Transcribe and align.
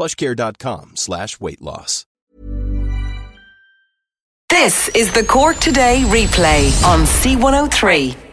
plushcare.com 0.00 0.92
slash 0.94 1.38
weight 1.38 1.60
loss. 1.60 2.06
This 4.48 4.88
is 4.88 5.12
the 5.12 5.22
Cork 5.22 5.58
Today 5.58 6.02
replay 6.06 6.84
on 6.84 7.00
C103. 7.04 8.29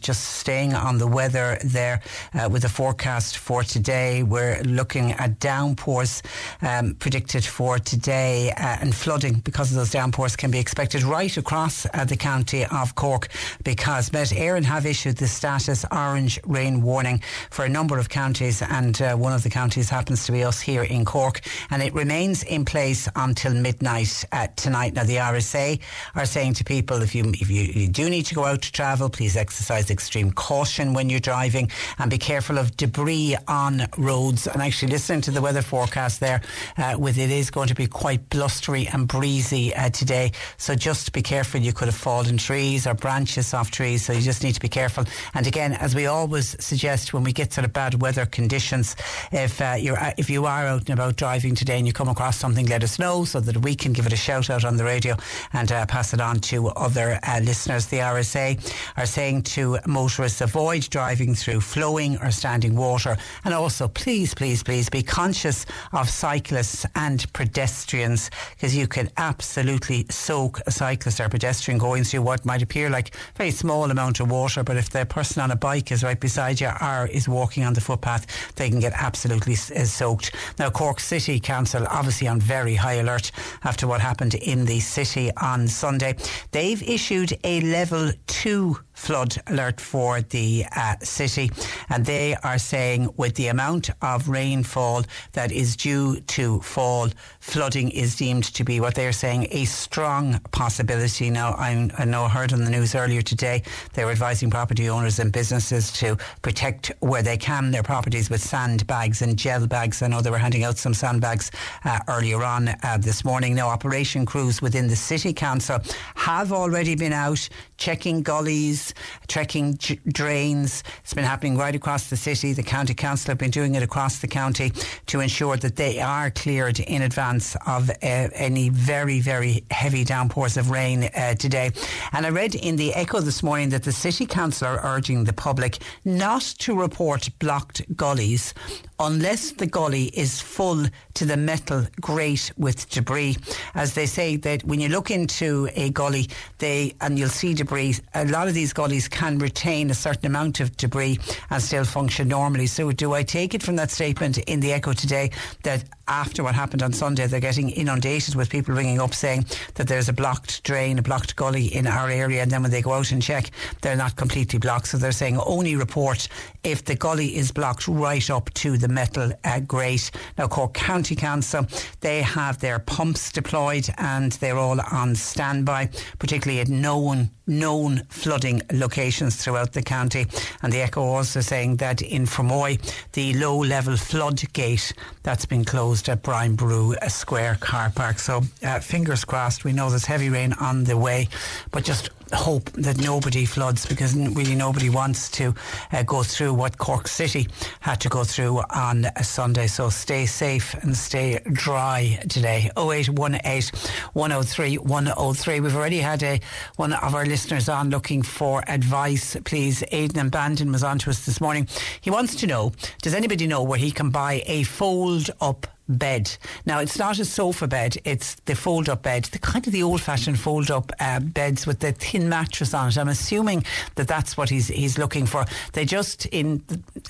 Just 0.00 0.36
staying 0.36 0.74
on 0.74 0.98
the 0.98 1.08
weather 1.08 1.58
there 1.64 2.00
uh, 2.32 2.48
with 2.48 2.62
the 2.62 2.68
forecast 2.68 3.36
for 3.36 3.64
today. 3.64 4.22
We're 4.22 4.62
looking 4.62 5.10
at 5.10 5.40
downpours 5.40 6.22
um, 6.62 6.94
predicted 6.94 7.44
for 7.44 7.80
today 7.80 8.52
uh, 8.52 8.76
and 8.80 8.94
flooding 8.94 9.40
because 9.40 9.72
of 9.72 9.76
those 9.76 9.90
downpours 9.90 10.36
can 10.36 10.52
be 10.52 10.60
expected 10.60 11.02
right 11.02 11.36
across 11.36 11.84
uh, 11.84 12.04
the 12.04 12.16
county 12.16 12.64
of 12.66 12.94
Cork 12.94 13.26
because 13.64 14.12
Met 14.12 14.28
Éireann 14.28 14.62
have 14.62 14.86
issued 14.86 15.16
the 15.16 15.26
status 15.26 15.84
orange 15.90 16.38
rain 16.46 16.80
warning 16.80 17.20
for 17.50 17.64
a 17.64 17.68
number 17.68 17.98
of 17.98 18.08
counties 18.08 18.62
and 18.62 19.02
uh, 19.02 19.16
one 19.16 19.32
of 19.32 19.42
the 19.42 19.50
counties 19.50 19.90
happens 19.90 20.24
to 20.26 20.30
be 20.30 20.44
us 20.44 20.60
here 20.60 20.84
in 20.84 21.04
Cork 21.04 21.40
and 21.70 21.82
it 21.82 21.92
remains 21.92 22.44
in 22.44 22.64
place 22.64 23.08
until 23.16 23.52
midnight 23.52 24.24
uh, 24.30 24.46
tonight. 24.54 24.94
Now 24.94 25.02
the 25.02 25.16
RSA 25.16 25.80
are 26.14 26.24
saying 26.24 26.54
to 26.54 26.64
people 26.64 27.02
if 27.02 27.16
you 27.16 27.24
if 27.40 27.50
you, 27.50 27.62
you 27.64 27.88
do 27.88 28.08
need 28.08 28.26
to 28.26 28.36
go 28.36 28.44
out 28.44 28.62
to 28.62 28.70
travel 28.70 29.10
please 29.10 29.36
exercise 29.36 29.87
extreme 29.90 30.32
caution 30.32 30.94
when 30.94 31.10
you're 31.10 31.20
driving 31.20 31.70
and 31.98 32.10
be 32.10 32.18
careful 32.18 32.58
of 32.58 32.76
debris 32.76 33.36
on 33.46 33.86
roads. 33.96 34.46
And 34.46 34.62
actually, 34.62 34.92
listening 34.92 35.20
to 35.22 35.30
the 35.30 35.40
weather 35.40 35.62
forecast 35.62 36.20
there, 36.20 36.42
uh, 36.76 36.96
with 36.98 37.18
it 37.18 37.30
is 37.30 37.50
going 37.50 37.68
to 37.68 37.74
be 37.74 37.86
quite 37.86 38.28
blustery 38.30 38.86
and 38.88 39.06
breezy 39.08 39.74
uh, 39.74 39.90
today. 39.90 40.32
So 40.56 40.74
just 40.74 41.12
be 41.12 41.22
careful. 41.22 41.60
You 41.60 41.72
could 41.72 41.88
have 41.88 41.96
fallen 41.96 42.38
trees 42.38 42.86
or 42.86 42.94
branches 42.94 43.54
off 43.54 43.70
trees. 43.70 44.04
So 44.04 44.12
you 44.12 44.20
just 44.20 44.42
need 44.42 44.54
to 44.54 44.60
be 44.60 44.68
careful. 44.68 45.04
And 45.34 45.46
again, 45.46 45.72
as 45.72 45.94
we 45.94 46.06
always 46.06 46.56
suggest 46.64 47.12
when 47.12 47.24
we 47.24 47.32
get 47.32 47.52
sort 47.52 47.64
of 47.64 47.72
bad 47.72 48.00
weather 48.00 48.26
conditions, 48.26 48.96
if 49.32 49.60
uh, 49.60 49.76
you're 49.78 49.98
uh, 49.98 50.12
if 50.16 50.30
you 50.30 50.46
are 50.46 50.66
out 50.66 50.88
and 50.88 50.90
about 50.90 51.16
driving 51.16 51.54
today 51.54 51.78
and 51.78 51.86
you 51.86 51.92
come 51.92 52.08
across 52.08 52.36
something, 52.36 52.66
let 52.66 52.82
us 52.82 52.98
know 52.98 53.24
so 53.24 53.40
that 53.40 53.56
we 53.58 53.74
can 53.74 53.92
give 53.92 54.06
it 54.06 54.12
a 54.12 54.16
shout 54.16 54.50
out 54.50 54.64
on 54.64 54.76
the 54.76 54.84
radio 54.84 55.16
and 55.52 55.70
uh, 55.72 55.86
pass 55.86 56.12
it 56.12 56.20
on 56.20 56.40
to 56.40 56.68
other 56.68 57.18
uh, 57.22 57.40
listeners. 57.40 57.86
The 57.86 57.98
RSA 57.98 58.74
are 58.96 59.06
saying 59.06 59.42
to 59.42 59.77
motorists 59.86 60.40
avoid 60.40 60.88
driving 60.90 61.34
through 61.34 61.60
flowing 61.60 62.16
or 62.18 62.30
standing 62.30 62.74
water. 62.74 63.16
And 63.44 63.54
also, 63.54 63.88
please, 63.88 64.34
please, 64.34 64.62
please 64.62 64.88
be 64.88 65.02
conscious 65.02 65.66
of 65.92 66.08
cyclists 66.08 66.86
and 66.94 67.30
pedestrians 67.32 68.30
because 68.54 68.76
you 68.76 68.86
can 68.86 69.10
absolutely 69.16 70.06
soak 70.10 70.60
a 70.66 70.70
cyclist 70.70 71.20
or 71.20 71.28
pedestrian 71.28 71.78
going 71.78 72.04
through 72.04 72.22
what 72.22 72.44
might 72.44 72.62
appear 72.62 72.90
like 72.90 73.14
a 73.14 73.38
very 73.38 73.50
small 73.50 73.90
amount 73.90 74.20
of 74.20 74.30
water. 74.30 74.62
But 74.62 74.76
if 74.76 74.90
the 74.90 75.06
person 75.06 75.42
on 75.42 75.50
a 75.50 75.56
bike 75.56 75.92
is 75.92 76.02
right 76.02 76.18
beside 76.18 76.60
you 76.60 76.70
or 76.80 77.06
is 77.06 77.28
walking 77.28 77.64
on 77.64 77.74
the 77.74 77.80
footpath, 77.80 78.54
they 78.56 78.70
can 78.70 78.80
get 78.80 78.92
absolutely 78.94 79.54
uh, 79.54 79.84
soaked. 79.84 80.34
Now, 80.58 80.70
Cork 80.70 81.00
City 81.00 81.40
Council, 81.40 81.86
obviously 81.88 82.28
on 82.28 82.40
very 82.40 82.74
high 82.74 82.94
alert 82.94 83.30
after 83.64 83.86
what 83.86 84.00
happened 84.00 84.34
in 84.34 84.64
the 84.64 84.80
city 84.80 85.30
on 85.36 85.68
Sunday, 85.68 86.16
they've 86.52 86.82
issued 86.82 87.38
a 87.44 87.60
level 87.60 88.10
two 88.26 88.78
flood 88.98 89.36
alert 89.46 89.80
for 89.80 90.20
the 90.20 90.64
uh, 90.76 90.96
city. 91.02 91.50
And 91.88 92.04
they 92.04 92.34
are 92.42 92.58
saying 92.58 93.08
with 93.16 93.36
the 93.36 93.46
amount 93.46 93.90
of 94.02 94.28
rainfall 94.28 95.04
that 95.32 95.52
is 95.52 95.76
due 95.76 96.20
to 96.20 96.60
fall, 96.60 97.08
flooding 97.48 97.88
is 97.92 98.14
deemed 98.14 98.44
to 98.44 98.62
be 98.62 98.78
what 98.78 98.94
they're 98.94 99.10
saying 99.10 99.48
a 99.52 99.64
strong 99.64 100.38
possibility. 100.50 101.30
Now, 101.30 101.54
I, 101.54 101.88
I 101.96 102.04
know 102.04 102.24
I 102.24 102.28
heard 102.28 102.52
on 102.52 102.62
the 102.62 102.70
news 102.70 102.94
earlier 102.94 103.22
today 103.22 103.62
they're 103.94 104.10
advising 104.10 104.50
property 104.50 104.90
owners 104.90 105.18
and 105.18 105.32
businesses 105.32 105.90
to 105.92 106.18
protect 106.42 106.92
where 107.00 107.22
they 107.22 107.38
can 107.38 107.70
their 107.70 107.82
properties 107.82 108.28
with 108.28 108.42
sandbags 108.42 109.22
and 109.22 109.38
gel 109.38 109.66
bags. 109.66 110.02
I 110.02 110.08
know 110.08 110.20
they 110.20 110.30
were 110.30 110.36
handing 110.36 110.62
out 110.62 110.76
some 110.76 110.92
sandbags 110.92 111.50
uh, 111.86 112.00
earlier 112.06 112.44
on 112.44 112.68
uh, 112.68 112.98
this 113.00 113.24
morning. 113.24 113.54
Now, 113.54 113.68
operation 113.68 114.26
crews 114.26 114.60
within 114.60 114.86
the 114.86 114.96
city 114.96 115.32
council 115.32 115.78
have 116.16 116.52
already 116.52 116.96
been 116.96 117.14
out 117.14 117.48
checking 117.78 118.20
gullies, 118.20 118.92
checking 119.26 119.78
drains. 120.08 120.84
It's 121.00 121.14
been 121.14 121.24
happening 121.24 121.56
right 121.56 121.74
across 121.74 122.10
the 122.10 122.16
city. 122.16 122.52
The 122.52 122.62
county 122.62 122.92
council 122.92 123.30
have 123.30 123.38
been 123.38 123.50
doing 123.50 123.74
it 123.74 123.82
across 123.82 124.18
the 124.18 124.28
county 124.28 124.70
to 125.06 125.20
ensure 125.20 125.56
that 125.56 125.76
they 125.76 125.98
are 125.98 126.30
cleared 126.30 126.80
in 126.80 127.02
advance 127.02 127.37
of 127.66 127.90
uh, 127.90 127.94
any 128.02 128.68
very, 128.68 129.20
very 129.20 129.64
heavy 129.70 130.04
downpours 130.04 130.56
of 130.56 130.70
rain 130.70 131.04
uh, 131.04 131.34
today. 131.34 131.70
And 132.12 132.26
I 132.26 132.30
read 132.30 132.54
in 132.54 132.76
the 132.76 132.94
Echo 132.94 133.20
this 133.20 133.42
morning 133.42 133.70
that 133.70 133.82
the 133.82 133.92
city 133.92 134.26
council 134.26 134.68
are 134.68 134.80
urging 134.82 135.24
the 135.24 135.32
public 135.32 135.78
not 136.04 136.42
to 136.58 136.78
report 136.78 137.28
blocked 137.38 137.82
gullies 137.96 138.54
unless 139.00 139.52
the 139.52 139.66
gully 139.66 140.04
is 140.06 140.40
full 140.40 140.86
to 141.18 141.24
the 141.24 141.36
metal 141.36 141.84
grate 142.00 142.52
with 142.56 142.88
debris. 142.90 143.36
As 143.74 143.94
they 143.94 144.06
say 144.06 144.36
that 144.36 144.62
when 144.62 144.78
you 144.78 144.88
look 144.88 145.10
into 145.10 145.68
a 145.74 145.90
gully, 145.90 146.28
they 146.58 146.94
and 147.00 147.18
you'll 147.18 147.28
see 147.28 147.54
debris. 147.54 147.96
A 148.14 148.24
lot 148.26 148.46
of 148.46 148.54
these 148.54 148.72
gullies 148.72 149.08
can 149.08 149.38
retain 149.38 149.90
a 149.90 149.94
certain 149.94 150.26
amount 150.26 150.60
of 150.60 150.76
debris 150.76 151.18
and 151.50 151.60
still 151.60 151.84
function 151.84 152.28
normally. 152.28 152.68
So, 152.68 152.92
do 152.92 153.14
I 153.14 153.24
take 153.24 153.52
it 153.52 153.64
from 153.64 153.74
that 153.76 153.90
statement 153.90 154.38
in 154.38 154.60
the 154.60 154.72
Echo 154.72 154.92
today 154.92 155.32
that 155.64 155.82
after 156.06 156.42
what 156.42 156.54
happened 156.54 156.82
on 156.82 156.92
Sunday, 156.92 157.26
they're 157.26 157.40
getting 157.40 157.70
inundated 157.70 158.34
with 158.34 158.48
people 158.48 158.74
ringing 158.74 159.00
up 159.00 159.12
saying 159.12 159.44
that 159.74 159.88
there's 159.88 160.08
a 160.08 160.12
blocked 160.12 160.62
drain, 160.62 160.98
a 160.98 161.02
blocked 161.02 161.36
gully 161.36 161.66
in 161.66 161.86
our 161.86 162.08
area, 162.08 162.42
and 162.42 162.50
then 162.50 162.62
when 162.62 162.70
they 162.70 162.80
go 162.80 162.92
out 162.92 163.10
and 163.10 163.22
check, 163.22 163.50
they're 163.82 163.96
not 163.96 164.16
completely 164.16 164.58
blocked. 164.58 164.88
So 164.88 164.96
they're 164.96 165.12
saying 165.12 165.36
only 165.38 165.76
report 165.76 166.28
if 166.62 166.84
the 166.84 166.94
gully 166.94 167.36
is 167.36 167.52
blocked 167.52 167.88
right 167.88 168.30
up 168.30 168.52
to 168.54 168.78
the 168.78 168.88
metal 168.88 169.32
uh, 169.44 169.60
grate. 169.60 170.10
Now, 170.38 170.48
Cork 170.48 170.74
County 170.74 171.07
Council, 171.16 171.66
they 172.00 172.22
have 172.22 172.58
their 172.58 172.78
pumps 172.78 173.32
deployed 173.32 173.88
and 173.98 174.32
they're 174.32 174.58
all 174.58 174.80
on 174.80 175.14
standby, 175.14 175.90
particularly 176.18 176.60
at 176.60 176.68
known 176.68 177.30
known 177.48 178.02
flooding 178.08 178.62
locations 178.72 179.36
throughout 179.36 179.72
the 179.72 179.82
county. 179.82 180.26
And 180.62 180.72
the 180.72 180.82
Echo 180.82 181.02
also 181.02 181.40
saying 181.40 181.76
that 181.76 182.02
in 182.02 182.26
Fermoy, 182.26 182.78
the 183.12 183.34
low 183.34 183.58
level 183.58 183.96
flood 183.96 184.40
gate 184.52 184.92
that's 185.22 185.46
been 185.46 185.64
closed 185.64 186.08
at 186.08 186.22
Brian 186.22 186.54
Boru 186.54 186.94
Square 187.08 187.56
car 187.60 187.90
park. 187.94 188.18
So 188.18 188.42
uh, 188.62 188.80
fingers 188.80 189.24
crossed. 189.24 189.64
We 189.64 189.72
know 189.72 189.88
there's 189.88 190.04
heavy 190.04 190.28
rain 190.28 190.52
on 190.60 190.84
the 190.84 190.96
way, 190.96 191.28
but 191.70 191.84
just 191.84 192.10
hope 192.34 192.70
that 192.72 192.98
nobody 192.98 193.46
floods 193.46 193.86
because 193.86 194.14
really 194.14 194.54
nobody 194.54 194.90
wants 194.90 195.30
to 195.30 195.54
uh, 195.92 196.02
go 196.02 196.22
through 196.22 196.52
what 196.52 196.76
Cork 196.76 197.08
City 197.08 197.48
had 197.80 198.00
to 198.02 198.10
go 198.10 198.22
through 198.22 198.60
on 198.70 199.06
a 199.16 199.24
Sunday. 199.24 199.66
So 199.66 199.88
stay 199.88 200.26
safe 200.26 200.74
and 200.82 200.94
stay 200.94 201.40
dry 201.52 202.20
today. 202.28 202.70
0818 202.76 203.70
103 204.12 204.76
103. 204.76 205.60
We've 205.60 205.76
already 205.76 205.98
had 205.98 206.22
a, 206.22 206.40
one 206.76 206.92
of 206.92 207.14
our 207.14 207.24
listeners 207.24 207.37
on 207.68 207.90
looking 207.90 208.22
for 208.22 208.64
advice. 208.66 209.36
Please, 209.44 209.84
Aidan 209.92 210.18
and 210.18 210.30
Bandon 210.30 210.72
was 210.72 210.82
on 210.82 210.98
to 210.98 211.10
us 211.10 211.24
this 211.24 211.40
morning. 211.40 211.68
He 212.00 212.10
wants 212.10 212.34
to 212.36 212.46
know 212.46 212.72
does 213.00 213.14
anybody 213.14 213.46
know 213.46 213.62
where 213.62 213.78
he 213.78 213.90
can 213.90 214.10
buy 214.10 214.42
a 214.46 214.64
fold 214.64 215.30
up 215.40 215.66
bed. 215.88 216.36
Now, 216.66 216.80
it's 216.80 216.98
not 216.98 217.18
a 217.18 217.24
sofa 217.24 217.66
bed, 217.66 217.96
it's 218.04 218.34
the 218.44 218.54
fold 218.54 218.88
up 218.88 219.02
bed, 219.02 219.24
the 219.24 219.38
kind 219.38 219.66
of 219.66 219.72
the 219.72 219.82
old 219.82 220.00
fashioned 220.00 220.38
fold 220.38 220.70
up 220.70 220.92
uh, 221.00 221.20
beds 221.20 221.66
with 221.66 221.80
the 221.80 221.92
thin 221.92 222.28
mattress 222.28 222.74
on 222.74 222.88
it. 222.88 222.98
I'm 222.98 223.08
assuming 223.08 223.64
that 223.94 224.08
that's 224.08 224.36
what 224.36 224.48
he's 224.48 224.68
he's 224.68 224.98
looking 224.98 225.26
for. 225.26 225.44
They 225.72 225.84
just 225.84 226.26
in 226.26 226.62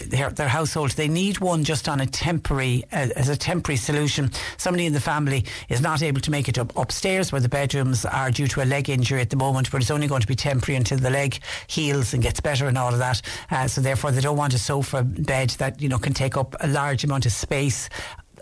their, 0.07 0.31
their 0.31 0.49
household 0.49 0.91
they 0.93 1.09
need 1.09 1.41
one 1.41 1.65
just 1.65 1.89
on 1.89 2.01
a 2.01 2.07
temporary 2.07 2.85
uh, 2.93 3.09
as 3.17 3.29
a 3.29 3.37
temporary 3.37 3.77
solution. 3.77 4.31
Somebody 4.57 4.87
in 4.87 4.93
the 4.93 5.01
family 5.01 5.45
is 5.69 5.81
not 5.81 6.03
able 6.03 6.21
to 6.21 6.31
make 6.31 6.49
it 6.49 6.59
up 6.59 6.77
upstairs 6.77 7.33
where 7.33 7.41
the 7.41 7.49
bedrooms 7.49 8.05
are 8.05 8.31
due 8.31 8.49
to 8.49 8.63
a 8.63 8.67
leg 8.67 8.89
injury 8.89 9.21
at 9.21 9.31
the 9.31 9.37
moment, 9.37 9.71
but 9.71 9.81
it's 9.81 9.91
only 9.91 10.07
going 10.07 10.21
to 10.21 10.27
be 10.27 10.37
temporary 10.37 10.77
until 10.77 10.99
the 10.99 11.11
leg 11.11 11.39
heals 11.67 12.15
and 12.15 12.23
gets 12.23 12.41
better 12.41 12.67
and 12.67 12.79
all 12.79 12.93
of 12.93 12.99
that. 12.99 13.21
Uh, 13.51 13.67
so 13.67 13.81
therefore, 13.81 14.13
they 14.13 14.21
don't 14.21 14.37
want 14.37 14.55
a 14.55 14.59
sofa 14.59 15.03
bed 15.03 15.51
that 15.51 15.81
you 15.81 15.89
know 15.89 15.99
can 15.99 16.15
take 16.15 16.37
up 16.37 16.55
a 16.61 16.69
large 16.69 17.05
amount 17.05 17.27
of 17.27 17.33
space 17.33 17.89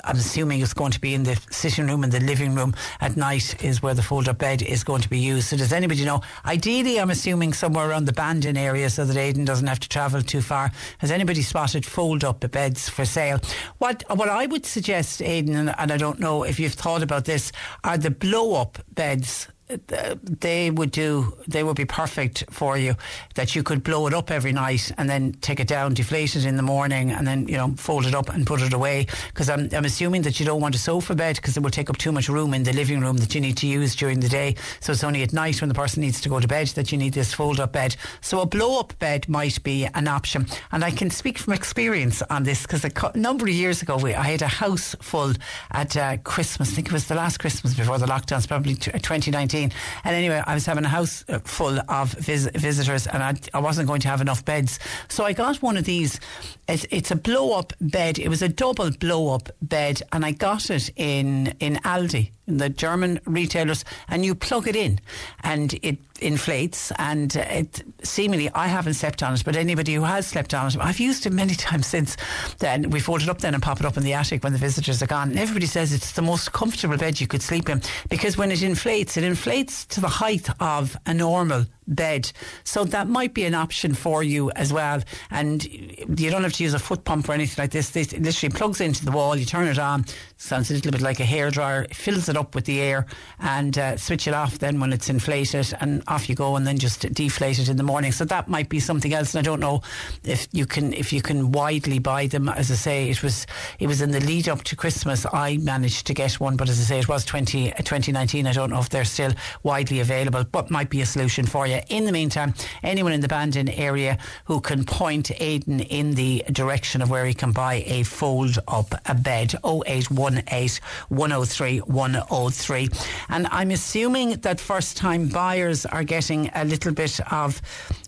I'm 0.07 0.17
assuming 0.17 0.61
it's 0.61 0.73
going 0.73 0.93
to 0.93 1.01
be 1.01 1.15
in 1.15 1.25
the 1.25 1.39
sitting 1.51 1.87
room 1.87 2.05
and 2.05 2.13
the 2.13 2.21
living 2.21 2.55
room 2.55 2.75
at 3.01 3.17
night 3.17 3.63
is 3.63 3.83
where 3.83 3.93
the 3.93 4.03
fold 4.03 4.29
up 4.29 4.39
bed 4.39 4.63
is 4.63 4.85
going 4.85 5.03
to 5.03 5.09
be 5.09 5.19
used. 5.19 5.49
So 5.49 5.57
does 5.57 5.73
anybody 5.73 6.05
know? 6.05 6.21
Ideally, 6.45 7.01
I'm 7.01 7.11
assuming 7.11 7.53
somewhere 7.53 7.91
around 7.91 8.05
the 8.05 8.13
Bandon 8.13 8.57
area 8.57 8.89
so 8.89 9.05
that 9.05 9.17
Aidan 9.17 9.45
doesn't 9.45 9.67
have 9.67 9.81
to 9.81 9.89
travel 9.89 10.23
too 10.23 10.41
far. 10.41 10.71
Has 10.99 11.11
anybody 11.11 11.43
spotted 11.43 11.85
fold 11.85 12.25
up 12.25 12.49
beds 12.51 12.89
for 12.89 13.05
sale? 13.05 13.41
What 13.79 14.05
what 14.15 14.29
I 14.29 14.47
would 14.47 14.65
suggest, 14.65 15.21
Aidan, 15.21 15.69
and 15.69 15.93
I 15.93 15.97
don't 15.97 16.21
know 16.21 16.45
if 16.45 16.61
you've 16.61 16.75
thought 16.75 17.03
about 17.03 17.25
this, 17.25 17.51
are 17.83 17.99
the 17.99 18.11
blow 18.11 18.55
up 18.55 18.79
beds 18.95 19.49
they 19.69 20.71
would 20.71 20.91
do 20.91 21.37
they 21.49 21.65
would 21.65 21.77
be 21.77 21.85
perfect 21.85 22.45
for 22.51 22.79
you 22.79 22.95
that 23.35 23.55
you 23.57 23.63
could 23.63 23.83
blow 23.83 24.07
it 24.07 24.15
up 24.15 24.31
every 24.31 24.53
night 24.53 24.93
and 24.97 25.11
then 25.11 25.33
take 25.41 25.61
it 25.61 25.67
down 25.67 25.95
deflate 25.95 26.37
it 26.37 26.45
in 26.45 26.57
the 26.57 26.63
morning 26.63 27.11
and 27.11 27.27
then 27.27 27.49
you 27.49 27.57
know 27.57 27.75
fold 27.77 28.07
it 28.07 28.15
up 28.15 28.29
and 28.29 28.47
put 28.47 28.63
it 28.63 28.73
away. 28.73 29.07
Because 29.29 29.49
I'm, 29.49 29.69
I'm 29.73 29.85
assuming 29.85 30.23
that 30.23 30.39
you 30.39 30.47
don't 30.47 30.61
want 30.61 30.75
a 30.75 30.79
sofa 30.79 31.15
bed 31.15 31.37
because 31.37 31.57
it 31.57 31.63
will 31.63 31.71
take 31.71 31.91
up 31.91 31.97
too 31.97 32.13
much 32.13 32.29
room 32.29 32.55
in 32.55 32.63
the 32.63 32.73
living 32.73 33.01
room 33.01 33.17
that 33.19 33.35
you 33.35 33.41
need 33.41 33.57
to 33.59 33.67
use 33.67 33.97
during 33.97 34.21
the 34.21 34.29
day. 34.29 34.55
So 34.81 34.93
it's 34.93 35.05
only 35.05 35.23
at 35.23 35.33
night 35.33 35.61
when 35.61 35.69
the 35.69 35.75
person 35.75 36.03
needs 36.03 36.21
to 36.21 36.29
go 36.29 36.41
to 36.41 36.49
bed 36.49 36.69
that 36.69 36.93
you 36.93 36.99
need 36.99 37.15
this 37.15 37.33
fold 37.33 37.61
up 37.61 37.73
bed. 37.73 37.97
So 38.21 38.41
a 38.41 38.47
blow 38.47 38.81
up 38.81 38.99
bed 38.99 39.29
might 39.29 39.63
be 39.63 39.87
an 39.87 40.09
option. 40.09 40.47
And 40.73 40.85
I 40.85 40.91
can 40.91 41.11
speak 41.11 41.39
from 41.39 41.53
experience 41.53 42.23
on 42.31 42.45
this 42.45 42.63
because 42.63 42.85
a 42.85 43.19
number 43.19 43.45
of 43.45 43.51
years 43.55 43.83
ago 43.83 43.97
we, 43.97 44.15
I 44.15 44.23
had 44.23 44.43
a 44.43 44.49
house 44.49 44.95
full 45.01 45.33
at 45.71 45.97
uh, 45.97 46.17
Christmas. 46.19 46.73
I 46.73 46.75
think 46.75 46.89
it 46.89 46.93
was 46.93 47.07
the 47.07 47.15
last 47.15 47.39
Christmas 47.39 47.75
before 47.75 47.99
the 47.99 48.07
lockdowns 48.07 48.47
probably 48.47 48.75
2019 48.75 49.56
and 49.65 50.15
anyway, 50.15 50.43
I 50.47 50.55
was 50.55 50.67
having 50.67 50.85
a 50.85 50.89
house 50.89 51.25
uh, 51.29 51.39
full 51.41 51.79
of 51.89 52.13
vis- 52.13 52.51
visitors 52.55 53.07
and 53.07 53.23
I, 53.23 53.35
I, 53.55 53.61
wasn't 53.61 53.89
going 53.89 54.01
to 54.01 54.09
have 54.09 54.21
enough 54.21 54.45
beds. 54.45 54.79
So 55.09 55.25
I 55.25 55.33
got 55.33 55.57
one 55.63 55.77
of 55.77 55.85
these. 55.85 56.21
It's, 56.69 56.87
it's 56.91 57.11
a 57.11 57.17
blow 57.17 57.53
up 57.59 57.73
bed. 57.81 58.19
It 58.19 58.29
was 58.29 58.43
a 58.43 58.49
double 58.49 58.91
blow 58.91 59.35
up 59.35 59.49
bed 59.63 60.03
and 60.13 60.25
I 60.25 60.33
got 60.33 60.71
it 60.71 60.91
in, 60.97 61.55
in 61.61 61.77
Aldi 61.77 62.31
in 62.47 62.59
the 62.59 62.69
German 62.69 63.21
retailers, 63.27 63.85
and 64.09 64.25
you 64.25 64.35
plug 64.35 64.69
it 64.69 64.77
in, 64.77 65.01
and 65.41 65.75
it 65.83 65.99
inflates. 66.19 66.93
And 66.99 67.35
it 67.37 67.83
seemingly, 68.03 68.51
I 68.51 68.67
haven't 68.67 68.95
slept 68.95 69.23
on 69.23 69.35
it, 69.35 69.43
but 69.45 69.57
anybody 69.57 69.95
who 69.95 70.03
has 70.03 70.27
slept 70.27 70.55
on 70.55 70.67
it, 70.67 70.77
I've 70.79 71.01
used 71.01 71.27
it 71.27 71.33
many 71.33 71.55
times 71.67 71.87
since. 71.87 72.17
Then 72.59 72.91
we 72.91 73.01
fold 73.01 73.23
it 73.23 73.29
up 73.29 73.39
then 73.39 73.55
and 73.55 73.63
pop 73.63 73.81
it 73.81 73.87
up 73.87 73.97
in 73.97 74.03
the 74.03 74.15
attic 74.15 74.43
when 74.43 74.53
the 74.53 74.59
visitors 74.59 75.03
are 75.03 75.07
gone. 75.07 75.31
And 75.31 75.39
everybody 75.39 75.67
says 75.67 75.93
it's 75.93 76.13
the 76.13 76.23
most 76.23 76.53
comfortable 76.53 76.97
bed 76.97 77.21
you 77.21 77.27
could 77.27 77.43
sleep 77.43 77.69
in 77.69 77.83
because 78.09 78.37
when 78.37 78.51
it 78.51 78.63
inflates, 78.63 79.17
it 79.17 79.25
inflates 79.25 79.85
to 79.87 80.01
the 80.01 80.09
height 80.09 80.49
of 80.61 80.97
a 81.07 81.15
normal 81.15 81.67
bed. 81.87 82.31
So 82.65 82.85
that 82.85 83.09
might 83.09 83.35
be 83.35 83.45
an 83.45 83.55
option 83.55 83.95
for 83.95 84.23
you 84.23 84.51
as 84.53 84.73
well. 84.73 85.03
And 85.31 85.65
you 85.65 86.31
don't 86.31 86.43
have 86.43 86.53
to 86.55 86.63
use 86.65 86.75
a 86.75 86.79
foot 86.79 87.05
pump 87.05 87.29
or 87.29 87.33
anything 87.33 87.63
like 87.63 87.71
this. 87.71 87.91
This 87.91 88.13
literally 88.13 88.55
plugs 88.55 88.81
into 88.81 89.05
the 89.05 89.13
wall, 89.13 89.37
you 89.37 89.45
turn 89.45 89.69
it 89.69 89.79
on, 89.79 90.05
sounds 90.37 90.71
a 90.71 90.75
little 90.75 90.93
bit 90.93 91.01
like 91.01 91.21
a 91.21 91.25
hairdryer, 91.25 91.93
fills 91.95 92.29
it 92.29 92.37
up 92.37 92.55
with 92.55 92.65
the 92.65 92.81
air 92.81 93.07
and 93.41 93.79
uh, 93.79 93.97
switch 93.97 94.27
it 94.27 94.35
off 94.35 94.59
then 94.59 94.81
when 94.81 94.93
it's 94.93 95.09
inflated 95.09 95.73
and 95.81 96.03
off 96.09 96.29
you 96.29 96.35
go 96.35 96.57
and 96.57 96.67
then 96.67 96.79
just 96.79 97.01
deflate 97.13 97.59
it 97.59 97.69
in 97.69 97.77
the 97.77 97.83
morning. 97.83 98.13
So 98.13 98.25
that 98.25 98.49
might 98.49 98.69
be 98.69 98.81
something 98.81 99.13
else. 99.13 99.35
And 99.35 99.47
I 99.47 99.49
don't 99.49 99.61
know 99.61 99.83
if 100.25 100.49
you 100.53 100.67
can 100.67 100.93
if 100.93 101.13
you 101.13 101.23
can 101.23 101.53
widely 101.53 101.99
buy 101.99 102.27
them. 102.27 102.49
As 102.49 102.71
I 102.71 102.75
say, 102.75 103.11
it 103.11 103.23
was 103.23 103.47
it 103.79 103.87
was 103.87 104.01
in 104.01 104.11
the 104.11 104.21
lead 104.21 104.49
up 104.49 104.65
to 104.65 104.77
Christmas 104.77 105.27
I 105.33 105.59
managed 105.59 106.07
to 106.07 106.15
get 106.15 106.41
one, 106.41 106.57
but 106.57 106.69
as 106.69 106.81
I 106.81 106.85
say, 106.85 106.99
it 106.99 107.09
was 107.09 107.25
20, 107.25 107.71
2019. 107.71 108.47
I 108.47 108.53
don't 108.53 108.71
know 108.71 108.81
if 108.81 108.89
they're 108.89 109.05
still 109.05 109.33
widely 109.63 110.01
available, 110.01 110.45
but 110.45 110.71
might 110.71 110.91
be 110.91 111.01
a 111.01 111.07
solution 111.07 111.47
for 111.47 111.67
you 111.67 111.76
in 111.89 112.05
the 112.05 112.13
meantime, 112.13 112.55
anyone 112.83 113.13
in 113.13 113.21
the 113.21 113.29
Bandon 113.29 113.69
area 113.69 114.19
who 114.45 114.61
can 114.61 114.85
point 114.85 115.31
Aidan 115.41 115.81
in 115.81 116.15
the 116.15 116.45
direction 116.53 117.03
of 117.03 117.11
where 117.11 117.27
he 117.27 117.35
can 117.35 117.53
buy 117.53 117.85
a 117.87 118.03
fold 118.03 118.59
up 118.69 118.95
a 119.07 119.15
bed 119.15 119.55
0818 119.65 120.81
103 121.09 121.79
103. 121.79 122.89
And 123.29 123.47
I'm 123.51 123.71
assuming 123.71 124.31
that 124.41 124.61
first 124.61 124.97
time 124.97 125.29
buyers 125.29 125.87
are 125.87 126.05
getting 126.05 126.51
a 126.55 126.65
little 126.65 126.93
bit 126.93 127.21
of 127.33 127.61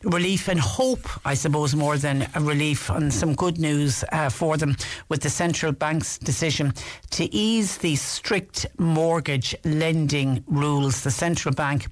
relief 0.02 0.48
and 0.48 0.60
hope, 0.60 1.08
I 1.24 1.34
suppose, 1.34 1.74
more 1.74 1.96
than 1.96 2.28
relief, 2.40 2.90
and 2.90 3.12
some 3.12 3.34
good 3.34 3.58
news 3.58 4.04
uh, 4.12 4.28
for 4.28 4.56
them 4.56 4.76
with 5.08 5.22
the 5.22 5.30
central 5.30 5.72
bank's 5.72 6.18
decision 6.18 6.72
to 7.10 7.24
ease 7.34 7.78
the 7.78 7.96
strict 7.96 8.66
mortgage 8.78 9.54
lending 9.64 10.44
rules. 10.46 11.02
The 11.02 11.10
central 11.10 11.54
bank 11.54 11.86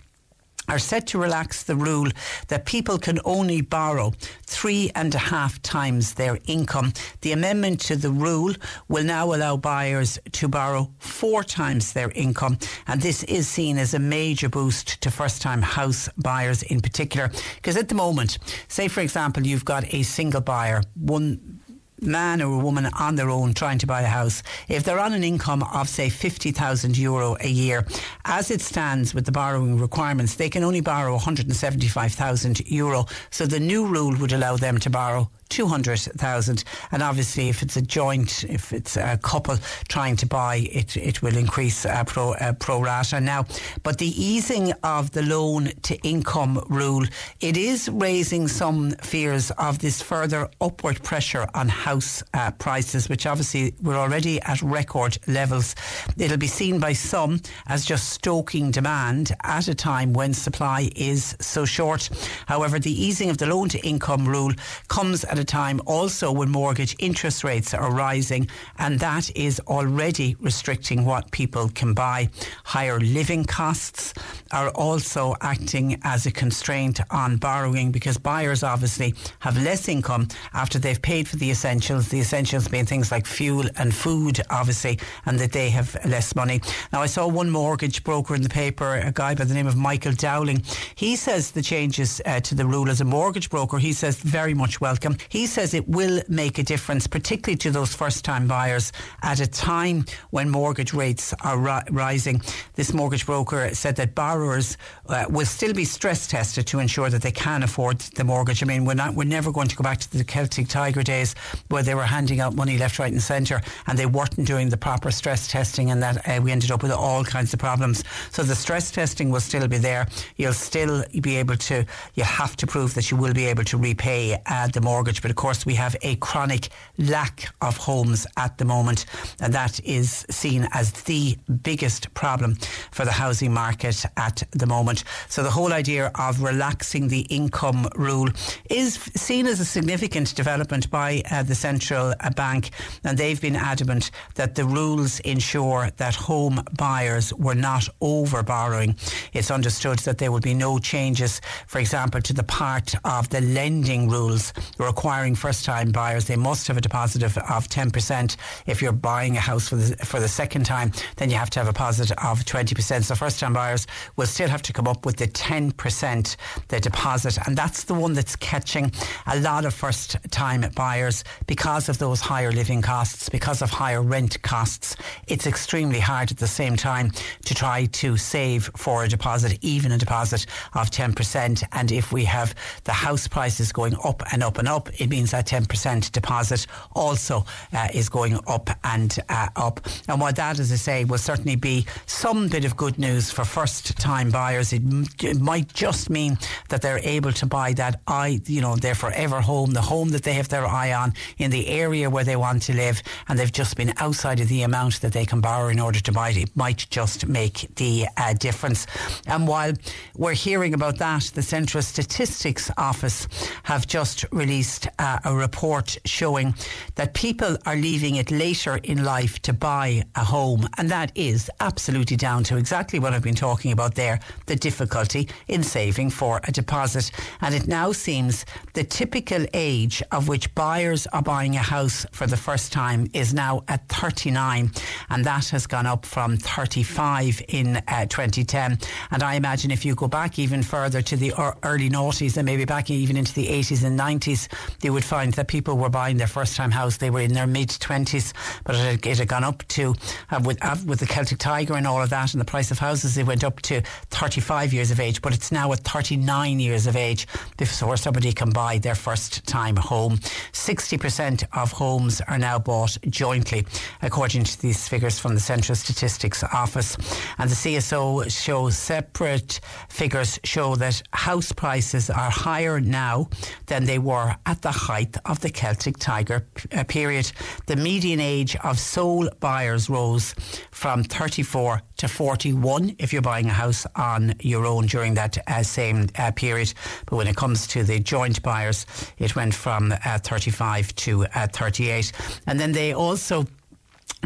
are 0.69 0.79
set 0.79 1.07
to 1.09 1.19
relax 1.19 1.63
the 1.63 1.77
rule 1.77 2.09
that 2.49 2.67
people 2.67 2.99
can 2.99 3.19
only 3.25 3.61
borrow 3.61 4.13
three 4.43 4.91
and 4.95 5.15
a 5.15 5.19
half 5.19 5.61
times 5.63 6.15
their 6.15 6.39
income. 6.47 6.93
The 7.21 7.33
amendment 7.33 7.81
to 7.83 7.97
the 7.97 8.11
rule 8.11 8.55
will 8.89 9.05
now 9.05 9.35
allow 9.35 9.57
buyers 9.57 10.19
to 10.33 10.49
borrow 10.49 10.91
four 10.99 11.45
times 11.45 11.93
their 11.93 12.11
income, 12.15 12.59
and 12.87 13.01
this 13.01 13.23
is 13.25 13.49
seen 13.49 13.79
as 13.79 13.95
a 13.95 13.99
major 13.99 14.49
boost 14.49 15.01
to 15.03 15.11
first 15.11 15.43
time 15.43 15.63
house 15.63 16.09
buyers 16.17 16.63
in 16.63 16.81
particular. 16.81 17.31
Because 17.57 17.77
at 17.77 17.89
the 17.89 17.95
moment, 17.95 18.39
say 18.69 18.89
for 18.89 19.01
example, 19.01 19.47
you've 19.47 19.65
got 19.65 19.93
a 19.95 20.03
single 20.03 20.41
buyer, 20.41 20.83
one 20.95 21.61
man 22.01 22.43
or 22.43 22.53
a 22.53 22.59
woman 22.59 22.87
on 22.99 23.15
their 23.15 23.31
own 23.31 23.55
trying 23.55 23.79
to 23.79 23.87
buy 23.87 24.03
a 24.03 24.07
house, 24.07 24.43
if 24.69 24.85
they're 24.85 24.99
on 24.99 25.13
an 25.13 25.25
income 25.25 25.63
of, 25.63 25.89
say, 25.89 26.09
50,000 26.09 26.97
euro 26.97 27.37
a 27.41 27.49
year, 27.49 27.87
as 28.25 28.51
it 28.51 28.61
stands 28.61 29.15
with 29.15 29.25
the 29.25 29.33
borrowing 29.33 29.79
requirements, 29.79 30.35
they 30.35 30.51
can 30.51 30.65
only 30.65 30.81
borrow 30.81 31.13
175,000 31.13 32.61
euro. 32.71 33.07
So 33.31 33.47
the 33.47 33.61
new 33.61 33.87
rule 33.87 34.17
would 34.19 34.33
allow 34.33 34.57
them 34.57 34.79
to 34.79 34.91
borrow 34.91 35.31
200,000 35.49 36.65
and 36.93 37.03
obviously 37.03 37.49
if 37.49 37.63
it's 37.63 37.77
a 37.77 37.83
joint 37.83 38.45
if 38.45 38.73
it's 38.73 38.97
a 38.97 39.19
couple 39.23 39.57
trying 39.89 40.17
to 40.17 40.27
buy 40.27 40.57
it 40.73 40.97
it 40.97 41.23
will 41.23 41.37
increase 41.37 41.87
uh, 41.87 42.05
pro 42.05 42.33
uh, 42.35 42.53
pro 42.55 42.81
rata. 42.81 43.21
Now 43.21 43.47
but 43.83 43.99
the 43.99 44.09
easing 44.23 44.73
of 44.83 45.11
the 45.13 45.23
loan 45.23 45.73
to 45.83 45.97
income 46.03 46.63
rule 46.69 47.05
it 47.41 47.57
is 47.57 47.89
raising 47.89 48.49
some 48.49 48.91
fears 49.03 49.51
of 49.53 49.79
this 49.79 50.03
further 50.03 50.49
upward 50.61 51.03
pressure 51.03 51.47
on 51.55 51.69
house 51.69 52.23
uh, 52.35 52.51
prices 52.53 53.09
which 53.09 53.27
obviously 53.27 53.75
we're 53.83 53.97
already 53.97 54.41
at 54.43 54.63
record 54.63 55.19
levels. 55.27 55.75
It'll 56.19 56.37
be 56.37 56.47
seen 56.47 56.81
by 56.81 56.93
some 56.93 57.41
as 57.67 57.85
just 57.85 58.11
stoking 58.11 58.71
demand 58.71 59.33
at 59.43 59.69
a 59.69 59.75
time 59.75 60.13
when 60.13 60.35
supply 60.35 60.91
is 60.97 61.37
so 61.41 61.65
short. 61.65 62.11
However 62.47 62.79
the 62.79 62.93
easing 62.93 63.31
of 63.31 63.39
the 63.39 63.47
loan 63.47 63.69
to 63.71 63.79
income 63.87 64.27
rule 64.27 64.53
comes 64.89 65.25
at 65.25 65.36
at 65.37 65.43
a 65.43 65.45
time 65.45 65.81
also 65.87 66.33
when 66.33 66.49
mortgage 66.51 66.97
interest 66.99 67.45
rates 67.45 67.75
are 67.75 67.93
rising, 67.93 68.49
and 68.79 68.99
that 69.01 69.35
is 69.37 69.61
already 69.69 70.35
restricting 70.41 71.05
what 71.05 71.31
people 71.31 71.69
can 71.69 71.93
buy. 71.93 72.29
Higher 72.65 72.99
living 72.99 73.45
costs 73.45 74.15
are 74.53 74.71
also 74.71 75.35
acting 75.41 76.01
as 76.05 76.25
a 76.27 76.31
constraint 76.31 77.01
on 77.11 77.37
borrowing 77.37 77.93
because 77.93 78.17
buyers 78.17 78.63
obviously 78.63 79.15
have 79.41 79.61
less 79.63 79.89
income 79.89 80.29
after 80.55 80.79
they've 80.79 81.03
paid 81.03 81.29
for 81.29 81.37
the 81.37 81.51
essentials, 81.51 82.09
the 82.09 82.21
essentials 82.21 82.69
being 82.69 82.87
things 82.87 83.11
like 83.13 83.27
fuel 83.27 83.67
and 83.77 83.95
food, 83.95 84.41
obviously, 84.51 84.99
and 85.27 85.39
that 85.39 85.53
they 85.53 85.69
have 85.71 85.97
less 86.07 86.35
money. 86.35 86.61
Now, 86.93 87.03
I 87.03 87.07
saw 87.07 87.27
one 87.27 87.51
mortgage 87.51 88.03
broker 88.05 88.35
in 88.35 88.43
the 88.43 88.49
paper, 88.49 88.97
a 88.97 89.13
guy 89.13 89.35
by 89.35 89.45
the 89.45 89.55
name 89.55 89.67
of 89.67 89.77
Michael 89.77 90.13
Dowling. 90.13 90.63
He 90.95 91.17
says 91.17 91.51
the 91.51 91.63
changes 91.63 92.23
uh, 92.25 92.41
to 92.41 92.55
the 92.55 92.65
rule 92.65 92.89
as 92.89 93.01
a 93.01 93.05
mortgage 93.05 93.51
broker, 93.51 93.79
he 93.79 93.93
says 93.93 94.17
very 94.17 94.55
much 94.55 94.81
welcome. 94.81 95.17
He 95.29 95.47
says 95.47 95.75
it 95.75 95.89
will 95.89 96.23
make 96.29 96.59
a 96.59 96.63
difference, 96.63 97.07
particularly 97.07 97.57
to 97.59 97.71
those 97.71 97.95
first 97.95 98.25
time 98.25 98.47
buyers 98.47 98.93
at 99.23 99.41
a 99.41 99.47
time 99.47 100.05
when 100.31 100.51
mortgage 100.51 100.93
rates 100.93 101.35
are 101.43 101.59
ri- 101.59 101.83
rising. 101.91 102.43
This 102.75 102.93
mortgage 102.93 103.27
broker 103.27 103.75
said 103.75 103.97
that 103.97 104.15
borrowers 104.15 104.77
uh, 105.09 105.25
will 105.31 105.47
still 105.47 105.73
be 105.73 105.85
stress 105.85 106.27
tested 106.27 106.67
to 106.69 106.79
ensure 106.79 107.11
that 107.11 107.23
they 107.23 107.31
can 107.31 107.63
afford 107.63 107.99
the 108.17 108.25
mortgage. 108.25 108.63
I 108.63 108.67
mean, 108.67 108.85
we're, 108.85 108.95
not, 108.95 109.15
we're 109.15 109.25
never 109.25 109.53
going 109.53 109.69
to 109.69 109.77
go 109.77 109.83
back 109.83 109.99
to 110.01 110.19
the 110.19 110.25
Celtic 110.25 110.69
Tiger 110.69 111.03
days 111.03 111.35
where 111.69 111.83
they 111.83 111.95
were 111.95 112.05
handing 112.05 112.41
out 112.41 112.55
money 112.55 112.79
left, 112.79 112.99
right, 112.99 113.13
and 113.13 113.23
centre 113.23 113.63
and 113.87 113.99
they 113.99 114.07
weren't 114.07 114.45
doing 114.45 114.69
the 114.69 114.77
proper 114.77 115.11
stress 115.11 115.49
testing 115.49 115.91
and 115.91 116.03
that 116.03 116.29
uh, 116.29 116.41
we 116.43 116.53
ended 116.53 116.71
up 116.71 116.83
with 116.83 116.93
all 116.93 117.25
kinds 117.25 117.53
of 117.53 117.59
problems. 117.59 118.05
So 118.31 118.43
the 118.43 118.55
stress 118.55 118.91
testing 118.91 119.31
will 119.31 119.41
still 119.41 119.67
be 119.69 119.79
there. 119.79 120.07
You'll 120.37 120.53
still 120.53 121.05
be 121.21 121.37
able 121.37 121.57
to, 121.57 121.85
you 122.15 122.25
have 122.25 122.57
to 122.57 122.67
prove 122.67 122.95
that 122.95 123.11
you 123.11 123.17
will 123.17 123.35
be 123.35 123.47
able 123.47 123.65
to 123.65 123.77
repay 123.77 124.41
uh, 124.47 124.69
the 124.69 124.81
mortgage 124.81 124.97
mortgage. 124.97 125.23
But 125.23 125.31
of 125.31 125.37
course, 125.37 125.67
we 125.67 125.75
have 125.75 125.95
a 126.03 126.17
chronic 126.17 126.69
lack 126.99 127.55
of 127.61 127.77
homes 127.77 128.27
at 128.37 128.59
the 128.59 128.65
moment, 128.65 129.05
and 129.41 129.53
that 129.53 129.79
is 129.85 130.25
seen 130.31 130.67
as 130.73 130.91
the 131.05 131.37
biggest 131.63 132.13
problem 132.15 132.57
for 132.91 133.05
the 133.05 133.13
housing 133.13 133.53
market 133.53 134.05
at 134.17 134.43
the 134.53 134.67
moment. 134.67 134.96
So 135.29 135.43
the 135.43 135.51
whole 135.51 135.73
idea 135.73 136.11
of 136.15 136.43
relaxing 136.43 137.09
the 137.09 137.21
income 137.23 137.89
rule 137.97 138.29
is 138.71 138.95
seen 138.95 139.47
as 139.47 139.61
a 139.61 139.65
significant 139.65 140.35
development 140.35 140.91
by 140.91 141.23
uh, 141.31 141.43
the 141.43 141.55
central 141.55 142.15
uh, 142.21 142.31
bank, 142.31 142.71
and 143.05 143.17
they've 143.17 143.41
been 143.41 143.57
adamant 143.57 144.11
that 144.35 144.55
the 144.55 144.65
rules 144.65 145.21
ensure 145.21 145.91
that 145.97 146.15
home 146.15 146.63
buyers 146.77 147.33
were 147.35 147.55
not 147.55 147.89
over 148.01 148.43
borrowing. 148.43 148.97
It's 149.33 149.51
understood 149.51 149.99
that 150.01 150.19
there 150.19 150.33
will 150.33 150.41
be 150.41 150.55
no 150.55 150.79
changes, 150.79 151.41
for 151.67 151.79
example, 151.79 152.21
to 152.23 152.33
the 152.33 152.43
part 152.45 152.95
of 153.05 153.29
the 153.29 153.41
lending 153.41 154.09
rules 154.09 154.53
requiring 154.79 155.35
first 155.35 155.65
time 155.65 155.93
buyers. 155.93 156.27
They 156.27 156.37
must 156.37 156.67
have 156.69 156.77
a 156.77 156.81
deposit 156.81 157.23
of, 157.23 157.37
of 157.39 157.69
10%. 157.69 158.37
If 158.67 158.83
you're 158.83 158.93
buying 158.93 159.37
a 159.37 159.41
house 159.41 159.69
for 159.69 159.77
the, 159.77 159.97
for 160.05 160.21
the 160.21 160.29
second 160.29 160.65
time, 160.65 160.93
then 161.17 161.31
you 161.31 161.37
have 161.37 161.51
to 161.51 161.61
have 161.61 161.69
a 161.69 161.73
deposit 161.73 162.11
of 162.13 162.45
20%. 162.45 163.05
So 163.05 163.15
first 163.15 163.39
time 163.39 163.53
buyers 163.53 163.87
will 164.17 164.27
still 164.27 164.49
have 164.49 164.63
to 164.63 164.73
come 164.73 164.86
up 164.87 165.07
with 165.07 165.17
the 165.17 165.27
10% 165.27 166.37
the 166.69 166.81
deposit. 166.81 167.39
And 167.47 167.57
that's 167.57 167.85
the 167.85 167.95
one 167.95 168.13
that's 168.13 168.37
catching 168.37 168.93
a 169.27 169.39
lot 169.41 169.65
of 169.65 169.75
first 169.75 170.17
time 170.31 170.65
buyers 170.75 171.25
because 171.47 171.89
of 171.89 171.99
those 171.99 172.21
higher 172.21 172.53
living 172.53 172.83
costs, 172.83 173.29
because 173.29 173.63
of 173.63 173.71
higher 173.71 174.03
rent 174.03 174.41
costs. 174.43 174.97
It's 175.27 175.47
extremely 175.47 176.01
hard 176.01 176.31
at 176.31 176.39
the 176.39 176.47
same 176.47 176.77
time 176.77 177.13
to 177.45 177.55
try 177.55 177.87
to 177.87 178.17
save 178.17 178.71
for 178.77 179.05
a 179.05 179.09
deposit, 179.09 179.59
even 179.63 179.93
a 179.93 179.99
deposit 179.99 180.47
of 180.75 180.91
10%. 180.91 181.65
And 181.73 181.93
if 181.93 182.13
we 182.13 182.25
have 182.25 182.55
the 182.85 182.93
house 182.93 183.29
prices 183.29 183.73
going 183.73 183.97
up 184.05 184.23
and 184.33 184.43
up 184.43 184.59
and 184.59 184.69
up, 184.69 184.89
it 185.01 185.09
means 185.09 185.31
that 185.33 185.47
10% 185.47 186.13
deposit 186.13 186.67
also 186.95 187.45
uh, 187.73 187.89
is 187.93 188.09
going 188.09 188.39
up 188.47 188.71
and 188.85 189.19
uh, 189.29 189.49
up. 189.57 189.81
And 190.09 190.21
what 190.21 190.37
that, 190.37 190.59
as 190.59 190.73
I 190.73 190.77
say, 190.77 191.05
will 191.05 191.19
certainly 191.19 191.57
be 191.57 191.87
some 192.07 192.49
bit 192.49 192.65
of 192.65 192.77
good 192.77 192.99
news 192.99 193.31
for 193.31 193.45
first 193.45 193.99
time 193.99 194.31
buyers. 194.31 194.73
It, 194.77 195.25
it 195.25 195.41
might 195.41 195.73
just 195.73 196.11
mean 196.11 196.39
that 196.69 196.83
they're 196.83 197.01
able 197.03 197.33
to 197.33 197.47
buy 197.47 197.73
that 197.75 198.01
eye, 198.07 198.41
you 198.47 198.61
know, 198.61 198.77
their 198.77 198.95
forever 198.95 199.41
home, 199.41 199.73
the 199.73 199.81
home 199.83 200.11
that 200.11 200.23
they 200.23 200.35
have 200.35 200.49
their 200.49 200.67
eye 200.67 200.93
on 200.93 201.13
in 201.39 201.51
the 201.51 201.69
area 201.69 202.11
where 202.11 202.25
they 202.25 202.37
want 202.37 202.63
to 202.63 202.75
live, 202.75 203.03
and 203.29 203.39
they've 203.39 203.53
just 203.53 203.77
been 203.77 203.93
outside 203.99 204.41
of 204.41 204.49
the 204.49 204.63
amount 204.63 205.01
that 205.01 205.13
they 205.13 205.27
can 205.27 205.41
borrow 205.41 205.69
in 205.69 205.81
order 205.81 206.01
to 206.01 206.13
buy 206.13 206.31
it. 206.31 206.37
It 206.37 206.57
might 206.57 206.87
just 206.91 207.27
make 207.27 207.75
the 207.77 208.07
uh, 208.17 208.35
difference. 208.35 208.87
And 209.27 209.49
while 209.49 209.73
we're 210.17 210.35
hearing 210.35 210.75
about 210.75 210.99
that, 210.99 211.25
the 211.35 211.43
Central 211.43 211.83
Statistics 211.83 212.71
Office 212.77 213.29
have 213.65 213.87
just 213.87 214.25
released 214.33 214.89
uh, 214.99 215.19
a 215.25 215.35
report 215.35 215.99
showing 216.05 216.55
that 216.95 217.15
people 217.15 217.57
are 217.67 217.77
leaving 217.77 218.17
it 218.17 218.31
later 218.31 218.79
in 218.83 219.05
life 219.05 219.41
to 219.43 219.53
buy 219.53 220.03
a 220.15 220.25
home, 220.25 220.69
and 220.79 220.91
that 220.91 221.13
is 221.15 221.51
absolutely 221.61 222.17
down 222.17 222.45
to 222.45 222.57
exactly 222.57 222.99
what 222.99 223.13
I've 223.13 223.23
been 223.23 223.35
talking 223.35 223.73
about 223.73 223.95
there 223.95 224.21
the 224.47 224.57
difficulty 224.67 225.29
in 225.47 225.63
saving 225.63 226.11
for 226.11 226.41
a 226.43 226.51
deposit. 226.51 227.13
And 227.41 227.55
it 227.55 227.69
now 227.69 227.93
seems 227.93 228.45
the 228.75 228.83
typical 228.83 229.47
age 229.55 230.03
of 230.11 230.27
which 230.27 230.53
buyers 230.57 231.07
are 231.13 231.23
buying 231.23 231.55
a 231.55 231.67
house 231.77 232.05
for 232.11 232.27
the 232.27 232.37
first 232.37 232.73
time 232.73 233.09
is 233.13 233.33
now 233.33 233.63
at 233.69 233.87
39, 233.89 234.73
and 235.11 235.25
that 235.25 235.49
has 235.51 235.69
gone 235.69 235.87
up 235.87 236.05
from 236.05 236.37
35 236.37 237.43
in 237.47 237.77
uh, 237.87 238.07
2010. 238.07 238.79
And 239.13 239.23
I 239.23 239.35
imagine 239.35 239.71
if 239.71 239.85
you 239.85 239.95
go 239.95 240.09
back 240.09 240.37
even 240.37 240.65
further 240.65 241.01
to 241.01 241.17
the 241.17 241.33
early 241.63 241.89
noughties 241.89 242.37
and 242.37 242.45
maybe 242.45 242.65
back 242.65 242.91
even 242.91 243.17
into 243.17 243.35
the 243.35 243.47
80s 243.47 243.85
and 243.85 243.97
90s, 243.97 244.49
you 244.83 244.93
would 244.93 245.05
find 245.05 245.33
that 245.35 245.47
people 245.47 245.77
were 245.77 245.91
buying 245.91 246.17
their 246.17 246.27
first 246.27 246.57
time 246.57 246.73
house, 246.73 246.97
they 246.97 247.11
were 247.11 247.21
in 247.21 247.35
their 247.35 247.47
mid 247.47 247.69
20s, 247.69 248.33
but 248.65 248.75
it 248.75 248.79
had, 248.79 249.07
it 249.07 249.19
had 249.19 249.29
gone 249.29 249.45
up 249.45 249.63
to, 249.69 249.95
uh, 250.33 250.41
with, 250.45 250.59
uh, 250.61 250.77
with 250.87 250.99
the 250.99 251.07
Celtic 251.07 251.39
Tiger 251.39 251.75
and 251.75 251.87
all 251.87 252.03
of 252.03 252.11
that, 252.11 252.35
and 252.35 252.41
the 252.41 252.45
price 252.45 252.73
of 252.73 252.81
houses, 252.81 253.17
it 253.17 253.27
went 253.27 253.45
up 253.45 253.61
to 253.63 253.81
35 254.11 254.56
years 254.65 254.91
of 254.91 255.01
age, 255.01 255.23
but 255.23 255.35
it's 255.35 255.53
now 255.53 255.73
at 255.73 255.81
39 255.81 256.61
years 256.61 256.87
of 256.87 256.97
age 256.97 257.27
before 257.57 257.97
somebody 257.97 258.33
can 258.33 258.51
buy 258.51 258.79
their 258.79 258.95
first 258.95 259.47
time 259.47 259.77
home. 259.77 260.19
60% 260.53 261.45
of 261.53 261.73
homes 261.73 262.21
are 262.23 262.39
now 262.39 262.59
bought 262.59 262.97
jointly, 263.09 263.67
according 264.03 264.45
to 264.45 264.61
these 264.61 264.89
figures 264.89 265.19
from 265.19 265.35
the 265.35 265.41
Central 265.41 265.77
Statistics 265.77 266.43
Office. 266.43 266.97
And 267.39 267.51
the 267.51 267.55
CSO 267.55 268.31
shows 268.31 268.77
separate 268.77 269.61
figures 269.89 270.39
show 270.45 270.77
that 270.77 271.03
house 271.13 271.53
prices 271.53 272.11
are 272.11 272.31
higher 272.31 272.81
now 272.81 273.29
than 273.67 273.85
they 273.85 273.99
were 273.99 274.35
at 274.47 274.63
the 274.63 274.73
height 274.73 275.17
of 275.25 275.41
the 275.41 275.51
Celtic 275.51 275.99
Tiger 275.99 276.47
uh, 276.73 276.85
period. 276.85 277.31
The 277.67 277.77
median 277.77 278.21
age 278.21 278.57
of 278.57 278.79
sole 278.79 279.29
buyers 279.41 279.89
rose 279.89 280.35
from 280.71 281.05
34 281.05 281.83
to 281.99 282.09
41 282.09 282.97
if 282.99 283.13
you're 283.13 283.23
buying 283.23 283.47
a 283.47 283.53
house 283.53 283.87
on 283.97 284.35
your 284.47 284.65
own 284.67 284.87
during 284.87 285.15
that 285.15 285.37
uh, 285.47 285.63
same 285.63 286.09
uh, 286.19 286.31
period. 286.33 286.73
But 287.07 287.17
when 287.17 287.27
it 287.27 287.37
comes 287.37 287.67
to 287.69 287.83
the 287.83 287.99
joint 288.01 288.43
buyers, 288.43 288.87
it 289.19 289.35
went 289.35 289.55
from 289.55 289.93
uh, 289.93 290.19
35 290.19 290.95
to 290.97 291.27
uh, 291.27 291.49
38. 291.49 292.13
And 292.47 292.59
then 292.61 292.73
they 292.73 292.93
also 292.93 293.47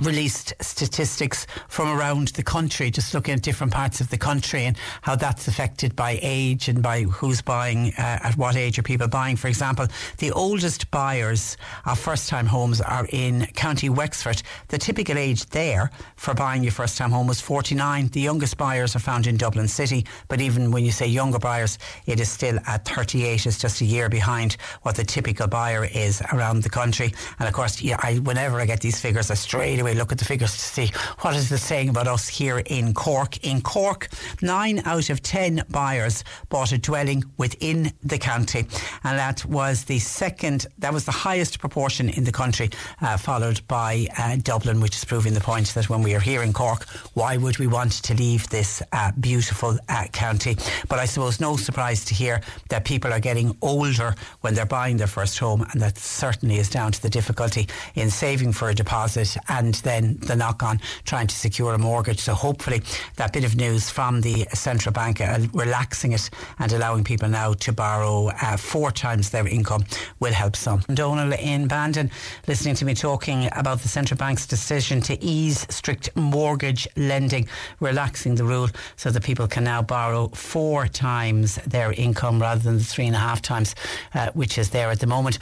released 0.01 0.55
statistics 0.61 1.47
from 1.69 1.89
around 1.89 2.29
the 2.29 2.43
country, 2.43 2.91
just 2.91 3.13
looking 3.13 3.35
at 3.35 3.43
different 3.43 3.73
parts 3.73 4.01
of 4.01 4.09
the 4.09 4.17
country 4.17 4.65
and 4.65 4.77
how 5.03 5.15
that's 5.15 5.47
affected 5.47 5.95
by 5.95 6.19
age 6.23 6.69
and 6.69 6.83
by 6.83 7.03
who's 7.03 7.43
buying, 7.43 7.93
uh, 7.99 8.19
at 8.23 8.37
what 8.37 8.57
age 8.57 8.79
are 8.79 8.83
people 8.83 9.09
buying. 9.09 9.37
For 9.37 9.49
example, 9.49 9.87
the 10.19 10.33
oldest 10.33 10.91
buyers 10.91 11.57
of 11.85 11.99
first 11.99 12.29
time 12.29 12.47
homes 12.47 12.81
are 12.81 13.07
in 13.11 13.47
County 13.55 13.89
Wexford. 13.89 14.43
The 14.69 14.79
typical 14.79 15.19
age 15.19 15.47
there 15.47 15.91
for 16.17 16.35
buying 16.35 16.63
your 16.63 16.73
first 16.73 16.97
time 16.97 17.11
home 17.11 17.27
was 17.27 17.41
49. 17.41 18.09
The 18.09 18.21
youngest 18.21 18.57
buyers 18.57 18.97
are 18.97 19.01
found 19.01 19.27
in 19.27 19.37
Dublin 19.37 19.69
City, 19.69 20.07
but 20.29 20.41
even 20.41 20.71
when 20.71 20.85
you 20.85 20.93
say 20.93 21.07
younger 21.07 21.39
buyers, 21.39 21.79
it 22.07 22.21
is 22.21 22.31
still 22.31 22.59
at 22.67 22.87
38. 22.87 23.47
It's 23.47 23.59
just 23.59 23.81
a 23.81 23.85
year 23.85 24.09
behind 24.09 24.57
what 24.83 24.97
the 24.97 25.05
typical 25.05 25.47
buyer 25.47 25.85
is 25.85 26.23
around 26.33 26.63
the 26.63 26.71
country. 26.71 27.13
And 27.39 27.47
of 27.47 27.55
course, 27.55 27.83
yeah, 27.83 27.99
I, 28.03 28.15
whenever 28.17 28.61
I 28.61 28.67
get 28.67 28.81
these 28.81 28.99
figures, 28.99 29.31
I 29.31 29.35
straight 29.35 29.70
away 29.79 29.95
look 29.95 30.11
at 30.11 30.19
the 30.19 30.25
figures 30.25 30.53
to 30.53 30.59
see 30.59 30.93
what 31.21 31.37
is 31.37 31.53
it 31.53 31.59
saying 31.59 31.91
about 31.91 32.09
us 32.09 32.27
here 32.27 32.59
in 32.67 32.95
Cork. 32.95 33.45
In 33.45 33.61
Cork, 33.61 34.09
nine 34.43 34.83
out 34.85 35.11
of 35.11 35.23
ten 35.23 35.63
buyers 35.71 36.25
bought 36.49 36.73
a 36.73 36.79
dwelling 36.79 37.23
within 37.37 37.93
the 38.03 38.19
county, 38.19 38.67
and 39.05 39.19
that 39.19 39.45
was 39.45 39.85
the 39.85 39.99
second. 39.99 40.67
That 40.79 40.93
was 40.93 41.05
the 41.05 41.13
highest 41.13 41.61
proportion 41.61 42.09
in 42.09 42.25
the 42.25 42.33
country, 42.33 42.71
uh, 43.03 43.19
followed 43.19 43.61
by 43.69 44.09
uh, 44.19 44.37
Dublin, 44.43 44.81
which 44.81 44.97
is 44.97 45.05
proving 45.05 45.35
the 45.35 45.41
point 45.41 45.69
that 45.75 45.91
when 45.91 46.03
we 46.03 46.15
are 46.15 46.21
here 46.21 46.43
in 46.43 46.53
Cork, 46.53 46.89
why 47.15 47.37
would 47.37 47.59
we 47.59 47.67
want 47.67 47.93
to 47.93 48.15
leave 48.15 48.49
this 48.49 48.83
uh, 48.93 49.13
beautiful 49.21 49.79
uh, 49.89 50.07
county? 50.13 50.57
But 50.89 50.99
I 50.99 51.05
suppose 51.05 51.39
no 51.41 51.57
surprise 51.57 52.05
to 52.07 52.15
hear 52.15 52.41
that 52.71 52.85
people 52.87 53.13
are 53.13 53.21
getting 53.21 53.55
older 53.61 54.15
when 54.41 54.55
they're 54.55 54.65
buying 54.65 54.97
their 54.97 55.07
first 55.07 55.39
home, 55.39 55.67
and 55.71 55.83
that 55.83 55.99
certainly 55.99 56.57
is 56.57 56.71
down 56.71 56.93
to 56.93 57.03
the 57.03 57.11
difficulty 57.11 57.69
in 57.95 58.09
saving 58.11 58.53
for 58.53 58.71
a 58.71 58.75
deposit 58.75 59.37
and 59.49 59.60
and 59.61 59.75
then 59.75 60.17
the 60.21 60.35
knock 60.35 60.63
on 60.63 60.81
trying 61.05 61.27
to 61.27 61.35
secure 61.35 61.75
a 61.75 61.79
mortgage. 61.79 62.19
So 62.19 62.33
hopefully 62.33 62.81
that 63.17 63.33
bit 63.33 63.45
of 63.45 63.57
news 63.57 63.91
from 63.91 64.23
the 64.23 64.47
central 64.55 64.93
bank 64.93 65.21
uh, 65.21 65.39
relaxing 65.53 66.13
it 66.13 66.31
and 66.59 66.73
allowing 66.73 67.05
people 67.05 67.29
now 67.29 67.53
to 67.53 67.73
borrow 67.73 68.29
uh, 68.29 68.57
four 68.57 68.91
times 68.91 69.31
their 69.31 69.47
income 69.47 69.85
will 70.19 70.33
help 70.33 70.57
some. 70.57 70.81
Donal 70.95 71.35
in 71.35 71.69
Bandon 71.69 72.11
listening 72.49 72.75
to 72.77 72.85
me 72.87 72.95
talking 72.95 73.49
about 73.53 73.81
the 73.81 73.89
central 73.89 74.17
bank's 74.17 74.47
decision 74.47 75.03
to 75.03 75.23
ease 75.23 75.67
strict 75.69 76.17
mortgage 76.17 76.89
lending, 76.97 77.47
relaxing 77.81 78.35
the 78.37 78.45
rule 78.45 78.69
so 78.97 79.11
that 79.11 79.23
people 79.23 79.47
can 79.47 79.65
now 79.65 79.83
borrow 79.83 80.29
four 80.29 80.87
times 80.87 81.57
their 81.67 81.93
income 81.93 82.41
rather 82.41 82.63
than 82.63 82.79
the 82.79 82.85
three 82.85 83.07
and 83.07 83.17
a 83.17 83.19
half 83.19 83.43
times 83.43 83.75
uh, 84.15 84.31
which 84.33 84.57
is 84.57 84.71
there 84.71 84.91
at 84.91 85.01
the 85.01 85.07
moment. 85.07 85.39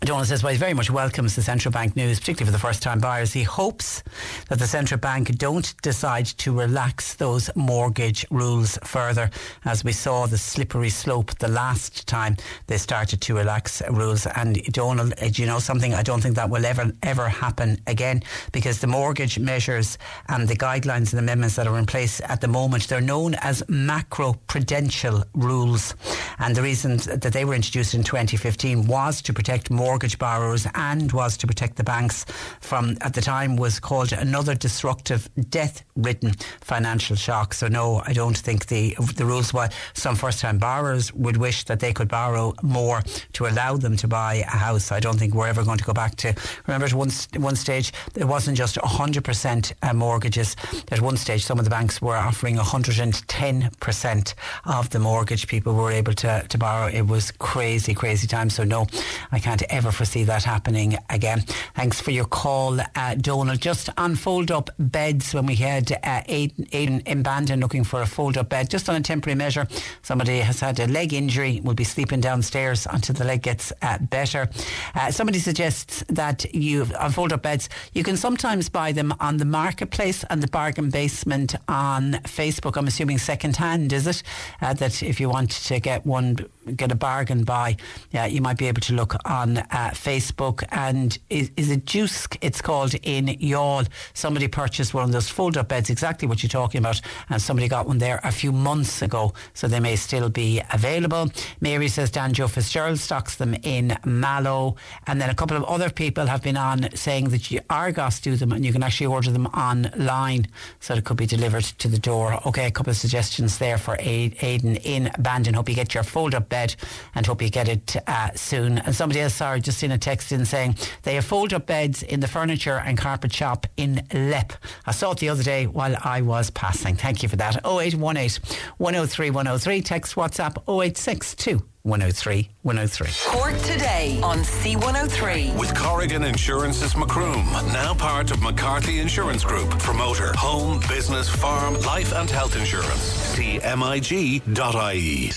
Donal 0.00 0.24
says, 0.24 0.44
well, 0.44 0.52
he 0.52 0.58
very 0.58 0.74
much 0.74 0.90
welcomes 0.90 1.34
the 1.34 1.42
central 1.42 1.72
bank 1.72 1.96
news, 1.96 2.20
particularly 2.20 2.46
for 2.46 2.52
the 2.52 2.66
first 2.66 2.82
time 2.82 3.00
buyers. 3.00 3.32
He 3.32 3.42
hopes 3.42 4.04
that 4.48 4.60
the 4.60 4.66
central 4.66 5.00
bank 5.00 5.36
don't 5.38 5.74
decide 5.82 6.26
to 6.26 6.56
relax 6.56 7.14
those 7.14 7.50
mortgage 7.56 8.24
rules 8.30 8.78
further, 8.84 9.28
as 9.64 9.82
we 9.82 9.90
saw 9.90 10.26
the 10.26 10.38
slippery 10.38 10.88
slope 10.88 11.36
the 11.38 11.48
last 11.48 12.06
time 12.06 12.36
they 12.68 12.78
started 12.78 13.20
to 13.22 13.34
relax 13.34 13.82
rules. 13.90 14.26
And 14.26 14.62
Donal, 14.66 15.10
uh, 15.20 15.26
you 15.34 15.46
know 15.46 15.58
something? 15.58 15.92
I 15.94 16.04
don't 16.04 16.20
think 16.20 16.36
that 16.36 16.48
will 16.48 16.64
ever, 16.64 16.92
ever 17.02 17.28
happen 17.28 17.80
again 17.88 18.22
because 18.52 18.80
the 18.80 18.86
mortgage 18.86 19.38
measures 19.38 19.98
and 20.28 20.46
the 20.46 20.56
guidelines 20.56 21.12
and 21.12 21.18
amendments 21.18 21.56
that 21.56 21.66
are 21.66 21.78
in 21.78 21.86
place 21.86 22.20
at 22.24 22.40
the 22.40 22.48
moment, 22.48 22.86
they're 22.86 23.00
known 23.00 23.34
as 23.34 23.64
macro 23.68 24.34
prudential 24.46 25.24
rules. 25.34 25.96
And 26.38 26.54
the 26.54 26.62
reason 26.62 26.98
that 26.98 27.32
they 27.32 27.44
were 27.44 27.54
introduced 27.54 27.94
in 27.94 28.04
2015 28.04 28.86
was 28.86 29.20
to 29.22 29.32
protect 29.32 29.72
more 29.72 29.87
mortgage 29.88 30.18
borrowers 30.18 30.66
and 30.74 31.10
was 31.12 31.38
to 31.38 31.46
protect 31.46 31.76
the 31.76 31.82
banks 31.82 32.26
from, 32.60 32.94
at 33.00 33.14
the 33.14 33.22
time, 33.22 33.56
was 33.56 33.80
called 33.80 34.12
another 34.12 34.54
disruptive, 34.54 35.30
death 35.48 35.82
ridden 35.96 36.34
financial 36.60 37.16
shock. 37.16 37.54
So, 37.54 37.68
no, 37.68 38.02
I 38.04 38.12
don't 38.12 38.36
think 38.36 38.66
the, 38.66 38.94
the 39.16 39.24
rules, 39.24 39.54
while 39.54 39.70
some 39.94 40.14
first 40.14 40.40
time 40.40 40.58
borrowers 40.58 41.10
would 41.14 41.38
wish 41.38 41.64
that 41.64 41.80
they 41.80 41.94
could 41.94 42.08
borrow 42.08 42.52
more 42.62 43.02
to 43.32 43.46
allow 43.46 43.78
them 43.78 43.96
to 43.96 44.06
buy 44.06 44.34
a 44.34 44.58
house, 44.68 44.92
I 44.92 45.00
don't 45.00 45.18
think 45.18 45.32
we're 45.32 45.48
ever 45.48 45.64
going 45.64 45.78
to 45.78 45.84
go 45.84 45.94
back 45.94 46.16
to. 46.16 46.34
Remember, 46.66 46.84
at 46.84 46.92
one, 46.92 47.10
one 47.38 47.56
stage, 47.56 47.94
it 48.14 48.26
wasn't 48.26 48.58
just 48.58 48.76
100% 48.76 49.72
uh, 49.80 49.94
mortgages. 49.94 50.54
At 50.92 51.00
one 51.00 51.16
stage, 51.16 51.46
some 51.46 51.58
of 51.58 51.64
the 51.64 51.70
banks 51.70 52.02
were 52.02 52.16
offering 52.16 52.56
110% 52.56 54.34
of 54.66 54.90
the 54.90 54.98
mortgage 54.98 55.48
people 55.48 55.72
were 55.72 55.92
able 55.92 56.12
to, 56.12 56.44
to 56.46 56.58
borrow. 56.58 56.88
It 56.88 57.06
was 57.06 57.30
crazy, 57.30 57.94
crazy 57.94 58.26
time. 58.26 58.50
So, 58.50 58.64
no, 58.64 58.86
I 59.32 59.38
can't 59.38 59.62
ever 59.78 59.92
foresee 59.92 60.24
that 60.24 60.42
happening 60.42 60.98
again. 61.08 61.40
Thanks 61.76 62.00
for 62.00 62.10
your 62.10 62.24
call, 62.24 62.80
uh, 62.80 63.14
Donald. 63.14 63.60
Just 63.60 63.88
on 63.96 64.16
fold 64.16 64.50
up 64.50 64.70
beds, 64.80 65.32
when 65.32 65.46
we 65.46 65.54
had 65.54 65.92
uh, 66.02 66.22
Aidan 66.26 67.00
in 67.06 67.22
Bandon 67.22 67.60
looking 67.60 67.84
for 67.84 68.02
a 68.02 68.06
fold 68.06 68.36
up 68.36 68.48
bed, 68.48 68.68
just 68.68 68.88
on 68.88 68.96
a 68.96 69.00
temporary 69.00 69.36
measure, 69.36 69.68
somebody 70.02 70.40
has 70.40 70.58
had 70.58 70.80
a 70.80 70.88
leg 70.88 71.12
injury, 71.12 71.60
will 71.62 71.74
be 71.74 71.84
sleeping 71.84 72.20
downstairs 72.20 72.88
until 72.90 73.14
the 73.14 73.24
leg 73.24 73.42
gets 73.42 73.72
uh, 73.82 73.98
better. 73.98 74.50
Uh, 74.96 75.12
somebody 75.12 75.38
suggests 75.38 76.02
that 76.08 76.52
you, 76.52 76.84
on 76.98 77.12
fold 77.12 77.32
up 77.32 77.42
beds, 77.42 77.68
you 77.92 78.02
can 78.02 78.16
sometimes 78.16 78.68
buy 78.68 78.90
them 78.90 79.14
on 79.20 79.36
the 79.36 79.44
marketplace 79.44 80.24
and 80.24 80.42
the 80.42 80.48
bargain 80.48 80.90
basement 80.90 81.54
on 81.68 82.14
Facebook. 82.24 82.76
I'm 82.76 82.88
assuming 82.88 83.18
second 83.18 83.54
hand, 83.54 83.92
is 83.92 84.08
it? 84.08 84.24
Uh, 84.60 84.74
that 84.74 85.04
if 85.04 85.20
you 85.20 85.28
want 85.28 85.52
to 85.52 85.78
get 85.78 86.04
one 86.04 86.36
get 86.76 86.92
a 86.92 86.94
bargain 86.94 87.44
buy, 87.44 87.76
yeah, 88.10 88.26
you 88.26 88.40
might 88.40 88.58
be 88.58 88.66
able 88.66 88.80
to 88.82 88.94
look 88.94 89.14
on 89.24 89.58
uh, 89.58 89.90
Facebook. 89.92 90.64
And 90.70 91.18
is, 91.30 91.50
is 91.56 91.70
it 91.70 91.86
Juice? 91.86 92.26
It's 92.40 92.60
called 92.60 92.94
in 93.02 93.26
Youghal. 93.26 93.88
Somebody 94.14 94.48
purchased 94.48 94.94
one 94.94 95.04
of 95.04 95.12
those 95.12 95.28
fold 95.28 95.56
up 95.56 95.68
beds, 95.68 95.90
exactly 95.90 96.28
what 96.28 96.42
you're 96.42 96.48
talking 96.48 96.78
about, 96.78 97.00
and 97.30 97.40
somebody 97.40 97.68
got 97.68 97.86
one 97.86 97.98
there 97.98 98.20
a 98.24 98.32
few 98.32 98.52
months 98.52 99.02
ago, 99.02 99.32
so 99.54 99.68
they 99.68 99.80
may 99.80 99.96
still 99.96 100.28
be 100.28 100.60
available. 100.72 101.30
Mary 101.60 101.88
says 101.88 102.10
Dan 102.10 102.32
Joe 102.32 102.48
Fitzgerald 102.48 102.98
stocks 102.98 103.36
them 103.36 103.54
in 103.62 103.96
Mallow, 104.04 104.76
and 105.06 105.20
then 105.20 105.30
a 105.30 105.34
couple 105.34 105.56
of 105.56 105.64
other 105.64 105.90
people 105.90 106.26
have 106.26 106.42
been 106.42 106.56
on 106.56 106.88
saying 106.94 107.28
that 107.30 107.50
you, 107.50 107.60
Argos 107.70 108.20
do 108.20 108.36
them, 108.36 108.52
and 108.52 108.64
you 108.64 108.72
can 108.72 108.82
actually 108.82 109.06
order 109.06 109.30
them 109.30 109.46
online, 109.46 110.46
so 110.80 110.94
it 110.94 111.04
could 111.04 111.16
be 111.16 111.26
delivered 111.26 111.64
to 111.64 111.88
the 111.88 111.98
door. 111.98 112.40
Okay, 112.46 112.66
a 112.66 112.70
couple 112.70 112.90
of 112.90 112.96
suggestions 112.96 113.58
there 113.58 113.78
for 113.78 113.96
Aidan 114.00 114.76
in 114.76 115.10
Bandon. 115.18 115.54
Hope 115.54 115.68
you 115.68 115.74
get 115.74 115.94
your 115.94 116.02
fold 116.02 116.34
up 116.34 116.48
bed 116.48 116.57
bed 116.58 116.74
and 117.14 117.26
hope 117.26 117.40
you 117.42 117.50
get 117.50 117.68
it 117.68 117.96
uh, 118.06 118.30
soon. 118.34 118.78
And 118.78 118.94
somebody 118.94 119.20
else, 119.20 119.34
sorry, 119.34 119.60
just 119.60 119.78
seen 119.78 119.92
a 119.92 119.98
text 119.98 120.32
in 120.32 120.44
saying 120.44 120.76
they 121.02 121.14
have 121.14 121.24
fold 121.24 121.52
up 121.52 121.66
beds 121.66 122.02
in 122.02 122.20
the 122.20 122.28
furniture 122.28 122.78
and 122.78 122.98
carpet 122.98 123.32
shop 123.32 123.66
in 123.76 124.02
Leap. 124.12 124.52
I 124.86 124.92
saw 124.92 125.12
it 125.12 125.18
the 125.18 125.28
other 125.28 125.42
day 125.42 125.66
while 125.66 125.96
I 126.02 126.20
was 126.22 126.50
passing. 126.50 126.96
Thank 126.96 127.22
you 127.22 127.28
for 127.28 127.36
that. 127.36 127.56
0818 127.64 128.42
103 128.78 129.30
103. 129.30 129.82
Text 129.82 130.16
WhatsApp 130.16 130.56
0862 130.68 131.62
103 131.88 132.50
103. 132.62 133.08
Cork 133.32 133.56
today 133.62 134.20
on 134.22 134.38
C103. 134.38 135.58
With 135.58 135.74
Corrigan 135.74 136.22
Insurance's 136.22 136.94
Macroom, 136.94 137.44
now 137.72 137.94
part 137.94 138.30
of 138.30 138.42
McCarthy 138.42 139.00
Insurance 139.00 139.42
Group. 139.42 139.70
Promoter, 139.78 140.32
home, 140.36 140.80
business, 140.88 141.28
farm, 141.30 141.80
life 141.80 142.12
and 142.12 142.28
health 142.30 142.56
insurance. 142.56 143.00
See 143.00 143.58
MIG.ie. 143.58 145.32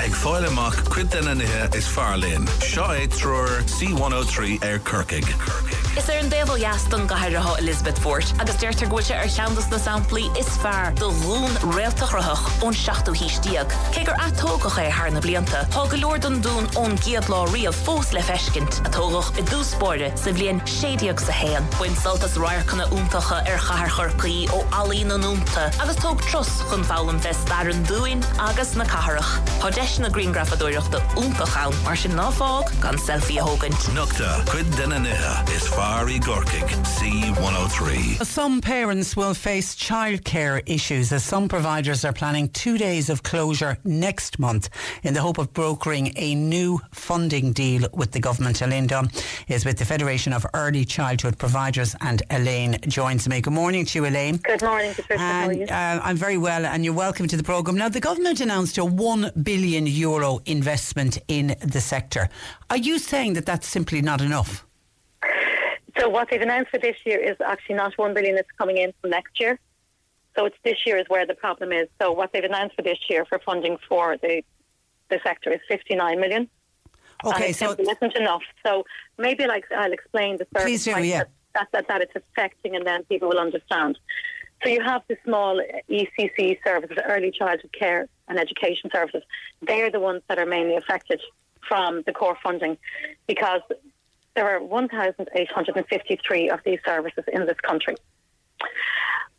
Ag 0.00 0.14
fáil 0.16 0.46
amach 0.48 0.76
cuid 0.88 1.10
denna 1.10 1.34
nithe 1.34 1.74
is 1.74 1.84
fearlín. 1.84 2.46
Seo 2.64 2.88
é 2.92 3.06
trúr 3.06 3.60
C103 3.68 4.62
ar 4.64 4.78
Kirkig. 4.78 5.26
Is 5.98 6.08
er 6.08 6.20
an 6.22 6.30
déhil 6.30 6.56
jaastan 6.56 7.06
gaiireth 7.10 7.58
Elizabeth 7.58 7.98
Fort 7.98 8.32
agus 8.40 8.56
deirtar 8.56 8.88
gote 8.88 9.10
ar 9.12 9.28
seandas 9.28 9.68
na 9.70 9.76
samplaí 9.76 10.24
is 10.38 10.48
fearr 10.62 10.94
do 10.94 11.10
lún 11.26 11.52
réaltachrathach 11.76 12.62
ón 12.64 12.72
16ú 12.72 13.12
hístíag. 13.12 13.68
Ke 13.92 14.06
gur 14.06 14.16
atógach 14.16 14.78
é 14.78 14.88
haar 14.88 15.10
na 15.12 15.20
blianta, 15.30 15.64
Tá 15.70 15.88
go 15.88 15.96
leor 15.96 16.18
dún 16.18 16.66
ón 16.74 16.96
giad 17.04 17.28
lá 17.30 17.46
riamh 17.46 17.74
fós 17.86 18.12
le 18.12 18.20
feiscint 18.22 18.80
atógach 18.82 19.30
i 19.38 19.42
dúspóide 19.46 20.10
sa 20.18 20.32
bblion 20.32 20.60
séideag 20.66 21.20
sa 21.20 21.32
héan. 21.32 21.64
Buin 21.78 21.94
saltas 21.94 22.34
roiircanna 22.36 22.88
úntacha 22.90 23.38
ar 23.46 23.58
chahar 23.58 23.88
chorpaí 23.88 24.48
ó 24.50 24.58
alína 24.80 25.18
núnta 25.22 25.70
agus 25.80 25.96
tóg 26.02 26.20
tros 26.26 26.50
chun 26.70 26.82
fálam 26.82 27.20
fest 27.20 27.50
ar 27.50 27.70
an 27.70 27.84
dúin 27.86 28.24
agus 28.38 28.74
na 28.74 28.84
caharach. 28.84 29.38
Tá 29.60 29.70
deis 29.70 29.98
na 30.00 30.08
Greengrafadúireachta 30.08 30.98
úntachan 31.14 31.74
mar 31.84 31.96
sin 31.96 32.12
náfág 32.12 32.66
gan 32.82 32.98
selfie 32.98 33.38
a 33.38 33.44
hógant. 33.46 33.78
Nukta, 33.94 34.42
cuid 34.50 34.66
denna 34.76 34.98
nithe 34.98 35.54
is 35.54 35.68
Fari 35.68 36.18
Gorkig, 36.18 36.66
C103. 36.98 38.24
Some 38.26 38.60
parents 38.60 39.16
will 39.16 39.34
face 39.34 39.76
childcare 39.76 40.62
issues 40.66 41.12
as 41.12 41.22
some 41.22 41.48
providers 41.48 42.04
are 42.04 42.12
planning 42.12 42.48
two 42.48 42.76
days 42.78 43.08
of 43.10 43.22
closure 43.22 43.78
next 43.84 44.38
month 44.38 44.68
in 45.02 45.09
the 45.14 45.20
hope 45.20 45.38
of 45.38 45.52
brokering 45.52 46.12
a 46.16 46.34
new 46.34 46.80
funding 46.92 47.52
deal 47.52 47.88
with 47.92 48.12
the 48.12 48.20
government. 48.20 48.60
Elaine 48.62 48.86
Dunn 48.86 49.10
is 49.48 49.64
with 49.64 49.78
the 49.78 49.84
Federation 49.84 50.32
of 50.32 50.46
Early 50.54 50.84
Childhood 50.84 51.38
Providers 51.38 51.96
and 52.00 52.22
Elaine 52.30 52.78
joins 52.86 53.28
me. 53.28 53.40
Good 53.40 53.52
morning 53.52 53.84
to 53.86 53.98
you, 53.98 54.06
Elaine. 54.06 54.36
Good 54.38 54.62
morning, 54.62 54.94
Patricia. 54.94 55.22
And, 55.22 55.70
uh, 55.70 56.00
I'm 56.02 56.16
very 56.16 56.38
well 56.38 56.64
and 56.64 56.84
you're 56.84 56.94
welcome 56.94 57.26
to 57.28 57.36
the 57.36 57.42
programme. 57.42 57.76
Now, 57.76 57.88
the 57.88 58.00
government 58.00 58.40
announced 58.40 58.78
a 58.78 58.84
1 58.84 59.32
billion 59.42 59.86
euro 59.86 60.40
investment 60.46 61.18
in 61.28 61.56
the 61.60 61.80
sector. 61.80 62.28
Are 62.68 62.76
you 62.76 62.98
saying 62.98 63.34
that 63.34 63.46
that's 63.46 63.66
simply 63.66 64.02
not 64.02 64.20
enough? 64.20 64.66
So 65.98 66.08
what 66.08 66.28
they've 66.30 66.40
announced 66.40 66.70
for 66.70 66.78
this 66.78 66.96
year 67.04 67.18
is 67.18 67.36
actually 67.44 67.76
not 67.76 67.96
one 67.98 68.14
billion. 68.14 68.38
It's 68.38 68.48
coming 68.56 68.78
in 68.78 68.92
from 69.00 69.10
next 69.10 69.40
year. 69.40 69.58
So 70.36 70.46
it's 70.46 70.56
this 70.64 70.78
year 70.86 70.96
is 70.96 71.06
where 71.08 71.26
the 71.26 71.34
problem 71.34 71.72
is. 71.72 71.88
So 72.00 72.12
what 72.12 72.32
they've 72.32 72.44
announced 72.44 72.76
for 72.76 72.82
this 72.82 72.98
year 73.08 73.24
for 73.24 73.38
funding 73.40 73.76
for 73.88 74.16
the 74.16 74.42
the 75.10 75.20
sector 75.22 75.52
is 75.52 75.60
fifty 75.68 75.94
nine 75.94 76.20
million. 76.20 76.48
Okay, 77.24 77.52
so 77.52 77.72
it 77.72 77.80
isn't 77.80 78.16
enough. 78.16 78.42
So 78.64 78.84
maybe 79.18 79.46
like 79.46 79.64
I'll 79.76 79.92
explain 79.92 80.38
the 80.38 80.46
service 80.54 80.64
Please 80.64 80.84
do, 80.84 81.02
yeah. 81.02 81.24
that, 81.54 81.68
that 81.72 81.88
that 81.88 82.00
it's 82.00 82.16
affecting, 82.16 82.76
and 82.76 82.86
then 82.86 83.04
people 83.04 83.28
will 83.28 83.38
understand. 83.38 83.98
So 84.62 84.68
you 84.68 84.82
have 84.82 85.02
the 85.08 85.16
small 85.24 85.60
ECCE 85.90 86.58
services, 86.64 86.98
early 87.06 87.30
childhood 87.30 87.74
care 87.78 88.08
and 88.28 88.38
education 88.38 88.90
services. 88.92 89.22
They're 89.62 89.90
the 89.90 90.00
ones 90.00 90.22
that 90.28 90.38
are 90.38 90.46
mainly 90.46 90.76
affected 90.76 91.20
from 91.66 92.02
the 92.06 92.12
core 92.12 92.36
funding 92.42 92.76
because 93.26 93.62
there 94.34 94.48
are 94.48 94.62
1,853 94.62 96.50
of 96.50 96.60
these 96.64 96.78
services 96.84 97.24
in 97.32 97.46
this 97.46 97.58
country. 97.62 97.96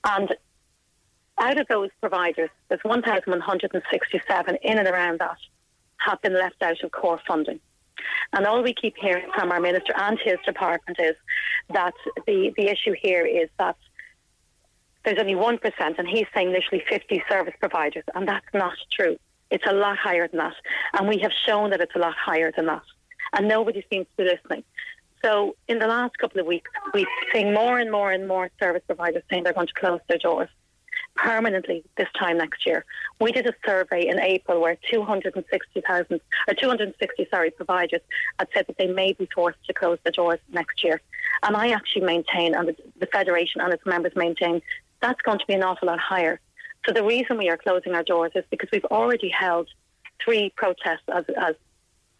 And 0.05 0.35
out 1.37 1.59
of 1.59 1.67
those 1.67 1.89
providers, 1.99 2.49
there's 2.69 2.83
1,167 2.83 4.57
in 4.61 4.77
and 4.77 4.87
around 4.87 5.19
that 5.19 5.37
have 6.05 6.21
been 6.21 6.33
left 6.33 6.61
out 6.61 6.81
of 6.83 6.91
core 6.91 7.19
funding. 7.27 7.59
And 8.33 8.45
all 8.45 8.63
we 8.63 8.73
keep 8.73 8.95
hearing 8.97 9.29
from 9.35 9.51
our 9.51 9.59
minister 9.59 9.93
and 9.95 10.17
his 10.23 10.37
department 10.45 10.99
is 10.99 11.15
that 11.73 11.93
the, 12.25 12.53
the 12.57 12.67
issue 12.67 12.95
here 12.99 13.25
is 13.25 13.49
that 13.59 13.75
there's 15.03 15.19
only 15.19 15.33
1%, 15.33 15.59
and 15.97 16.07
he's 16.07 16.27
saying 16.33 16.51
literally 16.51 16.83
50 16.87 17.23
service 17.29 17.55
providers, 17.59 18.03
and 18.13 18.27
that's 18.27 18.45
not 18.53 18.73
true. 18.91 19.17
It's 19.49 19.65
a 19.67 19.73
lot 19.73 19.97
higher 19.97 20.27
than 20.27 20.37
that. 20.37 20.53
And 20.93 21.07
we 21.07 21.19
have 21.19 21.31
shown 21.45 21.71
that 21.71 21.81
it's 21.81 21.95
a 21.95 21.99
lot 21.99 22.13
higher 22.15 22.51
than 22.55 22.67
that. 22.67 22.83
And 23.33 23.47
nobody 23.47 23.83
seems 23.91 24.05
to 24.15 24.23
be 24.23 24.29
listening. 24.29 24.63
So 25.23 25.55
in 25.67 25.79
the 25.79 25.87
last 25.87 26.17
couple 26.17 26.39
of 26.39 26.47
weeks, 26.47 26.69
we've 26.93 27.07
seen 27.33 27.53
more 27.53 27.79
and 27.79 27.91
more 27.91 28.11
and 28.11 28.27
more 28.27 28.49
service 28.59 28.83
providers 28.85 29.23
saying 29.29 29.43
they're 29.43 29.53
going 29.53 29.67
to 29.67 29.73
close 29.73 29.99
their 30.07 30.17
doors 30.17 30.49
permanently 31.15 31.83
this 31.97 32.07
time 32.17 32.37
next 32.37 32.65
year. 32.65 32.85
We 33.19 33.31
did 33.31 33.47
a 33.47 33.53
survey 33.65 34.07
in 34.07 34.19
April 34.19 34.61
where 34.61 34.77
260,000 34.89 36.21
or 36.47 36.53
260 36.53 37.27
sorry 37.29 37.51
providers 37.51 38.01
had 38.39 38.47
said 38.53 38.67
that 38.67 38.77
they 38.77 38.87
may 38.87 39.13
be 39.13 39.27
forced 39.33 39.63
to 39.65 39.73
close 39.73 39.97
their 40.03 40.11
doors 40.11 40.39
next 40.51 40.83
year. 40.83 41.01
And 41.43 41.55
I 41.55 41.69
actually 41.69 42.05
maintain, 42.05 42.55
and 42.55 42.75
the, 42.99 43.05
federation 43.07 43.61
and 43.61 43.73
its 43.73 43.85
members 43.85 44.13
maintain, 44.15 44.61
that's 45.01 45.21
going 45.21 45.39
to 45.39 45.45
be 45.47 45.53
an 45.53 45.63
awful 45.63 45.87
lot 45.87 45.99
higher. 45.99 46.39
So 46.85 46.93
the 46.93 47.03
reason 47.03 47.37
we 47.37 47.49
are 47.49 47.57
closing 47.57 47.93
our 47.93 48.03
doors 48.03 48.31
is 48.35 48.43
because 48.49 48.69
we've 48.71 48.85
already 48.85 49.29
held 49.29 49.67
three 50.23 50.51
protests 50.55 51.03
as, 51.13 51.25
as 51.37 51.55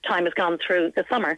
time 0.08 0.26
has 0.26 0.34
gone 0.34 0.58
through 0.66 0.92
the 0.96 1.06
summer. 1.10 1.38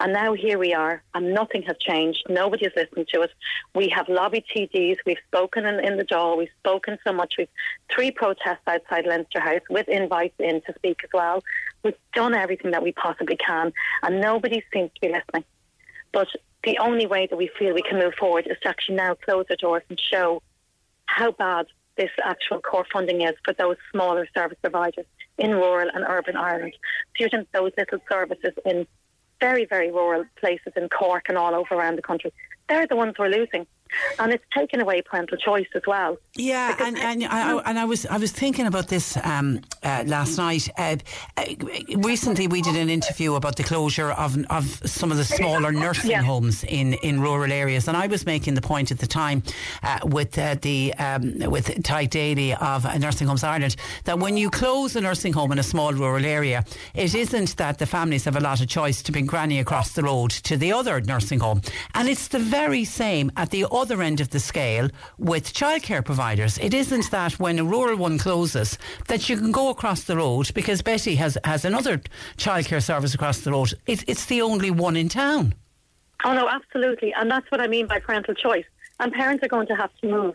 And 0.00 0.12
now 0.12 0.34
here 0.34 0.58
we 0.58 0.74
are, 0.74 1.02
and 1.14 1.34
nothing 1.34 1.62
has 1.62 1.76
changed. 1.78 2.24
Nobody 2.28 2.64
has 2.64 2.72
listened 2.76 3.08
to 3.12 3.22
us. 3.22 3.30
We 3.74 3.88
have 3.88 4.08
lobbied 4.08 4.44
TDs. 4.54 4.96
We've 5.06 5.18
spoken 5.26 5.66
in, 5.66 5.84
in 5.84 5.96
the 5.96 6.04
Dáil. 6.04 6.38
We've 6.38 6.48
spoken 6.60 6.98
so 7.04 7.12
much. 7.12 7.34
We've 7.38 7.48
three 7.94 8.10
protests 8.10 8.62
outside 8.66 9.06
Leinster 9.06 9.40
House 9.40 9.62
with 9.70 9.88
invites 9.88 10.34
in 10.38 10.60
to 10.62 10.74
speak 10.76 11.00
as 11.04 11.10
well. 11.12 11.42
We've 11.82 11.94
done 12.14 12.34
everything 12.34 12.70
that 12.72 12.82
we 12.82 12.92
possibly 12.92 13.36
can, 13.36 13.72
and 14.02 14.20
nobody 14.20 14.62
seems 14.72 14.90
to 14.94 15.00
be 15.00 15.08
listening. 15.08 15.44
But 16.12 16.28
the 16.62 16.78
only 16.78 17.06
way 17.06 17.26
that 17.26 17.36
we 17.36 17.50
feel 17.58 17.74
we 17.74 17.82
can 17.82 17.98
move 17.98 18.14
forward 18.14 18.46
is 18.46 18.56
to 18.62 18.68
actually 18.68 18.96
now 18.96 19.14
close 19.14 19.44
the 19.48 19.56
doors 19.56 19.82
and 19.88 20.00
show 20.00 20.42
how 21.06 21.32
bad 21.32 21.66
this 21.96 22.10
actual 22.24 22.60
core 22.60 22.86
funding 22.92 23.22
is 23.22 23.34
for 23.44 23.52
those 23.54 23.76
smaller 23.92 24.26
service 24.34 24.58
providers 24.60 25.06
in 25.38 25.50
rural 25.52 25.90
and 25.92 26.04
urban 26.08 26.36
Ireland. 26.36 26.74
You 27.18 27.28
those 27.52 27.72
little 27.76 27.98
services 28.10 28.52
in 28.64 28.86
very, 29.40 29.64
very 29.64 29.90
rural 29.90 30.24
places 30.36 30.72
in 30.76 30.88
Cork 30.88 31.24
and 31.28 31.36
all 31.36 31.54
over 31.54 31.74
around 31.74 31.96
the 31.96 32.02
country, 32.02 32.32
they're 32.68 32.86
the 32.86 32.96
ones 32.96 33.14
we're 33.18 33.28
losing 33.28 33.66
and 34.18 34.32
it's 34.32 34.44
taken 34.56 34.80
away 34.80 35.02
parental 35.02 35.36
choice 35.36 35.68
as 35.74 35.82
well. 35.86 36.16
Yeah, 36.36 36.76
and 36.80 36.98
and 36.98 37.24
I, 37.24 37.58
and 37.64 37.78
I 37.78 37.84
was 37.84 38.06
I 38.06 38.18
was 38.18 38.32
thinking 38.32 38.66
about 38.66 38.88
this 38.88 39.16
um, 39.22 39.60
uh, 39.82 40.04
last 40.06 40.36
night. 40.36 40.68
Uh, 40.76 40.96
uh, 41.36 41.44
recently, 41.98 42.48
we 42.48 42.60
did 42.62 42.76
an 42.76 42.90
interview 42.90 43.34
about 43.34 43.56
the 43.56 43.62
closure 43.62 44.10
of 44.10 44.36
of 44.50 44.64
some 44.88 45.12
of 45.12 45.16
the 45.16 45.24
smaller 45.24 45.70
nursing 45.72 46.10
yeah. 46.10 46.22
homes 46.22 46.64
in, 46.64 46.94
in 46.94 47.20
rural 47.20 47.52
areas, 47.52 47.86
and 47.86 47.96
I 47.96 48.06
was 48.08 48.26
making 48.26 48.54
the 48.54 48.60
point 48.60 48.90
at 48.90 48.98
the 48.98 49.06
time 49.06 49.42
uh, 49.82 50.00
with 50.04 50.36
uh, 50.38 50.56
the 50.60 50.92
um, 50.94 51.38
with 51.50 51.68
Tadhg 51.68 52.10
Daly 52.10 52.54
of 52.54 52.84
Nursing 52.98 53.28
Homes 53.28 53.44
Ireland 53.44 53.76
that 54.04 54.18
when 54.18 54.36
you 54.36 54.50
close 54.50 54.96
a 54.96 55.00
nursing 55.00 55.32
home 55.32 55.52
in 55.52 55.58
a 55.58 55.62
small 55.62 55.92
rural 55.92 56.24
area, 56.24 56.64
it 56.94 57.14
isn't 57.14 57.56
that 57.58 57.78
the 57.78 57.86
families 57.86 58.24
have 58.24 58.36
a 58.36 58.40
lot 58.40 58.60
of 58.60 58.68
choice 58.68 59.02
to 59.02 59.12
bring 59.12 59.26
granny 59.26 59.60
across 59.60 59.92
the 59.92 60.02
road 60.02 60.30
to 60.30 60.56
the 60.56 60.72
other 60.72 61.00
nursing 61.00 61.38
home, 61.38 61.62
and 61.94 62.08
it's 62.08 62.28
the 62.28 62.40
very 62.40 62.84
same 62.84 63.30
at 63.36 63.50
the 63.50 63.66
other 63.70 63.83
end 63.92 64.20
of 64.20 64.30
the 64.30 64.40
scale 64.40 64.88
with 65.18 65.52
childcare 65.52 66.04
providers. 66.04 66.58
It 66.58 66.74
isn't 66.74 67.10
that 67.10 67.38
when 67.38 67.58
a 67.58 67.64
rural 67.64 67.96
one 67.96 68.18
closes 68.18 68.78
that 69.08 69.28
you 69.28 69.36
can 69.36 69.52
go 69.52 69.68
across 69.70 70.04
the 70.04 70.16
road 70.16 70.52
because 70.54 70.82
Betty 70.82 71.14
has, 71.16 71.36
has 71.44 71.64
another 71.64 72.00
childcare 72.36 72.82
service 72.82 73.14
across 73.14 73.40
the 73.40 73.52
road. 73.52 73.74
It, 73.86 74.04
it's 74.08 74.26
the 74.26 74.42
only 74.42 74.70
one 74.70 74.96
in 74.96 75.08
town. 75.08 75.54
Oh, 76.24 76.32
no, 76.32 76.48
absolutely. 76.48 77.12
And 77.14 77.30
that's 77.30 77.50
what 77.50 77.60
I 77.60 77.66
mean 77.66 77.86
by 77.86 78.00
parental 78.00 78.34
choice. 78.34 78.64
And 79.00 79.12
parents 79.12 79.44
are 79.44 79.48
going 79.48 79.66
to 79.66 79.74
have 79.74 79.90
to 80.00 80.08
move 80.08 80.34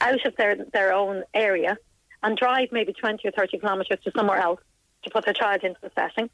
out 0.00 0.26
of 0.26 0.36
their, 0.36 0.56
their 0.72 0.92
own 0.92 1.22
area 1.34 1.78
and 2.22 2.36
drive 2.36 2.68
maybe 2.72 2.92
20 2.92 3.26
or 3.26 3.30
30 3.32 3.58
kilometres 3.58 3.98
to 4.04 4.12
somewhere 4.14 4.38
else 4.38 4.60
to 5.04 5.10
put 5.10 5.24
their 5.24 5.34
child 5.34 5.62
into 5.62 5.78
the 5.82 5.90
setting. 5.94 6.28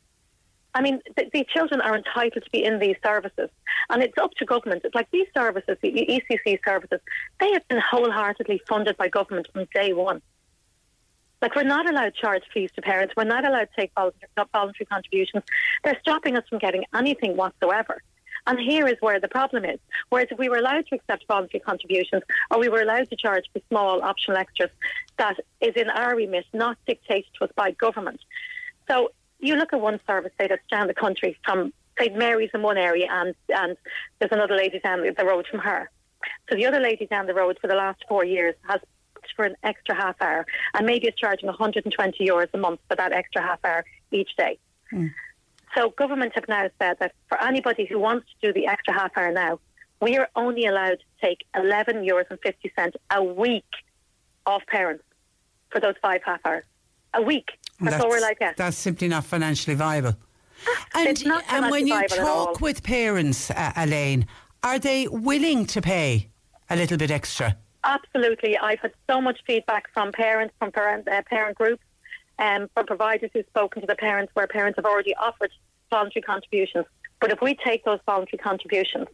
I 0.76 0.82
mean, 0.82 1.00
the, 1.16 1.46
children 1.48 1.80
are 1.80 1.96
entitled 1.96 2.44
to 2.44 2.50
be 2.50 2.62
in 2.62 2.78
these 2.78 2.96
services, 3.02 3.48
and 3.88 4.02
it's 4.02 4.12
up 4.18 4.32
to 4.32 4.44
government. 4.44 4.82
It's 4.84 4.94
like 4.94 5.10
these 5.10 5.26
services, 5.34 5.78
the 5.80 5.90
ECCE 5.90 6.58
services, 6.66 7.00
they 7.40 7.50
have 7.52 7.66
been 7.68 7.80
wholeheartedly 7.80 8.60
funded 8.68 8.94
by 8.98 9.08
government 9.08 9.48
from 9.54 9.66
day 9.74 9.94
one. 9.94 10.20
Like 11.40 11.56
we're 11.56 11.62
not 11.62 11.88
allowed 11.88 12.14
to 12.14 12.20
charge 12.20 12.42
fees 12.52 12.70
to 12.76 12.82
parents. 12.82 13.14
We're 13.16 13.24
not 13.24 13.46
allowed 13.46 13.70
to 13.74 13.80
take 13.80 13.90
voluntary, 13.94 14.30
voluntary 14.52 14.84
contributions. 14.84 15.44
They're 15.82 15.98
stopping 16.00 16.36
us 16.36 16.44
from 16.46 16.58
getting 16.58 16.84
anything 16.94 17.38
whatsoever. 17.38 18.02
And 18.46 18.60
here 18.60 18.86
is 18.86 18.96
where 19.00 19.18
the 19.18 19.28
problem 19.28 19.64
is. 19.64 19.78
Whereas 20.10 20.28
if 20.30 20.38
we 20.38 20.50
were 20.50 20.58
allowed 20.58 20.86
to 20.88 20.96
accept 20.96 21.24
voluntary 21.26 21.60
contributions 21.60 22.22
or 22.50 22.60
we 22.60 22.68
were 22.68 22.82
allowed 22.82 23.08
to 23.08 23.16
charge 23.16 23.44
for 23.50 23.62
small 23.70 24.02
optional 24.02 24.36
extras, 24.36 24.70
that 25.16 25.38
is 25.62 25.74
in 25.74 25.88
our 25.88 26.14
remit, 26.14 26.44
not 26.52 26.76
dictated 26.86 27.30
to 27.38 27.46
us 27.46 27.50
by 27.56 27.70
government. 27.70 28.20
So 28.88 29.12
you 29.40 29.56
look 29.56 29.72
at 29.72 29.80
one 29.80 30.00
service, 30.06 30.32
say, 30.38 30.48
that's 30.48 30.66
down 30.70 30.86
the 30.86 30.94
country 30.94 31.38
from 31.44 31.72
St 31.98 32.16
Mary's 32.16 32.50
in 32.54 32.62
one 32.62 32.78
area, 32.78 33.06
and 33.10 33.34
and 33.48 33.76
there's 34.18 34.32
another 34.32 34.56
lady 34.56 34.78
down 34.80 35.02
the 35.02 35.24
road 35.24 35.46
from 35.50 35.60
her. 35.60 35.90
So 36.48 36.56
the 36.56 36.66
other 36.66 36.80
lady 36.80 37.06
down 37.06 37.26
the 37.26 37.34
road 37.34 37.58
for 37.60 37.68
the 37.68 37.74
last 37.74 38.04
four 38.08 38.24
years 38.24 38.54
has 38.68 38.80
for 39.34 39.44
an 39.44 39.56
extra 39.62 39.94
half 39.94 40.16
hour, 40.20 40.46
and 40.74 40.86
maybe 40.86 41.08
is 41.08 41.14
charging 41.16 41.46
120 41.48 42.24
euros 42.24 42.48
a 42.54 42.58
month 42.58 42.80
for 42.88 42.96
that 42.96 43.12
extra 43.12 43.42
half 43.42 43.64
hour 43.64 43.84
each 44.12 44.36
day. 44.36 44.58
Mm. 44.92 45.12
So 45.76 45.90
government 45.90 46.32
have 46.34 46.48
now 46.48 46.68
said 46.78 46.96
that 47.00 47.12
for 47.28 47.42
anybody 47.42 47.86
who 47.86 47.98
wants 47.98 48.26
to 48.40 48.48
do 48.48 48.52
the 48.52 48.66
extra 48.66 48.94
half 48.94 49.16
hour 49.16 49.32
now, 49.32 49.58
we 50.00 50.16
are 50.16 50.28
only 50.36 50.66
allowed 50.66 50.98
to 50.98 51.26
take 51.26 51.44
11 51.54 52.04
euros 52.04 52.26
and 52.30 52.38
50 52.40 52.72
cents 52.76 52.96
a 53.10 53.22
week 53.22 53.64
off 54.46 54.62
parents 54.66 55.04
for 55.70 55.80
those 55.80 55.94
five 56.00 56.20
half 56.24 56.40
hours 56.44 56.64
a 57.14 57.22
week. 57.22 57.48
That's, 57.80 57.92
that's 57.92 58.04
all 58.04 58.10
we're 58.10 58.20
like 58.20 58.38
that. 58.38 58.56
That's 58.56 58.76
simply 58.76 59.08
not 59.08 59.24
financially 59.24 59.76
viable. 59.76 60.14
And, 60.94 61.22
and 61.50 61.70
when 61.70 61.86
you 61.86 62.08
talk 62.08 62.60
with 62.60 62.82
parents, 62.82 63.50
uh, 63.50 63.72
Elaine, 63.76 64.26
are 64.62 64.78
they 64.78 65.06
willing 65.08 65.66
to 65.66 65.82
pay 65.82 66.30
a 66.70 66.76
little 66.76 66.96
bit 66.96 67.10
extra? 67.10 67.56
Absolutely. 67.84 68.56
I've 68.58 68.80
had 68.80 68.92
so 69.08 69.20
much 69.20 69.40
feedback 69.46 69.92
from 69.92 70.10
parents, 70.12 70.54
from 70.58 70.72
parent, 70.72 71.06
uh, 71.06 71.22
parent 71.28 71.56
groups, 71.56 71.82
and 72.38 72.64
um, 72.64 72.70
from 72.74 72.86
providers 72.86 73.30
who've 73.32 73.46
spoken 73.46 73.82
to 73.82 73.86
the 73.86 73.94
parents 73.94 74.30
where 74.34 74.46
parents 74.46 74.76
have 74.76 74.84
already 74.84 75.14
offered 75.14 75.50
voluntary 75.90 76.22
contributions. 76.22 76.86
But 77.20 77.30
if 77.30 77.40
we 77.40 77.54
take 77.54 77.84
those 77.84 78.00
voluntary 78.04 78.38
contributions, 78.38 79.06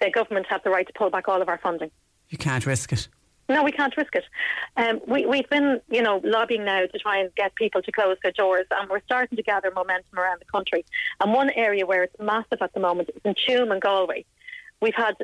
the 0.00 0.10
government 0.10 0.46
have 0.48 0.62
the 0.62 0.70
right 0.70 0.86
to 0.86 0.92
pull 0.92 1.10
back 1.10 1.28
all 1.28 1.42
of 1.42 1.48
our 1.48 1.58
funding. 1.58 1.90
You 2.28 2.38
can't 2.38 2.64
risk 2.64 2.92
it. 2.92 3.08
No, 3.48 3.62
we 3.64 3.72
can't 3.72 3.96
risk 3.96 4.14
it. 4.14 4.24
Um, 4.76 5.00
we, 5.06 5.24
we've 5.24 5.48
been, 5.48 5.80
you 5.88 6.02
know, 6.02 6.20
lobbying 6.22 6.64
now 6.66 6.84
to 6.84 6.98
try 6.98 7.18
and 7.18 7.34
get 7.34 7.54
people 7.54 7.80
to 7.80 7.92
close 7.92 8.18
their 8.22 8.32
doors, 8.32 8.66
and 8.70 8.90
we're 8.90 9.02
starting 9.02 9.36
to 9.36 9.42
gather 9.42 9.70
momentum 9.74 10.18
around 10.18 10.40
the 10.40 10.44
country. 10.52 10.84
And 11.20 11.32
one 11.32 11.50
area 11.50 11.86
where 11.86 12.02
it's 12.02 12.16
massive 12.20 12.60
at 12.60 12.74
the 12.74 12.80
moment 12.80 13.08
is 13.14 13.22
in 13.24 13.34
Tuam 13.34 13.72
and 13.72 13.80
Galway. 13.80 14.26
We've 14.80 14.94
had 14.94 15.16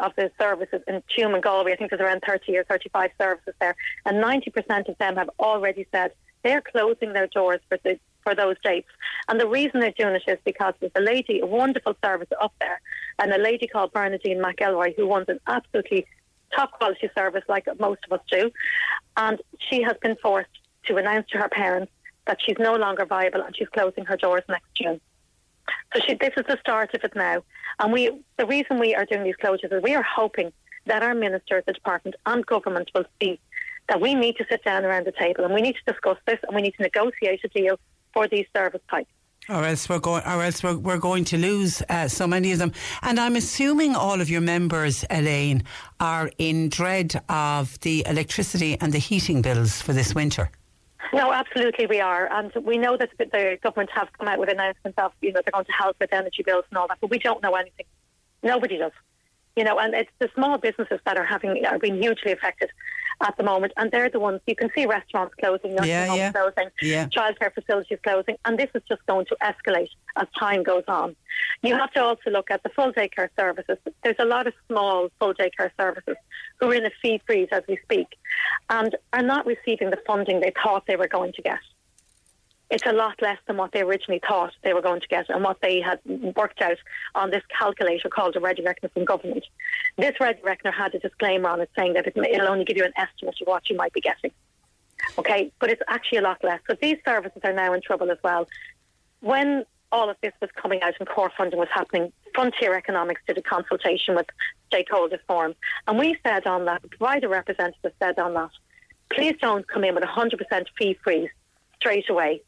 of 0.00 0.12
the 0.16 0.30
services 0.40 0.80
in 0.86 1.02
Tuam 1.14 1.34
and 1.34 1.42
Galway, 1.42 1.72
I 1.72 1.76
think 1.76 1.90
there's 1.90 2.00
around 2.00 2.22
30 2.26 2.56
or 2.56 2.64
35 2.64 3.10
services 3.20 3.54
there, 3.60 3.74
and 4.06 4.22
90% 4.22 4.88
of 4.88 4.96
them 4.98 5.16
have 5.16 5.28
already 5.38 5.86
said 5.92 6.12
they're 6.44 6.62
closing 6.62 7.12
their 7.12 7.26
doors 7.26 7.60
for 7.68 7.78
the 7.84 7.98
for 8.22 8.36
those 8.36 8.54
dates. 8.62 8.88
And 9.28 9.40
the 9.40 9.48
reason 9.48 9.80
they're 9.80 9.92
doing 9.98 10.14
it 10.14 10.22
is 10.28 10.38
because 10.44 10.74
there's 10.78 10.92
a 10.94 11.00
lady, 11.00 11.40
a 11.40 11.46
wonderful 11.46 11.96
service 12.04 12.28
up 12.40 12.54
there, 12.60 12.80
and 13.18 13.32
a 13.32 13.38
lady 13.38 13.66
called 13.66 13.92
Bernadine 13.92 14.40
McElroy 14.40 14.94
who 14.96 15.10
runs 15.10 15.28
an 15.28 15.40
absolutely 15.48 16.06
top 16.54 16.72
quality 16.72 17.10
service 17.14 17.44
like 17.48 17.66
most 17.78 18.00
of 18.04 18.12
us 18.12 18.24
do. 18.30 18.50
And 19.16 19.40
she 19.58 19.82
has 19.82 19.96
been 20.02 20.16
forced 20.22 20.50
to 20.86 20.96
announce 20.96 21.28
to 21.30 21.38
her 21.38 21.48
parents 21.48 21.92
that 22.26 22.38
she's 22.44 22.56
no 22.58 22.74
longer 22.74 23.04
viable 23.04 23.42
and 23.42 23.56
she's 23.56 23.68
closing 23.68 24.04
her 24.04 24.16
doors 24.16 24.44
next 24.48 24.74
June. 24.74 25.00
So 25.94 26.00
she, 26.06 26.14
this 26.14 26.32
is 26.36 26.44
the 26.48 26.58
start 26.60 26.94
of 26.94 27.04
it 27.04 27.14
now. 27.14 27.42
And 27.78 27.92
we, 27.92 28.10
the 28.36 28.46
reason 28.46 28.78
we 28.78 28.94
are 28.94 29.04
doing 29.04 29.24
these 29.24 29.36
closures 29.42 29.72
is 29.72 29.82
we 29.82 29.94
are 29.94 30.02
hoping 30.02 30.52
that 30.86 31.02
our 31.02 31.14
minister, 31.14 31.62
the 31.66 31.72
department 31.72 32.16
and 32.26 32.44
government 32.44 32.90
will 32.94 33.04
see 33.20 33.40
that 33.88 34.00
we 34.00 34.14
need 34.14 34.36
to 34.36 34.46
sit 34.50 34.64
down 34.64 34.84
around 34.84 35.06
the 35.06 35.12
table 35.12 35.44
and 35.44 35.54
we 35.54 35.60
need 35.60 35.76
to 35.84 35.92
discuss 35.92 36.16
this 36.26 36.38
and 36.46 36.54
we 36.54 36.62
need 36.62 36.74
to 36.74 36.82
negotiate 36.82 37.40
a 37.44 37.48
deal 37.48 37.78
for 38.12 38.28
these 38.28 38.46
service 38.54 38.80
types 38.90 39.10
or 39.48 39.64
else 39.64 39.88
we're 39.88 39.98
going, 39.98 40.22
or 40.24 40.42
else 40.42 40.62
we're, 40.62 40.76
we're 40.76 40.98
going 40.98 41.24
to 41.24 41.36
lose 41.36 41.82
uh, 41.88 42.08
so 42.08 42.26
many 42.26 42.52
of 42.52 42.58
them. 42.58 42.72
And 43.02 43.18
I'm 43.18 43.36
assuming 43.36 43.94
all 43.94 44.20
of 44.20 44.30
your 44.30 44.40
members, 44.40 45.04
Elaine, 45.10 45.64
are 46.00 46.30
in 46.38 46.68
dread 46.68 47.20
of 47.28 47.78
the 47.80 48.04
electricity 48.06 48.78
and 48.80 48.92
the 48.92 48.98
heating 48.98 49.42
bills 49.42 49.82
for 49.82 49.92
this 49.92 50.14
winter. 50.14 50.50
No, 51.12 51.32
absolutely 51.32 51.86
we 51.86 52.00
are, 52.00 52.32
and 52.32 52.52
we 52.64 52.78
know 52.78 52.96
that 52.96 53.10
the 53.18 53.58
government 53.62 53.90
have 53.90 54.08
come 54.18 54.28
out 54.28 54.38
with 54.38 54.48
announcements 54.48 54.96
of 54.96 55.12
you 55.20 55.32
know 55.32 55.40
they're 55.44 55.52
going 55.52 55.66
to 55.66 55.72
help 55.72 55.96
with 56.00 56.10
energy 56.12 56.42
bills 56.42 56.64
and 56.70 56.78
all 56.78 56.88
that, 56.88 56.98
but 57.02 57.10
we 57.10 57.18
don't 57.18 57.42
know 57.42 57.54
anything. 57.54 57.84
Nobody 58.42 58.78
does, 58.78 58.92
you 59.54 59.64
know, 59.64 59.78
and 59.78 59.92
it's 59.94 60.10
the 60.20 60.30
small 60.34 60.56
businesses 60.56 61.00
that 61.04 61.18
are 61.18 61.24
having 61.24 61.66
are 61.66 61.78
being 61.78 62.00
hugely 62.00 62.32
affected 62.32 62.70
at 63.22 63.36
the 63.36 63.42
moment, 63.42 63.72
and 63.76 63.90
they're 63.90 64.10
the 64.10 64.20
ones 64.20 64.40
you 64.46 64.56
can 64.56 64.68
see 64.74 64.84
restaurants 64.84 65.34
closing, 65.40 65.74
nursing 65.74 65.88
yeah, 65.88 66.06
homes 66.06 66.18
yeah. 66.18 66.32
closing, 66.32 66.70
yeah. 66.82 67.06
childcare 67.06 67.54
facilities 67.54 67.98
closing, 68.02 68.36
and 68.44 68.58
this 68.58 68.68
is 68.74 68.82
just 68.88 69.04
going 69.06 69.24
to 69.26 69.36
escalate 69.42 69.88
as 70.16 70.26
time 70.38 70.62
goes 70.62 70.84
on. 70.88 71.16
You 71.62 71.74
have 71.76 71.92
to 71.92 72.02
also 72.02 72.30
look 72.30 72.50
at 72.50 72.62
the 72.62 72.68
full 72.70 72.92
day 72.92 73.08
care 73.08 73.30
services. 73.38 73.78
There's 74.02 74.16
a 74.18 74.24
lot 74.24 74.46
of 74.46 74.54
small 74.68 75.08
full 75.18 75.32
day 75.32 75.50
care 75.56 75.72
services 75.78 76.16
who 76.58 76.70
are 76.70 76.74
in 76.74 76.84
a 76.84 76.90
fee 77.00 77.22
freeze 77.24 77.48
as 77.52 77.62
we 77.68 77.78
speak, 77.84 78.08
and 78.68 78.94
are 79.12 79.22
not 79.22 79.46
receiving 79.46 79.90
the 79.90 79.98
funding 80.06 80.40
they 80.40 80.52
thought 80.62 80.84
they 80.86 80.96
were 80.96 81.08
going 81.08 81.32
to 81.34 81.42
get 81.42 81.60
it's 82.72 82.86
a 82.86 82.92
lot 82.92 83.20
less 83.20 83.36
than 83.46 83.58
what 83.58 83.70
they 83.72 83.82
originally 83.82 84.20
thought 84.26 84.54
they 84.64 84.72
were 84.72 84.80
going 84.80 85.02
to 85.02 85.06
get 85.06 85.28
and 85.28 85.44
what 85.44 85.58
they 85.60 85.78
had 85.78 86.00
worked 86.34 86.62
out 86.62 86.78
on 87.14 87.30
this 87.30 87.42
calculator 87.56 88.08
called 88.08 88.34
a 88.34 88.40
Ready 88.40 88.62
Reckoner 88.62 88.88
from 88.94 89.04
government. 89.04 89.44
This 89.98 90.14
Ready 90.18 90.40
Reckoner 90.42 90.72
had 90.72 90.94
a 90.94 90.98
disclaimer 90.98 91.50
on 91.50 91.60
it 91.60 91.68
saying 91.76 91.92
that 91.92 92.06
it'll 92.06 92.48
only 92.48 92.64
give 92.64 92.78
you 92.78 92.84
an 92.84 92.94
estimate 92.96 93.34
of 93.42 93.46
what 93.46 93.68
you 93.68 93.76
might 93.76 93.92
be 93.92 94.00
getting. 94.00 94.30
Okay, 95.18 95.52
but 95.60 95.68
it's 95.68 95.82
actually 95.86 96.18
a 96.18 96.22
lot 96.22 96.42
less. 96.42 96.60
So 96.66 96.74
these 96.80 96.96
services 97.04 97.42
are 97.44 97.52
now 97.52 97.74
in 97.74 97.82
trouble 97.82 98.10
as 98.10 98.16
well. 98.24 98.48
When 99.20 99.66
all 99.90 100.08
of 100.08 100.16
this 100.22 100.32
was 100.40 100.48
coming 100.56 100.80
out 100.80 100.94
and 100.98 101.06
core 101.06 101.30
funding 101.36 101.58
was 101.58 101.68
happening, 101.70 102.10
Frontier 102.34 102.74
Economics 102.74 103.20
did 103.26 103.36
a 103.36 103.42
consultation 103.42 104.14
with 104.14 104.26
stakeholder 104.68 105.20
forum. 105.26 105.54
And 105.86 105.98
we 105.98 106.16
said 106.26 106.46
on 106.46 106.64
that, 106.64 106.80
the 106.80 106.88
provider 106.88 107.28
representative 107.28 107.92
said 107.98 108.18
on 108.18 108.32
that, 108.32 108.50
please 109.12 109.34
don't 109.42 109.68
come 109.68 109.84
in 109.84 109.94
with 109.94 110.04
a 110.04 110.06
100% 110.06 110.64
fee 110.78 110.98
freeze 111.04 111.28
straight 111.78 112.08
away 112.08 112.40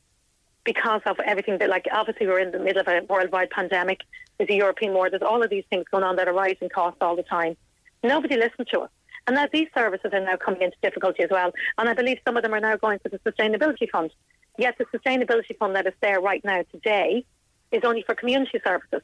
because 0.64 1.02
of 1.06 1.18
everything 1.20 1.58
that, 1.58 1.68
like, 1.68 1.86
obviously 1.92 2.26
we're 2.26 2.40
in 2.40 2.50
the 2.50 2.58
middle 2.58 2.80
of 2.80 2.88
a 2.88 3.02
worldwide 3.08 3.50
pandemic. 3.50 4.00
There's 4.38 4.50
a 4.50 4.54
European 4.54 4.94
war. 4.94 5.10
There's 5.10 5.22
all 5.22 5.42
of 5.42 5.50
these 5.50 5.64
things 5.70 5.84
going 5.90 6.04
on 6.04 6.16
that 6.16 6.26
are 6.26 6.32
rising 6.32 6.68
costs 6.68 6.98
all 7.00 7.16
the 7.16 7.22
time. 7.22 7.56
Nobody 8.02 8.36
listened 8.36 8.68
to 8.72 8.80
us. 8.80 8.90
And 9.26 9.36
now 9.36 9.46
these 9.52 9.68
services 9.74 10.10
are 10.12 10.20
now 10.20 10.36
coming 10.36 10.62
into 10.62 10.76
difficulty 10.82 11.22
as 11.22 11.30
well. 11.30 11.52
And 11.78 11.88
I 11.88 11.94
believe 11.94 12.18
some 12.26 12.36
of 12.36 12.42
them 12.42 12.52
are 12.52 12.60
now 12.60 12.76
going 12.76 12.98
to 13.00 13.08
the 13.08 13.18
sustainability 13.18 13.88
fund. 13.90 14.10
Yet 14.58 14.76
the 14.78 14.84
sustainability 14.96 15.56
fund 15.58 15.74
that 15.76 15.86
is 15.86 15.94
there 16.00 16.20
right 16.20 16.44
now 16.44 16.64
today 16.70 17.24
is 17.72 17.82
only 17.84 18.02
for 18.02 18.14
community 18.14 18.60
services. 18.64 19.00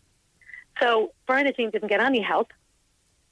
So 0.81 1.12
Bernadine 1.27 1.70
didn't 1.70 1.88
get 1.88 2.01
any 2.01 2.20
help 2.20 2.53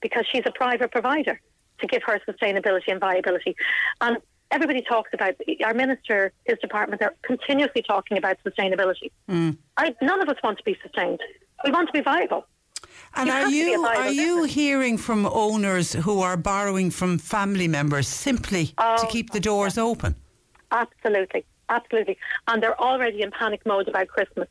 because 0.01 0.25
she's 0.31 0.43
a 0.47 0.51
private 0.51 0.91
provider 0.91 1.41
to 1.81 1.87
give 1.87 2.03
her 2.05 2.21
sustainability 2.29 2.89
and 2.89 3.01
viability. 3.01 3.57
And 4.01 4.19
everybody 4.51 4.83
talks 4.83 5.11
about 5.13 5.35
our 5.65 5.75
minister, 5.75 6.33
his 6.45 6.59
department, 6.59 7.01
they're 7.01 7.15
continuously 7.23 7.83
talking 7.83 8.17
about 8.19 8.37
sustainability. 8.47 9.11
Mm. 9.29 9.57
I, 9.77 9.95
none 10.03 10.21
of 10.23 10.29
us 10.29 10.37
want 10.43 10.59
to 10.59 10.65
be 10.65 10.77
sustained. 10.83 11.21
We 11.65 11.71
want 11.71 11.89
to 11.89 11.93
be 11.93 12.01
viable. 12.01 12.47
And 13.15 13.27
You 13.27 13.33
are 13.33 13.39
have 13.41 13.49
to 13.49 13.53
be 13.53 13.61
a 13.61 13.65
you 13.65 13.85
are 13.85 14.11
you 14.11 14.35
business. 14.37 14.55
hearing 14.55 14.99
from 14.99 15.27
owners 15.27 15.93
who 15.93 16.21
are 16.21 16.37
borrowing 16.37 16.91
from 16.91 17.19
family 17.19 17.69
members 17.69 18.09
simply 18.09 18.67
to 18.67 18.75
Oh, 18.79 19.07
keep 19.11 19.31
the 19.31 19.41
doors 19.41 19.77
open? 19.79 20.15
Absolutely, 20.71 21.45
absolutely. 21.69 22.19
And 22.47 22.63
they're 22.63 22.81
already 22.81 23.23
in 23.23 23.31
panic 23.31 23.65
mode 23.67 23.89
about 23.89 24.09
Christmas. 24.09 24.49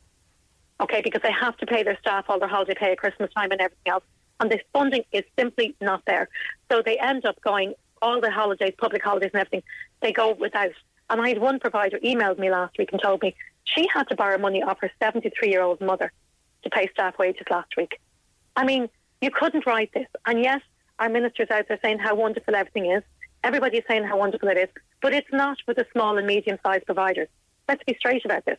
Okay, 0.80 1.02
because 1.04 1.22
they 1.24 1.32
have 1.32 1.58
to 1.58 1.66
pay 1.66 1.82
their 1.84 1.98
staff 2.00 2.26
all 2.30 2.40
their 2.40 2.48
holiday 2.48 2.76
pay 2.76 2.92
at 2.92 2.98
Christmas 3.00 3.32
time 3.36 3.52
and 3.52 3.60
everything 3.62 3.92
else. 3.92 4.04
And 4.40 4.52
the 4.52 4.60
funding 4.74 5.04
is 5.12 5.24
simply 5.38 5.76
not 5.82 6.04
there. 6.06 6.30
So 6.72 6.84
they 6.86 6.98
end 7.00 7.26
up 7.26 7.42
going, 7.42 7.74
all 8.02 8.22
the 8.22 8.32
holidays, 8.32 8.74
public 8.78 9.04
holidays 9.04 9.32
and 9.34 9.42
everything, 9.42 9.64
they 10.02 10.12
go 10.12 10.34
without. 10.34 10.72
And 11.10 11.22
I 11.22 11.30
had 11.30 11.40
one 11.40 11.60
provider 11.60 12.00
emailed 12.00 12.40
me 12.40 12.52
last 12.52 12.78
week 12.78 12.90
and 12.92 13.02
told 13.02 13.22
me 13.22 13.36
she 13.64 13.88
had 13.94 14.08
to 14.10 14.16
borrow 14.16 14.38
money 14.38 14.64
off 14.64 14.80
her 14.82 14.92
73 15.00 15.50
year 15.50 15.62
old 15.62 15.82
mother 15.82 16.12
to 16.64 16.70
pay 16.70 16.88
staff 16.92 17.18
wages 17.18 17.46
last 17.50 17.76
week. 17.78 18.00
I 18.56 18.66
mean, 18.66 18.90
you 19.22 19.32
couldn't 19.32 19.66
write 19.66 19.92
this. 19.94 20.08
And 20.26 20.44
yes, 20.44 20.62
our 21.00 21.10
minister's 21.10 21.50
out 21.52 21.68
there 21.68 21.80
saying 21.82 22.00
how 22.00 22.16
wonderful 22.16 22.56
everything 22.56 22.92
is. 22.92 23.04
Everybody's 23.44 23.84
saying 23.88 24.04
how 24.04 24.18
wonderful 24.18 24.50
it 24.50 24.58
is. 24.58 24.70
But 25.02 25.14
it's 25.14 25.32
not 25.32 25.58
with 25.68 25.78
the 25.78 25.86
small 25.94 26.18
and 26.18 26.28
medium 26.28 26.58
sized 26.64 26.86
providers. 26.86 27.30
Let's 27.68 27.84
be 27.84 27.96
straight 28.00 28.26
about 28.26 28.46
this. 28.46 28.58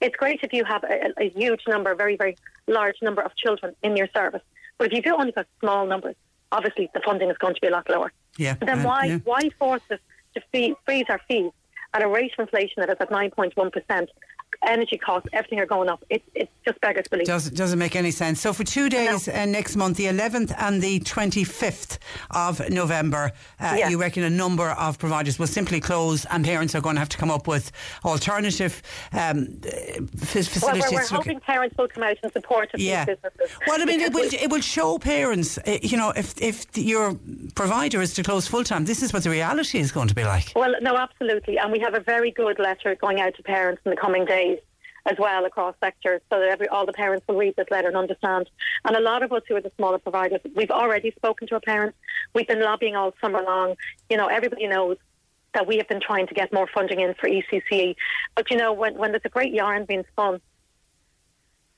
It's 0.00 0.16
great 0.16 0.40
if 0.42 0.52
you 0.52 0.64
have 0.64 0.84
a, 0.84 1.12
a 1.18 1.28
huge 1.30 1.62
number, 1.68 1.92
a 1.92 1.96
very, 1.96 2.16
very 2.16 2.36
large 2.66 2.96
number 3.02 3.22
of 3.22 3.36
children 3.36 3.74
in 3.82 3.96
your 3.96 4.08
service. 4.14 4.42
But 4.78 4.92
if 4.92 4.92
you've 5.04 5.14
only 5.14 5.32
got 5.32 5.46
small 5.60 5.86
numbers, 5.86 6.16
obviously 6.52 6.90
the 6.94 7.00
funding 7.04 7.30
is 7.30 7.36
going 7.38 7.54
to 7.54 7.60
be 7.60 7.66
a 7.66 7.70
lot 7.70 7.88
lower. 7.90 8.12
Yeah. 8.40 8.54
But 8.54 8.66
then 8.66 8.78
uh, 8.80 8.84
why 8.84 9.04
yeah. 9.04 9.18
why 9.24 9.50
force 9.58 9.82
us 9.90 9.98
to 10.34 10.40
fee, 10.50 10.74
freeze 10.86 11.04
our 11.10 11.20
fees 11.28 11.52
at 11.92 12.02
a 12.02 12.08
rate 12.08 12.32
of 12.38 12.44
inflation 12.44 12.76
that 12.78 12.88
is 12.88 12.96
at 12.98 13.10
9.1%? 13.10 14.08
Energy 14.66 14.98
costs, 14.98 15.28
everything 15.32 15.58
are 15.58 15.66
going 15.66 15.88
up. 15.88 16.04
It, 16.10 16.22
it 16.34 16.50
just 16.66 16.80
beggars 16.82 17.08
belief. 17.08 17.26
Does, 17.26 17.50
doesn't 17.50 17.78
make 17.78 17.96
any 17.96 18.10
sense. 18.10 18.40
So 18.40 18.52
for 18.52 18.62
two 18.62 18.88
days 18.90 19.26
uh, 19.26 19.46
next 19.46 19.74
month, 19.76 19.96
the 19.96 20.04
11th 20.04 20.54
and 20.58 20.82
the 20.82 21.00
25th 21.00 21.98
of 22.30 22.68
November, 22.70 23.32
uh, 23.58 23.74
Yeah. 23.78 23.88
you 23.88 23.98
reckon 24.00 24.22
a 24.22 24.30
number 24.30 24.68
of 24.70 24.98
providers 24.98 25.38
will 25.38 25.46
simply 25.46 25.80
close 25.80 26.26
and 26.26 26.44
parents 26.44 26.74
are 26.74 26.80
going 26.82 26.96
to 26.96 27.00
have 27.00 27.08
to 27.10 27.16
come 27.16 27.30
up 27.30 27.46
with 27.48 27.72
alternative 28.04 28.82
um, 29.12 29.58
uh, 29.64 29.70
fa- 29.70 30.00
well, 30.34 30.44
facilities. 30.44 30.84
we're, 30.90 30.96
we're 30.98 31.04
to 31.06 31.14
look- 31.14 31.24
hoping 31.24 31.40
parents 31.40 31.74
will 31.78 31.88
come 31.88 32.02
out 32.02 32.16
in 32.22 32.30
support 32.32 32.68
of 32.74 32.80
yeah. 32.80 33.04
these 33.06 33.16
businesses. 33.16 33.56
Well, 33.66 33.80
I 33.80 33.84
mean, 33.86 34.00
it 34.00 34.12
will, 34.12 34.28
it 34.32 34.50
will 34.50 34.60
show 34.60 34.98
parents, 34.98 35.56
uh, 35.58 35.78
you 35.82 35.96
know, 35.96 36.10
if, 36.14 36.40
if 36.40 36.66
your 36.76 37.16
provider 37.54 38.02
is 38.02 38.12
to 38.14 38.22
close 38.22 38.46
full 38.46 38.64
time, 38.64 38.84
this 38.84 39.02
is 39.02 39.12
what 39.12 39.22
the 39.24 39.30
reality 39.30 39.78
is 39.78 39.90
going 39.90 40.08
to 40.08 40.14
be 40.14 40.24
like. 40.24 40.52
Well, 40.54 40.74
no, 40.82 40.96
absolutely. 40.96 41.58
And 41.58 41.72
we 41.72 41.78
have 41.78 41.94
a 41.94 42.00
very 42.00 42.30
good 42.30 42.58
letter 42.58 42.94
going 42.96 43.20
out 43.20 43.34
to 43.36 43.42
parents 43.42 43.80
in 43.84 43.90
the 43.90 43.96
coming 43.96 44.24
days 44.24 44.49
as 45.06 45.16
well 45.18 45.44
across 45.44 45.74
sectors 45.82 46.20
so 46.30 46.38
that 46.38 46.48
every, 46.48 46.68
all 46.68 46.86
the 46.86 46.92
parents 46.92 47.26
will 47.28 47.36
read 47.36 47.54
this 47.56 47.66
letter 47.70 47.88
and 47.88 47.96
understand. 47.96 48.48
And 48.84 48.96
a 48.96 49.00
lot 49.00 49.22
of 49.22 49.32
us 49.32 49.42
who 49.48 49.56
are 49.56 49.60
the 49.60 49.72
smaller 49.76 49.98
providers, 49.98 50.40
we've 50.54 50.70
already 50.70 51.12
spoken 51.12 51.48
to 51.48 51.54
our 51.54 51.60
parents. 51.60 51.96
We've 52.34 52.46
been 52.48 52.60
lobbying 52.60 52.96
all 52.96 53.14
summer 53.20 53.42
long. 53.42 53.76
You 54.08 54.16
know, 54.16 54.26
everybody 54.26 54.66
knows 54.66 54.96
that 55.54 55.66
we 55.66 55.78
have 55.78 55.88
been 55.88 56.00
trying 56.00 56.26
to 56.28 56.34
get 56.34 56.52
more 56.52 56.68
funding 56.72 57.00
in 57.00 57.14
for 57.14 57.28
ECCE. 57.28 57.96
But, 58.36 58.50
you 58.50 58.56
know, 58.56 58.72
when, 58.72 58.96
when 58.96 59.10
there's 59.10 59.22
a 59.24 59.30
great 59.30 59.52
yarn 59.52 59.84
being 59.84 60.04
spun, 60.12 60.40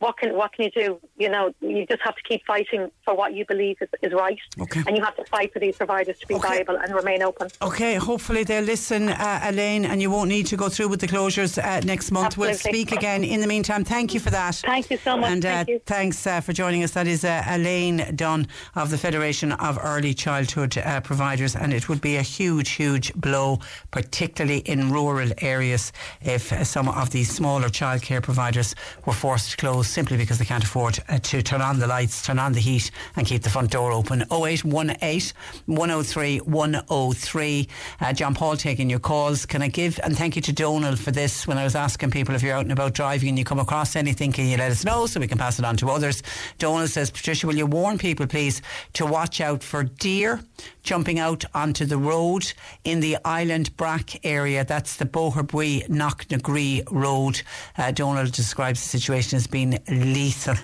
what 0.02 0.14
can 0.18 0.30
what 0.40 0.52
can 0.52 0.62
you 0.66 0.72
do? 0.84 0.88
You 1.24 1.28
know, 1.34 1.44
you 1.60 1.86
just 1.92 2.02
have 2.08 2.16
to 2.20 2.24
keep 2.30 2.42
fighting 2.44 2.82
for 3.04 3.14
what 3.20 3.30
you 3.36 3.44
believe 3.52 3.76
is, 3.84 3.88
is 4.06 4.12
right, 4.12 4.40
Okay. 4.64 4.82
and 4.86 4.92
you 4.96 5.02
have 5.08 5.16
to 5.20 5.24
fight 5.36 5.52
for 5.52 5.60
these 5.64 5.76
providers 5.82 6.16
to 6.22 6.26
be 6.26 6.34
Okay. 6.34 6.48
viable 6.48 6.76
and 6.82 6.88
remain 7.02 7.20
open. 7.22 7.46
Okay, 7.70 7.94
hopefully 8.10 8.42
they'll 8.42 8.64
listen, 8.64 9.02
uh, 9.10 9.40
Elaine, 9.50 9.84
and 9.84 10.02
you 10.02 10.10
won't 10.10 10.28
need 10.36 10.46
to 10.52 10.56
go 10.56 10.68
through 10.68 10.88
with 10.88 11.00
the 11.00 11.06
closures 11.06 11.52
uh, 11.56 11.80
next 11.92 12.10
month. 12.10 12.36
We'll 12.36 12.54
speak 12.54 12.90
again. 12.90 13.22
In 13.34 13.40
the 13.40 13.46
meantime, 13.46 13.84
thank 13.84 14.12
you 14.14 14.20
for 14.20 14.30
that. 14.30 14.56
Thank 14.56 14.90
you 14.90 14.98
so 14.98 15.16
much. 15.16 15.30
And 15.30 15.44
uh, 15.46 15.48
Thank 15.50 15.68
you. 15.68 15.80
thanks 15.86 16.26
uh, 16.26 16.40
for 16.40 16.52
joining 16.52 16.82
us. 16.82 16.90
That 16.98 17.06
is 17.06 17.24
uh, 17.24 17.44
Elaine 17.56 17.98
Dunn 18.16 18.48
of 18.74 18.90
the 18.90 18.98
Federation 18.98 19.52
of 19.52 19.78
Early 19.80 20.14
Childhood 20.14 20.76
uh, 20.78 21.00
Providers, 21.00 21.54
and 21.54 21.72
it 21.72 21.88
would 21.88 22.00
be 22.00 22.16
a 22.16 22.22
huge, 22.22 22.70
huge 22.70 23.14
blow, 23.14 23.60
particularly 23.92 24.58
in 24.72 24.90
rural 24.90 25.30
areas, 25.38 25.92
if 26.22 26.52
uh, 26.52 26.64
some 26.64 26.88
of 26.88 27.10
these 27.10 27.30
smaller 27.30 27.68
childcare 27.68 28.22
providers 28.22 28.74
were 29.06 29.12
forced 29.12 29.52
to 29.52 29.56
close 29.58 29.91
simply 29.92 30.16
because 30.16 30.38
they 30.38 30.44
can't 30.44 30.64
afford 30.64 30.98
uh, 31.08 31.18
to 31.18 31.42
turn 31.42 31.60
on 31.60 31.78
the 31.78 31.86
lights, 31.86 32.24
turn 32.24 32.38
on 32.38 32.52
the 32.52 32.60
heat, 32.60 32.90
and 33.16 33.26
keep 33.26 33.42
the 33.42 33.50
front 33.50 33.70
door 33.70 33.92
open. 33.92 34.22
0818 34.32 35.32
103 35.66 36.38
103. 36.38 37.68
Uh, 38.00 38.12
John 38.12 38.34
Paul 38.34 38.56
taking 38.56 38.88
your 38.88 38.98
calls. 38.98 39.46
Can 39.46 39.62
I 39.62 39.68
give 39.68 40.00
and 40.02 40.16
thank 40.16 40.36
you 40.36 40.42
to 40.42 40.52
Donald 40.52 40.98
for 40.98 41.10
this 41.10 41.46
when 41.46 41.58
I 41.58 41.64
was 41.64 41.74
asking 41.74 42.10
people 42.10 42.34
if 42.34 42.42
you're 42.42 42.54
out 42.54 42.62
and 42.62 42.72
about 42.72 42.94
driving 42.94 43.28
and 43.28 43.38
you 43.38 43.44
come 43.44 43.58
across 43.58 43.94
anything, 43.96 44.32
can 44.32 44.46
you 44.46 44.56
let 44.56 44.70
us 44.70 44.84
know 44.84 45.06
so 45.06 45.20
we 45.20 45.28
can 45.28 45.38
pass 45.38 45.58
it 45.58 45.64
on 45.64 45.76
to 45.78 45.90
others? 45.90 46.22
Donald 46.58 46.90
says, 46.90 47.10
Patricia, 47.10 47.46
will 47.46 47.56
you 47.56 47.66
warn 47.66 47.98
people, 47.98 48.26
please, 48.26 48.62
to 48.94 49.06
watch 49.06 49.40
out 49.40 49.62
for 49.62 49.84
deer 49.84 50.40
jumping 50.82 51.18
out 51.18 51.44
onto 51.54 51.84
the 51.84 51.98
road 51.98 52.52
in 52.84 53.00
the 53.00 53.16
Island 53.24 53.76
Brack 53.76 54.24
area? 54.24 54.64
That's 54.64 54.96
the 54.96 55.04
Boherbui 55.04 55.88
Knocknagree 55.88 56.82
Road. 56.90 57.42
Uh, 57.76 57.90
Donald 57.90 58.32
describes 58.32 58.82
the 58.82 58.88
situation 58.88 59.36
as 59.36 59.46
being 59.46 59.78
lethal. 59.88 60.56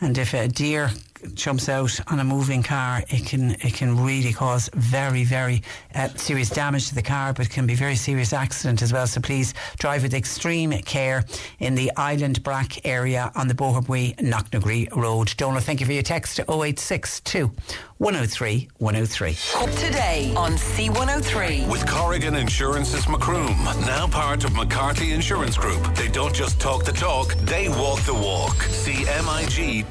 And 0.00 0.16
if 0.18 0.34
a 0.34 0.48
deer 0.48 0.90
jumps 1.34 1.68
out 1.68 1.98
on 2.10 2.20
a 2.20 2.24
moving 2.24 2.62
car, 2.62 3.02
it 3.08 3.26
can 3.26 3.52
it 3.60 3.74
can 3.74 4.02
really 4.04 4.32
cause 4.32 4.68
very 4.74 5.24
very 5.24 5.62
uh, 5.94 6.08
serious 6.16 6.50
damage 6.50 6.88
to 6.88 6.94
the 6.94 7.02
car, 7.02 7.32
but 7.32 7.50
can 7.50 7.66
be 7.66 7.74
very 7.74 7.96
serious 7.96 8.32
accident 8.32 8.82
as 8.82 8.92
well. 8.92 9.06
So 9.06 9.20
please 9.20 9.54
drive 9.78 10.02
with 10.02 10.14
extreme 10.14 10.72
care 10.82 11.24
in 11.58 11.74
the 11.74 11.90
Island 11.96 12.42
Brack 12.42 12.86
area 12.86 13.30
on 13.34 13.48
the 13.48 13.54
Boherbui 13.54 14.16
Knocknagree 14.16 14.88
Road. 14.96 15.34
Donald, 15.36 15.64
thank 15.64 15.80
you 15.80 15.86
for 15.86 15.92
your 15.92 16.02
text 16.02 16.36
to 16.36 16.42
0862 16.42 17.50
103 17.98 18.68
103. 18.78 19.32
Today 19.76 20.32
on 20.36 20.52
C103. 20.52 21.68
With 21.70 21.86
Corrigan 21.86 22.34
Insurance's 22.34 23.06
Macroom, 23.08 23.54
now 23.84 24.06
part 24.06 24.44
of 24.44 24.54
McCarthy 24.54 25.12
Insurance 25.12 25.58
Group. 25.58 25.94
They 25.94 26.08
don't 26.08 26.34
just 26.34 26.58
talk 26.58 26.84
the 26.84 26.92
talk, 26.92 27.34
they 27.40 27.68
walk 27.68 28.00
the 28.00 28.14
walk. 28.14 28.56
CMIG.ie. 28.56 29.90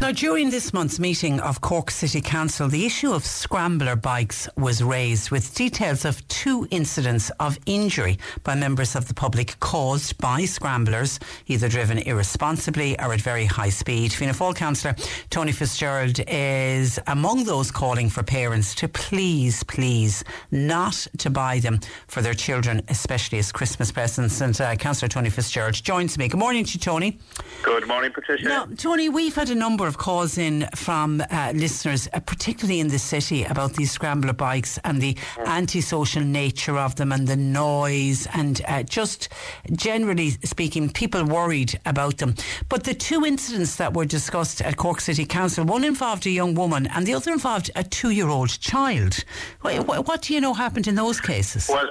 Now, 0.00 0.12
during 0.30 0.50
this 0.50 0.72
month's 0.72 1.00
meeting 1.00 1.40
of 1.40 1.60
Cork 1.60 1.90
City 1.90 2.20
Council, 2.20 2.68
the 2.68 2.86
issue 2.86 3.12
of 3.12 3.26
scrambler 3.26 3.96
bikes 3.96 4.48
was 4.56 4.80
raised 4.80 5.32
with 5.32 5.52
details 5.56 6.04
of 6.04 6.26
two 6.28 6.68
incidents 6.70 7.30
of 7.40 7.58
injury 7.66 8.16
by 8.44 8.54
members 8.54 8.94
of 8.94 9.08
the 9.08 9.12
public 9.12 9.58
caused 9.58 10.16
by 10.18 10.44
scramblers, 10.44 11.18
either 11.48 11.68
driven 11.68 11.98
irresponsibly 11.98 12.96
or 13.00 13.12
at 13.12 13.20
very 13.20 13.44
high 13.44 13.70
speed. 13.70 14.12
Fianna 14.12 14.32
Fáil 14.32 14.54
councillor 14.54 14.94
Tony 15.30 15.50
Fitzgerald 15.50 16.20
is 16.28 17.00
among 17.08 17.42
those 17.42 17.72
calling 17.72 18.08
for 18.08 18.22
parents 18.22 18.72
to 18.76 18.86
please, 18.86 19.64
please 19.64 20.22
not 20.52 21.08
to 21.18 21.28
buy 21.28 21.58
them 21.58 21.80
for 22.06 22.22
their 22.22 22.34
children, 22.34 22.82
especially 22.86 23.40
as 23.40 23.50
Christmas 23.50 23.90
presents. 23.90 24.40
And 24.40 24.58
uh, 24.60 24.76
Councillor 24.76 25.08
Tony 25.08 25.28
Fitzgerald 25.28 25.74
joins 25.74 26.16
me. 26.16 26.28
Good 26.28 26.38
morning 26.38 26.64
to 26.66 26.74
you, 26.74 26.78
Tony. 26.78 27.18
Good 27.64 27.88
morning, 27.88 28.12
Patricia. 28.12 28.46
Now, 28.46 28.66
Tony, 28.76 29.08
we've 29.08 29.34
had 29.34 29.50
a 29.50 29.56
number 29.56 29.88
of 29.88 29.98
calls 29.98 30.19
in 30.20 30.68
from 30.74 31.22
uh, 31.30 31.52
listeners, 31.54 32.08
uh, 32.12 32.20
particularly 32.20 32.80
in 32.80 32.88
the 32.88 32.98
city, 32.98 33.44
about 33.44 33.74
these 33.74 33.90
scrambler 33.90 34.32
bikes 34.32 34.78
and 34.84 35.00
the 35.00 35.16
antisocial 35.46 36.22
nature 36.22 36.78
of 36.78 36.96
them 36.96 37.12
and 37.12 37.26
the 37.26 37.36
noise 37.36 38.26
and 38.34 38.62
uh, 38.68 38.82
just 38.82 39.28
generally 39.72 40.30
speaking, 40.44 40.90
people 40.90 41.24
worried 41.24 41.78
about 41.86 42.18
them. 42.18 42.34
But 42.68 42.84
the 42.84 42.94
two 42.94 43.24
incidents 43.24 43.76
that 43.76 43.94
were 43.94 44.04
discussed 44.04 44.60
at 44.60 44.76
Cork 44.76 45.00
City 45.00 45.24
Council, 45.24 45.64
one 45.64 45.84
involved 45.84 46.26
a 46.26 46.30
young 46.30 46.54
woman 46.54 46.86
and 46.88 47.06
the 47.06 47.14
other 47.14 47.32
involved 47.32 47.70
a 47.74 47.82
two-year-old 47.82 48.60
child. 48.60 49.24
What, 49.62 49.86
what, 49.86 50.08
what 50.08 50.22
do 50.22 50.34
you 50.34 50.40
know 50.40 50.54
happened 50.54 50.86
in 50.86 50.94
those 50.94 51.20
cases? 51.20 51.68
Well, 51.68 51.88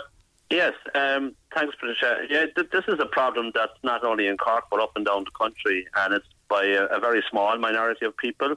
yes, 0.49 0.73
um, 0.95 1.35
thanks, 1.53 1.75
Patricia. 1.75 2.25
Yeah, 2.29 2.45
th- 2.55 2.69
this 2.71 2.85
is 2.87 2.99
a 2.99 3.05
problem 3.05 3.51
that's 3.53 3.73
not 3.83 4.03
only 4.03 4.27
in 4.27 4.37
Cork 4.37 4.65
but 4.69 4.79
up 4.79 4.91
and 4.95 5.05
down 5.05 5.23
the 5.23 5.31
country, 5.31 5.87
and 5.97 6.13
it's 6.13 6.27
by 6.49 6.65
a, 6.65 6.85
a 6.85 6.99
very 6.99 7.23
small 7.29 7.57
minority 7.57 8.05
of 8.05 8.17
people 8.17 8.55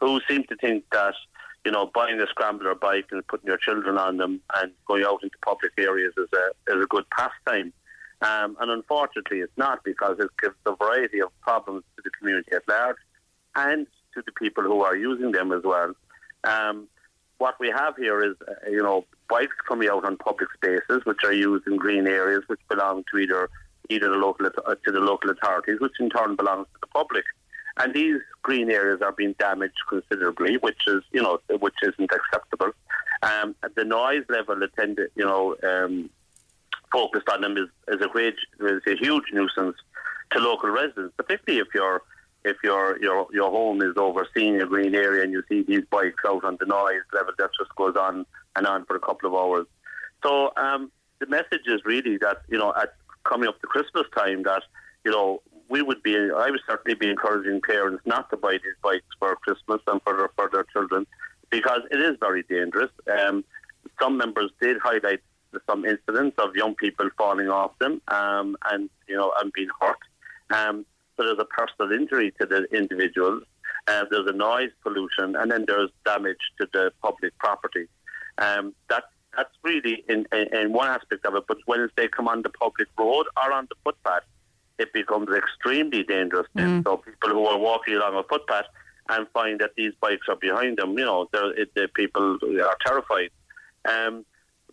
who 0.00 0.20
seem 0.28 0.44
to 0.44 0.56
think 0.56 0.84
that 0.92 1.14
you 1.64 1.70
know 1.70 1.90
buying 1.94 2.20
a 2.20 2.26
scrambler 2.28 2.74
bike 2.74 3.06
and 3.10 3.26
putting 3.26 3.46
your 3.46 3.58
children 3.58 3.98
on 3.98 4.16
them 4.16 4.40
and 4.56 4.72
going 4.86 5.04
out 5.04 5.22
into 5.22 5.36
public 5.44 5.72
areas 5.78 6.12
is 6.16 6.28
a 6.32 6.72
is 6.72 6.84
a 6.84 6.86
good 6.86 7.04
pastime. 7.10 7.72
Um, 8.22 8.56
and 8.60 8.70
unfortunately, 8.70 9.40
it's 9.40 9.56
not 9.56 9.82
because 9.82 10.18
it 10.20 10.30
gives 10.40 10.54
a 10.64 10.76
variety 10.76 11.20
of 11.20 11.28
problems 11.40 11.82
to 11.96 12.02
the 12.04 12.10
community 12.10 12.52
at 12.54 12.62
large 12.68 12.96
and 13.56 13.86
to 14.14 14.22
the 14.24 14.32
people 14.32 14.62
who 14.62 14.82
are 14.82 14.96
using 14.96 15.32
them 15.32 15.50
as 15.50 15.62
well. 15.64 15.92
Um, 16.44 16.86
what 17.38 17.58
we 17.58 17.70
have 17.70 17.96
here 17.96 18.22
is, 18.22 18.36
uh, 18.46 18.70
you 18.70 18.82
know, 18.82 19.04
bikes 19.28 19.56
coming 19.66 19.88
out 19.88 20.04
on 20.04 20.16
public 20.16 20.48
spaces, 20.54 21.04
which 21.04 21.18
are 21.24 21.32
used 21.32 21.66
in 21.66 21.76
green 21.76 22.06
areas, 22.06 22.44
which 22.46 22.60
belong 22.68 23.04
to 23.10 23.18
either 23.18 23.50
either 23.90 24.08
the 24.08 24.16
local 24.16 24.46
uh, 24.46 24.74
to 24.84 24.92
the 24.92 25.00
local 25.00 25.30
authorities, 25.30 25.80
which 25.80 25.92
in 26.00 26.10
turn 26.10 26.36
belongs 26.36 26.66
to 26.74 26.78
the 26.80 26.86
public. 26.88 27.24
And 27.78 27.94
these 27.94 28.20
green 28.42 28.70
areas 28.70 29.00
are 29.00 29.12
being 29.12 29.34
damaged 29.38 29.78
considerably, 29.88 30.56
which 30.58 30.80
is, 30.86 31.02
you 31.12 31.22
know, 31.22 31.38
which 31.60 31.74
isn't 31.82 32.10
acceptable. 32.12 32.72
Um, 33.22 33.54
the 33.76 33.84
noise 33.84 34.24
level 34.28 34.62
attended, 34.62 35.10
you 35.14 35.24
know, 35.24 35.56
um, 35.62 36.10
focused 36.90 37.28
on 37.30 37.40
them 37.40 37.56
is, 37.56 37.68
is 37.88 38.04
a 38.04 38.08
great, 38.08 38.34
is 38.60 38.82
a 38.86 38.96
huge 38.96 39.24
nuisance 39.32 39.76
to 40.32 40.38
local 40.38 40.70
residents, 40.70 41.14
particularly 41.16 41.60
if 41.60 41.68
you're 41.74 42.02
if 42.44 42.56
your 42.64 43.00
your 43.00 43.28
your 43.32 43.50
home 43.50 43.80
is 43.82 43.94
overseeing 43.96 44.60
a 44.60 44.66
green 44.66 44.94
area 44.94 45.22
and 45.22 45.32
you 45.32 45.42
see 45.48 45.62
these 45.62 45.84
bikes 45.90 46.22
out 46.26 46.44
on 46.44 46.56
the 46.58 46.66
noise 46.66 47.02
level, 47.12 47.32
that 47.38 47.50
just 47.58 47.74
goes 47.76 47.94
on 47.96 48.26
and 48.56 48.66
on 48.66 48.84
for 48.84 48.96
a 48.96 49.00
couple 49.00 49.28
of 49.28 49.34
hours. 49.34 49.66
So 50.24 50.52
um, 50.56 50.90
the 51.20 51.26
message 51.26 51.66
is 51.66 51.80
really 51.84 52.16
that 52.18 52.38
you 52.48 52.58
know 52.58 52.72
at 52.76 52.94
coming 53.24 53.48
up 53.48 53.60
to 53.60 53.66
Christmas 53.66 54.06
time 54.16 54.42
that 54.44 54.62
you 55.04 55.10
know 55.10 55.42
we 55.68 55.82
would 55.82 56.02
be 56.02 56.16
I 56.16 56.50
would 56.50 56.60
certainly 56.68 56.94
be 56.94 57.08
encouraging 57.08 57.60
parents 57.60 58.02
not 58.06 58.30
to 58.30 58.36
buy 58.36 58.52
these 58.52 58.78
bikes 58.82 59.06
for 59.18 59.36
Christmas 59.36 59.80
and 59.86 60.00
for 60.02 60.16
their 60.16 60.30
for 60.36 60.48
their 60.52 60.66
children 60.72 61.06
because 61.50 61.80
it 61.90 62.00
is 62.00 62.16
very 62.20 62.42
dangerous. 62.42 62.90
Um, 63.18 63.44
some 64.00 64.16
members 64.16 64.50
did 64.60 64.78
highlight 64.82 65.20
some 65.68 65.84
incidents 65.84 66.36
of 66.38 66.56
young 66.56 66.74
people 66.74 67.08
falling 67.16 67.48
off 67.48 67.78
them 67.78 68.00
um, 68.08 68.56
and 68.70 68.88
you 69.08 69.16
know 69.16 69.32
and 69.40 69.52
being 69.52 69.68
hurt. 69.80 69.98
Um, 70.50 70.84
so 71.16 71.24
there's 71.24 71.38
a 71.38 71.44
personal 71.44 71.92
injury 71.92 72.32
to 72.40 72.46
the 72.46 72.64
individuals. 72.76 73.42
Uh, 73.88 74.04
there's 74.10 74.28
a 74.28 74.32
noise 74.32 74.70
pollution, 74.82 75.36
and 75.36 75.50
then 75.50 75.64
there's 75.66 75.90
damage 76.04 76.38
to 76.60 76.68
the 76.72 76.92
public 77.02 77.36
property. 77.38 77.88
Um, 78.38 78.74
that 78.88 79.04
that's 79.36 79.54
really 79.62 80.04
in, 80.08 80.26
in, 80.32 80.54
in 80.54 80.72
one 80.72 80.88
aspect 80.88 81.24
of 81.26 81.34
it. 81.34 81.44
But 81.46 81.58
when 81.66 81.88
they 81.96 82.08
come 82.08 82.28
on 82.28 82.42
the 82.42 82.50
public 82.50 82.88
road 82.98 83.26
or 83.36 83.52
on 83.52 83.66
the 83.68 83.76
footpath, 83.84 84.22
it 84.78 84.92
becomes 84.92 85.28
extremely 85.34 86.02
dangerous. 86.02 86.46
Mm. 86.56 86.84
So 86.84 86.98
people 86.98 87.30
who 87.30 87.46
are 87.46 87.58
walking 87.58 87.94
along 87.94 88.16
a 88.16 88.22
footpath 88.24 88.66
and 89.08 89.26
find 89.32 89.60
that 89.60 89.72
these 89.76 89.92
bikes 90.00 90.26
are 90.28 90.36
behind 90.36 90.78
them, 90.78 90.98
you 90.98 91.04
know, 91.04 91.28
it, 91.32 91.74
the 91.74 91.88
people 91.94 92.38
are 92.62 92.76
terrified. 92.84 93.30
Um, 93.88 94.24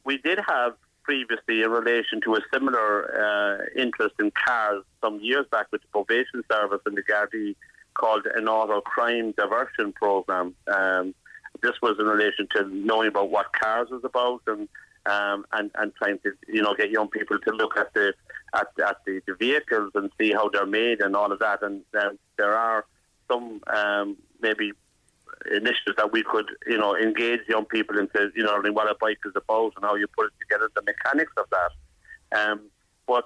we 0.04 0.18
did 0.18 0.40
have 0.48 0.74
previously 1.04 1.64
in 1.64 1.72
relation 1.72 2.22
to 2.22 2.36
a 2.36 2.40
similar 2.54 2.94
uh, 3.20 3.82
interest 3.82 4.16
in 4.20 4.32
cars 4.32 4.84
some 5.04 5.20
years 5.20 5.46
back 5.52 5.68
with 5.72 5.82
the 5.82 5.88
probation 5.88 6.44
service 6.52 6.82
and 6.86 6.96
the 6.96 7.04
Gardaí 7.04 7.56
called 7.96 8.26
an 8.36 8.48
auto 8.48 8.82
crime 8.82 9.34
diversion 9.36 9.92
program. 9.92 10.56
Um, 10.68 11.16
this 11.62 11.76
was 11.82 11.98
in 12.00 12.06
relation 12.06 12.48
to 12.56 12.68
knowing 12.68 13.08
about 13.08 13.30
what 13.30 13.54
cars 13.54 13.90
was 13.90 14.04
about 14.04 14.42
and 14.48 14.68
um, 15.06 15.46
and 15.54 15.72
and 15.76 15.94
trying 15.96 16.20
to 16.20 16.32
you 16.48 16.62
know 16.62 16.76
get 16.76 16.92
young 16.92 17.10
people 17.10 17.40
to 17.40 17.52
look 17.52 17.78
at 17.78 17.94
the 17.94 18.14
at, 18.54 18.68
at 18.86 18.98
the, 19.06 19.22
the 19.28 19.36
vehicles 19.36 19.92
and 19.96 20.12
see 20.20 20.32
how 20.32 20.50
they're 20.50 20.66
made 20.66 21.02
and 21.02 21.16
all 21.16 21.32
of 21.32 21.40
that. 21.40 21.62
And 21.62 21.82
uh, 21.98 22.10
there 22.38 22.56
are 22.56 22.86
some 23.30 23.62
um, 23.68 24.18
maybe 24.42 24.72
initiatives 25.52 25.96
that 25.98 26.12
we 26.12 26.24
could, 26.24 26.46
you 26.68 26.78
know, 26.78 26.96
engage 26.96 27.42
young 27.48 27.66
people 27.66 27.98
into, 27.98 28.32
you 28.36 28.44
know, 28.44 28.62
what 28.72 28.90
a 28.90 28.96
bike 29.00 29.20
is 29.26 29.34
about 29.36 29.74
and 29.76 29.86
how 29.86 29.96
you 29.96 30.08
put 30.08 30.28
it 30.28 30.34
together, 30.42 30.70
the 30.76 30.82
mechanics 30.82 31.32
of 31.38 31.46
that. 31.52 32.52
Um, 32.52 32.62
but 33.08 33.26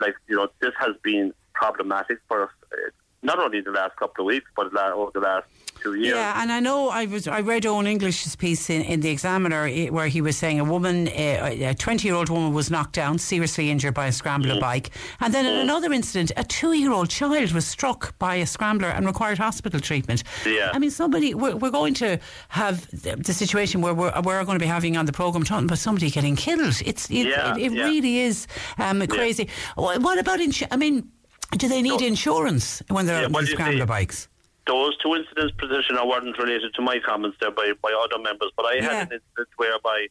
like, 0.00 0.14
you 0.28 0.36
know, 0.36 0.48
this 0.60 0.72
has 0.78 0.94
been 1.02 1.32
problematic 1.54 2.18
for 2.28 2.44
us, 2.44 2.50
uh, 2.72 2.90
not 3.22 3.38
only 3.38 3.60
the 3.60 3.70
last 3.70 3.96
couple 3.96 4.24
of 4.24 4.26
weeks, 4.26 4.50
but 4.56 4.74
over 4.76 5.10
the 5.12 5.20
last 5.20 5.46
two 5.82 5.94
years. 5.94 6.14
Yeah, 6.14 6.40
and 6.42 6.52
I 6.52 6.60
know 6.60 6.88
I 6.88 7.06
was 7.06 7.26
I 7.28 7.40
read 7.40 7.66
Owen 7.66 7.86
English's 7.86 8.36
piece 8.36 8.70
in, 8.70 8.82
in 8.82 9.00
the 9.00 9.10
Examiner 9.10 9.66
eh, 9.66 9.88
where 9.88 10.08
he 10.08 10.20
was 10.20 10.36
saying 10.36 10.60
a 10.60 10.64
woman, 10.64 11.08
eh, 11.08 11.70
a 11.70 11.74
twenty-year-old 11.74 12.28
woman, 12.28 12.52
was 12.52 12.70
knocked 12.70 12.94
down, 12.94 13.18
seriously 13.18 13.70
injured 13.70 13.94
by 13.94 14.06
a 14.06 14.12
scrambler 14.12 14.56
mm. 14.56 14.60
bike, 14.60 14.90
and 15.20 15.32
then 15.32 15.46
in 15.46 15.54
mm. 15.54 15.62
another 15.62 15.92
incident, 15.92 16.32
a 16.36 16.44
two-year-old 16.44 17.10
child 17.10 17.52
was 17.52 17.66
struck 17.66 18.18
by 18.18 18.36
a 18.36 18.46
scrambler 18.46 18.88
and 18.88 19.06
required 19.06 19.38
hospital 19.38 19.80
treatment. 19.80 20.24
Yeah, 20.46 20.70
I 20.72 20.78
mean, 20.78 20.90
somebody 20.90 21.34
we're, 21.34 21.56
we're 21.56 21.70
going 21.70 21.94
to 21.94 22.18
have 22.48 22.86
the 22.90 23.34
situation 23.34 23.80
where 23.80 23.94
we're, 23.94 24.12
we're 24.22 24.44
going 24.44 24.58
to 24.58 24.64
be 24.64 24.68
having 24.68 24.96
on 24.96 25.06
the 25.06 25.12
program 25.12 25.44
talking 25.44 25.66
about 25.66 25.78
somebody 25.78 26.10
getting 26.10 26.36
killed. 26.36 26.80
It's 26.84 27.10
it, 27.10 27.26
yeah, 27.28 27.54
it, 27.54 27.62
it 27.62 27.72
yeah. 27.72 27.84
really 27.84 28.20
is 28.20 28.46
um, 28.78 29.06
crazy. 29.06 29.48
Yeah. 29.76 29.98
What 29.98 30.18
about 30.18 30.40
insurance? 30.40 30.72
I 30.72 30.76
mean. 30.76 31.10
Do 31.56 31.66
they 31.66 31.80
need 31.80 32.00
so, 32.00 32.06
insurance 32.06 32.82
when 32.88 33.06
they're 33.06 33.24
on 33.24 33.46
scrambler 33.46 33.86
bikes? 33.86 34.28
Those 34.68 34.96
two 34.98 35.14
incidents, 35.16 35.54
position, 35.58 35.96
weren't 36.04 36.38
related 36.38 36.74
to 36.74 36.82
my 36.82 37.00
comments 37.00 37.38
there 37.40 37.50
by, 37.50 37.72
by 37.82 37.90
other 38.04 38.22
members, 38.22 38.52
but 38.56 38.66
I 38.66 38.74
yeah. 38.74 38.82
had 38.82 38.92
an 39.12 39.20
incident 39.20 39.48
whereby 39.56 40.06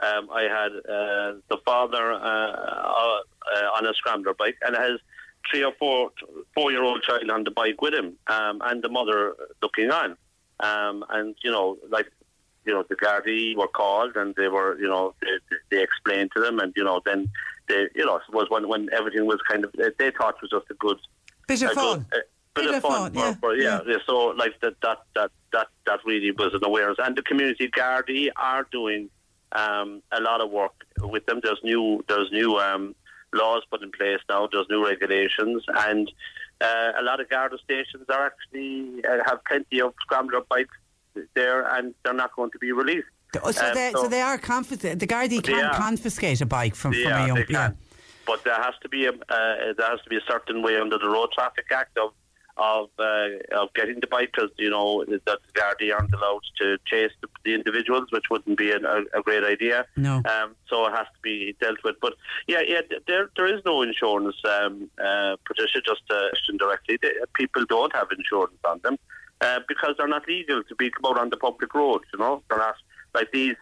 um, 0.00 0.28
I 0.30 0.42
had 0.42 0.72
uh, 0.72 1.40
the 1.48 1.58
father 1.64 2.12
uh, 2.12 2.16
uh, 2.16 3.76
on 3.76 3.86
a 3.86 3.94
scrambler 3.94 4.34
bike 4.34 4.56
and 4.62 4.76
has 4.76 5.00
three 5.50 5.64
or 5.64 5.72
four 5.78 6.10
four 6.54 6.70
year 6.70 6.82
old 6.82 7.02
child 7.02 7.28
on 7.30 7.42
the 7.44 7.50
bike 7.50 7.80
with 7.80 7.94
him, 7.94 8.14
um, 8.28 8.60
and 8.64 8.82
the 8.82 8.88
mother 8.88 9.34
looking 9.62 9.90
on, 9.90 10.16
um, 10.60 11.04
and 11.08 11.34
you 11.42 11.50
know, 11.50 11.78
like 11.88 12.06
you 12.64 12.72
know, 12.72 12.84
the 12.88 12.96
Gardaí 12.96 13.56
were 13.56 13.66
called 13.66 14.14
and 14.16 14.34
they 14.36 14.48
were, 14.48 14.78
you 14.78 14.86
know, 14.86 15.14
they, 15.20 15.56
they 15.70 15.82
explained 15.82 16.30
to 16.36 16.40
them, 16.40 16.58
and 16.58 16.72
you 16.76 16.84
know, 16.84 17.00
then 17.04 17.28
they, 17.68 17.88
you 17.94 18.04
know, 18.04 18.16
it 18.16 18.22
was 18.32 18.46
when 18.50 18.68
when 18.68 18.88
everything 18.92 19.26
was 19.26 19.40
kind 19.48 19.64
of 19.64 19.72
they, 19.72 20.10
thought 20.10 20.36
it 20.36 20.42
was 20.42 20.50
just 20.50 20.70
a 20.70 20.74
good 20.74 20.98
bit 21.48 21.62
of 21.62 21.72
fun. 21.72 22.06
Good, 22.10 22.21
bit, 22.72 22.82
bit 22.82 22.90
of 22.90 22.98
fun, 22.98 23.12
fun 23.14 23.34
for, 23.36 23.56
yeah, 23.56 23.80
yeah. 23.86 23.92
yeah. 23.92 23.96
So 24.06 24.28
like 24.28 24.60
that, 24.60 24.74
that, 24.82 24.98
that, 25.14 25.30
that, 25.52 25.68
that 25.86 26.00
really 26.04 26.30
was 26.32 26.54
an 26.54 26.64
awareness, 26.64 26.98
and 27.02 27.16
the 27.16 27.22
community 27.22 27.68
Gardaí 27.68 28.28
are 28.36 28.66
doing 28.70 29.10
um, 29.52 30.02
a 30.12 30.20
lot 30.20 30.40
of 30.40 30.50
work 30.50 30.72
with 31.00 31.26
them. 31.26 31.40
There's 31.42 31.60
new, 31.62 32.04
there's 32.08 32.30
new 32.32 32.56
um, 32.56 32.94
laws 33.32 33.62
put 33.70 33.82
in 33.82 33.90
place 33.92 34.20
now. 34.28 34.48
There's 34.50 34.66
new 34.70 34.84
regulations, 34.84 35.62
and 35.68 36.10
uh, 36.60 36.92
a 36.98 37.02
lot 37.02 37.20
of 37.20 37.28
Garda 37.28 37.58
stations 37.62 38.04
are 38.08 38.26
actually 38.26 39.04
uh, 39.04 39.18
have 39.26 39.44
plenty 39.44 39.80
of 39.80 39.94
scrambler 40.00 40.42
bikes 40.48 40.76
there, 41.34 41.66
and 41.76 41.94
they're 42.04 42.14
not 42.14 42.34
going 42.34 42.50
to 42.50 42.58
be 42.58 42.72
released. 42.72 43.08
So, 43.34 43.40
um, 43.46 43.74
they, 43.74 43.90
so, 43.92 44.02
so, 44.02 44.08
they 44.08 44.20
are 44.20 44.38
confiscate. 44.38 44.98
The 44.98 45.06
Gardaí 45.06 45.42
can 45.42 45.72
confiscate 45.74 46.40
a 46.40 46.46
bike 46.46 46.74
from, 46.74 46.92
from 46.92 47.12
a 47.12 47.26
young. 47.26 47.44
Yeah. 47.48 47.72
But 48.26 48.44
there 48.44 48.54
has 48.54 48.74
to 48.82 48.88
be 48.88 49.06
a 49.06 49.10
uh, 49.10 49.74
there 49.76 49.88
has 49.88 50.00
to 50.02 50.08
be 50.08 50.16
a 50.16 50.22
certain 50.28 50.62
way 50.62 50.78
under 50.78 50.98
the 50.98 51.08
Road 51.08 51.30
Traffic 51.32 51.66
Act 51.72 51.98
of 51.98 52.12
of 52.56 52.90
uh, 52.98 53.28
of 53.52 53.72
getting 53.74 54.00
the 54.00 54.06
bike 54.06 54.30
because 54.34 54.50
you 54.58 54.70
know 54.70 55.04
that 55.04 55.24
the 55.24 55.38
Gardaí 55.54 55.94
aren't 55.94 56.12
allowed 56.12 56.42
to 56.58 56.78
chase 56.86 57.12
the, 57.20 57.28
the 57.44 57.54
individuals, 57.54 58.08
which 58.10 58.24
wouldn't 58.30 58.58
be 58.58 58.72
an, 58.72 58.84
a, 58.84 59.02
a, 59.18 59.22
great 59.22 59.44
idea. 59.44 59.86
No. 59.96 60.16
Um, 60.16 60.54
so 60.68 60.86
it 60.86 60.92
has 60.92 61.06
to 61.06 61.20
be 61.22 61.56
dealt 61.60 61.82
with. 61.84 61.96
But 62.00 62.14
yeah, 62.46 62.62
yeah, 62.66 62.80
there 63.06 63.30
there 63.36 63.46
is 63.46 63.62
no 63.64 63.82
insurance. 63.82 64.36
Um, 64.44 64.90
uh, 65.02 65.36
Patricia 65.44 65.80
just 65.80 66.02
uh, 66.10 66.28
indirectly, 66.48 66.98
they, 67.00 67.12
people 67.34 67.64
don't 67.68 67.94
have 67.94 68.08
insurance 68.16 68.58
on 68.64 68.80
them 68.82 68.98
uh, 69.40 69.60
because 69.68 69.94
they're 69.98 70.08
not 70.08 70.26
legal 70.28 70.62
to 70.62 70.74
be 70.76 70.90
out 71.06 71.18
on 71.18 71.30
the 71.30 71.36
public 71.36 71.74
roads. 71.74 72.04
You 72.12 72.18
know, 72.18 72.42
they're 72.48 72.58
not 72.58 72.76
like 73.14 73.32
these. 73.32 73.56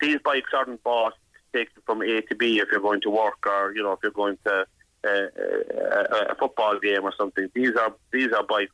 These 0.00 0.18
bikes 0.24 0.50
aren't 0.52 0.82
bought 0.82 1.14
taken 1.54 1.82
from 1.86 2.02
A 2.02 2.20
to 2.20 2.34
B 2.34 2.58
if 2.58 2.68
you're 2.70 2.80
going 2.80 3.00
to 3.02 3.10
work 3.10 3.46
or 3.46 3.72
you 3.74 3.82
know 3.82 3.92
if 3.92 4.00
you're 4.02 4.12
going 4.12 4.36
to 4.44 4.66
a, 5.04 6.30
a, 6.30 6.34
football 6.36 6.78
game 6.80 7.02
or 7.02 7.12
something. 7.18 7.48
These 7.54 7.72
are 7.76 7.94
these 8.12 8.32
are 8.32 8.42
bikes, 8.42 8.72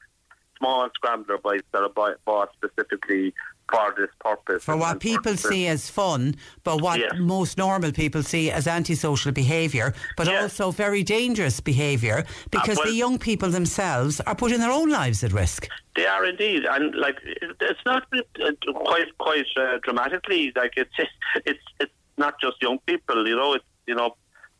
small 0.58 0.88
scrambler 0.94 1.38
bikes 1.38 1.64
that 1.72 1.82
are 1.82 2.16
bought 2.24 2.50
specifically 2.54 3.34
for 3.70 3.94
this 3.96 4.10
purpose. 4.20 4.64
For 4.64 4.76
what 4.76 5.00
people 5.00 5.36
see 5.36 5.66
as 5.66 5.88
fun, 5.88 6.34
but 6.64 6.82
what 6.82 6.98
yes. 6.98 7.12
most 7.18 7.56
normal 7.56 7.92
people 7.92 8.22
see 8.22 8.50
as 8.50 8.66
antisocial 8.66 9.32
behaviour, 9.32 9.94
but 10.16 10.26
yes. 10.26 10.42
also 10.42 10.70
very 10.70 11.02
dangerous 11.02 11.60
behaviour 11.60 12.24
because 12.50 12.78
uh, 12.78 12.82
well, 12.84 12.92
the 12.92 12.96
young 12.96 13.18
people 13.18 13.50
themselves 13.50 14.20
are 14.20 14.34
putting 14.34 14.58
their 14.58 14.72
own 14.72 14.90
lives 14.90 15.22
at 15.24 15.32
risk. 15.32 15.68
They 15.96 16.06
are 16.06 16.24
indeed, 16.24 16.64
and 16.64 16.94
like 16.94 17.16
it's 17.24 17.84
not 17.86 18.04
uh, 18.14 18.50
quite 18.74 19.16
quite 19.18 19.46
uh, 19.56 19.78
dramatically. 19.82 20.52
Like 20.56 20.74
it's 20.76 20.94
it's 21.46 21.64
it's 21.80 21.92
not 22.16 22.40
just 22.40 22.60
young 22.60 22.78
people, 22.86 23.26
you 23.26 23.36
know. 23.36 23.54
It's 23.54 23.64
you 23.86 23.94
know 23.94 24.16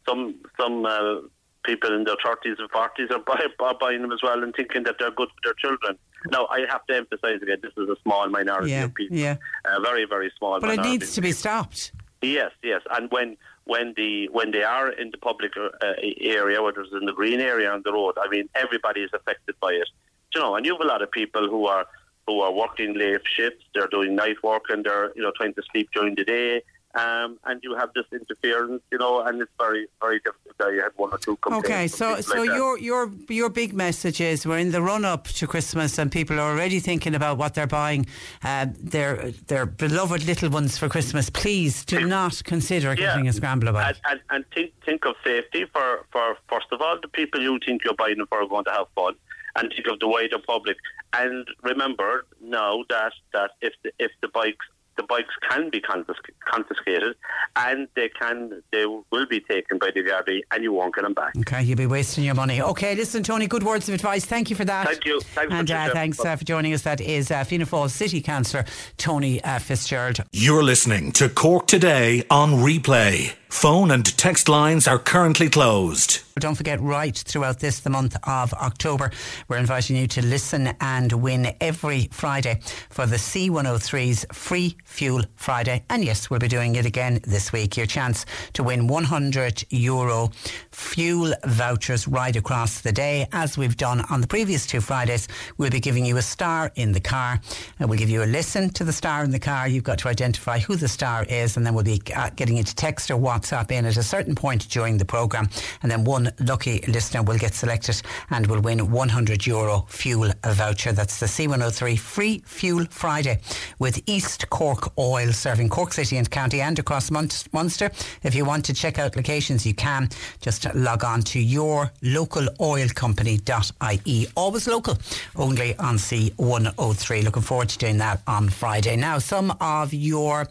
some 0.09 0.37
some. 0.59 0.87
Uh, 0.87 1.21
people 1.65 1.95
in 1.95 2.05
their 2.05 2.17
30s 2.17 2.59
and 2.59 2.71
40s 2.71 3.11
are, 3.11 3.19
buy, 3.19 3.41
are 3.61 3.75
buying 3.79 4.03
them 4.03 4.13
as 4.13 4.23
well 4.23 4.43
and 4.43 4.55
thinking 4.55 4.83
that 4.85 4.97
they're 4.99 5.11
good 5.11 5.29
for 5.29 5.41
their 5.45 5.55
children. 5.55 5.99
Now, 6.31 6.47
I 6.47 6.67
have 6.69 6.87
to 6.87 6.97
emphasise 6.97 7.43
again, 7.43 7.59
this 7.63 7.73
is 7.77 7.89
a 7.89 7.97
small 8.03 8.29
minority 8.29 8.71
yeah, 8.71 8.85
of 8.85 8.95
people. 8.95 9.17
Yeah. 9.17 9.37
A 9.65 9.81
very, 9.81 10.05
very 10.05 10.33
small 10.39 10.61
but 10.61 10.71
it 10.71 10.83
needs 10.83 11.15
to 11.15 11.21
be 11.21 11.33
stopped. 11.33 11.93
Yes, 12.23 12.51
yes. 12.63 12.83
And 12.91 13.11
when 13.11 13.37
when 13.65 13.95
the 13.97 14.29
when 14.29 14.51
they 14.51 14.63
are 14.63 14.91
in 14.91 15.11
the 15.11 15.17
public 15.17 15.53
uh, 15.57 15.93
area, 16.21 16.63
whether 16.63 16.83
it's 16.83 16.93
in 16.93 17.07
the 17.07 17.13
green 17.13 17.41
area 17.41 17.71
on 17.71 17.83
the 17.83 17.93
road, 17.93 18.17
I 18.21 18.29
mean, 18.29 18.49
everybody 18.55 19.01
is 19.01 19.11
affected 19.15 19.55
by 19.61 19.73
it. 19.73 19.89
You 20.35 20.43
know, 20.43 20.55
and 20.55 20.67
you 20.67 20.73
have 20.73 20.83
a 20.83 20.87
lot 20.87 21.01
of 21.01 21.11
people 21.11 21.49
who 21.49 21.67
are 21.67 21.87
who 22.27 22.41
are 22.41 22.53
working 22.53 22.95
late 22.99 23.23
shifts. 23.25 23.65
They're 23.75 23.89
doing 23.89 24.15
night 24.15 24.43
work 24.43 24.65
and 24.69 24.85
they're 24.85 25.13
you 25.17 25.23
know 25.23 25.33
trying 25.35 25.55
to 25.55 25.63
sleep 25.73 25.89
during 25.95 26.15
the 26.15 26.25
day 26.25 26.63
um, 26.95 27.39
and 27.45 27.61
you 27.63 27.77
have 27.77 27.91
this 27.95 28.07
interference, 28.13 28.83
you 28.91 28.99
know, 28.99 29.23
and 29.23 29.41
it's 29.41 29.51
very, 29.59 29.87
very 30.01 30.19
difficult. 30.19 30.59
That 30.59 30.73
you 30.73 30.83
had 30.83 30.93
one 30.97 31.13
or 31.13 31.19
two 31.19 31.37
complaints. 31.37 31.69
Okay, 31.69 31.89
so 31.89 32.21
so 32.21 32.41
like 32.41 32.51
your 32.51 32.79
your 32.79 33.11
your 33.29 33.49
big 33.49 33.73
message 33.73 34.21
is 34.21 34.47
we're 34.47 34.59
in 34.59 34.73
the 34.73 34.83
run 34.83 35.05
up 35.05 35.29
to 35.29 35.47
Christmas, 35.47 35.99
and 35.99 36.11
people 36.11 36.39
are 36.39 36.51
already 36.51 36.81
thinking 36.81 37.15
about 37.15 37.39
what 37.39 37.55
they're 37.55 37.67
buying 37.67 38.07
uh, 38.43 38.67
their 38.79 39.31
their 39.47 39.67
beloved 39.67 40.27
little 40.27 40.51
ones 40.51 40.77
for 40.77 40.89
Christmas. 40.89 41.31
Please 41.31 41.85
do 41.85 42.07
not 42.07 42.43
consider 42.45 42.89
yeah. 42.89 42.95
getting 42.95 43.29
a 43.29 43.33
scrambler 43.33 43.73
bike. 43.73 43.97
And, 44.05 44.21
and, 44.21 44.21
and 44.31 44.45
think 44.53 44.73
think 44.85 45.05
of 45.07 45.15
safety 45.25 45.67
for, 45.73 46.05
for 46.11 46.37
first 46.49 46.67
of 46.73 46.81
all 46.81 46.99
the 47.01 47.09
people 47.09 47.41
you 47.41 47.59
think 47.65 47.85
you're 47.85 47.95
buying 47.95 48.25
for 48.29 48.43
are 48.43 48.49
going 48.49 48.65
to 48.65 48.73
have 48.73 48.87
fun 48.95 49.15
and 49.57 49.73
think 49.73 49.87
of 49.87 50.01
the 50.01 50.09
wider 50.09 50.39
public. 50.39 50.77
And 51.13 51.47
remember 51.63 52.27
now 52.41 52.85
that, 52.89 53.13
that 53.33 53.53
if 53.61 53.75
the, 53.83 53.93
if 53.99 54.13
the 54.21 54.29
bikes 54.29 54.67
the 54.97 55.03
bikes 55.05 55.35
can 55.49 55.71
be 55.71 55.81
confisc- 55.81 56.31
confiscated 56.45 57.17
and 57.57 57.89
they 57.95 58.09
can 58.09 58.63
they 58.73 58.87
will 58.87 59.27
be 59.29 59.41
taken 59.41 59.79
by 59.79 59.91
the 59.95 60.03
Gardaí 60.03 60.43
and 60.51 60.63
you 60.63 60.73
won't 60.73 60.95
get 60.95 61.03
them 61.03 61.15
back. 61.15 61.33
Okay, 61.39 61.63
you'll 61.63 61.77
be 61.77 61.87
wasting 61.87 62.25
your 62.25 62.35
money. 62.35 62.61
Okay, 62.61 62.95
listen, 62.95 63.23
Tony, 63.23 63.47
good 63.47 63.63
words 63.63 63.89
of 63.89 63.95
advice. 63.95 64.25
Thank 64.25 64.51
you 64.51 64.57
for 64.57 64.65
that. 64.65 64.87
Thank 64.87 65.05
you. 65.05 65.21
Thanks 65.21 65.53
and 65.53 65.71
uh, 65.71 65.91
thanks 65.93 66.25
uh, 66.25 66.37
for 66.37 66.45
joining 66.45 66.75
us. 66.75 66.83
That 66.83 67.01
is 67.01 67.31
uh, 67.31 67.45
Fianna 67.45 67.67
Fáil 67.67 67.91
City 67.91 68.21
Councillor 68.21 68.65
Tony 68.97 69.43
uh, 69.43 69.59
Fitzgerald. 69.59 70.21
You're 70.33 70.63
listening 70.63 71.13
to 71.13 71.29
Cork 71.29 71.67
Today 71.67 72.25
on 72.31 72.53
replay. 72.55 73.35
Phone 73.51 73.91
and 73.91 74.17
text 74.17 74.49
lines 74.49 74.87
are 74.87 74.99
currently 74.99 75.51
closed. 75.51 76.21
Don't 76.39 76.55
forget, 76.55 76.81
right 76.81 77.15
throughout 77.15 77.59
this, 77.59 77.81
the 77.81 77.91
month 77.91 78.17
of 78.23 78.55
October, 78.55 79.11
we're 79.49 79.59
inviting 79.59 79.97
you 79.97 80.07
to 80.07 80.25
listen 80.25 80.73
and 80.81 81.13
win 81.13 81.55
every 81.61 82.09
Friday 82.13 82.61
for 82.89 83.05
the 83.05 83.17
C103's 83.17 84.25
Free 84.33 84.75
Fuel 84.85 85.23
Friday. 85.37 85.85
And 85.91 86.03
yes, 86.03 86.31
we'll 86.31 86.41
be 86.41 86.49
doing 86.49 86.77
it 86.77 86.87
again 86.87 87.21
this 87.25 87.53
week. 87.53 87.77
Your 87.77 87.85
chance 87.85 88.25
to 88.55 88.63
win 88.63 88.87
100 88.87 89.65
euro 89.69 90.31
fuel 90.73 91.35
vouchers 91.45 92.09
right 92.09 92.35
across 92.35 92.81
the 92.81 92.93
day. 92.93 93.29
As 93.33 93.59
we've 93.59 93.77
done 93.77 94.03
on 94.09 94.23
the 94.23 94.27
previous 94.27 94.65
two 94.65 94.81
Fridays, 94.81 95.29
we'll 95.59 95.69
be 95.69 95.81
giving 95.81 96.07
you 96.07 96.17
a 96.17 96.23
star 96.23 96.73
in 96.77 96.93
the 96.93 97.01
car. 97.01 97.39
And 97.79 97.91
we'll 97.91 97.99
give 97.99 98.09
you 98.09 98.23
a 98.23 98.25
listen 98.25 98.71
to 98.71 98.85
the 98.85 98.95
star 98.95 99.25
in 99.25 99.31
the 99.31 99.39
car. 99.39 99.69
You've 99.69 99.85
got 99.85 99.99
to 99.99 100.09
identify 100.09 100.59
who 100.61 100.77
the 100.77 100.89
star 100.89 101.25
is, 101.25 101.59
and 101.59 101.67
then 101.67 101.75
we'll 101.75 101.85
be 101.85 102.01
uh, 102.17 102.31
getting 102.31 102.57
you 102.57 102.63
to 102.63 102.75
text 102.75 103.11
or 103.11 103.19
WhatsApp 103.19 103.40
in 103.71 103.85
at 103.87 103.97
a 103.97 104.03
certain 104.03 104.35
point 104.35 104.69
during 104.69 104.99
the 104.99 105.05
programme. 105.05 105.49
And 105.83 105.91
then 105.91 106.05
one 106.05 106.31
lucky 106.41 106.81
listener 106.89 107.23
will 107.23 107.39
get 107.39 107.55
selected 107.55 108.01
and 108.31 108.47
will 108.47 108.61
win 108.61 108.91
100 108.91 109.47
euro 109.47 109.87
fuel 109.89 110.33
voucher. 110.45 110.93
That's 110.93 111.19
the 111.21 111.27
C103 111.27 111.99
Free 111.99 112.43
Fuel 112.47 112.87
Friday 112.91 113.41
with 113.79 114.01
East 114.07 114.49
Cork 114.51 114.93
Oil 114.99 115.33
serving 115.33 115.69
Cork 115.69 115.93
City 115.93 116.17
and 116.17 116.31
County 116.31 116.61
and 116.61 116.79
across 116.79 117.11
Munster. 117.11 117.91
If 118.23 118.35
you 118.35 118.45
want 118.45 118.65
to 118.67 118.75
check 118.75 118.99
out 118.99 119.17
locations, 119.17 119.67
you 119.67 119.75
can. 119.75 120.09
Just 120.41 120.73
log 120.75 121.05
on 121.05 121.23
to 121.23 121.41
your 121.41 121.91
local 122.03 122.47
oil 122.61 122.89
company.ie. 122.95 124.27
Always 124.37 124.69
local, 124.69 124.99
only 125.37 125.77
on 125.79 125.97
C103. 125.97 127.25
Looking 127.25 127.43
forward 127.43 127.69
to 127.71 127.79
doing 127.79 127.99
that 127.99 128.21
on 128.27 128.49
Friday. 128.49 128.97
Now, 128.97 129.19
some 129.19 129.57
of 129.61 129.93
your 129.93 130.49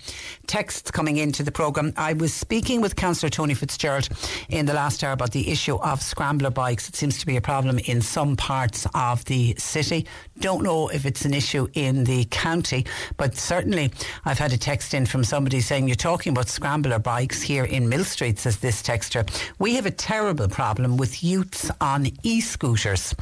texts 0.48 0.92
coming 0.92 1.18
into 1.18 1.44
the 1.44 1.52
programme. 1.52 1.94
I 1.98 2.14
was 2.14 2.34
speaking 2.34 2.79
with 2.82 2.96
Councillor 2.96 3.30
Tony 3.30 3.54
Fitzgerald 3.54 4.10
in 4.50 4.66
the 4.66 4.74
last 4.74 5.04
hour 5.04 5.14
about 5.14 5.32
the 5.32 5.50
issue 5.50 5.76
of 5.78 6.02
scrambler 6.02 6.50
bikes. 6.50 6.88
It 6.88 6.96
seems 6.96 7.18
to 7.20 7.26
be 7.26 7.38
a 7.38 7.42
problem 7.42 7.80
in 7.80 8.02
some 8.02 8.36
parts 8.36 8.86
of 8.94 9.26
the 9.26 9.56
city. 9.58 10.06
Don't 10.40 10.64
know 10.64 10.90
if 10.90 11.06
it's 11.06 11.26
an 11.26 11.34
issue 11.34 11.68
in 11.74 12.04
the 12.04 12.26
county, 12.26 12.86
but 13.18 13.36
certainly 13.36 13.92
I've 14.26 14.40
had 14.40 14.54
a 14.54 14.58
text 14.58 14.94
in 14.94 15.06
from 15.06 15.24
somebody 15.24 15.62
saying 15.62 15.88
you're 15.88 15.96
talking 15.96 16.32
about 16.32 16.48
scrambler 16.48 17.00
bikes 17.00 17.42
here 17.42 17.66
in 17.66 17.90
Mill 17.90 18.04
Street, 18.04 18.40
says 18.40 18.58
this 18.58 18.82
texter. 18.82 19.28
We 19.58 19.76
have 19.76 19.86
a 19.86 19.92
terrible 19.92 20.48
problem 20.48 20.98
with 20.98 21.24
youths 21.24 21.72
on 21.82 22.08
e 22.24 22.42
scooters 22.42 23.16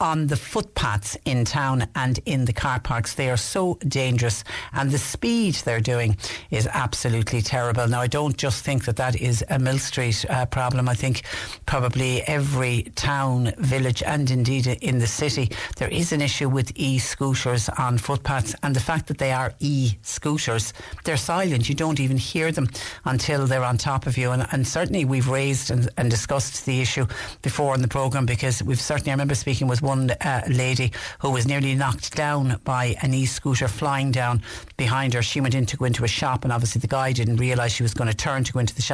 on 0.00 0.28
the 0.28 0.36
footpaths 0.36 1.16
in 1.24 1.44
town 1.44 1.86
and 1.94 2.18
in 2.24 2.46
the 2.46 2.52
car 2.52 2.80
parks. 2.80 3.14
They 3.14 3.30
are 3.30 3.36
so 3.36 3.78
dangerous, 3.86 4.44
and 4.72 4.90
the 4.90 4.98
speed 4.98 5.54
they're 5.56 5.80
doing 5.80 6.16
is 6.50 6.66
absolutely 6.72 7.42
terrible. 7.42 7.86
Now, 7.86 8.00
I 8.00 8.06
don't 8.06 8.36
just 8.36 8.64
think 8.64 8.86
that 8.86 8.96
that 8.96 9.03
is 9.12 9.44
a 9.50 9.58
Mill 9.58 9.78
Street 9.78 10.24
uh, 10.28 10.46
problem. 10.46 10.88
I 10.88 10.94
think 10.94 11.22
probably 11.66 12.22
every 12.22 12.84
town, 12.94 13.52
village, 13.58 14.02
and 14.02 14.30
indeed 14.30 14.66
in 14.66 14.98
the 14.98 15.06
city, 15.06 15.50
there 15.76 15.88
is 15.88 16.12
an 16.12 16.20
issue 16.20 16.48
with 16.48 16.72
e 16.74 16.98
scooters 16.98 17.68
on 17.68 17.98
footpaths, 17.98 18.54
and 18.62 18.74
the 18.74 18.80
fact 18.80 19.06
that 19.08 19.18
they 19.18 19.32
are 19.32 19.52
e 19.58 19.92
scooters, 20.02 20.72
they're 21.04 21.16
silent. 21.16 21.68
You 21.68 21.74
don't 21.74 22.00
even 22.00 22.16
hear 22.16 22.52
them 22.52 22.68
until 23.04 23.46
they're 23.46 23.64
on 23.64 23.76
top 23.76 24.06
of 24.06 24.16
you. 24.16 24.30
And, 24.30 24.46
and 24.52 24.66
certainly, 24.66 25.04
we've 25.04 25.28
raised 25.28 25.70
and, 25.70 25.88
and 25.98 26.10
discussed 26.10 26.64
the 26.64 26.80
issue 26.80 27.06
before 27.42 27.74
in 27.74 27.82
the 27.82 27.88
programme 27.88 28.26
because 28.26 28.62
we've 28.62 28.80
certainly, 28.80 29.10
I 29.10 29.14
remember 29.14 29.34
speaking 29.34 29.68
with 29.68 29.82
one 29.82 30.10
uh, 30.10 30.42
lady 30.48 30.92
who 31.20 31.30
was 31.30 31.46
nearly 31.46 31.74
knocked 31.74 32.14
down 32.16 32.60
by 32.64 32.96
an 33.02 33.12
e 33.12 33.26
scooter 33.26 33.68
flying 33.68 34.12
down 34.12 34.42
behind 34.76 35.14
her. 35.14 35.22
She 35.22 35.40
went 35.40 35.54
in 35.54 35.66
to 35.66 35.76
go 35.76 35.84
into 35.84 36.04
a 36.04 36.08
shop, 36.08 36.44
and 36.44 36.52
obviously 36.52 36.80
the 36.80 36.86
guy 36.86 37.12
didn't 37.12 37.36
realise 37.36 37.72
she 37.72 37.82
was 37.82 37.94
going 37.94 38.08
to 38.08 38.16
turn 38.16 38.44
to 38.44 38.52
go 38.52 38.60
into 38.60 38.74
the 38.74 38.82
shop, 38.82 38.93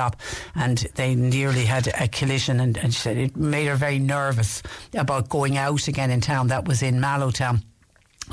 and 0.54 0.78
they 0.94 1.14
nearly 1.14 1.64
had 1.64 1.88
a 1.88 2.08
collision. 2.08 2.60
And, 2.60 2.76
and 2.78 2.92
she 2.92 3.00
said 3.00 3.16
it 3.16 3.36
made 3.36 3.66
her 3.66 3.76
very 3.76 3.98
nervous 3.98 4.62
about 4.94 5.28
going 5.28 5.56
out 5.56 5.88
again 5.88 6.10
in 6.10 6.20
town. 6.20 6.48
That 6.48 6.66
was 6.66 6.82
in 6.82 7.00
Mallowtown 7.00 7.62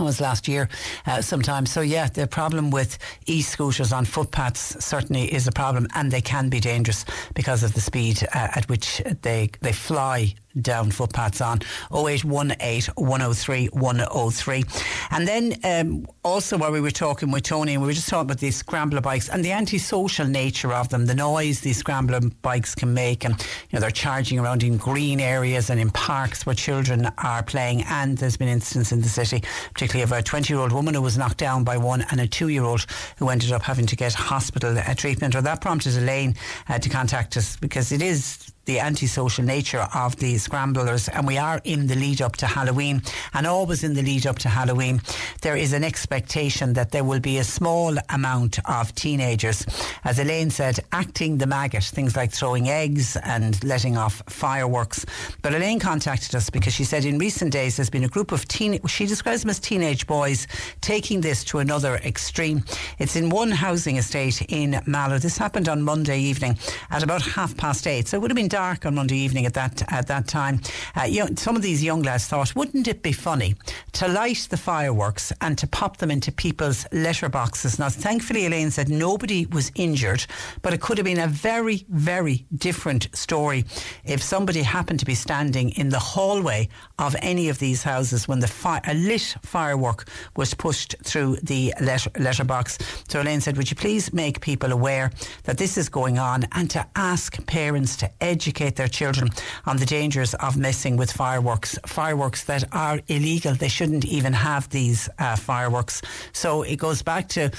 was 0.04 0.22
last 0.22 0.48
year 0.48 0.70
uh, 1.06 1.22
sometime. 1.22 1.66
So 1.66 1.82
yeah, 1.82 2.08
the 2.08 2.28
problem 2.28 2.70
with 2.72 2.98
e-scooters 3.26 3.92
on 3.92 4.06
footpaths 4.06 4.84
certainly 4.84 5.34
is 5.34 5.48
a 5.48 5.52
problem, 5.52 5.88
and 5.96 6.12
they 6.12 6.22
can 6.22 6.50
be 6.50 6.60
dangerous 6.60 7.06
because 7.34 7.64
of 7.64 7.74
the 7.74 7.82
speed 7.82 8.24
uh, 8.24 8.50
at 8.56 8.70
which 8.70 9.02
they 9.22 9.50
they 9.62 9.74
fly 9.74 10.34
down 10.62 10.92
footpaths 10.92 11.42
on 11.42 11.60
0818 11.92 12.94
103 12.96 13.68
103. 13.68 14.64
And 15.12 15.28
then 15.28 15.56
um, 15.64 16.08
also 16.24 16.58
while 16.58 16.72
we 16.72 16.82
were 16.82 16.92
talking 16.92 17.32
with 17.32 17.44
Tony, 17.44 17.74
and 17.74 17.82
we 17.82 17.88
were 17.88 17.94
just 17.94 18.10
talking 18.10 18.26
about 18.26 18.40
these 18.40 18.56
scrambler 18.56 19.02
bikes 19.02 19.30
and 19.30 19.44
the 19.44 19.52
antisocial 19.52 20.26
nature 20.26 20.74
of 20.74 20.90
them, 20.90 21.06
the 21.06 21.16
noise 21.16 21.62
these 21.62 21.78
scrambler 21.78 22.20
bikes 22.42 22.76
can 22.76 22.94
make, 22.94 23.24
and 23.24 23.34
you 23.40 23.74
know 23.74 23.80
they're 23.80 23.92
charging 23.92 24.40
around 24.40 24.64
in 24.64 24.78
green 24.78 25.20
areas 25.20 25.70
and 25.70 25.80
in 25.80 25.90
parks 25.92 26.46
where 26.46 26.56
children 26.56 27.10
are 27.20 27.44
playing. 27.44 27.84
And 27.84 28.18
there's 28.18 28.38
been 28.38 28.48
instances 28.48 28.92
in 28.92 29.02
the 29.02 29.10
city, 29.10 29.44
particularly 29.74 30.04
of 30.04 30.12
a 30.12 30.22
20 30.22 30.54
year 30.54 30.62
old 30.62 30.72
woman 30.72 30.94
who 30.94 31.02
was 31.02 31.18
knocked 31.18 31.38
down 31.38 31.64
by 31.64 31.78
one 31.78 32.06
and 32.12 32.20
a 32.20 32.28
two 32.28 32.50
year 32.50 32.64
old 32.64 32.86
who 33.18 33.30
ended 33.30 33.52
up 33.52 33.62
having 33.62 33.86
to 33.88 33.96
get 33.96 34.14
hospital 34.14 34.78
uh, 34.78 34.94
treatment. 34.96 35.36
Or 35.36 35.42
that 35.42 35.62
prompted 35.62 35.98
Elaine 35.98 36.36
uh, 36.70 36.80
to 36.80 36.90
contact 36.90 37.38
us 37.38 37.58
because 37.58 37.92
it 37.92 38.02
is 38.02 38.52
the 38.68 38.80
antisocial 38.80 39.46
nature 39.46 39.88
of 39.96 40.18
the 40.18 40.38
scramblers, 40.38 41.08
and 41.08 41.26
we 41.26 41.38
are 41.38 41.62
in 41.64 41.88
the 41.88 41.96
lead 41.96 42.22
up 42.22 42.36
to 42.36 42.46
Halloween, 42.46 43.02
and 43.34 43.48
always 43.48 43.84
in 43.84 43.94
the 43.94 44.02
lead 44.02 44.28
up 44.28 44.38
to 44.40 44.50
Halloween, 44.50 45.02
there 45.42 45.56
is 45.56 45.72
an 45.72 45.86
expectation 45.86 46.74
that 46.74 46.92
there 46.92 47.06
will 47.06 47.22
be 47.22 47.38
a 47.38 47.44
small 47.46 47.96
amount 48.10 48.60
of 48.70 48.94
teenagers, 48.94 49.66
as 50.04 50.20
Elaine 50.20 50.50
said, 50.50 50.80
acting 50.92 51.38
the 51.38 51.48
maggot, 51.48 51.86
things 51.86 52.18
like 52.18 52.32
throwing 52.32 52.68
eggs 52.68 53.16
and 53.24 53.64
letting 53.64 53.98
off 53.98 54.22
fireworks. 54.28 55.06
But 55.42 55.56
Elaine 55.56 55.80
contacted 55.80 56.36
us 56.36 56.50
because 56.50 56.74
she 56.74 56.84
said 56.84 57.06
in 57.06 57.18
recent 57.18 57.54
days 57.54 57.78
there's 57.78 57.90
been 57.90 58.04
a 58.04 58.10
group 58.10 58.34
of 58.34 58.48
teen, 58.50 58.86
she 58.86 59.06
describes 59.06 59.42
them 59.42 59.50
as 59.50 59.60
teenage 59.60 60.06
boys, 60.08 60.46
taking 60.82 61.22
this 61.22 61.46
to 61.46 61.60
another 61.60 61.96
extreme. 62.04 62.66
It's 63.00 63.16
in 63.16 63.30
one 63.30 63.52
housing 63.52 63.96
estate 63.96 64.42
in 64.50 64.82
Mallow. 64.86 65.20
This 65.20 65.38
happened 65.38 65.70
on 65.70 65.82
Monday 65.82 66.20
evening 66.20 66.58
at 66.92 67.02
about 67.02 67.22
half 67.22 67.56
past 67.56 67.88
eight, 67.88 68.10
so 68.10 68.18
it 68.18 68.20
would 68.20 68.32
have 68.32 68.36
been 68.36 68.50
dark 68.58 68.88
on 68.88 68.96
Monday 68.96 69.18
evening 69.18 69.46
at 69.46 69.54
that 69.54 69.84
at 69.94 70.08
that 70.08 70.28
time. 70.28 70.60
Uh, 70.96 71.04
you 71.04 71.20
know, 71.20 71.30
some 71.36 71.56
of 71.56 71.62
these 71.62 71.84
young 71.84 72.02
lads 72.02 72.26
thought, 72.26 72.56
wouldn't 72.56 72.88
it 72.88 73.04
be 73.04 73.12
funny 73.12 73.54
to 73.92 74.08
light 74.08 74.48
the 74.50 74.58
fireworks 74.58 75.32
and 75.42 75.60
to 75.60 75.68
pop 75.68 75.98
them 75.98 76.10
into 76.10 76.32
people's 76.32 76.86
letterboxes? 76.86 77.78
Now, 77.78 77.90
thankfully, 77.90 78.48
Elaine 78.48 78.72
said 78.72 78.90
nobody 78.90 79.46
was 79.46 79.72
injured, 79.76 80.26
but 80.64 80.74
it 80.74 80.82
could 80.82 80.98
have 80.98 81.06
been 81.06 81.20
a 81.20 81.28
very, 81.28 81.86
very 81.90 82.48
different 82.56 83.10
story 83.16 83.64
if 84.04 84.24
somebody 84.24 84.64
happened 84.64 85.00
to 85.02 85.06
be 85.06 85.14
standing 85.14 85.70
in 85.82 85.90
the 85.90 86.00
hallway 86.00 86.68
of 86.98 87.16
any 87.22 87.50
of 87.50 87.60
these 87.60 87.84
houses 87.84 88.28
when 88.28 88.40
the 88.40 88.48
fi- 88.48 88.82
a 88.88 88.96
lit 88.96 89.36
firework 89.44 90.10
was 90.36 90.56
pushed 90.56 90.96
through 91.04 91.38
the 91.44 91.72
letter- 91.80 92.18
letterbox. 92.18 92.80
So 93.08 93.22
Elaine 93.22 93.42
said, 93.42 93.56
would 93.56 93.70
you 93.70 93.76
please 93.76 94.12
make 94.14 94.42
people 94.42 94.72
aware 94.72 95.12
that 95.44 95.60
this 95.60 95.78
is 95.78 95.90
going 95.90 96.18
on 96.18 96.48
and 96.54 96.68
to 96.72 96.84
ask 96.96 97.46
parents 97.46 97.96
to 97.98 98.10
educate 98.20 98.47
educate 98.48 98.78
their 98.78 98.88
children 98.88 99.30
on 99.66 99.76
the 99.76 99.86
dangers 99.86 100.34
of 100.36 100.56
messing 100.56 100.96
with 100.96 101.12
fireworks, 101.12 101.78
fireworks 101.86 102.46
that 102.46 102.64
are 102.72 102.98
illegal. 103.10 103.54
They 103.54 103.68
shouldn't 103.68 104.06
even 104.06 104.32
have 104.32 104.70
these 104.70 105.10
uh, 105.20 105.36
fireworks. 105.36 106.02
So 106.32 106.62
it 106.62 106.78
goes 106.78 107.02
back 107.02 107.28
to 107.30 107.52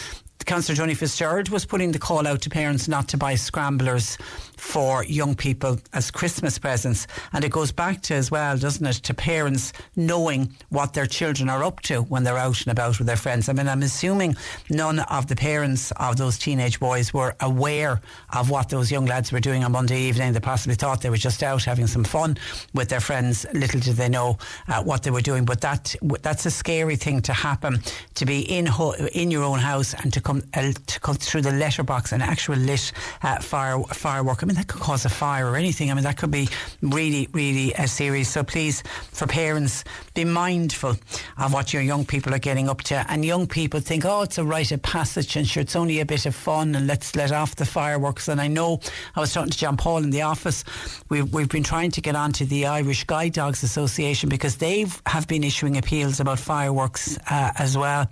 Councillor 0.46 0.76
Tony 0.76 0.94
Fitzgerald 0.94 1.50
was 1.50 1.66
putting 1.66 1.92
the 1.92 1.98
call 1.98 2.26
out 2.26 2.40
to 2.40 2.48
parents 2.48 2.88
not 2.88 3.06
to 3.08 3.18
buy 3.18 3.34
scramblers 3.34 4.16
for 4.58 5.04
young 5.04 5.34
people 5.34 5.78
as 5.92 6.10
Christmas 6.10 6.58
presents. 6.58 7.06
And 7.32 7.44
it 7.44 7.50
goes 7.50 7.72
back 7.72 8.02
to 8.02 8.14
as 8.14 8.30
well, 8.30 8.56
doesn't 8.58 8.84
it, 8.84 8.96
to 9.04 9.14
parents 9.14 9.72
knowing 9.96 10.52
what 10.68 10.92
their 10.92 11.06
children 11.06 11.48
are 11.48 11.62
up 11.64 11.80
to 11.82 12.02
when 12.02 12.24
they're 12.24 12.36
out 12.36 12.60
and 12.60 12.72
about 12.72 12.98
with 12.98 13.06
their 13.06 13.16
friends. 13.16 13.48
I 13.48 13.52
mean, 13.52 13.68
I'm 13.68 13.82
assuming 13.82 14.36
none 14.68 14.98
of 15.00 15.28
the 15.28 15.36
parents 15.36 15.92
of 15.92 16.16
those 16.16 16.38
teenage 16.38 16.80
boys 16.80 17.14
were 17.14 17.34
aware 17.40 18.00
of 18.34 18.50
what 18.50 18.68
those 18.68 18.90
young 18.90 19.06
lads 19.06 19.32
were 19.32 19.40
doing 19.40 19.64
on 19.64 19.72
Monday 19.72 20.00
evening. 20.02 20.32
They 20.32 20.40
possibly 20.40 20.74
thought 20.74 21.00
they 21.00 21.10
were 21.10 21.16
just 21.16 21.42
out 21.42 21.64
having 21.64 21.86
some 21.86 22.04
fun 22.04 22.36
with 22.74 22.88
their 22.88 23.00
friends. 23.00 23.46
Little 23.54 23.80
did 23.80 23.96
they 23.96 24.08
know 24.08 24.38
uh, 24.66 24.82
what 24.82 25.02
they 25.02 25.10
were 25.10 25.20
doing. 25.20 25.44
But 25.44 25.60
that 25.60 25.94
that's 26.22 26.46
a 26.46 26.50
scary 26.50 26.96
thing 26.96 27.22
to 27.22 27.32
happen, 27.32 27.80
to 28.14 28.26
be 28.26 28.40
in 28.40 28.66
ho- 28.66 28.94
in 29.12 29.30
your 29.30 29.44
own 29.44 29.58
house 29.58 29.94
and 29.94 30.12
to 30.12 30.20
come 30.20 30.42
uh, 30.54 30.72
to 30.86 31.00
come 31.00 31.14
through 31.14 31.42
the 31.42 31.52
letterbox, 31.52 32.12
an 32.12 32.22
actual 32.22 32.56
lit 32.56 32.92
uh, 33.22 33.38
fire 33.40 33.78
firework 33.84 34.42
mean, 34.48 34.56
that 34.56 34.66
could 34.66 34.80
cause 34.80 35.04
a 35.04 35.08
fire 35.08 35.48
or 35.48 35.56
anything. 35.56 35.90
I 35.90 35.94
mean, 35.94 36.04
that 36.04 36.16
could 36.16 36.30
be 36.30 36.48
really, 36.82 37.28
really 37.32 37.74
uh, 37.76 37.86
serious. 37.86 38.30
So 38.30 38.42
please, 38.42 38.82
for 39.12 39.26
parents, 39.26 39.84
be 40.14 40.24
mindful 40.24 40.96
of 41.36 41.52
what 41.52 41.72
your 41.72 41.82
young 41.82 42.04
people 42.04 42.34
are 42.34 42.38
getting 42.38 42.68
up 42.68 42.82
to. 42.82 43.04
And 43.08 43.24
young 43.24 43.46
people 43.46 43.80
think, 43.80 44.04
oh, 44.04 44.22
it's 44.22 44.38
a 44.38 44.44
rite 44.44 44.72
of 44.72 44.82
passage 44.82 45.36
and 45.36 45.46
sure, 45.46 45.60
it's 45.60 45.76
only 45.76 46.00
a 46.00 46.06
bit 46.06 46.26
of 46.26 46.34
fun 46.34 46.74
and 46.74 46.86
let's 46.86 47.14
let 47.14 47.30
off 47.30 47.56
the 47.56 47.66
fireworks. 47.66 48.28
And 48.28 48.40
I 48.40 48.48
know 48.48 48.80
I 49.14 49.20
was 49.20 49.32
talking 49.32 49.50
to 49.50 49.58
John 49.58 49.76
Paul 49.76 49.98
in 49.98 50.10
the 50.10 50.22
office. 50.22 50.64
We've, 51.08 51.32
we've 51.32 51.48
been 51.48 51.62
trying 51.62 51.90
to 51.92 52.00
get 52.00 52.16
onto 52.16 52.44
the 52.44 52.66
Irish 52.66 53.04
Guide 53.04 53.34
Dogs 53.34 53.62
Association 53.62 54.28
because 54.28 54.56
they 54.56 54.86
have 55.06 55.28
been 55.28 55.44
issuing 55.44 55.76
appeals 55.76 56.20
about 56.20 56.38
fireworks 56.38 57.18
uh, 57.30 57.52
as 57.58 57.76
well 57.76 58.08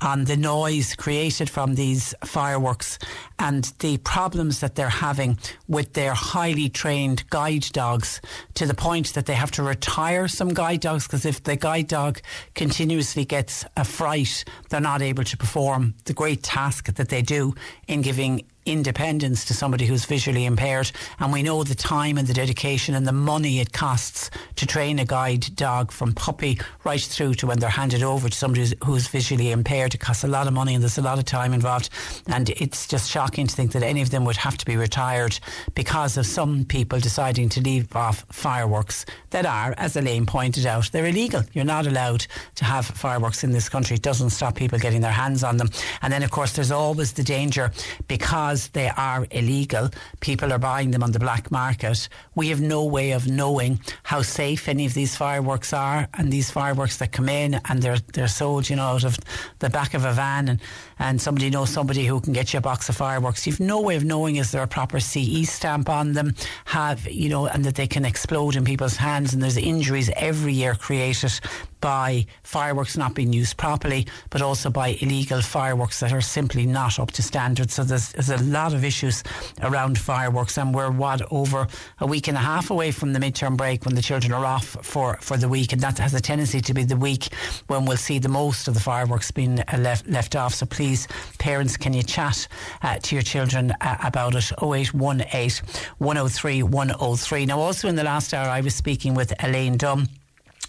and 0.00 0.26
the 0.26 0.36
noise 0.36 0.94
created 0.94 1.50
from 1.50 1.74
these 1.74 2.14
fireworks 2.24 2.98
and 3.40 3.72
the 3.78 3.96
problems 3.98 4.60
that 4.60 4.74
they're 4.74 4.88
having 4.90 5.38
with 5.66 5.94
their 5.94 6.12
highly 6.12 6.68
trained 6.68 7.28
guide 7.30 7.66
dogs 7.72 8.20
to 8.54 8.66
the 8.66 8.74
point 8.74 9.14
that 9.14 9.24
they 9.24 9.34
have 9.34 9.50
to 9.50 9.62
retire 9.62 10.28
some 10.28 10.50
guide 10.50 10.80
dogs 10.80 11.06
because 11.06 11.24
if 11.24 11.42
the 11.42 11.56
guide 11.56 11.88
dog 11.88 12.20
continuously 12.54 13.24
gets 13.24 13.64
a 13.78 13.84
fright, 13.84 14.44
they're 14.68 14.80
not 14.80 15.00
able 15.00 15.24
to 15.24 15.36
perform 15.36 15.94
the 16.04 16.12
great 16.12 16.42
task 16.42 16.94
that 16.94 17.08
they 17.08 17.22
do 17.22 17.54
in 17.88 18.02
giving 18.02 18.44
independence 18.66 19.44
to 19.46 19.54
somebody 19.54 19.86
who's 19.86 20.04
visually 20.04 20.44
impaired. 20.44 20.90
And 21.18 21.32
we 21.32 21.42
know 21.42 21.64
the 21.64 21.74
time 21.74 22.18
and 22.18 22.26
the 22.26 22.34
dedication 22.34 22.94
and 22.94 23.06
the 23.06 23.12
money 23.12 23.60
it 23.60 23.72
costs 23.72 24.30
to 24.56 24.66
train 24.66 24.98
a 24.98 25.04
guide 25.04 25.46
dog 25.56 25.92
from 25.92 26.12
puppy 26.12 26.58
right 26.84 27.00
through 27.00 27.34
to 27.34 27.46
when 27.46 27.58
they're 27.58 27.70
handed 27.70 28.02
over 28.02 28.28
to 28.28 28.36
somebody 28.36 28.72
who's 28.84 29.08
visually 29.08 29.50
impaired. 29.50 29.94
It 29.94 29.98
costs 29.98 30.24
a 30.24 30.28
lot 30.28 30.46
of 30.46 30.52
money 30.52 30.74
and 30.74 30.82
there's 30.82 30.98
a 30.98 31.02
lot 31.02 31.18
of 31.18 31.24
time 31.24 31.52
involved. 31.52 31.90
And 32.26 32.50
it's 32.50 32.86
just 32.86 33.10
shocking 33.10 33.46
to 33.46 33.54
think 33.54 33.72
that 33.72 33.82
any 33.82 34.02
of 34.02 34.10
them 34.10 34.24
would 34.24 34.36
have 34.36 34.56
to 34.58 34.66
be 34.66 34.76
retired 34.76 35.38
because 35.74 36.16
of 36.16 36.26
some 36.26 36.64
people 36.64 37.00
deciding 37.00 37.48
to 37.50 37.60
leave 37.60 37.94
off 37.96 38.24
fireworks 38.30 39.06
that 39.30 39.46
are, 39.46 39.74
as 39.78 39.96
Elaine 39.96 40.26
pointed 40.26 40.66
out, 40.66 40.90
they're 40.92 41.06
illegal. 41.06 41.42
You're 41.52 41.64
not 41.64 41.86
allowed 41.86 42.26
to 42.56 42.64
have 42.64 42.86
fireworks 42.86 43.44
in 43.44 43.52
this 43.52 43.68
country. 43.68 43.96
It 43.96 44.02
doesn't 44.02 44.30
stop 44.30 44.54
people 44.54 44.78
getting 44.78 45.00
their 45.00 45.10
hands 45.10 45.42
on 45.42 45.56
them. 45.56 45.70
And 46.02 46.12
then, 46.12 46.22
of 46.22 46.30
course, 46.30 46.52
there's 46.52 46.70
always 46.70 47.12
the 47.12 47.22
danger 47.22 47.72
because 48.08 48.49
because 48.50 48.68
they 48.70 48.88
are 48.88 49.28
illegal, 49.30 49.88
people 50.18 50.52
are 50.52 50.58
buying 50.58 50.90
them 50.90 51.04
on 51.04 51.12
the 51.12 51.20
black 51.20 51.52
market. 51.52 52.08
We 52.34 52.48
have 52.48 52.60
no 52.60 52.84
way 52.84 53.12
of 53.12 53.28
knowing 53.28 53.78
how 54.02 54.22
safe 54.22 54.68
any 54.68 54.86
of 54.86 54.94
these 54.94 55.16
fireworks 55.16 55.72
are, 55.72 56.08
and 56.14 56.32
these 56.32 56.50
fireworks 56.50 56.96
that 56.96 57.12
come 57.12 57.28
in 57.28 57.60
and 57.68 57.80
they're 57.80 58.00
they're 58.12 58.26
sold, 58.26 58.68
you 58.68 58.74
know, 58.74 58.94
out 58.94 59.04
of 59.04 59.18
the 59.60 59.70
back 59.70 59.94
of 59.94 60.04
a 60.04 60.12
van, 60.12 60.48
and 60.48 60.60
and 61.00 61.20
somebody 61.20 61.50
knows 61.50 61.70
somebody 61.70 62.04
who 62.06 62.20
can 62.20 62.32
get 62.32 62.52
you 62.52 62.58
a 62.58 62.60
box 62.60 62.88
of 62.88 62.96
fireworks. 62.96 63.46
You've 63.46 63.58
no 63.58 63.80
way 63.80 63.96
of 63.96 64.04
knowing 64.04 64.36
is 64.36 64.52
there 64.52 64.62
a 64.62 64.68
proper 64.68 65.00
CE 65.00 65.48
stamp 65.48 65.88
on 65.88 66.12
them, 66.12 66.34
have 66.66 67.08
you 67.08 67.28
know, 67.28 67.46
and 67.46 67.64
that 67.64 67.74
they 67.74 67.88
can 67.88 68.04
explode 68.04 68.54
in 68.54 68.64
people's 68.64 68.96
hands, 68.96 69.34
and 69.34 69.42
there's 69.42 69.56
injuries 69.56 70.10
every 70.16 70.52
year 70.52 70.74
created 70.74 71.40
by 71.80 72.26
fireworks 72.42 72.96
not 72.96 73.14
being 73.14 73.32
used 73.32 73.56
properly, 73.56 74.06
but 74.28 74.42
also 74.42 74.70
by 74.70 74.88
illegal 75.00 75.40
fireworks 75.40 76.00
that 76.00 76.12
are 76.12 76.20
simply 76.20 76.66
not 76.66 76.98
up 76.98 77.10
to 77.12 77.22
standard. 77.22 77.70
So 77.70 77.84
there's, 77.84 78.12
there's 78.12 78.30
a 78.30 78.42
lot 78.44 78.74
of 78.74 78.84
issues 78.84 79.22
around 79.62 79.98
fireworks, 79.98 80.58
and 80.58 80.74
we're 80.74 80.90
what 80.90 81.22
over 81.32 81.66
a 81.98 82.06
week 82.06 82.28
and 82.28 82.36
a 82.36 82.40
half 82.40 82.70
away 82.70 82.90
from 82.90 83.12
the 83.12 83.18
midterm 83.18 83.56
break 83.56 83.84
when 83.84 83.94
the 83.94 84.02
children 84.02 84.32
are 84.32 84.44
off 84.44 84.76
for, 84.82 85.18
for 85.20 85.36
the 85.36 85.48
week, 85.48 85.72
and 85.72 85.80
that 85.80 85.98
has 85.98 86.14
a 86.14 86.20
tendency 86.20 86.60
to 86.60 86.74
be 86.74 86.84
the 86.84 86.96
week 86.96 87.32
when 87.68 87.84
we'll 87.86 87.96
see 87.96 88.18
the 88.18 88.28
most 88.28 88.68
of 88.68 88.74
the 88.74 88.80
fireworks 88.80 89.30
being 89.30 89.60
uh, 89.60 89.78
left 89.78 90.06
left 90.06 90.36
off. 90.36 90.54
So 90.54 90.66
please, 90.66 90.89
parents, 91.38 91.76
can 91.76 91.92
you 91.92 92.02
chat 92.02 92.48
uh, 92.82 92.98
to 92.98 93.16
your 93.16 93.22
children 93.22 93.72
uh, 93.80 93.96
about 94.04 94.34
it? 94.34 94.50
0818 94.62 95.64
103 95.98 96.62
103. 96.62 97.46
Now, 97.46 97.60
also 97.60 97.88
in 97.88 97.96
the 97.96 98.04
last 98.04 98.34
hour, 98.34 98.48
I 98.48 98.60
was 98.60 98.74
speaking 98.74 99.14
with 99.14 99.32
Elaine 99.42 99.76
Dunn 99.76 100.08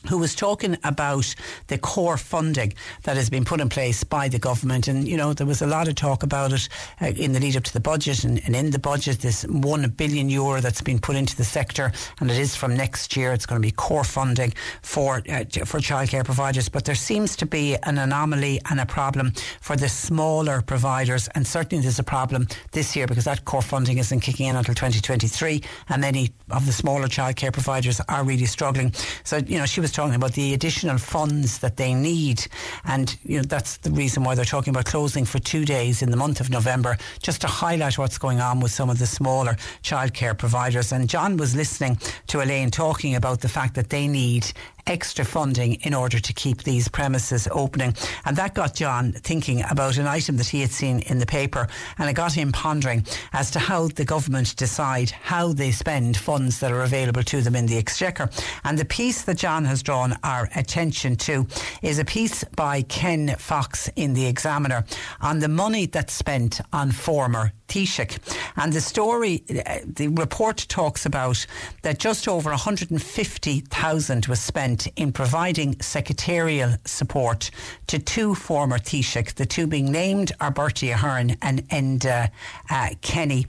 who 0.09 0.17
was 0.17 0.35
talking 0.35 0.77
about 0.83 1.33
the 1.67 1.77
core 1.77 2.17
funding 2.17 2.73
that 3.03 3.17
has 3.17 3.29
been 3.29 3.45
put 3.45 3.61
in 3.61 3.69
place 3.69 4.03
by 4.03 4.27
the 4.27 4.39
government. 4.39 4.87
And, 4.87 5.07
you 5.07 5.17
know, 5.17 5.33
there 5.33 5.47
was 5.47 5.61
a 5.61 5.67
lot 5.67 5.87
of 5.87 5.95
talk 5.95 6.23
about 6.23 6.53
it 6.53 6.67
uh, 7.01 7.07
in 7.07 7.33
the 7.33 7.39
lead 7.39 7.57
up 7.57 7.63
to 7.63 7.73
the 7.73 7.79
budget. 7.79 8.23
And, 8.23 8.41
and, 8.45 8.55
in 8.55 8.71
the 8.71 8.79
budget, 8.79 9.19
this 9.19 9.43
one 9.43 9.87
billion 9.89 10.29
euro 10.29 10.61
that's 10.61 10.81
been 10.81 10.99
put 10.99 11.15
into 11.15 11.35
the 11.35 11.43
sector, 11.43 11.91
and 12.19 12.29
it 12.29 12.37
is 12.37 12.55
from 12.55 12.75
next 12.75 13.15
year, 13.15 13.31
it's 13.31 13.45
going 13.45 13.61
to 13.61 13.65
be 13.65 13.71
core 13.71 14.03
funding 14.03 14.53
for, 14.81 15.17
uh, 15.29 15.45
for 15.65 15.79
childcare 15.79 16.25
providers. 16.25 16.69
But 16.69 16.85
there 16.85 16.95
seems 16.95 17.35
to 17.37 17.45
be 17.45 17.75
an 17.83 17.97
anomaly 17.97 18.59
and 18.69 18.79
a 18.79 18.85
problem 18.85 19.33
for 19.61 19.75
the 19.75 19.89
smaller 19.89 20.61
providers. 20.61 21.27
And 21.35 21.45
certainly 21.45 21.81
there's 21.83 21.99
a 21.99 22.03
problem 22.03 22.47
this 22.71 22.95
year 22.95 23.07
because 23.07 23.25
that 23.25 23.45
core 23.45 23.61
funding 23.61 23.97
isn't 23.97 24.19
kicking 24.21 24.47
in 24.47 24.55
until 24.55 24.75
2023. 24.75 25.63
And 25.89 26.01
many 26.01 26.31
of 26.49 26.65
the 26.65 26.73
smaller 26.73 27.07
childcare 27.07 27.53
providers 27.53 28.01
are 28.09 28.23
really 28.23 28.45
struggling. 28.45 28.93
So, 29.23 29.37
you 29.37 29.57
know, 29.57 29.65
she 29.65 29.79
was 29.79 29.90
was 29.91 29.95
talking 29.97 30.15
about 30.15 30.31
the 30.33 30.53
additional 30.53 30.97
funds 30.97 31.59
that 31.59 31.75
they 31.75 31.93
need, 31.93 32.47
and 32.85 33.17
you 33.25 33.37
know 33.37 33.43
that's 33.43 33.75
the 33.77 33.91
reason 33.91 34.23
why 34.23 34.35
they're 34.35 34.45
talking 34.45 34.71
about 34.71 34.85
closing 34.85 35.25
for 35.25 35.39
two 35.39 35.65
days 35.65 36.01
in 36.01 36.11
the 36.11 36.17
month 36.17 36.39
of 36.39 36.49
November, 36.49 36.97
just 37.21 37.41
to 37.41 37.47
highlight 37.47 37.97
what's 37.97 38.17
going 38.17 38.39
on 38.39 38.61
with 38.61 38.71
some 38.71 38.89
of 38.89 38.99
the 38.99 39.05
smaller 39.05 39.57
childcare 39.83 40.37
providers. 40.37 40.93
And 40.93 41.09
John 41.09 41.35
was 41.35 41.57
listening 41.57 41.99
to 42.27 42.41
Elaine 42.41 42.71
talking 42.71 43.15
about 43.15 43.41
the 43.41 43.49
fact 43.49 43.75
that 43.75 43.89
they 43.89 44.07
need 44.07 44.53
extra 44.87 45.25
funding 45.25 45.75
in 45.81 45.93
order 45.93 46.19
to 46.19 46.33
keep 46.33 46.63
these 46.63 46.87
premises 46.87 47.47
opening. 47.51 47.93
And 48.25 48.35
that 48.37 48.53
got 48.53 48.75
John 48.75 49.11
thinking 49.11 49.63
about 49.69 49.97
an 49.97 50.07
item 50.07 50.37
that 50.37 50.47
he 50.47 50.61
had 50.61 50.71
seen 50.71 50.99
in 51.01 51.19
the 51.19 51.25
paper 51.25 51.67
and 51.97 52.09
it 52.09 52.13
got 52.13 52.33
him 52.33 52.51
pondering 52.51 53.05
as 53.33 53.51
to 53.51 53.59
how 53.59 53.87
the 53.87 54.05
government 54.05 54.55
decide 54.55 55.11
how 55.11 55.53
they 55.53 55.71
spend 55.71 56.17
funds 56.17 56.59
that 56.59 56.71
are 56.71 56.83
available 56.83 57.23
to 57.23 57.41
them 57.41 57.55
in 57.55 57.65
the 57.65 57.77
exchequer. 57.77 58.29
And 58.63 58.77
the 58.77 58.85
piece 58.85 59.23
that 59.23 59.37
John 59.37 59.65
has 59.65 59.80
drawn 59.84 60.17
our 60.23 60.49
attention 60.55 61.15
to 61.15 61.47
is 61.82 61.99
a 61.99 62.05
piece 62.05 62.43
by 62.55 62.82
Ken 62.84 63.36
Fox 63.38 63.89
in 63.95 64.13
the 64.13 64.25
Examiner 64.25 64.86
on 65.19 65.39
the 65.39 65.47
money 65.47 65.86
that's 65.86 66.13
spent 66.13 66.61
on 66.71 66.91
former 66.91 67.51
Taoiseach. 67.72 68.19
And 68.57 68.74
the 68.74 68.82
story, 68.82 69.43
uh, 69.49 69.80
the 69.86 70.09
report 70.09 70.65
talks 70.67 71.05
about 71.05 71.45
that 71.84 71.99
just 71.99 72.28
over 72.28 72.49
150,000 72.49 74.26
was 74.26 74.41
spent 74.41 74.88
in 74.95 75.11
providing 75.11 75.80
secretarial 75.82 76.76
support 76.86 77.49
to 77.88 77.99
two 77.99 78.36
former 78.36 78.78
Taoiseach. 78.78 79.36
The 79.36 79.45
two 79.45 79.67
being 79.67 79.91
named 79.91 80.34
are 80.41 80.51
Bertie 80.51 80.91
Ahern 80.91 81.38
and 81.41 81.67
Enda 81.69 82.30
uh, 82.69 82.89
Kenny. 83.01 83.47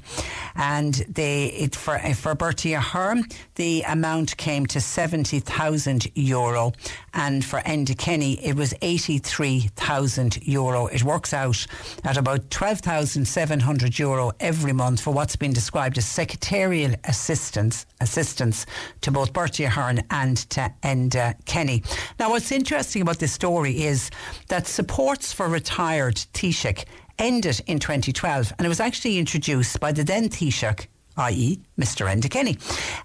And 0.55 0.95
they, 1.09 1.47
it, 1.47 1.75
for, 1.75 1.97
uh, 1.97 2.15
for 2.15 2.35
Bertie 2.35 2.75
Ahern, 2.75 3.25
the 3.57 3.83
amount 3.83 4.37
came 4.37 4.67
to 4.67 4.81
70,000 4.81 6.07
euro. 6.15 6.73
And 7.15 7.45
for 7.45 7.61
Enda 7.61 7.99
Kenny, 7.99 8.35
it 8.45 8.55
was 8.55 8.73
83,000 8.83 10.47
euro. 10.47 10.87
It 10.87 11.03
works 11.03 11.33
out 11.35 11.67
at 12.05 12.17
about 12.17 12.51
12,700 12.51 13.99
euro 13.99 14.12
euro 14.13 14.33
every 14.41 14.73
month 14.73 15.01
for 15.01 15.13
what's 15.13 15.37
been 15.37 15.53
described 15.53 15.97
as 15.97 16.07
secretarial 16.07 16.95
assistance 17.05 17.87
assistance 18.01 18.67
to 19.01 19.11
both 19.11 19.33
Bertie 19.33 19.65
Ahern 19.65 20.03
and 20.11 20.37
to 20.51 20.73
Enda 20.83 21.35
Kenny. 21.47 21.83
Now, 22.19 22.31
what's 22.31 22.53
interesting 22.53 23.03
about 23.03 23.19
this 23.19 23.33
story 23.33 23.85
is 23.85 24.11
that 24.49 24.67
supports 24.67 25.33
for 25.33 25.49
retired 25.49 26.17
Taoiseach 26.35 26.85
ended 27.19 27.61
in 27.67 27.79
2012 27.79 28.53
and 28.59 28.67
it 28.67 28.69
was 28.69 28.81
actually 28.81 29.19
introduced 29.19 29.81
by 29.81 29.93
the 29.93 30.05
then 30.05 30.29
Taoiseach 30.29 30.87
i.e., 31.17 31.61
Mr. 31.83 32.07
Enda 32.07 32.31
Kenny. 32.31 32.57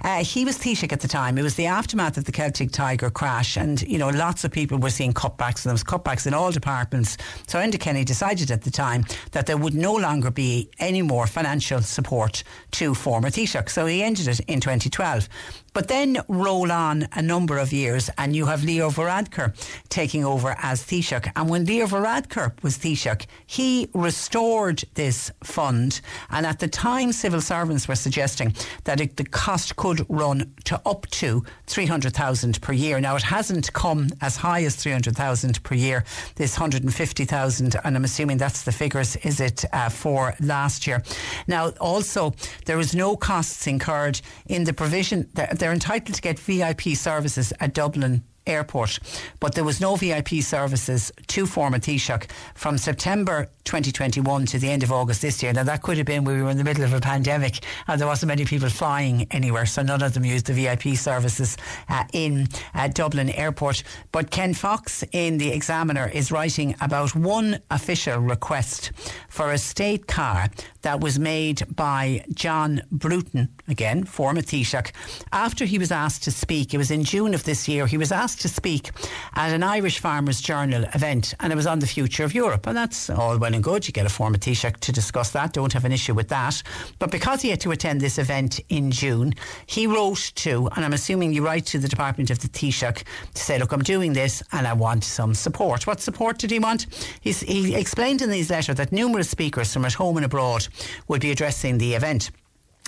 Uh, 0.04 0.24
he 0.24 0.46
was 0.46 0.60
Taoiseach 0.60 0.94
at 0.94 1.00
the 1.00 1.08
time. 1.08 1.38
It 1.40 1.42
was 1.42 1.56
the 1.56 1.66
aftermath 1.66 2.16
of 2.18 2.26
the 2.26 2.32
Celtic 2.32 2.72
Tiger 2.72 3.10
crash, 3.10 3.58
and 3.58 3.82
you 3.82 3.98
know 3.98 4.10
lots 4.10 4.44
of 4.44 4.52
people 4.52 4.78
were 4.78 4.92
seeing 4.92 5.14
cutbacks, 5.14 5.66
and 5.66 5.70
there 5.70 5.74
was 5.74 5.84
cutbacks 5.84 6.28
in 6.28 6.36
all 6.36 6.52
departments. 6.52 7.18
So 7.48 7.58
Enda 7.58 7.80
Kenny 7.80 8.04
decided 8.04 8.52
at 8.52 8.62
the 8.62 8.70
time 8.70 9.04
that 9.32 9.48
there 9.48 9.58
would 9.58 9.74
no 9.74 9.94
longer 9.94 10.30
be 10.30 10.70
any 10.78 11.02
more 11.02 11.26
financial 11.26 11.82
support 11.82 12.44
to 12.72 12.94
former 12.94 13.30
Taoiseach. 13.30 13.70
So 13.70 13.88
he 13.88 14.04
ended 14.04 14.28
it 14.28 14.42
in 14.42 14.60
2012. 14.60 15.28
But 15.74 15.90
then 15.90 16.18
roll 16.28 16.72
on 16.72 17.08
a 17.14 17.22
number 17.22 17.60
of 17.60 17.72
years, 17.72 18.10
and 18.18 18.36
you 18.36 18.48
have 18.48 18.64
Leo 18.64 18.90
Varadkar 18.90 19.54
taking 19.90 20.26
over 20.26 20.56
as 20.62 20.84
Taoiseach. 20.84 21.32
And 21.36 21.50
when 21.50 21.66
Leo 21.66 21.86
Varadkar 21.86 22.52
was 22.64 22.78
Taoiseach, 22.78 23.26
he 23.46 23.90
restored 23.94 24.84
this 24.96 25.32
fund. 25.44 26.02
And 26.32 26.46
at 26.46 26.60
the 26.60 26.68
time, 26.68 27.12
civil 27.12 27.42
servants 27.42 27.88
were 27.88 27.96
suggesting 27.96 28.56
that 28.84 29.02
it, 29.02 29.18
the 29.18 29.26
cost 29.26 29.76
could 29.76 30.06
run 30.10 30.54
to 30.66 30.82
up 30.86 31.08
to 31.08 31.44
300,000 31.68 32.62
per 32.62 32.74
year. 32.74 33.00
Now, 33.00 33.16
it 33.16 33.24
hasn't 33.24 33.74
come 33.74 34.10
as 34.22 34.38
high 34.38 34.64
as 34.64 34.76
300,000 34.76 35.64
per 35.64 35.76
year, 35.76 36.04
this 36.36 36.58
150,000, 36.58 37.76
and 37.84 37.96
I'm 37.96 38.04
assuming 38.04 38.38
that's 38.38 38.64
the 38.64 38.72
figures, 38.72 39.16
is 39.18 39.40
it, 39.40 39.66
uh, 39.74 39.90
for 39.90 40.36
last 40.40 40.88
year. 40.88 41.04
Now, 41.48 41.70
also, 41.80 42.34
there 42.66 42.78
was 42.78 42.96
no 42.96 43.16
costs 43.16 43.68
incurred 43.68 44.22
in 44.48 44.64
the 44.64 44.74
provision. 44.74 45.30
There, 45.34 45.50
they're 45.54 45.74
entitled 45.74 46.16
to 46.16 46.22
get 46.22 46.40
VIP 46.40 46.96
services 46.96 47.54
at 47.60 47.74
Dublin 47.74 48.24
Airport, 48.48 49.00
but 49.40 49.56
there 49.56 49.64
was 49.64 49.82
no 49.82 49.96
VIP 49.96 50.42
services 50.42 51.12
to 51.28 51.46
Forma 51.46 51.80
Taoiseach 51.80 52.30
from 52.56 52.78
September 52.78 53.50
2021 53.66 54.46
to 54.46 54.60
the 54.60 54.70
end 54.70 54.84
of 54.84 54.92
August 54.92 55.22
this 55.22 55.44
year. 55.44 55.52
Now, 55.54 55.64
that 55.64 55.82
could 55.82 55.98
have 55.98 56.06
been 56.06 56.24
we 56.24 56.42
were 56.42 56.50
in 56.50 56.58
the 56.58 56.64
middle 56.64 56.84
of 56.84 56.94
a 56.94 57.02
pandemic 57.02 57.60
and 57.88 58.00
there 58.00 58.08
wasn't 58.08 58.30
many 58.30 58.46
people 58.46 58.70
flying 58.70 59.28
anywhere, 59.32 59.66
so 59.66 59.82
none 59.82 60.02
of 60.02 60.14
them 60.14 60.26
used 60.26 60.46
the 60.46 60.54
VIP 60.54 60.96
services 60.96 61.58
uh, 61.90 62.06
in 62.14 62.48
uh, 62.74 62.88
Dublin 62.88 63.30
Airport. 63.30 63.84
But 64.12 64.32
Ken 64.32 64.54
Fox 64.54 65.04
in 65.12 65.38
The 65.38 65.52
Examiner 65.52 66.08
is 66.08 66.32
writing 66.32 66.76
about 66.82 67.16
one 67.16 67.60
official 67.70 68.20
request 68.20 68.92
for 69.30 69.52
a 69.52 69.58
state 69.58 70.08
car 70.08 70.50
that 70.88 71.02
was 71.02 71.20
made 71.20 71.64
by 71.76 72.24
John 72.34 72.82
Bruton, 72.90 73.50
again, 73.68 74.06
former 74.06 74.42
Taoiseach, 74.42 74.94
after 75.34 75.66
he 75.66 75.78
was 75.78 75.92
asked 75.92 76.24
to 76.24 76.32
speak. 76.32 76.74
It 76.74 76.78
was 76.78 76.92
in 76.92 77.04
June 77.04 77.34
of 77.34 77.44
this 77.44 77.68
year. 77.68 77.88
He 77.88 77.98
was 77.98 78.14
asked 78.14 78.40
to 78.44 78.48
speak 78.48 78.92
at 79.36 79.52
an 79.52 79.64
Irish 79.64 80.00
Farmers 80.00 80.40
Journal 80.40 80.86
event, 80.96 81.34
and 81.42 81.52
it 81.52 81.58
was 81.58 81.68
on 81.68 81.80
the 81.80 81.88
future 81.88 82.24
of 82.24 82.34
Europe. 82.34 82.68
And 82.68 82.78
that's 82.78 83.10
all 83.10 83.38
well 83.38 83.54
and 83.54 83.62
good. 83.62 83.86
You 83.86 83.92
get 83.92 84.06
a 84.06 84.10
former 84.10 84.38
Taoiseach 84.38 84.78
to 84.78 84.94
discuss 84.94 85.32
that. 85.32 85.52
Don't 85.52 85.74
have 85.74 85.84
an 85.84 85.92
issue 85.92 86.14
with 86.14 86.30
that. 86.30 86.64
But 87.00 87.12
because 87.12 87.42
he 87.42 87.50
had 87.50 87.60
to 87.62 87.72
attend 87.72 88.00
this 88.00 88.18
event 88.18 88.62
in 88.70 88.90
June, 88.90 89.34
he 89.66 89.88
wrote 89.88 90.32
to, 90.36 90.70
and 90.74 90.86
I'm 90.86 90.94
assuming 90.94 91.34
you 91.34 91.46
write 91.46 91.66
to 91.66 91.80
the 91.80 91.90
Department 91.90 92.30
of 92.30 92.40
the 92.40 92.48
Taoiseach 92.48 93.04
to 93.34 93.42
say, 93.42 93.60
look, 93.60 93.74
I'm 93.74 93.84
doing 93.84 94.14
this 94.14 94.42
and 94.54 94.66
I 94.66 94.72
want 94.72 95.04
some 95.04 95.34
support. 95.34 95.86
What 95.86 96.00
support 96.00 96.38
did 96.38 96.52
he 96.52 96.60
want? 96.60 96.88
He's, 97.20 97.42
he 97.42 97.76
explained 97.76 98.22
in 98.22 98.30
his 98.32 98.50
letter 98.50 98.74
that 98.76 98.94
numerous 98.94 99.30
speakers 99.30 99.74
from 99.74 99.84
at 99.84 99.94
home 99.94 100.16
and 100.16 100.26
abroad 100.26 100.66
would 101.08 101.22
be 101.22 101.32
addressing 101.32 101.78
the 101.78 101.94
event 101.94 102.32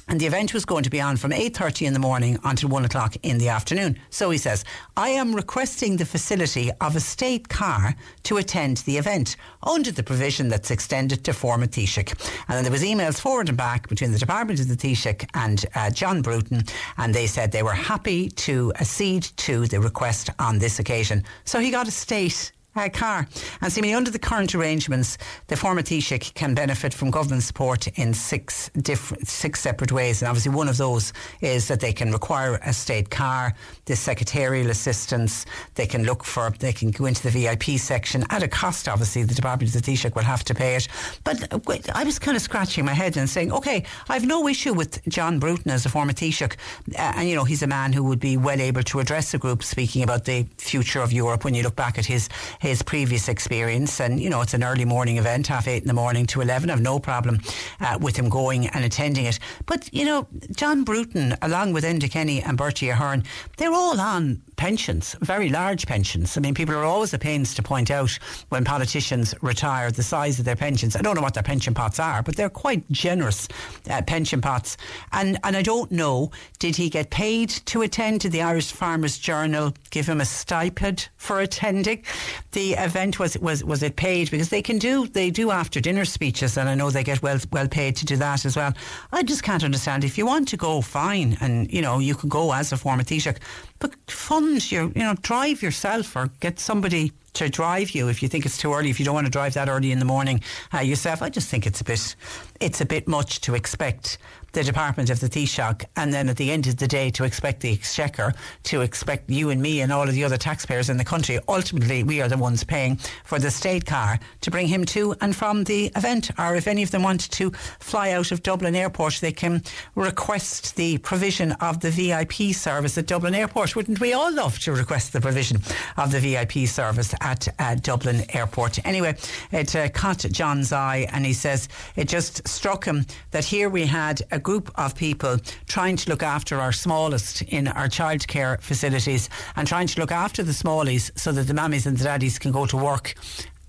and 0.10 0.20
the 0.20 0.26
event 0.26 0.56
was 0.56 0.66
going 0.66 0.84
to 0.84 0.90
be 0.90 1.00
on 1.00 1.18
from 1.18 1.32
8.30 1.32 1.86
in 1.86 1.94
the 1.94 2.00
morning 2.00 2.40
until 2.44 2.70
1 2.70 2.84
o'clock 2.84 3.16
in 3.22 3.38
the 3.38 3.50
afternoon. 3.50 4.00
So 4.10 4.32
he 4.32 4.40
says, 4.40 4.66
I 4.98 5.10
am 5.10 5.36
requesting 5.36 5.98
the 5.98 6.06
facility 6.06 6.72
of 6.82 6.96
a 6.96 7.00
state 7.00 7.48
car 7.48 7.96
to 8.24 8.38
attend 8.38 8.78
the 8.78 8.98
event 8.98 9.36
under 9.62 9.92
the 9.92 10.02
provision 10.02 10.50
that's 10.50 10.72
extended 10.72 11.24
to 11.26 11.34
former 11.34 11.68
Taoiseach. 11.68 12.12
And 12.48 12.58
then 12.58 12.64
there 12.64 12.72
was 12.72 12.82
emails 12.82 13.22
forward 13.22 13.50
and 13.50 13.58
back 13.58 13.88
between 13.88 14.12
the 14.12 14.18
Department 14.18 14.60
of 14.60 14.68
the 14.68 14.76
Taoiseach 14.76 15.30
and 15.36 15.64
uh, 15.76 15.92
John 15.92 16.24
Bruton 16.24 16.64
and 16.98 17.14
they 17.14 17.28
said 17.28 17.52
they 17.52 17.64
were 17.64 17.74
happy 17.74 18.30
to 18.30 18.74
accede 18.80 19.24
to 19.38 19.68
the 19.68 19.80
request 19.80 20.32
on 20.40 20.58
this 20.58 20.80
occasion. 20.80 21.24
So 21.46 21.60
he 21.60 21.70
got 21.70 21.88
a 21.88 21.92
state 21.92 22.52
uh, 22.76 22.90
car. 22.90 23.28
And 23.62 23.72
seemingly 23.72 23.96
under 23.96 24.12
the 24.12 24.20
current 24.20 24.54
arrangements, 24.56 25.18
the 25.48 25.56
former 25.56 25.82
Taoiseach 25.82 26.34
can 26.34 26.54
benefit 26.54 26.94
from 26.94 27.12
government 27.12 27.44
support 27.44 27.88
in 27.98 28.14
six 28.14 28.70
different, 28.82 29.28
six 29.28 29.60
separate 29.62 29.92
ways. 29.92 30.22
And 30.22 30.30
obviously, 30.30 30.54
one 30.54 30.70
of 30.70 30.78
those 30.78 31.14
is 31.42 31.68
that 31.68 31.80
they 31.80 31.94
can 31.94 32.12
require 32.12 32.60
a 32.66 32.74
state 32.74 33.10
car, 33.10 33.54
the 33.86 33.96
secretarial 33.96 34.70
assistance. 34.70 35.46
They 35.76 35.88
can 35.88 36.04
look 36.04 36.24
for, 36.24 36.52
they 36.60 36.74
can 36.74 36.92
go 36.92 37.06
into 37.06 37.24
the 37.24 37.30
VIP 37.30 37.80
section 37.80 38.24
at 38.30 38.44
a 38.44 38.48
cost. 38.48 38.88
Obviously, 38.88 39.24
the 39.24 39.34
Department 39.34 39.74
of 39.74 39.82
the 39.82 39.92
Taoiseach 39.92 40.16
will 40.16 40.24
have 40.24 40.44
to 40.46 40.54
pay 40.54 40.76
it. 40.76 40.88
But 41.24 41.52
I 41.94 42.04
was 42.04 42.20
kind 42.20 42.38
of 42.38 42.44
scratching 42.44 42.86
my 42.86 42.94
head 42.94 43.18
and 43.18 43.30
saying, 43.30 43.52
okay, 43.52 43.84
I've 44.10 44.26
no 44.26 44.48
issue 44.48 44.74
with 44.74 45.04
John 45.08 45.40
Bruton 45.40 45.72
as 45.72 45.86
a 45.86 45.90
former 45.90 46.14
Taoiseach, 46.14 46.54
uh, 46.54 47.14
and 47.16 47.28
you 47.28 47.36
know 47.36 47.44
he's 47.44 47.64
a 47.64 47.68
man 47.68 47.94
who 47.94 48.04
would 48.04 48.20
be 48.20 48.38
well 48.38 48.62
able 48.62 48.84
to 48.84 49.00
address 49.00 49.32
the 49.32 49.38
group, 49.38 49.64
speaking 49.64 50.04
about 50.04 50.26
the 50.26 50.46
future 50.58 51.02
of 51.02 51.12
Europe. 51.12 51.44
When 51.44 51.54
you 51.54 51.64
look 51.64 51.76
back 51.76 51.98
at 51.98 52.06
his 52.06 52.30
his 52.60 52.82
previous 52.82 53.28
experience. 53.28 54.00
And, 54.00 54.20
you 54.20 54.30
know, 54.30 54.42
it's 54.42 54.54
an 54.54 54.64
early 54.64 54.86
morning 54.86 55.18
event, 55.18 55.48
half 55.48 55.68
eight 55.68 55.82
in 55.82 55.88
the 55.88 55.94
morning 55.94 56.26
to 56.28 56.42
11. 56.42 56.70
I've 56.70 56.82
no 56.82 57.00
problem 57.00 57.40
uh, 57.80 57.98
with 58.00 58.16
him 58.18 58.30
going 58.30 58.68
and 58.68 58.86
attending 58.86 59.26
it. 59.26 59.40
But, 59.66 59.92
you 59.94 60.06
know, 60.06 60.28
John 60.56 60.84
Bruton, 60.84 61.36
along 61.42 61.74
with 61.74 61.84
Enda 61.84 62.12
Kenny 62.12 62.42
and 62.42 62.58
Bertie 62.58 62.90
Ahern, 62.90 63.24
they're 63.58 63.74
all 63.74 64.00
on 64.00 64.42
pensions, 64.60 65.16
very 65.22 65.48
large 65.48 65.88
pensions. 65.88 66.38
I 66.38 66.42
mean, 66.42 66.54
people 66.54 66.76
are 66.76 66.84
always 66.84 67.14
at 67.14 67.22
pains 67.22 67.56
to 67.56 67.64
point 67.64 67.90
out 67.90 68.12
when 68.50 68.66
politicians 68.66 69.34
retire 69.42 69.90
the 69.90 70.04
size 70.04 70.38
of 70.38 70.44
their 70.44 70.58
pensions. 70.58 70.98
I 70.98 71.02
don't 71.02 71.16
know 71.16 71.22
what 71.22 71.34
their 71.34 71.44
pension 71.44 71.74
pots 71.74 71.98
are, 71.98 72.22
but 72.22 72.36
they're 72.36 72.50
quite 72.50 72.84
generous 72.92 73.48
uh, 73.90 74.02
pension 74.02 74.42
pots. 74.42 74.76
And 75.14 75.40
and 75.46 75.56
I 75.56 75.62
don't 75.62 75.90
know, 75.92 76.32
did 76.60 76.76
he 76.76 76.90
get 76.90 77.10
paid 77.10 77.50
to 77.68 77.82
attend 77.84 78.20
to 78.22 78.30
the 78.30 78.42
Irish 78.42 78.74
Farmers 78.74 79.18
Journal? 79.18 79.74
Give 79.92 80.06
him 80.06 80.20
a 80.20 80.26
stipend 80.26 81.08
for 81.16 81.40
attending 81.40 82.04
the 82.52 82.74
event? 82.74 83.18
Was 83.18 83.38
was 83.38 83.64
was 83.64 83.82
it 83.82 83.96
paid? 83.96 84.30
Because 84.30 84.50
they 84.50 84.62
can 84.62 84.78
do 84.78 85.08
they 85.08 85.32
do 85.32 85.52
after 85.52 85.80
dinner 85.80 86.04
speeches, 86.04 86.58
and 86.58 86.68
I 86.68 86.76
know 86.76 86.90
they 86.90 87.06
get 87.06 87.22
well 87.24 87.40
well 87.54 87.70
paid 87.70 87.96
to 87.96 88.06
do 88.06 88.18
that 88.18 88.44
as 88.44 88.58
well. 88.58 88.74
I 89.14 89.24
just 89.24 89.42
can't 89.42 89.64
understand. 89.64 90.04
If 90.04 90.18
you 90.18 90.26
want 90.26 90.50
to 90.50 90.58
go, 90.58 90.82
fine, 90.82 91.38
and 91.40 91.72
you 91.72 91.82
know 91.82 92.00
you 92.00 92.14
can 92.14 92.28
go 92.28 92.52
as 92.52 92.74
a 92.74 92.78
former 92.78 93.04
Taoiseach, 93.04 93.38
but 93.80 93.96
fund 94.10 94.72
your, 94.72 94.92
you 94.96 95.04
know, 95.04 95.16
drive 95.22 95.62
yourself 95.62 96.16
or 96.16 96.30
get 96.40 96.60
somebody 96.60 97.14
to 97.34 97.50
drive 97.50 97.92
you 97.92 98.10
if 98.10 98.22
you 98.22 98.28
think 98.28 98.46
it's 98.46 98.58
too 98.58 98.74
early. 98.74 98.90
If 98.90 99.00
you 99.00 99.06
don't 99.06 99.16
want 99.16 99.28
to 99.28 99.32
drive 99.32 99.54
that 99.54 99.70
early 99.70 99.92
in 99.92 100.00
the 100.00 100.06
morning 100.06 100.42
uh, 100.74 100.80
yourself, 100.80 101.22
I 101.22 101.30
just 101.30 101.50
think 101.50 101.66
it's 101.66 101.82
a 101.82 101.84
bit, 101.84 102.16
it's 102.60 102.82
a 102.82 102.86
bit 102.86 103.08
much 103.08 103.42
to 103.42 103.56
expect 103.56 104.18
the 104.54 104.64
Department 104.64 105.10
of 105.10 105.20
the 105.20 105.30
Taoiseach, 105.30 105.86
and 105.96 106.14
then 106.14 106.30
at 106.30 106.38
the 106.38 106.52
end 106.52 106.68
of 106.68 106.78
the 106.78 106.88
day 106.88 107.10
to 107.12 107.24
expect 107.24 107.62
the 107.62 107.74
Exchequer 107.74 108.34
to 108.64 108.82
expect 108.82 109.30
you 109.30 109.50
and 109.50 109.62
me 109.62 109.82
and 109.82 109.92
all 109.92 110.08
of 110.08 110.14
the 110.14 110.24
other 110.24 110.38
taxpayers 110.38 110.90
in 110.90 110.98
the 110.98 111.06
country. 111.06 111.40
Ultimately, 111.48 112.04
we 112.04 112.22
are 112.22 112.28
the 112.28 112.38
ones 112.38 112.64
paying 112.64 112.98
for 113.24 113.40
the 113.40 113.52
state 113.52 113.86
car 113.86 114.20
to 114.42 114.52
bring 114.52 114.68
him 114.68 114.86
to 114.86 115.16
and 115.22 115.36
from 115.36 115.64
the 115.64 115.92
event. 115.96 116.32
Or 116.38 116.56
if 116.56 116.68
any 116.68 116.84
of 116.84 116.92
them 116.92 117.04
want 117.04 117.30
to 117.32 117.52
fly 117.80 118.12
out 118.12 118.32
of 118.32 118.44
Dublin 118.44 118.76
Airport, 118.76 119.20
they 119.22 119.32
can 119.32 119.64
request 119.96 120.76
the 120.76 120.98
provision 121.00 121.52
of 121.54 121.80
the 121.80 121.92
VIP 121.92 122.56
service 122.56 122.98
at 122.98 123.08
Dublin 123.08 123.36
Airport. 123.36 123.76
Wouldn't 123.76 124.00
we 124.00 124.14
all 124.14 124.34
love 124.34 124.60
to 124.60 124.72
request 124.72 125.14
the 125.14 125.22
provision 125.22 125.62
of 125.98 126.12
the 126.12 126.20
VIP 126.20 126.68
service 126.68 127.14
at 127.22 127.48
uh, 127.60 127.76
Dublin 127.76 128.26
Airport? 128.36 128.86
Anyway, 128.86 129.16
it 129.52 129.76
uh, 129.76 129.90
caught 129.90 130.20
John's 130.32 130.72
eye, 130.72 131.08
and 131.12 131.26
he 131.26 131.34
says 131.34 131.70
it 131.96 132.08
just 132.08 132.48
struck 132.48 132.86
him 132.86 133.06
that 133.32 133.46
here 133.46 133.70
we 133.70 133.86
had 133.86 134.22
a 134.32 134.39
group 134.40 134.72
of 134.76 134.96
people 134.96 135.38
trying 135.68 135.96
to 135.98 136.10
look 136.10 136.24
after 136.24 136.60
our 136.60 136.72
smallest 136.72 137.42
in 137.44 137.68
our 137.68 137.88
childcare 137.88 138.60
facilities 138.62 139.30
and 139.56 139.68
trying 139.68 139.88
to 139.88 140.00
look 140.00 140.12
after 140.12 140.44
the 140.44 140.52
smallies 140.52 141.12
so 141.18 141.32
that 141.32 141.48
the 141.48 141.54
mammies 141.54 141.86
and 141.86 141.98
the 141.98 142.04
daddies 142.04 142.40
can 142.40 142.52
go 142.52 142.66
to 142.66 142.78
work 142.78 143.16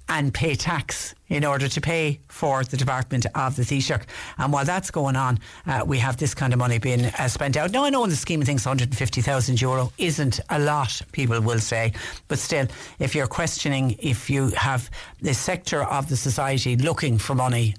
and 0.08 0.34
pay 0.34 0.54
tax 0.54 1.14
in 1.30 1.44
order 1.44 1.68
to 1.68 1.80
pay 1.80 2.20
for 2.28 2.64
the 2.64 2.76
Department 2.76 3.24
of 3.34 3.56
the 3.56 3.62
Taoiseach. 3.62 4.02
And 4.36 4.52
while 4.52 4.64
that's 4.64 4.90
going 4.90 5.16
on, 5.16 5.38
uh, 5.66 5.84
we 5.86 5.98
have 5.98 6.16
this 6.16 6.34
kind 6.34 6.52
of 6.52 6.58
money 6.58 6.78
being 6.78 7.06
uh, 7.06 7.28
spent 7.28 7.56
out. 7.56 7.70
Now, 7.70 7.84
I 7.84 7.90
know 7.90 8.04
in 8.04 8.10
the 8.10 8.16
scheme 8.16 8.40
of 8.42 8.46
things, 8.46 8.66
150,000 8.66 9.60
euro 9.60 9.92
isn't 9.96 10.40
a 10.50 10.58
lot, 10.58 11.00
people 11.12 11.40
will 11.40 11.60
say, 11.60 11.92
but 12.28 12.38
still, 12.38 12.66
if 12.98 13.14
you're 13.14 13.28
questioning 13.28 13.96
if 14.00 14.28
you 14.28 14.48
have 14.50 14.90
the 15.22 15.32
sector 15.32 15.84
of 15.84 16.08
the 16.08 16.16
society 16.16 16.76
looking 16.76 17.16
for 17.16 17.34
money, 17.34 17.74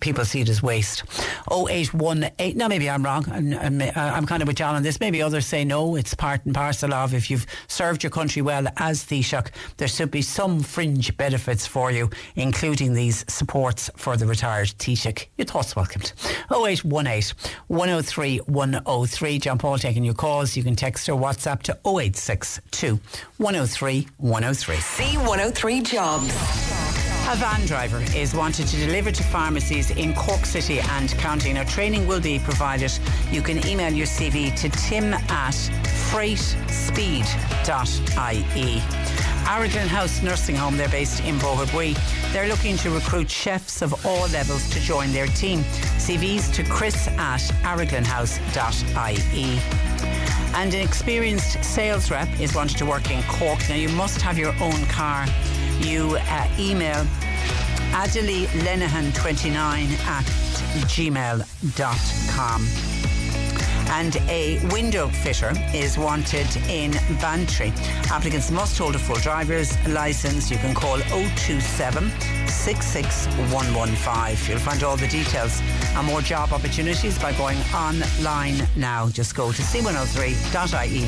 people 0.00 0.24
see 0.24 0.40
it 0.40 0.48
as 0.48 0.62
waste. 0.62 1.04
0818, 1.52 2.56
now 2.56 2.68
maybe 2.68 2.88
I'm 2.88 3.02
wrong, 3.02 3.26
I'm, 3.30 3.52
I'm, 3.52 3.82
uh, 3.82 3.92
I'm 3.94 4.26
kind 4.26 4.42
of 4.42 4.48
with 4.48 4.56
John 4.56 4.74
on 4.74 4.82
this, 4.82 4.98
maybe 4.98 5.20
others 5.20 5.46
say 5.46 5.64
no, 5.64 5.96
it's 5.96 6.14
part 6.14 6.44
and 6.46 6.54
parcel 6.54 6.94
of 6.94 7.12
if 7.12 7.30
you've 7.30 7.46
served 7.68 8.02
your 8.02 8.10
country 8.10 8.40
well 8.40 8.66
as 8.78 9.04
Taoiseach, 9.04 9.50
there 9.76 9.88
should 9.88 10.10
be 10.10 10.22
some 10.22 10.60
fringe 10.60 11.14
benefits 11.16 11.66
for 11.66 11.90
you, 11.90 12.08
including 12.36 12.93
these 12.94 13.24
supports 13.28 13.90
for 13.96 14.16
the 14.16 14.26
retired 14.26 14.68
Taoiseach. 14.78 15.26
Your 15.36 15.46
thoughts 15.46 15.76
welcomed. 15.76 16.12
0818 16.50 17.36
103 17.68 18.38
103. 18.38 19.38
John 19.38 19.58
Paul 19.58 19.78
taking 19.78 20.04
your 20.04 20.14
calls. 20.14 20.56
You 20.56 20.62
can 20.62 20.76
text 20.76 21.08
or 21.08 21.20
WhatsApp 21.20 21.62
to 21.64 21.72
0862 21.84 23.00
103 23.38 24.08
103. 24.18 24.76
C103 24.76 25.84
Jobs. 25.84 26.93
A 27.26 27.36
van 27.36 27.64
driver 27.66 28.04
is 28.14 28.34
wanted 28.34 28.66
to 28.68 28.76
deliver 28.76 29.10
to 29.10 29.22
pharmacies 29.24 29.90
in 29.90 30.12
Cork 30.14 30.44
City 30.44 30.80
and 30.80 31.10
County. 31.18 31.54
Now, 31.54 31.64
training 31.64 32.06
will 32.06 32.20
be 32.20 32.38
provided. 32.38 32.92
You 33.32 33.40
can 33.40 33.66
email 33.66 33.92
your 33.92 34.06
CV 34.06 34.54
to 34.60 34.68
tim 34.68 35.14
at 35.14 35.54
freightspeed.ie. 36.12 37.24
Araglin 39.46 39.86
House 39.86 40.22
Nursing 40.22 40.54
Home, 40.54 40.76
they're 40.76 40.88
based 40.90 41.24
in 41.24 41.36
Boherbue. 41.38 41.96
They're 42.32 42.46
looking 42.46 42.76
to 42.78 42.90
recruit 42.90 43.30
chefs 43.30 43.80
of 43.80 44.06
all 44.06 44.28
levels 44.28 44.68
to 44.70 44.78
join 44.80 45.10
their 45.12 45.26
team. 45.28 45.60
CVs 45.98 46.52
to 46.54 46.62
chris 46.64 47.08
at 47.08 47.40
araglinhouse.ie. 47.62 49.58
And 50.54 50.74
an 50.74 50.80
experienced 50.80 51.64
sales 51.64 52.10
rep 52.10 52.28
is 52.38 52.54
wanted 52.54 52.76
to 52.78 52.86
work 52.86 53.10
in 53.10 53.22
Cork. 53.24 53.58
Now, 53.68 53.76
you 53.76 53.88
must 53.88 54.20
have 54.20 54.38
your 54.38 54.54
own 54.60 54.84
car 54.86 55.26
you 55.80 56.16
uh, 56.20 56.48
email 56.58 57.04
Adelie 57.92 58.46
Lenehan29 58.64 59.98
at 60.06 60.24
gmail.com. 60.90 62.60
And 63.90 64.16
a 64.28 64.58
window 64.72 65.08
fitter 65.08 65.52
is 65.72 65.98
wanted 65.98 66.46
in 66.68 66.92
Bantry. 67.20 67.72
Applicants 68.10 68.50
must 68.50 68.78
hold 68.78 68.94
a 68.94 68.98
full 68.98 69.16
driver's 69.16 69.76
license. 69.88 70.50
You 70.50 70.58
can 70.58 70.74
call 70.74 70.98
027 71.00 72.10
66115. 72.48 74.50
You'll 74.50 74.58
find 74.58 74.82
all 74.82 74.96
the 74.96 75.08
details 75.08 75.60
and 75.96 76.06
more 76.06 76.20
job 76.20 76.52
opportunities 76.52 77.18
by 77.18 77.32
going 77.34 77.58
online 77.74 78.56
now. 78.76 79.08
Just 79.10 79.34
go 79.34 79.52
to 79.52 79.62
c103.ie 79.62 81.04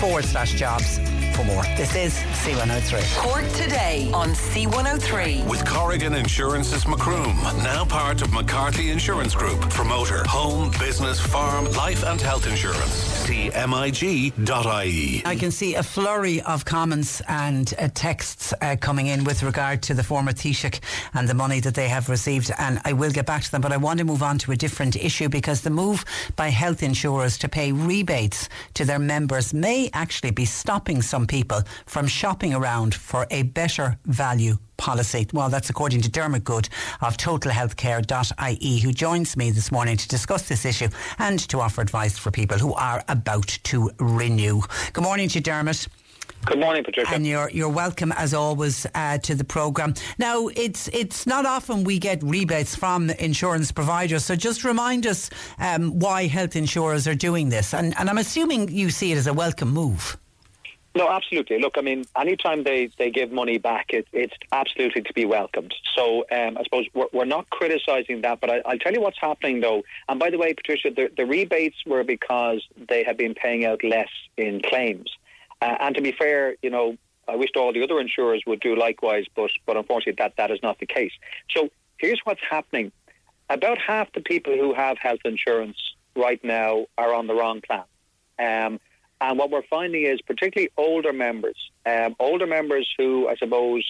forward 0.00 0.24
slash 0.24 0.54
jobs 0.54 0.98
for 1.34 1.44
more. 1.44 1.62
This 1.76 1.94
is 1.96 2.14
C103. 2.44 3.16
Cork 3.18 3.46
today 3.52 4.10
on 4.14 4.28
C103. 4.30 5.48
With 5.48 5.66
Corrigan 5.66 6.14
Insurance's 6.14 6.86
Macroom, 6.86 7.34
now 7.62 7.84
part 7.84 8.22
of 8.22 8.32
McCarthy 8.32 8.90
Insurance 8.90 9.34
Group. 9.34 9.60
Promoter, 9.70 10.22
home, 10.28 10.70
business, 10.78 11.20
farm, 11.20 11.70
life 11.72 12.04
and 12.04 12.13
health 12.20 12.46
insurance. 12.46 12.92
See 13.24 13.50
MIG.ie. 13.50 15.22
I 15.24 15.36
can 15.36 15.50
see 15.50 15.74
a 15.74 15.82
flurry 15.82 16.40
of 16.42 16.64
comments 16.64 17.22
and 17.28 17.72
uh, 17.78 17.88
texts 17.94 18.52
uh, 18.60 18.76
coming 18.80 19.06
in 19.06 19.24
with 19.24 19.42
regard 19.42 19.82
to 19.84 19.94
the 19.94 20.02
former 20.02 20.32
Taoiseach 20.32 20.80
and 21.14 21.28
the 21.28 21.34
money 21.34 21.60
that 21.60 21.74
they 21.74 21.88
have 21.88 22.08
received, 22.08 22.50
and 22.58 22.80
I 22.84 22.92
will 22.92 23.10
get 23.10 23.26
back 23.26 23.42
to 23.44 23.50
them. 23.50 23.60
But 23.60 23.72
I 23.72 23.76
want 23.76 23.98
to 23.98 24.04
move 24.04 24.22
on 24.22 24.38
to 24.38 24.52
a 24.52 24.56
different 24.56 24.96
issue 24.96 25.28
because 25.28 25.62
the 25.62 25.70
move 25.70 26.04
by 26.36 26.48
health 26.48 26.82
insurers 26.82 27.38
to 27.38 27.48
pay 27.48 27.72
rebates 27.72 28.48
to 28.74 28.84
their 28.84 28.98
members 28.98 29.54
may 29.54 29.90
actually 29.92 30.32
be 30.32 30.44
stopping 30.44 31.02
some 31.02 31.26
people 31.26 31.62
from 31.86 32.06
shopping 32.06 32.54
around 32.54 32.94
for 32.94 33.26
a 33.30 33.42
better 33.42 33.98
value 34.04 34.58
policy. 34.84 35.26
Well, 35.32 35.48
that's 35.48 35.70
according 35.70 36.02
to 36.02 36.10
Dermot 36.10 36.44
Goode 36.44 36.68
of 37.00 37.16
totalhealthcover.ie, 37.16 38.80
who 38.80 38.92
joins 38.92 39.34
me 39.34 39.50
this 39.50 39.72
morning 39.72 39.96
to 39.96 40.06
discuss 40.06 40.46
this 40.46 40.66
issue 40.66 40.88
and 41.18 41.38
to 41.48 41.60
offer 41.60 41.80
advice 41.80 42.18
for 42.18 42.30
people 42.30 42.58
who 42.58 42.74
are 42.74 43.02
about 43.08 43.48
to 43.64 43.90
renew. 43.98 44.60
Good 44.92 45.02
morning 45.02 45.30
to 45.30 45.36
you, 45.36 45.40
Dermot. 45.40 45.88
Good 46.44 46.60
morning, 46.60 46.84
Patricia. 46.84 47.14
And 47.14 47.26
you're 47.26 47.48
you're 47.48 47.70
welcome 47.70 48.12
as 48.12 48.34
always 48.34 48.86
uh, 48.94 49.16
to 49.18 49.34
the 49.34 49.44
program. 49.44 49.94
Now 50.18 50.48
it's 50.48 50.88
it's 50.88 51.26
not 51.26 51.46
often 51.46 51.84
we 51.84 51.98
get 51.98 52.22
rebates 52.22 52.76
from 52.76 53.08
insurance 53.08 53.72
providers, 53.72 54.26
so 54.26 54.36
just 54.36 54.64
remind 54.64 55.06
us 55.06 55.30
um, 55.58 55.98
why 55.98 56.26
health 56.26 56.56
insurers 56.56 57.08
are 57.08 57.14
doing 57.14 57.48
this, 57.48 57.72
and 57.72 57.94
and 57.98 58.10
I'm 58.10 58.18
assuming 58.18 58.68
you 58.68 58.90
see 58.90 59.12
it 59.12 59.16
as 59.16 59.26
a 59.26 59.32
welcome 59.32 59.70
move. 59.72 60.18
No, 60.96 61.08
absolutely. 61.10 61.58
Look, 61.58 61.74
I 61.76 61.80
mean, 61.80 62.04
anytime 62.16 62.62
they, 62.62 62.88
they 62.98 63.10
give 63.10 63.32
money 63.32 63.58
back, 63.58 63.86
it, 63.90 64.06
it's 64.12 64.34
absolutely 64.52 65.02
to 65.02 65.12
be 65.12 65.24
welcomed. 65.24 65.74
So 65.96 66.24
um, 66.30 66.56
I 66.56 66.62
suppose 66.62 66.86
we're, 66.94 67.08
we're 67.12 67.24
not 67.24 67.50
criticising 67.50 68.20
that, 68.20 68.40
but 68.40 68.48
I, 68.48 68.62
will 68.64 68.78
tell 68.78 68.92
you 68.92 69.00
what's 69.00 69.18
happening 69.20 69.60
though. 69.60 69.82
And 70.08 70.20
by 70.20 70.30
the 70.30 70.38
way, 70.38 70.54
Patricia, 70.54 70.90
the, 70.90 71.10
the 71.16 71.26
rebates 71.26 71.76
were 71.84 72.04
because 72.04 72.62
they 72.88 73.02
have 73.02 73.16
been 73.16 73.34
paying 73.34 73.64
out 73.64 73.82
less 73.82 74.08
in 74.36 74.60
claims. 74.62 75.10
Uh, 75.60 75.74
and 75.80 75.96
to 75.96 76.02
be 76.02 76.12
fair, 76.12 76.54
you 76.62 76.70
know, 76.70 76.96
I 77.26 77.36
wish 77.36 77.50
all 77.56 77.72
the 77.72 77.82
other 77.82 77.98
insurers 78.00 78.42
would 78.46 78.60
do 78.60 78.76
likewise, 78.76 79.24
but 79.34 79.50
but 79.66 79.76
unfortunately, 79.76 80.16
that 80.18 80.36
that 80.36 80.50
is 80.50 80.58
not 80.62 80.78
the 80.78 80.86
case. 80.86 81.12
So 81.50 81.70
here's 81.96 82.20
what's 82.24 82.42
happening: 82.48 82.92
about 83.48 83.78
half 83.78 84.12
the 84.12 84.20
people 84.20 84.52
who 84.52 84.74
have 84.74 84.98
health 84.98 85.20
insurance 85.24 85.78
right 86.14 86.42
now 86.44 86.86
are 86.98 87.14
on 87.14 87.26
the 87.26 87.34
wrong 87.34 87.62
plan. 87.62 87.84
Um, 88.38 88.78
and 89.24 89.38
what 89.38 89.50
we're 89.50 89.68
finding 89.78 90.04
is, 90.04 90.20
particularly 90.20 90.70
older 90.76 91.12
members, 91.12 91.58
um, 91.86 92.14
older 92.18 92.46
members 92.46 92.86
who 92.98 93.28
I 93.28 93.36
suppose 93.36 93.84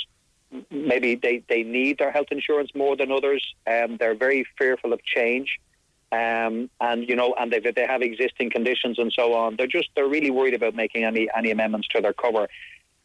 maybe 0.71 1.17
they, 1.17 1.43
they 1.49 1.63
need 1.65 1.99
their 1.99 2.13
health 2.13 2.29
insurance 2.31 2.71
more 2.75 2.97
than 2.97 3.11
others. 3.11 3.43
Um, 3.67 3.97
they're 3.99 4.15
very 4.15 4.47
fearful 4.57 4.93
of 4.93 5.01
change. 5.05 5.59
Um, 6.13 6.71
and 6.81 7.09
you 7.09 7.17
know, 7.17 7.35
and 7.39 7.53
they 7.53 7.59
they 7.59 7.87
have 7.87 8.03
existing 8.03 8.51
conditions 8.51 9.01
and 9.01 9.13
so 9.13 9.35
on. 9.35 9.57
They're 9.57 9.67
just 9.67 9.89
they're 9.97 10.07
really 10.07 10.31
worried 10.31 10.55
about 10.55 10.75
making 10.77 11.03
any 11.05 11.29
any 11.37 11.51
amendments 11.51 11.89
to 11.89 12.01
their 12.01 12.13
cover, 12.13 12.47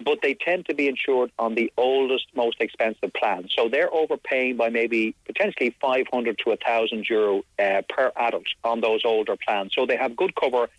but 0.04 0.20
they 0.22 0.36
tend 0.36 0.68
to 0.68 0.76
be 0.76 0.88
insured 0.88 1.32
on 1.40 1.56
the 1.56 1.74
oldest, 1.76 2.28
most 2.36 2.58
expensive 2.62 3.12
plan. 3.14 3.50
So 3.56 3.68
they're 3.68 3.92
overpaying 3.92 4.58
by 4.58 4.70
maybe 4.70 5.16
potentially 5.26 5.76
five 5.82 6.06
hundred 6.14 6.38
to 6.46 6.56
thousand 6.64 7.10
euro 7.10 7.44
uh, 7.58 7.82
per 7.90 8.12
adult 8.16 8.46
on 8.64 8.82
those 8.82 9.02
older 9.04 9.36
plans. 9.44 9.74
So 9.74 9.88
they 9.88 9.98
have 9.98 10.16
good 10.16 10.36
cover, 10.36 10.70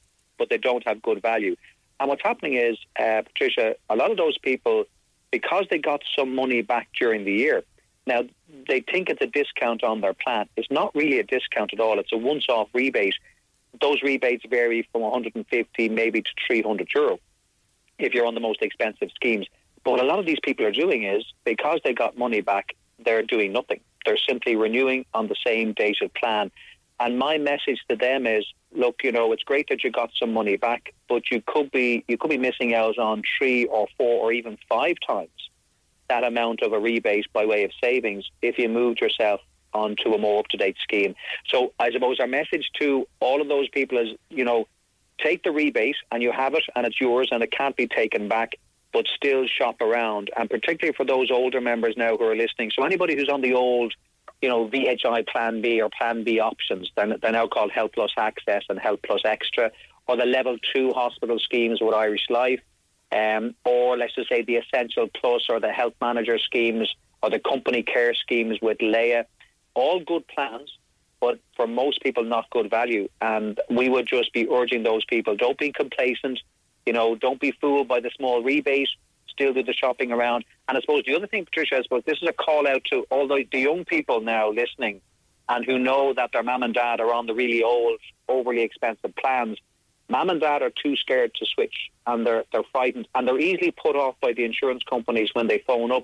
but 0.40 0.48
they 0.48 0.58
don't 0.58 0.84
have 0.88 1.00
good 1.02 1.22
value. 1.22 1.54
And 2.00 2.08
what's 2.08 2.22
happening 2.22 2.54
is, 2.54 2.78
uh, 2.98 3.22
Patricia, 3.22 3.76
a 3.88 3.94
lot 3.94 4.10
of 4.10 4.16
those 4.16 4.38
people, 4.38 4.84
because 5.30 5.66
they 5.70 5.78
got 5.78 6.02
some 6.18 6.34
money 6.34 6.62
back 6.62 6.88
during 6.98 7.24
the 7.24 7.32
year, 7.32 7.62
now, 8.06 8.22
they 8.68 8.80
think 8.80 9.08
it's 9.08 9.22
a 9.22 9.26
discount 9.26 9.84
on 9.84 10.00
their 10.00 10.14
plan. 10.14 10.48
It's 10.56 10.70
not 10.70 10.92
really 10.94 11.20
a 11.20 11.22
discount 11.22 11.72
at 11.72 11.80
all. 11.80 11.98
It's 11.98 12.12
a 12.12 12.16
once-off 12.16 12.68
rebate. 12.72 13.14
Those 13.80 14.02
rebates 14.02 14.44
vary 14.48 14.88
from 14.90 15.02
150 15.02 15.88
maybe 15.90 16.22
to 16.22 16.30
300 16.46 16.88
euro 16.94 17.20
if 17.98 18.14
you're 18.14 18.26
on 18.26 18.34
the 18.34 18.40
most 18.40 18.62
expensive 18.62 19.10
schemes. 19.14 19.46
But 19.84 19.92
what 19.92 20.00
a 20.00 20.04
lot 20.04 20.18
of 20.18 20.26
these 20.26 20.40
people 20.42 20.66
are 20.66 20.72
doing 20.72 21.04
is 21.04 21.24
because 21.44 21.80
they 21.84 21.92
got 21.92 22.18
money 22.18 22.40
back, 22.40 22.74
they're 23.04 23.22
doing 23.22 23.52
nothing. 23.52 23.80
They're 24.04 24.18
simply 24.28 24.56
renewing 24.56 25.04
on 25.14 25.28
the 25.28 25.36
same 25.46 25.72
dated 25.74 26.12
plan. 26.14 26.50
And 27.00 27.18
my 27.18 27.38
message 27.38 27.80
to 27.88 27.96
them 27.96 28.26
is, 28.26 28.44
look, 28.72 29.02
you 29.02 29.10
know, 29.10 29.32
it's 29.32 29.42
great 29.42 29.68
that 29.70 29.82
you 29.82 29.90
got 29.90 30.10
some 30.18 30.32
money 30.32 30.56
back, 30.56 30.94
but 31.08 31.22
you 31.30 31.42
could 31.46 31.70
be 31.70 32.04
you 32.06 32.18
could 32.18 32.30
be 32.30 32.38
missing 32.38 32.74
out 32.74 32.98
on 32.98 33.22
three 33.38 33.64
or 33.64 33.88
four 33.96 34.22
or 34.22 34.32
even 34.32 34.58
five 34.68 34.96
times 35.04 35.30
that 36.10 36.24
amount 36.24 36.60
of 36.62 36.72
a 36.72 36.78
rebate 36.78 37.26
by 37.32 37.46
way 37.46 37.64
of 37.64 37.70
savings 37.82 38.28
if 38.42 38.58
you 38.58 38.68
moved 38.68 39.00
yourself 39.00 39.40
onto 39.72 40.12
a 40.12 40.18
more 40.18 40.40
up-to-date 40.40 40.76
scheme. 40.82 41.14
So 41.46 41.72
I 41.78 41.92
suppose 41.92 42.18
our 42.20 42.26
message 42.26 42.68
to 42.80 43.06
all 43.20 43.40
of 43.40 43.48
those 43.48 43.68
people 43.68 43.96
is, 43.96 44.08
you 44.28 44.44
know, 44.44 44.66
take 45.22 45.44
the 45.44 45.52
rebate 45.52 45.94
and 46.10 46.22
you 46.22 46.32
have 46.32 46.54
it 46.54 46.64
and 46.74 46.84
it's 46.84 47.00
yours 47.00 47.28
and 47.30 47.42
it 47.44 47.52
can't 47.52 47.76
be 47.76 47.86
taken 47.86 48.28
back, 48.28 48.54
but 48.92 49.06
still 49.14 49.46
shop 49.46 49.80
around. 49.80 50.30
And 50.36 50.50
particularly 50.50 50.96
for 50.96 51.06
those 51.06 51.30
older 51.30 51.60
members 51.60 51.94
now 51.96 52.16
who 52.16 52.24
are 52.24 52.36
listening. 52.36 52.72
So 52.76 52.84
anybody 52.84 53.14
who's 53.14 53.28
on 53.28 53.40
the 53.40 53.54
old, 53.54 53.94
you 54.42 54.48
know, 54.48 54.68
VHI 54.68 55.26
Plan 55.28 55.60
B 55.60 55.80
or 55.80 55.90
Plan 55.90 56.24
B 56.24 56.40
options, 56.40 56.90
they're, 56.96 57.16
they're 57.18 57.32
now 57.32 57.46
called 57.46 57.70
Health 57.70 57.92
Plus 57.94 58.12
Access 58.16 58.64
and 58.68 58.78
Health 58.78 59.00
Plus 59.04 59.20
Extra, 59.24 59.70
or 60.06 60.16
the 60.16 60.26
Level 60.26 60.56
2 60.74 60.92
hospital 60.92 61.38
schemes 61.38 61.80
with 61.80 61.94
Irish 61.94 62.26
Life 62.30 62.60
um, 63.12 63.54
or 63.64 63.96
let's 63.96 64.14
just 64.14 64.28
say 64.28 64.42
the 64.42 64.56
Essential 64.56 65.08
Plus 65.08 65.46
or 65.48 65.60
the 65.60 65.72
Health 65.72 65.94
Manager 66.00 66.38
schemes 66.38 66.94
or 67.22 67.30
the 67.30 67.40
company 67.40 67.82
care 67.82 68.14
schemes 68.14 68.58
with 68.62 68.78
Laya. 68.80 69.24
All 69.74 70.00
good 70.00 70.26
plans, 70.28 70.70
but 71.20 71.38
for 71.56 71.66
most 71.66 72.02
people, 72.02 72.24
not 72.24 72.48
good 72.50 72.70
value. 72.70 73.08
And 73.20 73.60
we 73.68 73.88
would 73.88 74.06
just 74.06 74.32
be 74.32 74.48
urging 74.48 74.82
those 74.82 75.04
people 75.04 75.36
don't 75.36 75.58
be 75.58 75.72
complacent. 75.72 76.40
You 76.86 76.92
know, 76.92 77.14
don't 77.14 77.40
be 77.40 77.52
fooled 77.60 77.88
by 77.88 78.00
the 78.00 78.10
small 78.16 78.42
rebate. 78.42 78.88
Still 79.28 79.52
do 79.52 79.62
the 79.62 79.72
shopping 79.72 80.12
around. 80.12 80.44
And 80.70 80.78
I 80.78 80.80
suppose 80.80 81.02
the 81.04 81.16
other 81.16 81.26
thing, 81.26 81.44
Patricia, 81.44 81.76
I 81.78 81.82
suppose 81.82 82.04
this 82.06 82.22
is 82.22 82.28
a 82.28 82.32
call 82.32 82.68
out 82.68 82.84
to 82.90 83.04
all 83.10 83.26
the, 83.26 83.44
the 83.50 83.58
young 83.58 83.84
people 83.84 84.20
now 84.20 84.50
listening 84.50 85.00
and 85.48 85.64
who 85.64 85.78
know 85.78 86.14
that 86.14 86.30
their 86.32 86.44
mum 86.44 86.62
and 86.62 86.72
dad 86.72 87.00
are 87.00 87.12
on 87.12 87.26
the 87.26 87.34
really 87.34 87.62
old, 87.62 87.98
overly 88.28 88.62
expensive 88.62 89.14
plans 89.16 89.58
Mom 90.10 90.28
and 90.28 90.40
dad 90.40 90.60
are 90.60 90.70
too 90.70 90.96
scared 90.96 91.32
to 91.36 91.46
switch 91.46 91.90
and 92.04 92.26
they're, 92.26 92.42
they're 92.52 92.64
frightened 92.72 93.06
and 93.14 93.28
they're 93.28 93.38
easily 93.38 93.70
put 93.70 93.94
off 93.94 94.16
by 94.20 94.32
the 94.32 94.44
insurance 94.44 94.82
companies 94.82 95.30
when 95.34 95.46
they 95.46 95.62
phone 95.64 95.92
up. 95.92 96.02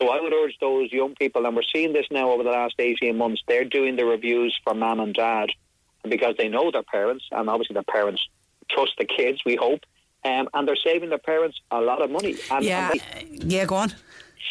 So 0.00 0.10
I 0.10 0.20
would 0.20 0.32
urge 0.32 0.56
those 0.60 0.92
young 0.92 1.16
people, 1.16 1.44
and 1.44 1.56
we're 1.56 1.62
seeing 1.74 1.92
this 1.92 2.06
now 2.08 2.30
over 2.30 2.44
the 2.44 2.50
last 2.50 2.76
18 2.78 3.16
months, 3.16 3.42
they're 3.48 3.64
doing 3.64 3.96
the 3.96 4.04
reviews 4.04 4.56
for 4.62 4.74
mom 4.74 5.00
and 5.00 5.12
dad 5.12 5.50
because 6.08 6.36
they 6.38 6.46
know 6.46 6.70
their 6.70 6.84
parents, 6.84 7.24
and 7.32 7.50
obviously 7.50 7.74
their 7.74 7.82
parents 7.82 8.22
trust 8.70 8.92
the 8.96 9.04
kids, 9.04 9.40
we 9.44 9.56
hope, 9.56 9.80
um, 10.28 10.48
and 10.54 10.68
they're 10.68 10.76
saving 10.76 11.08
their 11.08 11.18
parents 11.18 11.60
a 11.70 11.80
lot 11.80 12.02
of 12.02 12.10
money. 12.10 12.36
And, 12.50 12.64
yeah, 12.64 12.90
and 12.90 13.00
they, 13.40 13.56
yeah, 13.56 13.64
go 13.64 13.76
on. 13.76 13.92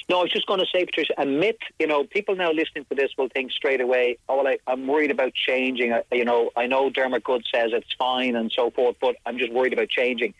No, 0.09 0.19
I 0.19 0.21
was 0.23 0.31
just 0.31 0.47
going 0.47 0.59
to 0.59 0.65
say, 0.65 0.85
Patricia, 0.85 1.13
a 1.17 1.25
myth, 1.25 1.57
you 1.79 1.87
know, 1.87 2.03
people 2.05 2.35
now 2.35 2.51
listening 2.51 2.85
to 2.85 2.95
this 2.95 3.11
will 3.17 3.29
think 3.29 3.51
straight 3.51 3.81
away, 3.81 4.17
oh, 4.29 4.37
well, 4.37 4.47
I, 4.47 4.57
I'm 4.65 4.87
worried 4.87 5.11
about 5.11 5.33
changing. 5.33 5.91
I, 5.93 6.03
you 6.11 6.23
know, 6.23 6.51
I 6.55 6.67
know 6.67 6.89
Dermot 6.89 7.23
Goode 7.23 7.43
says 7.53 7.71
it's 7.73 7.93
fine 7.97 8.35
and 8.35 8.51
so 8.51 8.69
forth, 8.71 8.95
but 9.01 9.15
I'm 9.25 9.37
just 9.37 9.51
worried 9.51 9.73
about 9.73 9.89
changing. 9.89 10.33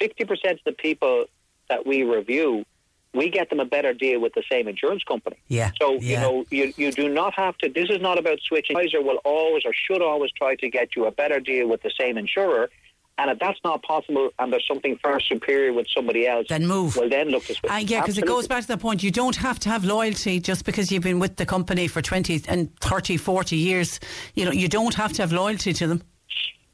50% 0.00 0.52
of 0.52 0.58
the 0.64 0.72
people 0.72 1.26
that 1.68 1.86
we 1.86 2.04
review, 2.04 2.64
we 3.12 3.28
get 3.28 3.50
them 3.50 3.60
a 3.60 3.66
better 3.66 3.92
deal 3.92 4.20
with 4.20 4.32
the 4.32 4.42
same 4.50 4.66
insurance 4.66 5.04
company. 5.04 5.36
Yeah. 5.48 5.72
So, 5.78 5.94
yeah. 5.94 6.00
you 6.00 6.16
know, 6.16 6.44
you, 6.50 6.72
you 6.76 6.92
do 6.92 7.08
not 7.08 7.34
have 7.34 7.58
to, 7.58 7.68
this 7.68 7.90
is 7.90 8.00
not 8.00 8.18
about 8.18 8.40
switching. 8.40 8.76
Advisor 8.76 9.02
will 9.02 9.18
always 9.24 9.64
or 9.66 9.72
should 9.74 10.00
always 10.00 10.30
try 10.32 10.54
to 10.56 10.70
get 10.70 10.96
you 10.96 11.04
a 11.06 11.10
better 11.10 11.38
deal 11.38 11.68
with 11.68 11.82
the 11.82 11.92
same 11.98 12.16
insurer 12.16 12.70
and 13.18 13.30
if 13.30 13.38
that's 13.38 13.58
not 13.64 13.82
possible 13.82 14.30
and 14.38 14.52
there's 14.52 14.66
something 14.66 14.96
far 15.02 15.20
superior 15.20 15.72
with 15.72 15.86
somebody 15.94 16.26
else, 16.26 16.46
then 16.48 16.66
move. 16.66 16.96
Well, 16.96 17.08
then 17.08 17.28
look 17.28 17.44
to 17.44 17.54
switch. 17.54 17.70
Uh, 17.70 17.76
yeah, 17.76 18.00
because 18.00 18.18
it 18.18 18.26
goes 18.26 18.48
back 18.48 18.62
to 18.62 18.68
the 18.68 18.78
point. 18.78 19.02
You 19.02 19.10
don't 19.10 19.36
have 19.36 19.58
to 19.60 19.68
have 19.68 19.84
loyalty 19.84 20.40
just 20.40 20.64
because 20.64 20.90
you've 20.90 21.02
been 21.02 21.18
with 21.18 21.36
the 21.36 21.46
company 21.46 21.88
for 21.88 22.00
20 22.02 22.42
and 22.48 22.74
30, 22.80 23.16
40 23.16 23.56
years. 23.56 24.00
You 24.34 24.46
know, 24.46 24.52
you 24.52 24.68
don't 24.68 24.94
have 24.94 25.12
to 25.14 25.22
have 25.22 25.32
loyalty 25.32 25.72
to 25.74 25.86
them. 25.86 26.02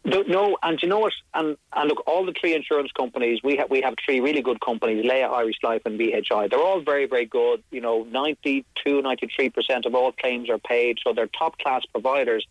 No, 0.04 0.56
and 0.62 0.80
you 0.82 0.88
know 0.88 1.00
what? 1.00 1.12
And, 1.34 1.56
and 1.74 1.88
look, 1.88 2.02
all 2.06 2.24
the 2.24 2.32
three 2.40 2.54
insurance 2.54 2.90
companies, 2.92 3.40
we 3.42 3.56
have 3.56 3.68
we 3.68 3.82
have 3.82 3.94
three 4.04 4.20
really 4.20 4.40
good 4.40 4.60
companies: 4.60 5.04
Laya, 5.04 5.28
Irish 5.28 5.56
Life, 5.62 5.82
and 5.84 6.00
VHI. 6.00 6.48
They're 6.48 6.62
all 6.62 6.80
very, 6.80 7.06
very 7.06 7.26
good. 7.26 7.62
You 7.70 7.80
know, 7.80 8.04
92, 8.04 9.02
93 9.02 9.50
percent 9.50 9.86
of 9.86 9.94
all 9.94 10.12
claims 10.12 10.48
are 10.48 10.58
paid, 10.58 10.98
so 11.04 11.12
they're 11.12 11.26
top 11.26 11.58
class 11.58 11.82
providers. 11.92 12.46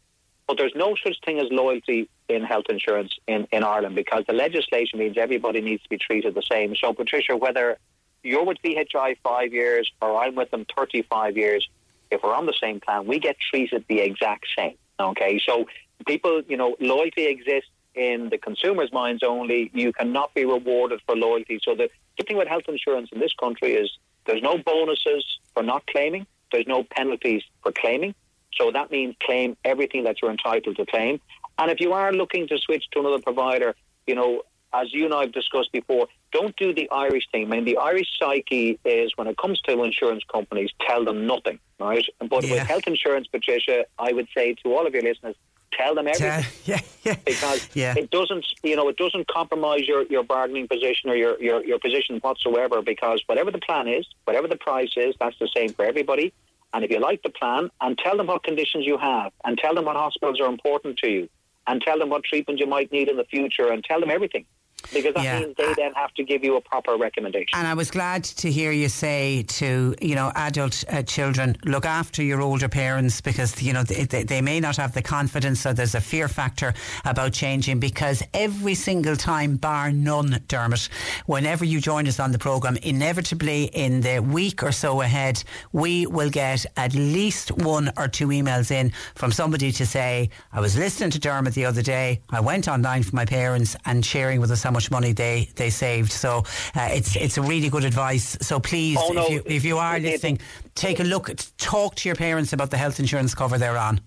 But 0.48 0.58
there's 0.58 0.76
no 0.76 0.96
such 0.96 1.18
thing 1.26 1.40
as 1.40 1.48
loyalty 1.52 2.10
in 2.30 2.44
health 2.44 2.66
insurance 2.70 3.14
in, 3.28 3.48
in 3.52 3.64
Ireland 3.64 3.96
because 3.96 4.24
the 4.28 4.34
legislation 4.34 5.00
means 5.00 5.18
everybody 5.18 5.62
needs 5.62 5.84
to 5.84 5.90
be 5.90 5.98
treated 5.98 6.36
the 6.36 6.42
same. 6.42 6.76
So, 6.76 6.94
Patricia, 6.94 7.36
whether 7.36 7.78
you're 8.24 8.46
with 8.46 8.58
VHI 8.64 9.18
five 9.24 9.54
years 9.54 9.92
or 10.02 10.22
I'm 10.22 10.36
with 10.36 10.52
them 10.52 10.66
35 10.76 11.36
years, 11.36 11.68
if 12.12 12.24
we're 12.24 12.34
on 12.34 12.46
the 12.46 12.56
same 12.62 12.80
plan, 12.80 13.06
we 13.06 13.20
get 13.20 13.38
treated 13.40 13.86
the 13.90 14.00
exact 14.00 14.46
same. 14.58 14.76
Okay, 15.00 15.40
so 15.46 15.68
people, 16.08 16.42
you 16.48 16.58
know, 16.58 16.76
loyalty 16.80 17.26
exists 17.26 17.70
in 17.94 18.30
the 18.30 18.38
consumer's 18.38 18.92
minds 18.94 19.24
only. 19.24 19.70
You 19.74 19.92
cannot 19.92 20.34
be 20.34 20.46
rewarded 20.46 21.02
for 21.06 21.16
loyalty. 21.16 21.60
So 21.62 21.76
the 21.76 21.90
good 22.18 22.28
thing 22.28 22.38
with 22.38 22.48
health 22.48 22.64
insurance 22.68 23.10
in 23.12 23.20
this 23.20 23.34
country 23.34 23.74
is 23.74 23.92
there's 24.26 24.42
no 24.42 24.58
bonuses 24.58 25.40
for 25.54 25.64
not 25.64 25.86
claiming. 25.88 26.26
There's 26.52 26.68
no 26.68 26.84
penalties 26.84 27.44
for 27.62 27.72
claiming. 27.72 28.16
So 28.58 28.72
that 28.72 28.92
means 28.92 29.16
claim 29.22 29.56
everything 29.64 30.04
that 30.06 30.22
you're 30.22 30.32
entitled 30.32 30.76
to 30.78 30.86
claim. 30.86 31.20
And 31.60 31.72
if 31.72 31.80
you 31.80 31.94
are 31.94 32.12
looking 32.14 32.48
to 32.48 32.58
switch 32.58 32.86
to 32.92 33.00
another 33.00 33.20
provider, 33.22 33.76
you 34.06 34.16
know, 34.16 34.44
as 34.74 34.94
you 34.94 35.06
and 35.06 35.14
I 35.14 35.22
have 35.22 35.32
discussed 35.32 35.72
before, 35.72 36.08
don't 36.32 36.56
do 36.58 36.74
the 36.74 36.90
Irish 36.92 37.24
thing. 37.32 37.46
I 37.46 37.50
mean, 37.56 37.66
the 37.66 37.78
Irish 37.78 38.08
psyche 38.20 38.80
is 38.84 39.12
when 39.16 39.28
it 39.28 39.38
comes 39.38 39.62
to 39.62 39.84
insurance 39.84 40.24
companies, 40.32 40.70
tell 40.82 41.06
them 41.06 41.26
nothing, 41.26 41.60
right? 41.80 42.06
But 42.20 42.44
Yeah. 42.44 42.52
with 42.56 42.68
health 42.68 42.84
insurance, 42.86 43.28
Patricia, 43.28 43.86
I 43.98 44.12
would 44.12 44.28
say 44.36 44.54
to 44.64 44.74
all 44.76 44.86
of 44.86 44.94
your 44.94 45.04
listeners, 45.04 45.36
tell 45.72 45.96
them 45.96 46.08
everything 46.08 46.46
yeah, 46.66 46.80
yeah. 47.04 47.16
because 47.26 47.68
Yeah. 47.74 47.94
it 47.98 48.10
doesn't, 48.12 48.46
you 48.64 48.76
know, 48.76 48.88
it 48.90 48.98
doesn't 48.98 49.28
compromise 49.28 49.88
your, 49.88 50.04
your 50.04 50.24
bargaining 50.24 50.68
position 50.68 51.10
or 51.10 51.16
your, 51.16 51.42
your, 51.42 51.64
your 51.66 51.80
position 51.80 52.18
whatsoever. 52.20 52.82
Because 52.82 53.24
whatever 53.28 53.52
the 53.52 53.60
plan 53.60 53.88
is, 53.88 54.06
whatever 54.26 54.48
the 54.48 54.58
price 54.58 54.92
is, 54.98 55.16
that's 55.20 55.38
the 55.40 55.50
same 55.56 55.74
for 55.74 55.86
everybody. 55.86 56.34
And 56.74 56.84
if 56.84 56.92
you 56.92 57.00
like 57.00 57.24
the 57.24 57.30
plan, 57.30 57.70
and 57.82 57.98
tell 57.98 58.18
them 58.18 58.28
what 58.28 58.44
conditions 58.44 58.86
you 58.86 58.98
have, 58.98 59.32
and 59.46 59.58
tell 59.58 59.74
them 59.74 59.86
what 59.86 59.96
hospitals 59.96 60.40
are 60.40 60.50
important 60.50 60.98
to 61.00 61.10
you, 61.10 61.30
and 61.66 61.82
tell 61.82 62.00
them 62.00 62.10
what 62.10 62.24
treatment 62.24 62.60
you 62.60 62.68
might 62.68 62.92
need 62.92 63.08
in 63.10 63.18
the 63.18 63.26
future, 63.26 63.72
and 63.72 63.84
tell 63.84 64.00
them 64.00 64.12
everything. 64.12 64.46
Because 64.94 65.16
that 65.16 65.24
Yeah. 65.24 65.40
means 65.40 65.56
they 65.58 65.74
then 65.74 65.92
have 65.96 66.14
to 66.14 66.24
give 66.24 66.44
you 66.44 66.56
a 66.56 66.62
proper 66.62 66.96
recommendation. 66.96 67.58
And 67.58 67.68
I 67.68 67.74
was 67.74 67.92
glad 67.92 68.24
to 68.24 68.52
hear 68.52 68.72
you 68.72 68.90
say 68.90 69.44
to 69.48 69.96
you 70.02 70.16
know 70.16 70.32
adult 70.36 70.84
uh, 70.90 71.02
children, 71.02 71.58
look 71.66 71.86
after 71.86 72.24
your 72.24 72.42
older 72.42 72.70
parents 72.70 73.20
because 73.20 73.62
you 73.62 73.74
know 73.74 73.84
they, 73.84 74.06
they, 74.06 74.42
may 74.42 74.60
not 74.60 74.78
have 74.78 74.94
the 74.94 75.02
confidence, 75.02 75.66
or 75.66 75.74
there's 75.74 75.96
a 75.96 76.02
fear 76.02 76.28
factor 76.28 76.74
about 77.06 77.34
changing. 77.34 77.80
Because 77.80 78.24
every 78.34 78.76
single 78.76 79.16
time, 79.16 79.58
bar 79.58 79.92
none, 79.92 80.44
Dermot, 80.48 80.90
whenever 81.26 81.66
you 81.66 81.82
join 81.82 82.08
us 82.08 82.20
on 82.20 82.32
the 82.32 82.40
program, 82.40 82.78
inevitably 82.78 83.66
in 83.74 84.02
the 84.02 84.20
week 84.20 84.64
or 84.64 84.72
so 84.72 85.02
ahead, 85.02 85.44
we 85.74 86.06
will 86.06 86.30
get 86.30 86.66
at 86.78 86.94
least 86.94 87.52
one 87.52 87.92
or 87.98 88.08
two 88.08 88.28
emails 88.28 88.72
in 88.72 88.92
from 89.16 89.32
somebody 89.32 89.72
to 89.72 89.86
say, 89.86 90.30
I 90.54 90.62
was 90.62 90.78
listening 90.78 91.10
to 91.12 91.20
Dermot 91.20 91.56
the 91.56 91.66
other 91.66 91.82
day. 91.82 92.22
I 92.30 92.40
went 92.40 92.68
online 92.68 93.04
for 93.04 93.16
my 93.16 93.26
parents 93.26 93.76
and 93.86 94.06
sharing 94.06 94.40
with 94.40 94.52
us 94.52 94.67
how 94.68 94.72
much 94.72 94.92
money 94.92 95.14
they, 95.14 95.50
they 95.56 95.70
saved. 95.70 96.12
So 96.12 96.44
uh, 96.76 96.90
it's 96.92 97.16
it's 97.16 97.38
a 97.38 97.42
really 97.42 97.70
good 97.70 97.86
advice. 97.86 98.38
So 98.42 98.60
please, 98.60 98.98
Oh, 99.02 99.14
no, 99.14 99.24
if 99.24 99.30
you 99.30 99.44
if 99.46 99.64
you 99.64 99.78
are 99.78 99.98
listening, 100.00 100.40
take 100.76 101.00
a 101.00 101.04
look, 101.04 101.30
talk 101.58 101.96
to 101.96 102.10
your 102.10 102.16
parents 102.16 102.54
about 102.54 102.70
the 102.70 102.78
health 102.78 103.00
insurance 103.00 103.34
cover 103.34 103.58
they're 103.58 103.78
on. 103.78 104.02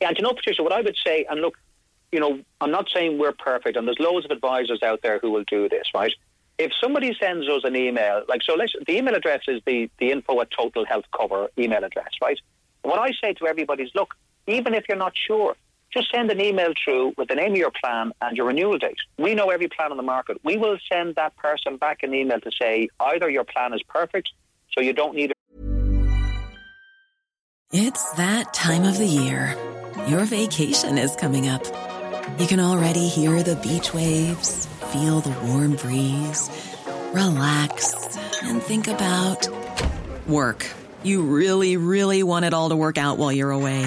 Yeah, 0.00 0.08
and 0.08 0.16
you 0.16 0.22
know, 0.22 0.32
Patricia, 0.32 0.62
what 0.62 0.72
I 0.72 0.80
would 0.80 0.96
say, 1.04 1.26
and 1.28 1.40
look, 1.40 1.56
you 2.12 2.20
know, 2.20 2.40
I'm 2.60 2.70
not 2.70 2.86
saying 2.94 3.18
we're 3.18 3.32
perfect, 3.32 3.76
and 3.76 3.86
there's 3.86 3.98
loads 3.98 4.24
of 4.24 4.30
advisors 4.30 4.82
out 4.82 5.00
there 5.02 5.18
who 5.18 5.30
will 5.32 5.44
do 5.44 5.68
this, 5.68 5.86
right? 5.92 6.14
If 6.56 6.72
somebody 6.80 7.16
sends 7.20 7.48
us 7.48 7.62
an 7.64 7.74
email, 7.76 8.24
like, 8.28 8.42
so 8.42 8.54
let's, 8.54 8.72
the 8.86 8.96
email 8.96 9.14
address 9.14 9.42
is 9.48 9.60
the, 9.66 9.90
the 9.98 10.10
info 10.10 10.40
at 10.40 10.50
Total 10.50 10.84
Health 10.84 11.04
Cover 11.16 11.48
email 11.58 11.84
address, 11.84 12.10
right? 12.22 12.38
What 12.82 12.98
I 12.98 13.10
say 13.20 13.32
to 13.34 13.46
everybody 13.46 13.82
is, 13.84 13.90
look, 13.94 14.14
even 14.46 14.72
if 14.74 14.84
you're 14.88 14.98
not 15.06 15.14
sure, 15.16 15.56
just 15.92 16.10
send 16.10 16.30
an 16.30 16.40
email 16.40 16.72
through 16.84 17.14
with 17.16 17.28
the 17.28 17.34
name 17.34 17.52
of 17.52 17.58
your 17.58 17.72
plan 17.82 18.12
and 18.20 18.36
your 18.36 18.46
renewal 18.46 18.78
date. 18.78 18.98
We 19.18 19.34
know 19.34 19.50
every 19.50 19.68
plan 19.68 19.90
on 19.90 19.96
the 19.96 20.02
market. 20.02 20.38
We 20.44 20.56
will 20.56 20.78
send 20.90 21.14
that 21.14 21.36
person 21.36 21.76
back 21.76 22.02
an 22.02 22.14
email 22.14 22.40
to 22.40 22.50
say 22.60 22.88
either 23.00 23.30
your 23.30 23.44
plan 23.44 23.72
is 23.72 23.82
perfect, 23.88 24.30
so 24.72 24.80
you 24.80 24.92
don't 24.92 25.14
need 25.14 25.30
it. 25.30 25.36
It's 27.70 28.12
that 28.12 28.54
time 28.54 28.84
of 28.84 28.98
the 28.98 29.06
year. 29.06 29.54
Your 30.06 30.24
vacation 30.24 30.96
is 30.96 31.14
coming 31.16 31.48
up. 31.48 31.64
You 32.38 32.46
can 32.46 32.60
already 32.60 33.08
hear 33.08 33.42
the 33.42 33.56
beach 33.56 33.92
waves, 33.92 34.66
feel 34.92 35.20
the 35.20 35.38
warm 35.46 35.76
breeze, 35.76 36.48
relax, 37.12 38.16
and 38.42 38.62
think 38.62 38.88
about 38.88 39.48
work. 40.26 40.66
You 41.02 41.22
really, 41.22 41.76
really 41.76 42.22
want 42.22 42.44
it 42.44 42.54
all 42.54 42.68
to 42.68 42.76
work 42.76 42.96
out 42.96 43.18
while 43.18 43.32
you're 43.32 43.50
away. 43.50 43.86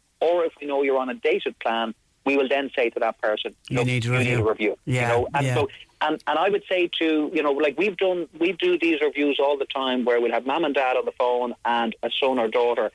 or 0.21 0.45
if 0.45 0.53
we 0.61 0.67
know 0.67 0.83
you're 0.83 0.97
on 0.99 1.09
a 1.09 1.15
dated 1.15 1.57
plan, 1.59 1.93
we 2.25 2.37
will 2.37 2.47
then 2.47 2.69
say 2.75 2.89
to 2.91 2.99
that 2.99 3.19
person, 3.21 3.55
You 3.69 3.77
"Look, 3.77 3.87
need 3.87 4.05
you 4.05 4.11
need 4.11 4.19
review." 4.19 4.39
a 4.39 4.49
review. 4.49 4.77
Yeah, 4.85 5.01
you 5.01 5.07
know, 5.07 5.27
and 5.33 5.45
yeah. 5.45 5.55
so 5.55 5.67
and, 6.01 6.23
and 6.27 6.39
I 6.39 6.49
would 6.49 6.63
say 6.69 6.89
to 6.99 7.31
you 7.33 7.43
know 7.43 7.51
like 7.51 7.77
we've 7.77 7.97
done 7.97 8.27
we 8.39 8.53
do 8.53 8.77
these 8.79 9.01
reviews 9.01 9.39
all 9.39 9.57
the 9.57 9.65
time 9.65 10.05
where 10.05 10.21
we'll 10.21 10.31
have 10.31 10.45
mum 10.45 10.63
and 10.63 10.73
dad 10.73 10.95
on 10.97 11.05
the 11.05 11.11
phone 11.13 11.53
and 11.65 11.95
a 12.03 12.09
son 12.19 12.39
or 12.39 12.47
daughter, 12.47 12.91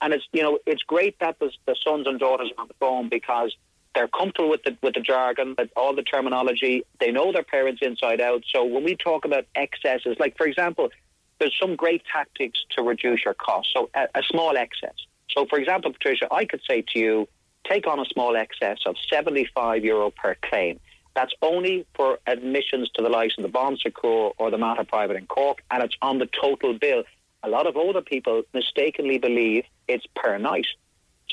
and 0.00 0.12
it's 0.12 0.24
you 0.32 0.42
know 0.42 0.58
it's 0.66 0.82
great 0.82 1.18
that 1.20 1.38
the, 1.38 1.50
the 1.66 1.76
sons 1.82 2.06
and 2.06 2.18
daughters 2.18 2.50
are 2.56 2.62
on 2.62 2.68
the 2.68 2.74
phone 2.74 3.08
because 3.08 3.54
they're 3.94 4.08
comfortable 4.08 4.50
with 4.50 4.62
the 4.64 4.76
with 4.82 4.94
the 4.94 5.00
jargon, 5.00 5.54
with 5.56 5.70
all 5.76 5.94
the 5.94 6.02
terminology. 6.02 6.84
They 7.00 7.10
know 7.10 7.32
their 7.32 7.42
parents 7.42 7.80
inside 7.82 8.20
out. 8.20 8.44
So 8.52 8.64
when 8.64 8.84
we 8.84 8.94
talk 8.94 9.24
about 9.24 9.46
excesses, 9.54 10.16
like 10.20 10.36
for 10.36 10.46
example, 10.46 10.90
there's 11.38 11.56
some 11.60 11.76
great 11.76 12.02
tactics 12.12 12.58
to 12.76 12.82
reduce 12.82 13.24
your 13.24 13.34
costs. 13.34 13.72
So 13.74 13.88
a, 13.94 14.06
a 14.14 14.22
small 14.30 14.56
excess. 14.56 14.94
So 15.36 15.46
for 15.46 15.58
example, 15.58 15.92
Patricia, 15.92 16.28
I 16.32 16.44
could 16.44 16.60
say 16.68 16.82
to 16.94 16.98
you, 16.98 17.28
take 17.68 17.86
on 17.86 18.00
a 18.00 18.04
small 18.06 18.36
excess 18.36 18.78
of 18.86 18.96
75 19.12 19.84
euro 19.84 20.10
per 20.10 20.36
claim. 20.40 20.80
That's 21.14 21.32
only 21.42 21.86
for 21.94 22.18
admissions 22.26 22.90
to 22.94 23.02
the 23.02 23.08
likes 23.08 23.34
of 23.38 23.42
the 23.42 23.48
Bon 23.48 23.76
Secours 23.76 24.34
or 24.38 24.50
the 24.50 24.58
Mater 24.58 24.84
Private 24.84 25.16
in 25.16 25.26
Cork, 25.26 25.62
and 25.70 25.82
it's 25.82 25.96
on 26.02 26.18
the 26.18 26.26
total 26.26 26.78
bill. 26.78 27.04
A 27.42 27.48
lot 27.48 27.66
of 27.66 27.76
older 27.76 28.02
people 28.02 28.42
mistakenly 28.52 29.18
believe 29.18 29.64
it's 29.88 30.04
per 30.14 30.36
night. 30.38 30.66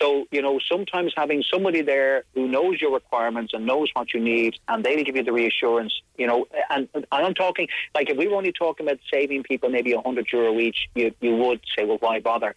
So, 0.01 0.25
you 0.31 0.41
know, 0.41 0.59
sometimes 0.71 1.13
having 1.15 1.43
somebody 1.43 1.81
there 1.81 2.23
who 2.33 2.47
knows 2.47 2.81
your 2.81 2.93
requirements 2.93 3.53
and 3.53 3.65
knows 3.65 3.89
what 3.93 4.13
you 4.13 4.19
need, 4.19 4.55
and 4.67 4.83
they'll 4.83 5.03
give 5.03 5.15
you 5.15 5.23
the 5.23 5.31
reassurance, 5.31 5.93
you 6.17 6.27
know, 6.27 6.47
and, 6.69 6.89
and 6.93 7.05
I'm 7.11 7.35
talking, 7.35 7.67
like, 7.93 8.09
if 8.09 8.17
we 8.17 8.27
were 8.27 8.35
only 8.35 8.53
talking 8.53 8.87
about 8.87 8.99
saving 9.13 9.43
people 9.43 9.69
maybe 9.69 9.93
100 9.93 10.27
euro 10.31 10.59
each, 10.59 10.89
you, 10.95 11.13
you 11.21 11.35
would 11.35 11.61
say, 11.77 11.85
well, 11.85 11.97
why 11.99 12.19
bother? 12.19 12.55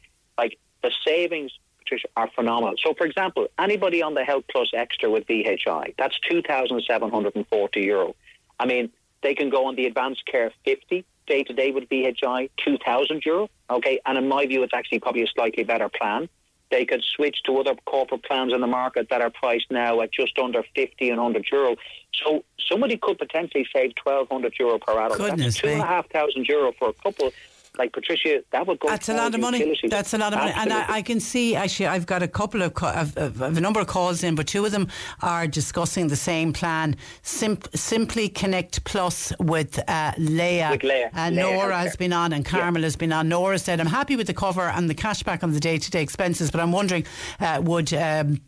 The 0.87 0.93
savings, 1.05 1.51
Patricia, 1.81 2.07
are 2.17 2.31
phenomenal. 2.33 2.77
So, 2.81 2.95
for 2.95 3.09
example, 3.09 3.49
anybody 3.59 4.05
on 4.05 4.15
the 4.15 4.23
Health 4.23 4.45
Plus 4.49 4.71
Extra 4.73 5.11
with 5.11 5.27
VHI, 5.27 5.95
that's 5.99 6.17
2,740 6.31 7.81
euro. 7.81 8.15
I 8.61 8.67
mean, 8.67 8.93
they 9.21 9.35
can 9.35 9.51
go 9.51 9.67
on 9.67 9.75
the 9.75 9.87
Advanced 9.87 10.25
Care 10.27 10.53
50 10.65 11.05
day 11.27 11.43
to 11.43 11.53
day 11.53 11.73
with 11.73 11.89
VHI, 11.89 12.51
2,000 12.65 13.23
euro. 13.27 13.51
Okay, 13.69 13.99
and 14.07 14.17
in 14.17 14.29
my 14.29 14.47
view, 14.47 14.63
it's 14.63 14.73
actually 14.73 15.01
probably 15.01 15.25
a 15.25 15.27
slightly 15.27 15.65
better 15.65 15.89
plan. 15.89 16.29
They 16.71 16.85
could 16.85 17.03
switch 17.03 17.43
to 17.47 17.59
other 17.59 17.75
corporate 17.85 18.23
plans 18.23 18.53
in 18.53 18.61
the 18.61 18.69
market 18.69 19.09
that 19.11 19.21
are 19.21 19.31
priced 19.31 19.73
now 19.73 20.01
at 20.03 20.13
just 20.13 20.39
under 20.39 20.63
50 20.77 21.11
and 21.11 21.21
100 21.21 21.47
euro. 21.51 21.75
So 22.13 22.45
somebody 22.69 22.97
could 22.97 23.19
potentially 23.19 23.67
save 23.75 23.93
1,200 24.05 24.55
euro 24.61 24.79
per 24.79 24.93
adult. 24.93 25.19
Goodness 25.19 25.57
That's 25.57 25.65
me. 25.65 25.81
2,500 25.81 26.49
euro 26.49 26.71
for 26.79 26.91
a 26.91 26.93
couple. 26.93 27.33
Like 27.79 27.93
Patricia, 27.93 28.43
that 28.53 28.67
would 28.67 28.79
go. 28.81 28.89
That's 28.89 29.09
a 29.09 29.15
lot 29.15 29.35
of 29.35 29.41
money. 29.41 29.59
utilities. 29.59 29.91
That's 29.91 30.15
a 30.15 30.19
lot 30.19 30.33
of 30.33 30.39
money, 30.39 30.53
and 30.57 30.73
I, 30.73 30.95
I 30.95 31.03
can 31.03 31.21
see 31.21 31.55
actually 31.55 31.87
I've 31.87 32.07
got 32.07 32.23
a 32.23 32.29
couple 32.29 32.63
of, 32.63 32.73
a 33.17 33.61
number 33.61 33.81
of 33.81 33.87
calls 33.87 34.23
in, 34.23 34.35
but 34.35 34.47
two 34.47 34.65
of 34.65 34.73
them 34.73 34.89
are 35.23 35.47
discussing 35.47 36.09
the 36.09 36.17
same 36.17 36.53
plan. 36.53 36.97
Sim- 37.23 37.59
Simply 37.75 38.29
Connect 38.29 38.85
Plus 38.85 39.33
with 39.39 39.79
uh, 39.89 40.13
Laya. 40.19 40.71
With 40.71 40.85
Laya. 40.85 41.11
And 41.13 41.37
Leah 41.37 41.45
Nora 41.45 41.79
has 41.79 41.97
been 41.97 42.13
on, 42.13 42.33
and 42.33 42.45
Carmel 42.45 42.83
has 42.83 42.97
been 42.97 43.13
on. 43.13 43.29
Nora 43.29 43.59
said, 43.59 43.81
"I'm 43.81 43.87
happy 43.87 44.17
with 44.17 44.27
the 44.27 44.35
cover 44.35 44.63
and 44.63 44.89
the 44.89 44.95
cashback 44.95 45.43
on 45.43 45.53
the 45.53 45.61
day-to-day 45.61 46.03
expenses, 46.03 46.51
but 46.51 46.61
I'm 46.61 46.73
wondering, 46.73 47.05
uh, 47.41 47.61
would 47.63 47.93
um, 47.93 48.41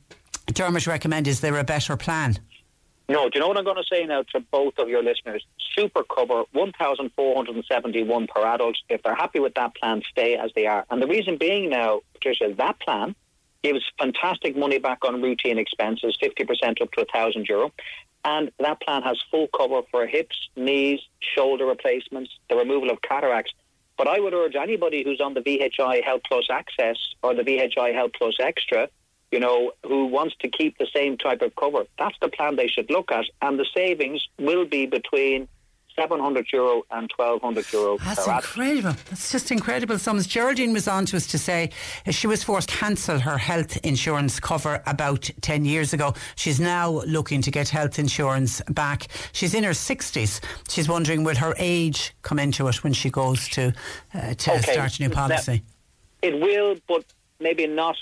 Dermot 0.47 0.87
recommend 0.87 1.29
is 1.29 1.41
there 1.41 1.59
a 1.59 1.65
better 1.65 1.97
plan?" 1.97 2.39
No, 3.11 3.31
do 3.31 3.37
you 3.37 3.41
know 3.41 3.49
what 3.49 3.57
I'm 3.57 3.65
going 3.65 3.77
to 3.77 3.85
say 3.91 4.05
now 4.05 4.23
to 4.35 4.41
both 4.41 4.79
of 4.79 4.91
your 4.91 5.03
listeners? 5.03 5.43
Super 5.79 6.03
cover, 6.03 6.43
1,471 6.53 8.27
per 8.27 8.47
adult. 8.47 8.77
If 8.89 9.03
they're 9.05 9.15
happy 9.15 9.39
with 9.39 9.55
that 9.55 9.77
plan, 9.77 10.03
stay 10.11 10.37
as 10.37 10.51
they 10.57 10.67
are. 10.67 10.85
And 10.91 11.01
the 11.01 11.07
reason 11.07 11.37
being 11.39 11.71
now, 11.71 12.01
Patricia, 12.15 12.53
that 12.59 12.81
plan 12.81 13.15
gives 13.63 13.85
fantastic 13.97 14.57
money 14.57 14.79
back 14.79 15.05
on 15.05 15.23
routine 15.23 15.57
expenses, 15.57 16.19
50% 16.21 16.83
up 16.83 16.91
to 16.93 17.07
1,000 17.13 17.47
euro. 17.49 17.73
And 18.25 18.51
that 18.59 18.81
plan 18.81 19.03
has 19.03 19.23
full 19.31 19.47
cover 19.57 19.83
for 19.93 20.05
hips, 20.07 20.37
knees, 20.57 20.99
shoulder 21.21 21.67
replacements, 21.67 22.33
the 22.51 22.57
removal 22.57 22.91
of 22.91 23.01
cataracts. 23.01 23.53
But 23.97 24.09
I 24.09 24.19
would 24.19 24.35
urge 24.35 24.57
anybody 24.57 25.05
who's 25.05 25.21
on 25.21 25.35
the 25.35 25.41
VHI 25.41 26.03
Health 26.03 26.23
Plus 26.27 26.49
Access 26.51 26.97
or 27.23 27.35
the 27.35 27.43
VHI 27.43 27.95
Health 27.95 28.13
Plus 28.19 28.35
Extra 28.41 28.89
you 29.31 29.41
know, 29.41 29.73
who 29.85 30.07
wants 30.07 30.35
to 30.41 30.49
keep 30.49 30.79
the 30.79 30.87
same 30.95 31.19
type 31.19 31.43
of 31.43 31.55
cover. 31.55 31.85
That's 31.99 32.17
the 32.21 32.29
plan 32.29 32.57
they 32.57 32.67
should 32.67 32.91
look 32.91 33.13
at, 33.13 33.27
and 33.43 33.59
the 33.59 33.67
savings 33.77 34.27
will 34.39 34.65
be 34.65 34.87
between 34.87 35.49
700 36.09 36.47
euro 36.53 36.83
and 36.93 37.11
1200 37.17 37.73
euro 37.73 37.99
That's 37.99 38.27
incredible. 38.27 38.93
That's 39.11 39.33
just 39.33 39.51
incredible 39.51 39.99
sums. 39.99 40.27
Geraldine 40.29 40.73
was 40.73 40.87
on 40.87 41.07
to 41.07 41.17
us 41.17 41.27
to 41.29 41.39
say 41.39 41.71
uh, 42.07 42.13
she 42.13 42.27
was 42.29 42.45
forced 42.45 42.69
to 42.69 42.77
cancel 42.77 43.19
her 43.19 43.37
health 43.37 43.77
insurance 43.85 44.39
cover 44.39 44.81
about 44.87 45.29
10 45.41 45.65
years 45.65 45.93
ago. 45.93 46.15
She's 46.37 46.61
now 46.61 47.03
looking 47.07 47.43
to 47.43 47.51
get 47.51 47.69
health 47.69 47.99
insurance 47.99 48.63
back. 48.69 49.09
She's 49.33 49.55
in 49.55 49.65
her 49.65 49.73
60s. 49.73 50.41
She's 50.69 50.89
wondering 50.89 51.25
will 51.25 51.37
her 51.37 51.55
age 51.59 52.15
come 52.23 52.39
into 52.39 52.69
it 52.69 52.85
when 52.85 52.93
she 52.93 53.11
goes 53.11 53.49
to, 53.49 53.73
uh, 54.15 54.35
to 54.35 54.53
Okay. 54.53 54.73
start 54.73 54.99
a 54.99 55.03
new 55.03 55.09
Now- 55.09 55.27
policy? 55.27 55.63
It 56.23 56.39
will, 56.41 56.77
but 56.89 57.05
maybe 57.41 57.67
not, 57.67 57.97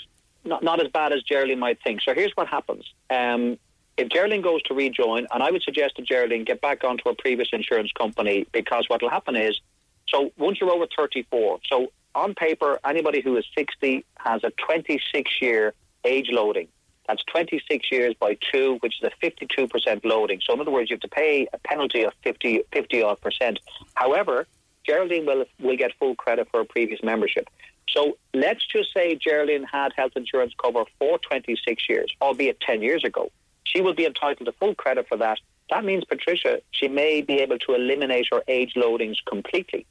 not 0.45 0.63
not 0.63 0.79
as 0.83 0.91
bad 0.91 1.13
as 1.13 1.21
Geraldine 1.23 1.59
might 1.59 1.79
think. 1.83 2.01
So 2.03 2.13
here's 2.13 2.31
what 2.35 2.47
happens. 2.47 2.83
Um, 3.09 3.57
if 3.97 4.09
Geraldine 4.09 4.41
goes 4.41 4.61
to 4.63 4.73
rejoin, 4.73 5.27
and 5.33 5.41
I 5.41 5.49
would 5.49 5.63
suggest 5.63 5.95
to 5.95 6.03
Geraldine 6.03 6.43
get 6.43 6.61
back 6.61 6.83
onto 6.83 7.03
her 7.09 7.15
previous 7.17 7.49
insurance 7.51 7.91
company 7.91 8.45
because 8.51 8.85
what 8.87 9.01
will 9.01 9.09
happen 9.09 9.35
is, 9.35 9.59
so 10.07 10.31
once 10.37 10.59
you're 10.61 10.71
over 10.71 10.85
34, 10.95 11.59
so 11.67 11.91
on 12.13 12.35
paper, 12.35 12.79
anybody 12.85 13.21
who 13.21 13.35
is 13.37 13.45
60 13.57 14.05
has 14.17 14.43
a 14.43 14.51
26 14.51 15.41
year 15.41 15.73
age 16.03 16.29
loading. 16.31 16.67
That's 17.07 17.23
26 17.23 17.91
years 17.91 18.13
by 18.19 18.37
two, 18.51 18.77
which 18.81 19.01
is 19.01 19.09
a 19.09 19.25
52% 19.25 20.03
loading. 20.03 20.41
So 20.45 20.53
in 20.53 20.59
other 20.59 20.71
words, 20.71 20.89
you 20.89 20.95
have 20.95 21.01
to 21.01 21.07
pay 21.07 21.47
a 21.53 21.57
penalty 21.59 22.03
of 22.03 22.13
50, 22.23 22.63
50 22.71 23.03
odd 23.03 23.21
percent. 23.21 23.59
However, 23.95 24.45
Geraldine 24.85 25.25
will 25.25 25.45
will 25.59 25.77
get 25.77 25.91
full 25.99 26.15
credit 26.15 26.47
for 26.51 26.59
her 26.59 26.65
previous 26.65 27.01
membership. 27.03 27.49
So 27.89 28.17
let's 28.33 28.65
just 28.65 28.93
say 28.93 29.15
Geraldine 29.15 29.63
had 29.63 29.93
health 29.95 30.13
insurance 30.15 30.53
cover 30.61 30.83
for 30.99 31.17
26 31.19 31.89
years, 31.89 32.13
albeit 32.21 32.59
10 32.59 32.81
years 32.81 33.03
ago. 33.03 33.31
She 33.71 33.81
will 33.81 33.93
be 33.93 34.05
entitled 34.05 34.45
to 34.45 34.51
full 34.53 34.75
credit 34.75 35.07
for 35.07 35.17
that. 35.17 35.39
That 35.69 35.83
means, 35.83 36.05
Patricia, 36.05 36.61
she 36.71 36.87
may 36.87 37.21
be 37.21 37.35
able 37.35 37.59
to 37.59 37.73
eliminate 37.73 38.27
her 38.31 38.41
age 38.47 38.73
loadings 38.75 39.17
completely. 39.25 39.85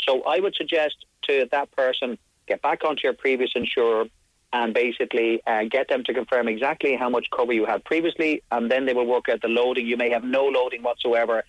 So 0.00 0.22
I 0.22 0.40
would 0.40 0.54
suggest 0.54 0.96
to 1.28 1.48
that 1.52 1.70
person, 1.72 2.18
get 2.46 2.62
back 2.62 2.84
onto 2.84 3.02
your 3.04 3.12
previous 3.12 3.52
insurer 3.54 4.06
and 4.52 4.74
basically 4.74 5.40
uh, 5.46 5.64
get 5.70 5.88
them 5.88 6.02
to 6.04 6.14
confirm 6.14 6.48
exactly 6.48 6.96
how 6.96 7.08
much 7.08 7.28
cover 7.30 7.52
you 7.52 7.66
had 7.66 7.84
previously, 7.84 8.42
and 8.50 8.70
then 8.70 8.86
they 8.86 8.94
will 8.94 9.06
work 9.06 9.28
out 9.28 9.40
the 9.42 9.48
loading. 9.48 9.86
You 9.86 9.96
may 9.96 10.10
have 10.10 10.24
no 10.24 10.46
loading 10.46 10.82
whatsoever, 10.82 11.44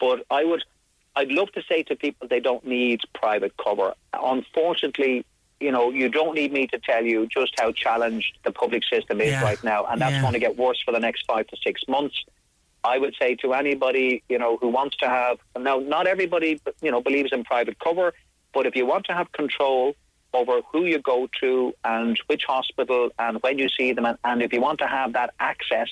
but 0.00 0.24
I 0.30 0.44
would, 0.44 0.64
I'd 1.14 1.30
love 1.30 1.52
to 1.52 1.62
say 1.68 1.82
to 1.84 1.96
people 1.96 2.28
they 2.28 2.40
don't 2.40 2.64
need 2.66 3.00
private 3.14 3.52
cover. 3.62 3.92
Unfortunately, 4.14 5.26
you 5.60 5.72
know, 5.72 5.90
you 5.90 6.08
don't 6.08 6.34
need 6.34 6.52
me 6.52 6.66
to 6.68 6.78
tell 6.78 7.04
you 7.04 7.26
just 7.26 7.52
how 7.58 7.72
challenged 7.72 8.38
the 8.44 8.52
public 8.52 8.82
system 8.92 9.20
is 9.20 9.30
Yeah. 9.32 9.42
right 9.42 9.62
now, 9.64 9.84
and 9.86 10.00
that's 10.00 10.14
Yeah. 10.16 10.20
going 10.22 10.34
to 10.34 10.38
get 10.38 10.56
worse 10.56 10.80
for 10.84 10.92
the 10.92 11.00
next 11.00 11.24
five 11.26 11.46
to 11.48 11.56
six 11.64 11.82
months. 11.88 12.16
I 12.84 12.98
would 12.98 13.14
say 13.20 13.34
to 13.36 13.52
anybody, 13.54 14.22
you 14.28 14.38
know, 14.38 14.58
who 14.58 14.68
wants 14.68 14.96
to 14.98 15.08
have 15.08 15.38
now, 15.58 15.78
not 15.78 16.06
everybody, 16.06 16.60
you 16.82 16.90
know, 16.90 17.00
believes 17.00 17.32
in 17.32 17.42
private 17.44 17.78
cover, 17.78 18.12
but 18.52 18.66
if 18.66 18.76
you 18.76 18.86
want 18.86 19.06
to 19.06 19.12
have 19.14 19.32
control 19.32 19.94
over 20.34 20.60
who 20.72 20.84
you 20.84 20.98
go 20.98 21.28
to 21.40 21.72
and 21.84 22.20
which 22.26 22.44
hospital 22.44 23.10
and 23.18 23.38
when 23.42 23.58
you 23.58 23.68
see 23.68 23.92
them, 23.92 24.04
and, 24.04 24.18
and 24.24 24.42
if 24.42 24.52
you 24.52 24.60
want 24.60 24.78
to 24.80 24.86
have 24.86 25.14
that 25.14 25.32
access, 25.40 25.88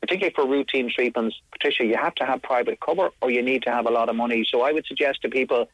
particularly 0.00 0.32
for 0.34 0.46
routine 0.46 0.90
treatments, 0.90 1.36
Patricia, 1.52 1.84
you 1.84 1.96
have 1.96 2.14
to 2.16 2.24
have 2.24 2.42
private 2.42 2.80
cover 2.80 3.10
or 3.20 3.30
you 3.30 3.42
need 3.42 3.62
to 3.62 3.70
have 3.70 3.86
a 3.86 3.90
lot 3.90 4.08
of 4.08 4.16
money. 4.16 4.44
So 4.50 4.62
I 4.62 4.72
would 4.72 4.86
suggest 4.86 5.22
to 5.22 5.28
people, 5.28 5.68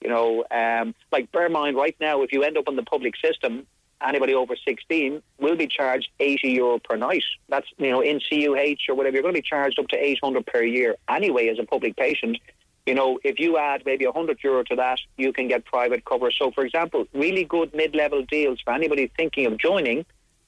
you 0.00 0.08
know, 0.08 0.44
um, 0.50 0.94
like 1.10 1.30
bear 1.32 1.46
in 1.46 1.52
mind 1.52 1.76
right 1.76 1.96
now, 2.00 2.22
if 2.22 2.32
you 2.32 2.42
end 2.42 2.56
up 2.56 2.68
in 2.68 2.76
the 2.76 2.82
public 2.82 3.14
system, 3.16 3.66
anybody 4.06 4.34
over 4.34 4.54
16 4.56 5.22
will 5.38 5.56
be 5.56 5.66
charged 5.66 6.08
80 6.20 6.48
euro 6.50 6.78
per 6.78 6.96
night. 6.96 7.24
That's, 7.48 7.66
you 7.78 7.90
know, 7.90 8.00
in 8.00 8.20
CUH 8.20 8.88
or 8.88 8.94
whatever, 8.94 9.14
you're 9.14 9.22
going 9.22 9.34
to 9.34 9.40
be 9.40 9.46
charged 9.46 9.78
up 9.78 9.88
to 9.88 9.96
800 9.96 10.46
per 10.46 10.62
year 10.62 10.96
anyway 11.08 11.48
as 11.48 11.58
a 11.58 11.64
public 11.64 11.96
patient. 11.96 12.38
You 12.86 12.94
know, 12.94 13.18
if 13.22 13.38
you 13.38 13.58
add 13.58 13.82
maybe 13.84 14.06
100 14.06 14.38
euro 14.42 14.62
to 14.64 14.76
that, 14.76 14.98
you 15.16 15.32
can 15.32 15.48
get 15.48 15.64
private 15.64 16.04
cover. 16.04 16.30
So, 16.30 16.50
for 16.52 16.64
example, 16.64 17.06
really 17.12 17.44
good 17.44 17.74
mid-level 17.74 18.24
deals 18.24 18.60
for 18.64 18.72
anybody 18.72 19.10
thinking 19.16 19.46
of 19.46 19.58
joining. 19.58 20.06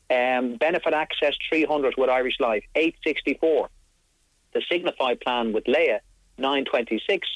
Um, 0.09 0.57
benefit 0.57 0.93
access 0.95 1.35
300 1.49 1.95
with 1.97 2.09
Irish 2.09 2.41
Life, 2.41 2.65
864. 2.75 3.69
The 4.55 4.63
Signify 4.69 5.15
plan 5.15 5.53
with 5.53 5.69
Laya, 5.69 6.01
926. 6.39 7.29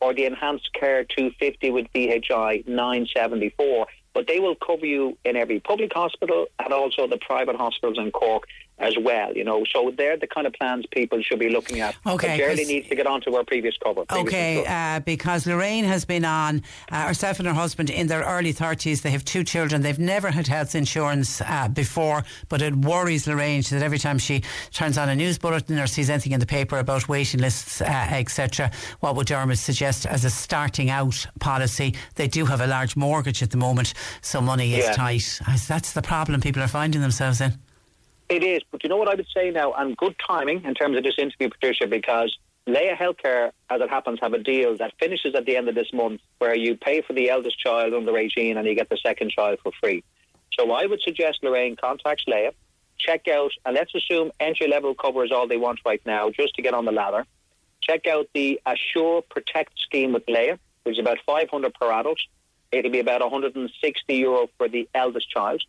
Or 0.00 0.14
the 0.14 0.26
Enhanced 0.26 0.72
Care 0.74 1.04
250 1.04 1.70
with 1.70 1.86
VHI, 1.94 2.66
974. 2.66 3.86
But 4.12 4.26
they 4.26 4.40
will 4.40 4.54
cover 4.54 4.86
you 4.86 5.18
in 5.24 5.36
every 5.36 5.60
public 5.60 5.92
hospital 5.92 6.46
and 6.58 6.72
also 6.72 7.06
the 7.06 7.18
private 7.18 7.56
hospitals 7.56 7.98
in 7.98 8.10
Cork 8.10 8.44
as 8.78 8.94
well, 9.00 9.34
you 9.34 9.42
know. 9.44 9.64
So 9.72 9.92
they're 9.96 10.16
the 10.18 10.26
kind 10.26 10.46
of 10.46 10.52
plans 10.52 10.84
people 10.92 11.22
should 11.22 11.38
be 11.38 11.48
looking 11.48 11.80
at. 11.80 11.96
Okay, 12.06 12.38
But 12.46 12.56
needs 12.66 12.88
to 12.88 12.94
get 12.94 13.06
onto 13.06 13.32
her 13.34 13.44
previous 13.44 13.76
cover. 13.78 14.04
previous 14.04 14.26
Okay, 14.28 14.64
uh, 14.66 15.00
because 15.00 15.46
Lorraine 15.46 15.84
has 15.84 16.04
been 16.04 16.24
on, 16.24 16.62
uh, 16.90 17.06
herself 17.06 17.38
and 17.38 17.48
her 17.48 17.54
husband 17.54 17.88
in 17.90 18.06
their 18.06 18.22
early 18.22 18.52
30s. 18.52 19.02
They 19.02 19.10
have 19.10 19.24
two 19.24 19.44
children. 19.44 19.82
They've 19.82 19.98
never 19.98 20.30
had 20.30 20.46
health 20.46 20.74
insurance 20.74 21.40
uh, 21.40 21.68
before, 21.68 22.24
but 22.48 22.60
it 22.60 22.74
worries 22.76 23.26
Lorraine. 23.26 23.62
that 23.70 23.82
every 23.82 23.98
time 23.98 24.18
she 24.18 24.42
turns 24.72 24.98
on 24.98 25.08
a 25.08 25.14
news 25.14 25.38
bulletin 25.38 25.78
or 25.78 25.86
sees 25.86 26.10
anything 26.10 26.32
in 26.32 26.40
the 26.40 26.46
paper 26.46 26.78
about 26.78 27.08
waiting 27.08 27.40
lists, 27.40 27.80
uh, 27.80 27.84
etc., 27.86 28.70
what 29.00 29.16
would 29.16 29.26
Dermot 29.26 29.58
suggest 29.58 30.04
as 30.06 30.24
a 30.24 30.30
starting 30.30 30.90
out 30.90 31.26
policy? 31.40 31.94
They 32.16 32.28
do 32.28 32.44
have 32.44 32.60
a 32.60 32.66
large 32.66 32.96
mortgage 32.96 33.42
at 33.42 33.50
the 33.50 33.56
moment, 33.56 33.94
so 34.20 34.40
money 34.40 34.74
is 34.74 34.84
Yeah. 34.84 34.92
tight. 34.92 35.40
That's 35.66 35.92
the 35.92 36.02
problem 36.02 36.40
people 36.40 36.62
are 36.62 36.68
finding 36.68 37.00
themselves 37.00 37.40
in. 37.40 37.54
It 38.28 38.42
is, 38.42 38.62
but 38.70 38.82
you 38.82 38.88
know 38.88 38.96
what 38.96 39.08
I 39.08 39.14
would 39.14 39.28
say 39.32 39.50
now, 39.50 39.72
and 39.72 39.96
good 39.96 40.16
timing 40.18 40.64
in 40.64 40.74
terms 40.74 40.96
of 40.96 41.04
this 41.04 41.14
interview, 41.16 41.48
Patricia, 41.48 41.86
because 41.86 42.36
Laya 42.66 42.96
Healthcare, 42.96 43.52
as 43.70 43.80
it 43.80 43.88
happens, 43.88 44.18
have 44.20 44.32
a 44.32 44.38
deal 44.38 44.76
that 44.78 44.94
finishes 44.98 45.36
at 45.36 45.46
the 45.46 45.56
end 45.56 45.68
of 45.68 45.76
this 45.76 45.92
month 45.92 46.20
where 46.38 46.54
you 46.54 46.76
pay 46.76 47.02
for 47.02 47.12
the 47.12 47.30
eldest 47.30 47.58
child 47.60 47.94
under 47.94 48.16
18 48.16 48.56
and 48.56 48.66
you 48.66 48.74
get 48.74 48.88
the 48.88 48.96
second 48.96 49.30
child 49.30 49.60
for 49.62 49.70
free. 49.80 50.02
So 50.58 50.72
I 50.72 50.86
would 50.86 51.00
suggest 51.02 51.44
Lorraine 51.44 51.76
contacts 51.76 52.24
Laya, 52.26 52.50
check 52.98 53.28
out, 53.28 53.52
and 53.64 53.76
let's 53.76 53.94
assume 53.94 54.32
entry 54.40 54.66
level 54.66 54.94
cover 54.94 55.24
is 55.24 55.30
all 55.30 55.46
they 55.46 55.56
want 55.56 55.78
right 55.86 56.00
now 56.04 56.30
just 56.30 56.54
to 56.56 56.62
get 56.62 56.74
on 56.74 56.84
the 56.84 56.92
ladder. 56.92 57.24
Check 57.80 58.08
out 58.08 58.26
the 58.34 58.60
Assure 58.66 59.22
Protect 59.22 59.78
scheme 59.78 60.12
with 60.12 60.24
Laya, 60.26 60.58
which 60.82 60.94
is 60.94 60.98
about 60.98 61.18
500 61.24 61.72
per 61.74 61.92
adult. 61.92 62.18
It'll 62.72 62.90
be 62.90 62.98
about 62.98 63.20
160 63.20 64.14
euro 64.14 64.48
for 64.58 64.68
the 64.68 64.88
eldest 64.92 65.30
child. 65.30 65.62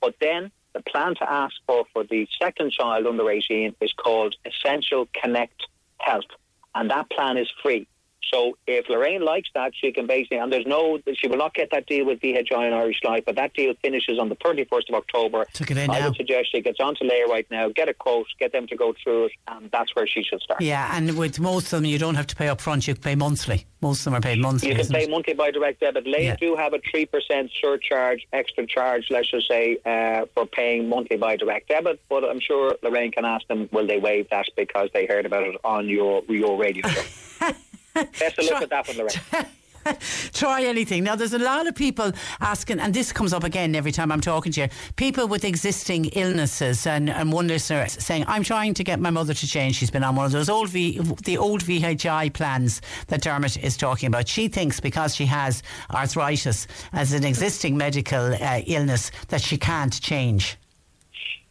But 0.00 0.16
then 0.20 0.50
the 0.72 0.82
plan 0.82 1.14
to 1.16 1.30
ask 1.30 1.54
for 1.66 1.84
for 1.92 2.04
the 2.04 2.28
second 2.40 2.72
child 2.72 3.06
under 3.06 3.28
18 3.28 3.74
is 3.80 3.92
called 3.92 4.36
Essential 4.44 5.08
Connect 5.20 5.66
Health, 5.98 6.30
and 6.74 6.90
that 6.90 7.10
plan 7.10 7.36
is 7.36 7.48
free. 7.62 7.86
So 8.32 8.56
if 8.66 8.88
Lorraine 8.88 9.24
likes 9.24 9.48
that, 9.54 9.72
she 9.74 9.92
can 9.92 10.06
basically, 10.06 10.38
and 10.38 10.52
there's 10.52 10.66
no, 10.66 10.98
she 11.14 11.26
will 11.26 11.36
not 11.38 11.54
get 11.54 11.70
that 11.72 11.86
deal 11.86 12.06
with 12.06 12.20
VHI 12.20 12.66
and 12.66 12.74
Irish 12.74 13.00
Life, 13.02 13.24
but 13.26 13.36
that 13.36 13.54
deal 13.54 13.74
finishes 13.82 14.18
on 14.18 14.28
the 14.28 14.36
31st 14.36 14.88
of 14.90 14.94
October. 14.96 15.46
So 15.52 15.64
get 15.64 15.78
in 15.78 15.90
I 15.90 15.98
now. 16.00 16.08
would 16.08 16.16
suggest 16.16 16.52
she 16.52 16.60
gets 16.60 16.78
onto 16.80 17.04
Laya 17.04 17.26
right 17.26 17.46
now, 17.50 17.68
get 17.70 17.88
a 17.88 17.94
quote, 17.94 18.26
get 18.38 18.52
them 18.52 18.66
to 18.68 18.76
go 18.76 18.94
through 19.02 19.26
it, 19.26 19.32
and 19.48 19.70
that's 19.70 19.94
where 19.96 20.06
she 20.06 20.22
should 20.22 20.40
start. 20.42 20.60
Yeah, 20.60 20.96
and 20.96 21.16
with 21.16 21.40
most 21.40 21.64
of 21.72 21.78
them, 21.78 21.84
you 21.86 21.98
don't 21.98 22.14
have 22.14 22.26
to 22.28 22.36
pay 22.36 22.48
up 22.48 22.60
front, 22.60 22.86
you 22.86 22.94
pay 22.94 23.14
monthly. 23.14 23.66
Most 23.80 24.00
of 24.00 24.04
them 24.04 24.14
are 24.14 24.20
paid 24.20 24.38
monthly. 24.38 24.68
You 24.68 24.74
can 24.76 24.86
pay 24.88 25.04
it? 25.04 25.10
monthly 25.10 25.34
by 25.34 25.50
direct 25.50 25.80
debit. 25.80 26.06
Laya 26.06 26.22
Yeah. 26.22 26.36
do 26.36 26.54
have 26.56 26.74
a 26.74 26.78
3% 26.78 27.50
surcharge, 27.60 28.26
extra 28.32 28.66
charge, 28.66 29.06
let's 29.10 29.30
just 29.30 29.48
say, 29.48 29.78
uh, 29.86 30.26
for 30.34 30.46
paying 30.46 30.88
monthly 30.88 31.16
by 31.16 31.36
direct 31.36 31.68
debit. 31.68 32.00
But 32.08 32.24
I'm 32.24 32.40
sure 32.40 32.76
Lorraine 32.82 33.10
can 33.10 33.24
ask 33.24 33.46
them, 33.48 33.68
will 33.72 33.86
they 33.86 33.98
waive 33.98 34.28
that 34.30 34.46
because 34.56 34.90
they 34.92 35.06
heard 35.06 35.26
about 35.26 35.44
it 35.44 35.56
on 35.64 35.88
your 35.88 36.22
your 36.28 36.56
radio 36.58 36.86
show. 36.88 37.02
Best 37.94 38.38
of 38.38 38.44
luck 38.44 38.48
Try- 38.48 38.60
with 38.60 38.70
that 38.70 38.88
one, 38.88 38.96
Lorraine. 38.96 39.46
try 40.32 40.62
anything. 40.64 41.04
Now, 41.04 41.16
there's 41.16 41.32
a 41.32 41.38
lot 41.38 41.66
of 41.66 41.74
people 41.74 42.12
asking, 42.40 42.80
and 42.80 42.92
this 42.92 43.12
comes 43.12 43.32
up 43.32 43.44
again 43.44 43.74
every 43.74 43.92
time 43.92 44.12
I'm 44.12 44.20
talking 44.20 44.52
to 44.52 44.62
you. 44.62 44.68
People 44.96 45.26
with 45.26 45.44
existing 45.44 46.06
illnesses, 46.06 46.86
and, 46.86 47.08
and 47.08 47.32
one 47.32 47.48
listener 47.48 47.88
saying, 47.88 48.24
"I'm 48.26 48.42
trying 48.42 48.74
to 48.74 48.84
get 48.84 49.00
my 49.00 49.10
mother 49.10 49.34
to 49.34 49.46
change. 49.46 49.76
She's 49.76 49.90
been 49.90 50.04
on 50.04 50.16
one 50.16 50.26
of 50.26 50.32
those 50.32 50.48
old 50.48 50.68
v, 50.68 51.00
the 51.24 51.38
old 51.38 51.62
VHI 51.62 52.32
plans 52.32 52.80
that 53.08 53.22
Dermot 53.22 53.56
is 53.62 53.76
talking 53.76 54.06
about. 54.06 54.28
She 54.28 54.48
thinks 54.48 54.80
because 54.80 55.14
she 55.14 55.26
has 55.26 55.62
arthritis 55.90 56.66
as 56.92 57.12
an 57.12 57.24
existing 57.24 57.76
medical 57.76 58.34
uh, 58.34 58.60
illness 58.66 59.10
that 59.28 59.40
she 59.40 59.56
can't 59.56 59.98
change." 60.00 60.56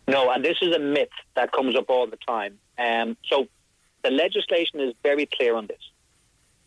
No, 0.07 0.31
and 0.31 0.43
this 0.43 0.57
is 0.61 0.75
a 0.75 0.79
myth 0.79 1.09
that 1.35 1.51
comes 1.51 1.75
up 1.75 1.89
all 1.89 2.07
the 2.07 2.17
time. 2.27 2.57
Um, 2.79 3.15
so 3.27 3.47
the 4.03 4.09
legislation 4.09 4.79
is 4.79 4.93
very 5.03 5.27
clear 5.27 5.55
on 5.55 5.67
this. 5.67 5.77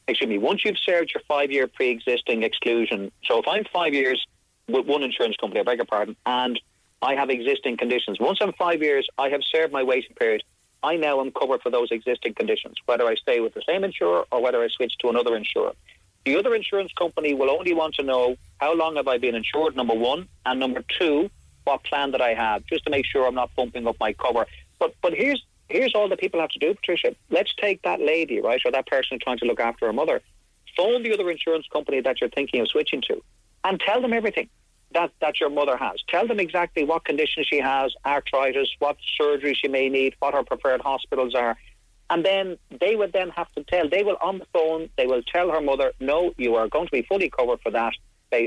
Excuse 0.08 0.28
me, 0.28 0.38
once 0.38 0.64
you've 0.64 0.78
served 0.78 1.12
your 1.14 1.22
five 1.28 1.50
year 1.50 1.66
pre 1.66 1.90
existing 1.90 2.42
exclusion, 2.42 3.12
so 3.24 3.38
if 3.38 3.46
I'm 3.46 3.64
five 3.72 3.94
years 3.94 4.24
with 4.68 4.86
one 4.86 5.02
insurance 5.02 5.36
company, 5.36 5.60
I 5.60 5.62
beg 5.62 5.78
your 5.78 5.86
pardon, 5.86 6.16
and 6.26 6.60
I 7.00 7.14
have 7.14 7.30
existing 7.30 7.76
conditions, 7.76 8.20
once 8.20 8.38
I'm 8.40 8.52
five 8.52 8.82
years, 8.82 9.08
I 9.18 9.28
have 9.30 9.42
served 9.44 9.72
my 9.72 9.82
waiting 9.82 10.14
period. 10.14 10.42
I 10.84 10.96
now 10.96 11.20
am 11.20 11.30
covered 11.30 11.62
for 11.62 11.70
those 11.70 11.88
existing 11.92 12.34
conditions, 12.34 12.76
whether 12.86 13.06
I 13.06 13.14
stay 13.14 13.40
with 13.40 13.54
the 13.54 13.62
same 13.66 13.84
insurer 13.84 14.24
or 14.32 14.42
whether 14.42 14.62
I 14.62 14.68
switch 14.68 14.96
to 14.98 15.08
another 15.10 15.36
insurer. 15.36 15.72
The 16.24 16.36
other 16.36 16.54
insurance 16.54 16.92
company 16.92 17.34
will 17.34 17.50
only 17.50 17.72
want 17.72 17.94
to 17.96 18.02
know 18.02 18.36
how 18.60 18.74
long 18.74 18.96
have 18.96 19.08
I 19.08 19.18
been 19.18 19.34
insured, 19.34 19.76
number 19.76 19.94
one, 19.94 20.28
and 20.46 20.58
number 20.58 20.84
two, 20.98 21.30
what 21.64 21.84
plan 21.84 22.12
that 22.12 22.20
I 22.20 22.34
have, 22.34 22.64
just 22.66 22.84
to 22.84 22.90
make 22.90 23.06
sure 23.06 23.26
I'm 23.26 23.34
not 23.34 23.54
bumping 23.56 23.86
up 23.86 23.96
my 24.00 24.12
cover. 24.12 24.46
But 24.78 24.94
but 25.00 25.14
here's 25.14 25.44
here's 25.72 25.94
all 25.94 26.08
that 26.08 26.20
people 26.20 26.40
have 26.40 26.50
to 26.50 26.58
do, 26.58 26.74
Patricia. 26.74 27.14
Let's 27.30 27.54
take 27.54 27.82
that 27.82 28.00
lady, 28.00 28.40
right, 28.40 28.60
or 28.64 28.70
that 28.72 28.86
person 28.86 29.18
trying 29.20 29.38
to 29.38 29.46
look 29.46 29.60
after 29.60 29.86
her 29.86 29.92
mother. 29.92 30.20
Phone 30.76 31.02
the 31.02 31.12
other 31.12 31.30
insurance 31.30 31.66
company 31.72 32.00
that 32.00 32.20
you're 32.20 32.30
thinking 32.30 32.60
of 32.60 32.68
switching 32.68 33.02
to, 33.08 33.22
and 33.64 33.80
tell 33.80 34.00
them 34.00 34.12
everything 34.12 34.48
that 34.94 35.10
that 35.20 35.40
your 35.40 35.50
mother 35.50 35.76
has. 35.76 35.96
Tell 36.08 36.26
them 36.26 36.38
exactly 36.38 36.84
what 36.84 37.04
condition 37.04 37.44
she 37.44 37.58
has, 37.58 37.94
arthritis, 38.04 38.68
what 38.78 38.96
surgery 39.18 39.54
she 39.54 39.68
may 39.68 39.88
need, 39.88 40.14
what 40.18 40.34
her 40.34 40.42
preferred 40.42 40.80
hospitals 40.80 41.34
are. 41.34 41.56
And 42.10 42.24
then 42.24 42.58
they 42.78 42.94
would 42.94 43.12
then 43.12 43.30
have 43.30 43.50
to 43.52 43.64
tell, 43.64 43.88
they 43.88 44.02
will 44.02 44.18
on 44.20 44.38
the 44.38 44.46
phone, 44.52 44.90
they 44.98 45.06
will 45.06 45.22
tell 45.22 45.50
her 45.50 45.62
mother, 45.62 45.92
no, 45.98 46.34
you 46.36 46.56
are 46.56 46.68
going 46.68 46.86
to 46.86 46.92
be 46.92 47.02
fully 47.02 47.30
covered 47.30 47.60
for 47.62 47.70
that 47.70 47.94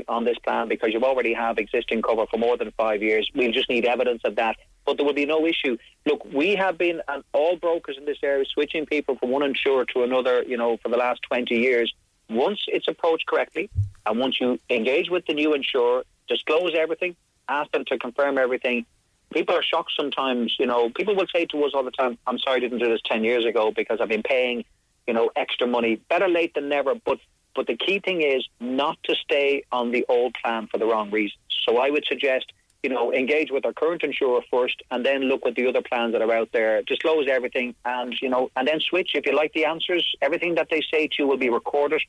on 0.08 0.24
this 0.24 0.38
plan 0.38 0.68
because 0.68 0.92
you 0.92 1.00
already 1.02 1.32
have 1.32 1.58
existing 1.58 2.02
cover 2.02 2.26
for 2.26 2.38
more 2.38 2.56
than 2.56 2.72
five 2.76 3.02
years. 3.02 3.30
We'll 3.34 3.52
just 3.52 3.68
need 3.68 3.84
evidence 3.84 4.22
of 4.24 4.36
that. 4.36 4.56
But 4.86 4.96
there 4.96 5.04
will 5.04 5.12
be 5.12 5.26
no 5.26 5.44
issue. 5.44 5.76
Look, 6.06 6.24
we 6.32 6.54
have 6.54 6.78
been, 6.78 7.02
and 7.08 7.24
all 7.32 7.56
brokers 7.56 7.96
in 7.98 8.04
this 8.04 8.18
area, 8.22 8.44
switching 8.46 8.86
people 8.86 9.16
from 9.16 9.30
one 9.30 9.42
insurer 9.42 9.84
to 9.86 10.04
another, 10.04 10.42
you 10.44 10.56
know, 10.56 10.78
for 10.78 10.88
the 10.88 10.96
last 10.96 11.22
20 11.22 11.54
years. 11.54 11.92
Once 12.30 12.60
it's 12.68 12.88
approached 12.88 13.26
correctly, 13.26 13.68
and 14.06 14.18
once 14.18 14.40
you 14.40 14.58
engage 14.70 15.10
with 15.10 15.26
the 15.26 15.34
new 15.34 15.52
insurer, 15.54 16.04
disclose 16.28 16.72
everything, 16.76 17.14
ask 17.48 17.70
them 17.72 17.84
to 17.86 17.98
confirm 17.98 18.38
everything. 18.38 18.86
People 19.32 19.54
are 19.54 19.62
shocked 19.62 19.92
sometimes, 19.96 20.54
you 20.58 20.66
know, 20.66 20.88
people 20.90 21.14
will 21.14 21.26
say 21.34 21.46
to 21.46 21.64
us 21.64 21.72
all 21.74 21.82
the 21.82 21.90
time, 21.90 22.16
I'm 22.26 22.38
sorry 22.38 22.56
I 22.56 22.60
didn't 22.60 22.78
do 22.78 22.88
this 22.88 23.00
10 23.06 23.24
years 23.24 23.44
ago 23.44 23.72
because 23.74 24.00
I've 24.00 24.08
been 24.08 24.22
paying, 24.22 24.64
you 25.06 25.14
know, 25.14 25.30
extra 25.36 25.66
money. 25.66 25.96
Better 25.96 26.28
late 26.28 26.54
than 26.54 26.68
never, 26.68 26.94
but 26.94 27.18
but 27.56 27.66
the 27.66 27.76
key 27.76 27.98
thing 27.98 28.20
is 28.20 28.46
not 28.60 28.98
to 29.04 29.14
stay 29.14 29.64
on 29.72 29.90
the 29.90 30.04
old 30.08 30.34
plan 30.34 30.68
for 30.70 30.76
the 30.78 30.84
wrong 30.84 31.10
reasons. 31.10 31.40
So 31.66 31.78
I 31.78 31.90
would 31.90 32.04
suggest, 32.06 32.52
you 32.86 32.94
know, 32.94 33.12
engage 33.12 33.50
with 33.50 33.66
our 33.66 33.72
current 33.72 34.04
insurer 34.04 34.42
first 34.48 34.80
and 34.92 35.04
then 35.04 35.22
look 35.22 35.40
at 35.44 35.56
the 35.56 35.66
other 35.66 35.82
plans 35.82 36.12
that 36.12 36.22
are 36.22 36.32
out 36.32 36.50
there. 36.52 36.82
Disclose 36.82 37.26
everything 37.28 37.74
and, 37.84 38.14
you 38.22 38.28
know, 38.28 38.48
and 38.54 38.68
then 38.68 38.78
switch. 38.78 39.10
If 39.14 39.26
you 39.26 39.34
like 39.34 39.52
the 39.54 39.64
answers, 39.64 40.06
everything 40.22 40.54
that 40.54 40.68
they 40.70 40.80
say 40.88 41.08
to 41.08 41.14
you 41.18 41.26
will 41.26 41.36
be 41.36 41.50
recorded. 41.50 42.00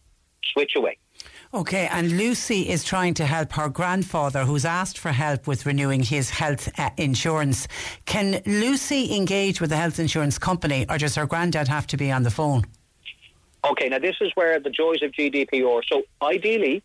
Switch 0.53 0.73
away. 0.75 0.99
Okay, 1.51 1.89
and 1.91 2.15
Lucy 2.15 2.69
is 2.69 2.83
trying 2.83 3.15
to 3.15 3.25
help 3.25 3.53
her 3.53 3.69
grandfather 3.69 4.45
who's 4.45 4.65
asked 4.65 4.99
for 4.99 5.09
help 5.09 5.47
with 5.47 5.65
renewing 5.65 6.03
his 6.03 6.29
health 6.29 6.69
uh, 6.77 6.91
insurance. 6.97 7.67
Can 8.05 8.43
Lucy 8.45 9.15
engage 9.15 9.59
with 9.59 9.71
the 9.71 9.77
health 9.77 9.97
insurance 9.97 10.37
company 10.37 10.85
or 10.87 10.99
does 10.99 11.15
her 11.15 11.25
granddad 11.25 11.67
have 11.67 11.87
to 11.87 11.97
be 11.97 12.11
on 12.11 12.21
the 12.21 12.29
phone? 12.29 12.65
Okay, 13.65 13.89
now 13.89 13.97
this 13.97 14.17
is 14.21 14.29
where 14.35 14.59
the 14.59 14.69
joys 14.69 15.01
of 15.01 15.11
GDPR. 15.11 15.81
So 15.91 16.03
ideally, 16.21 16.83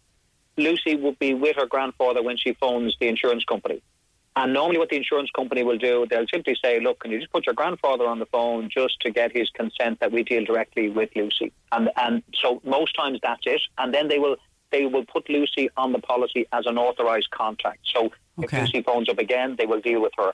Lucy 0.57 0.97
would 0.97 1.19
be 1.19 1.35
with 1.35 1.57
her 1.57 1.67
grandfather 1.67 2.23
when 2.23 2.37
she 2.37 2.53
phones 2.55 2.97
the 3.01 3.09
insurance 3.09 3.45
company. 3.45 3.83
And 4.35 4.55
normally, 4.55 4.79
what 4.79 4.89
the 4.89 4.97
insurance 4.97 5.31
company 5.31 5.63
will 5.63 5.77
do, 5.77 6.07
they'll 6.09 6.27
simply 6.27 6.57
say, 6.63 6.81
"Look, 6.81 7.01
can 7.01 7.11
you 7.11 7.19
just 7.19 7.33
put 7.33 7.45
your 7.45 7.55
grandfather 7.55 8.07
on 8.07 8.19
the 8.19 8.27
phone 8.27 8.71
just 8.71 8.99
to 9.01 9.11
get 9.11 9.33
his 9.33 9.51
consent 9.51 10.01
that 10.01 10.11
we 10.11 10.23
deal 10.23 10.45
directly 10.45 10.89
with 10.89 11.11
Lucy?" 11.15 11.53
And 11.71 11.91
and 11.97 12.23
so 12.35 12.61
most 12.65 12.95
times 12.95 13.19
that's 13.23 13.43
it. 13.45 13.61
And 13.77 13.93
then 13.93 14.09
they 14.09 14.19
will 14.19 14.37
they 14.71 14.87
will 14.87 15.05
put 15.05 15.29
Lucy 15.29 15.69
on 15.77 15.93
the 15.93 15.99
policy 15.99 16.47
as 16.53 16.65
an 16.67 16.79
authorised 16.79 17.31
contact. 17.31 17.81
So 17.93 18.11
okay. 18.39 18.45
if 18.45 18.53
Lucy 18.53 18.83
phones 18.83 19.11
up 19.11 19.19
again, 19.19 19.57
they 19.59 19.67
will 19.67 19.81
deal 19.81 20.01
with 20.01 20.13
her. 20.17 20.33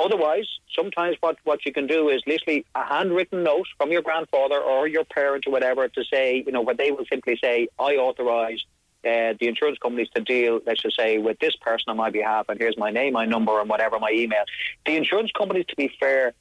Otherwise, 0.00 0.48
sometimes 0.74 1.16
what, 1.20 1.36
what 1.44 1.64
you 1.64 1.72
can 1.72 1.86
do 1.86 2.08
is 2.08 2.20
literally 2.26 2.66
a 2.74 2.84
handwritten 2.84 3.44
note 3.44 3.66
from 3.78 3.92
your 3.92 4.02
grandfather 4.02 4.58
or 4.58 4.88
your 4.88 5.04
parent 5.04 5.46
or 5.46 5.52
whatever 5.52 5.86
to 5.86 6.04
say, 6.04 6.42
you 6.44 6.50
know, 6.50 6.62
where 6.62 6.74
they 6.74 6.90
will 6.90 7.04
simply 7.08 7.38
say, 7.40 7.68
I 7.78 7.94
authorise 7.94 8.64
uh, 9.04 9.34
the 9.38 9.48
insurance 9.48 9.78
companies 9.78 10.08
to 10.14 10.22
deal, 10.22 10.60
let's 10.66 10.82
just 10.82 10.96
say, 10.96 11.18
with 11.18 11.38
this 11.38 11.56
person 11.56 11.84
on 11.88 11.96
my 11.96 12.10
behalf, 12.10 12.46
and 12.48 12.58
here's 12.58 12.76
my 12.78 12.90
name, 12.90 13.12
my 13.12 13.26
number, 13.26 13.60
and 13.60 13.68
whatever, 13.68 13.98
my 13.98 14.10
email. 14.10 14.44
The 14.86 14.96
insurance 14.96 15.30
companies, 15.36 15.66
to 15.68 15.76
be 15.76 15.92
fair, 16.00 16.32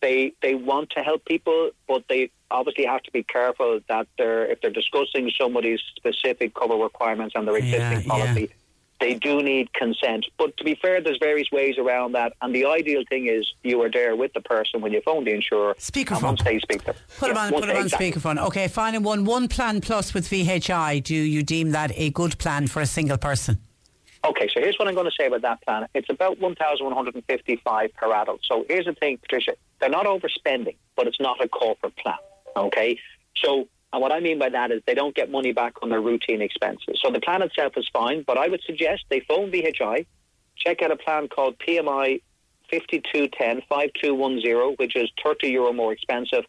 they 0.00 0.32
they 0.42 0.54
want 0.54 0.90
to 0.90 1.00
help 1.00 1.24
people, 1.24 1.70
but 1.86 2.04
they 2.08 2.30
obviously 2.50 2.84
have 2.84 3.02
to 3.04 3.12
be 3.12 3.22
careful 3.22 3.80
that 3.88 4.08
they're 4.18 4.46
if 4.46 4.60
they're 4.60 4.70
discussing 4.72 5.30
somebody's 5.38 5.80
specific 5.96 6.54
cover 6.54 6.74
requirements 6.74 7.34
and 7.36 7.46
their 7.46 7.56
existing 7.56 8.02
yeah, 8.02 8.08
policy. 8.08 8.40
Yeah 8.42 8.63
they 9.00 9.14
do 9.14 9.42
need 9.42 9.72
consent. 9.74 10.26
But 10.38 10.56
to 10.56 10.64
be 10.64 10.78
fair, 10.80 11.00
there's 11.00 11.18
various 11.18 11.50
ways 11.50 11.76
around 11.78 12.12
that. 12.12 12.32
And 12.40 12.54
the 12.54 12.66
ideal 12.66 13.02
thing 13.08 13.26
is 13.26 13.46
you 13.62 13.82
are 13.82 13.90
there 13.90 14.16
with 14.16 14.32
the 14.32 14.40
person 14.40 14.80
when 14.80 14.92
you 14.92 15.00
phone 15.04 15.24
the 15.24 15.32
insurer. 15.32 15.74
Speakerphone. 15.74 16.22
Once 16.22 16.42
they 16.42 16.58
speak 16.60 16.84
them. 16.84 16.94
Put 17.18 17.28
yeah, 17.28 17.34
them 17.34 17.42
on, 17.42 17.52
put 17.52 17.66
them 17.66 17.76
on 17.76 17.84
exactly. 17.84 18.12
speakerphone. 18.12 18.38
Okay, 18.46 18.68
final 18.68 19.02
one. 19.02 19.24
One 19.24 19.48
plan 19.48 19.80
plus 19.80 20.14
with 20.14 20.28
VHI. 20.28 21.02
Do 21.02 21.14
you 21.14 21.42
deem 21.42 21.70
that 21.70 21.92
a 21.96 22.10
good 22.10 22.38
plan 22.38 22.66
for 22.66 22.80
a 22.80 22.86
single 22.86 23.18
person? 23.18 23.58
Okay, 24.24 24.48
so 24.54 24.60
here's 24.60 24.78
what 24.78 24.88
I'm 24.88 24.94
going 24.94 25.06
to 25.06 25.12
say 25.18 25.26
about 25.26 25.42
that 25.42 25.62
plan. 25.62 25.86
It's 25.92 26.08
about 26.08 26.40
1,155 26.40 27.94
per 27.94 28.12
adult. 28.12 28.40
So 28.42 28.64
here's 28.68 28.86
the 28.86 28.94
thing, 28.94 29.18
Patricia. 29.18 29.52
They're 29.80 29.90
not 29.90 30.06
overspending, 30.06 30.76
but 30.96 31.06
it's 31.06 31.20
not 31.20 31.44
a 31.44 31.48
corporate 31.48 31.94
plan. 31.96 32.16
Okay? 32.56 32.98
So 33.36 33.68
and 33.94 34.02
what 34.02 34.10
I 34.10 34.18
mean 34.18 34.40
by 34.40 34.48
that 34.48 34.72
is 34.72 34.82
they 34.86 34.94
don't 34.94 35.14
get 35.14 35.30
money 35.30 35.52
back 35.52 35.74
on 35.80 35.88
their 35.88 36.00
routine 36.00 36.42
expenses. 36.42 36.98
So 37.00 37.12
the 37.12 37.20
plan 37.20 37.42
itself 37.42 37.74
is 37.76 37.88
fine, 37.92 38.24
but 38.26 38.36
I 38.36 38.48
would 38.48 38.60
suggest 38.66 39.04
they 39.08 39.20
phone 39.20 39.52
VHI, 39.52 40.04
check 40.56 40.82
out 40.82 40.90
a 40.90 40.96
plan 40.96 41.28
called 41.28 41.56
PMI 41.60 42.20
5210 42.72 43.62
5210, 43.68 44.74
which 44.78 44.96
is 44.96 45.08
30 45.22 45.48
euro 45.48 45.72
more 45.72 45.92
expensive, 45.92 46.44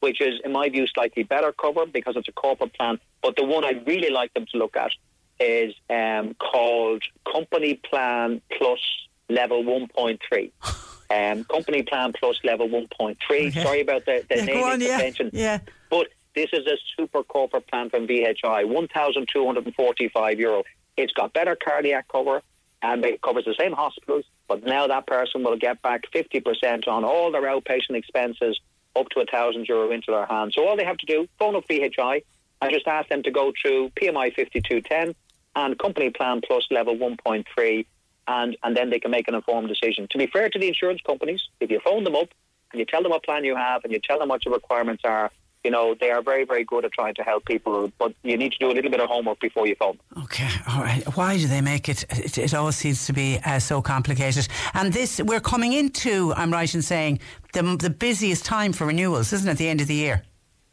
which 0.00 0.22
is, 0.22 0.40
in 0.42 0.52
my 0.52 0.70
view, 0.70 0.86
slightly 0.86 1.22
better 1.22 1.52
cover 1.52 1.84
because 1.84 2.16
it's 2.16 2.28
a 2.28 2.32
corporate 2.32 2.72
plan. 2.72 2.98
But 3.22 3.36
the 3.36 3.44
one 3.44 3.62
I'd 3.62 3.86
really 3.86 4.10
like 4.10 4.32
them 4.32 4.46
to 4.52 4.56
look 4.56 4.74
at 4.74 4.92
is 5.38 5.74
um, 5.90 6.32
called 6.38 7.02
Company 7.30 7.74
Plan 7.74 8.40
Plus 8.56 8.80
Level 9.28 9.62
1.3. 9.64 10.52
Um, 11.08 11.44
company 11.44 11.84
Plan 11.84 12.12
Plus 12.18 12.36
Level 12.42 12.68
1.3. 12.68 13.16
Okay. 13.30 13.50
Sorry 13.62 13.80
about 13.80 14.06
the, 14.06 14.24
the 14.28 14.38
yeah, 14.38 14.44
naming 14.44 14.64
on, 14.64 14.80
convention. 14.80 15.30
Yeah. 15.32 15.40
yeah. 15.40 15.58
But 15.88 16.08
this 16.36 16.50
is 16.52 16.66
a 16.66 16.76
super 16.96 17.22
corporate 17.22 17.66
plan 17.66 17.88
from 17.88 18.06
VHI, 18.06 18.68
1,245 18.68 20.38
euro. 20.38 20.62
It's 20.96 21.12
got 21.14 21.32
better 21.32 21.56
cardiac 21.56 22.06
cover 22.08 22.42
and 22.82 23.04
it 23.04 23.22
covers 23.22 23.46
the 23.46 23.54
same 23.58 23.72
hospitals, 23.72 24.24
but 24.46 24.62
now 24.62 24.86
that 24.86 25.06
person 25.06 25.42
will 25.42 25.56
get 25.56 25.80
back 25.80 26.02
50% 26.14 26.86
on 26.86 27.04
all 27.04 27.32
their 27.32 27.42
outpatient 27.42 27.96
expenses 27.96 28.60
up 28.94 29.08
to 29.10 29.20
1,000 29.20 29.66
euro 29.66 29.90
into 29.90 30.12
their 30.12 30.26
hands. 30.26 30.54
So 30.54 30.68
all 30.68 30.76
they 30.76 30.84
have 30.84 30.98
to 30.98 31.06
do, 31.06 31.26
phone 31.38 31.56
up 31.56 31.66
VHI 31.68 32.22
and 32.60 32.70
just 32.70 32.86
ask 32.86 33.08
them 33.08 33.22
to 33.22 33.30
go 33.30 33.52
through 33.60 33.90
PMI 34.00 34.34
5210 34.36 35.14
and 35.56 35.78
company 35.78 36.10
plan 36.10 36.42
plus 36.46 36.66
level 36.70 36.96
1.3 36.96 37.86
and, 38.28 38.56
and 38.62 38.76
then 38.76 38.90
they 38.90 39.00
can 39.00 39.10
make 39.10 39.26
an 39.28 39.34
informed 39.34 39.68
decision. 39.68 40.06
To 40.10 40.18
be 40.18 40.26
fair 40.26 40.50
to 40.50 40.58
the 40.58 40.68
insurance 40.68 41.00
companies, 41.00 41.40
if 41.60 41.70
you 41.70 41.80
phone 41.80 42.04
them 42.04 42.14
up 42.14 42.28
and 42.72 42.78
you 42.78 42.84
tell 42.84 43.02
them 43.02 43.12
what 43.12 43.24
plan 43.24 43.44
you 43.44 43.56
have 43.56 43.84
and 43.84 43.92
you 43.92 44.00
tell 44.00 44.18
them 44.18 44.28
what 44.28 44.44
your 44.44 44.52
requirements 44.52 45.02
are, 45.04 45.30
you 45.66 45.72
know, 45.72 45.96
they 45.98 46.12
are 46.12 46.22
very, 46.22 46.44
very 46.44 46.62
good 46.62 46.84
at 46.84 46.92
trying 46.92 47.14
to 47.16 47.24
help 47.24 47.44
people, 47.44 47.92
but 47.98 48.14
you 48.22 48.36
need 48.36 48.52
to 48.52 48.58
do 48.58 48.70
a 48.70 48.74
little 48.76 48.88
bit 48.88 49.00
of 49.00 49.08
homework 49.08 49.40
before 49.40 49.66
you 49.66 49.74
phone. 49.74 49.98
Okay, 50.22 50.48
all 50.68 50.80
right. 50.80 51.02
Why 51.16 51.36
do 51.36 51.48
they 51.48 51.60
make 51.60 51.88
it? 51.88 52.04
It, 52.10 52.38
it 52.38 52.54
always 52.54 52.76
seems 52.76 53.04
to 53.06 53.12
be 53.12 53.40
uh, 53.44 53.58
so 53.58 53.82
complicated. 53.82 54.46
And 54.74 54.92
this, 54.92 55.20
we're 55.20 55.40
coming 55.40 55.72
into, 55.72 56.32
I'm 56.34 56.52
right 56.52 56.72
in 56.72 56.82
saying, 56.82 57.18
the, 57.52 57.76
the 57.76 57.90
busiest 57.90 58.44
time 58.44 58.72
for 58.72 58.86
renewals, 58.86 59.32
isn't 59.32 59.48
it, 59.48 59.58
the 59.58 59.68
end 59.68 59.80
of 59.80 59.88
the 59.88 59.94
year? 59.94 60.22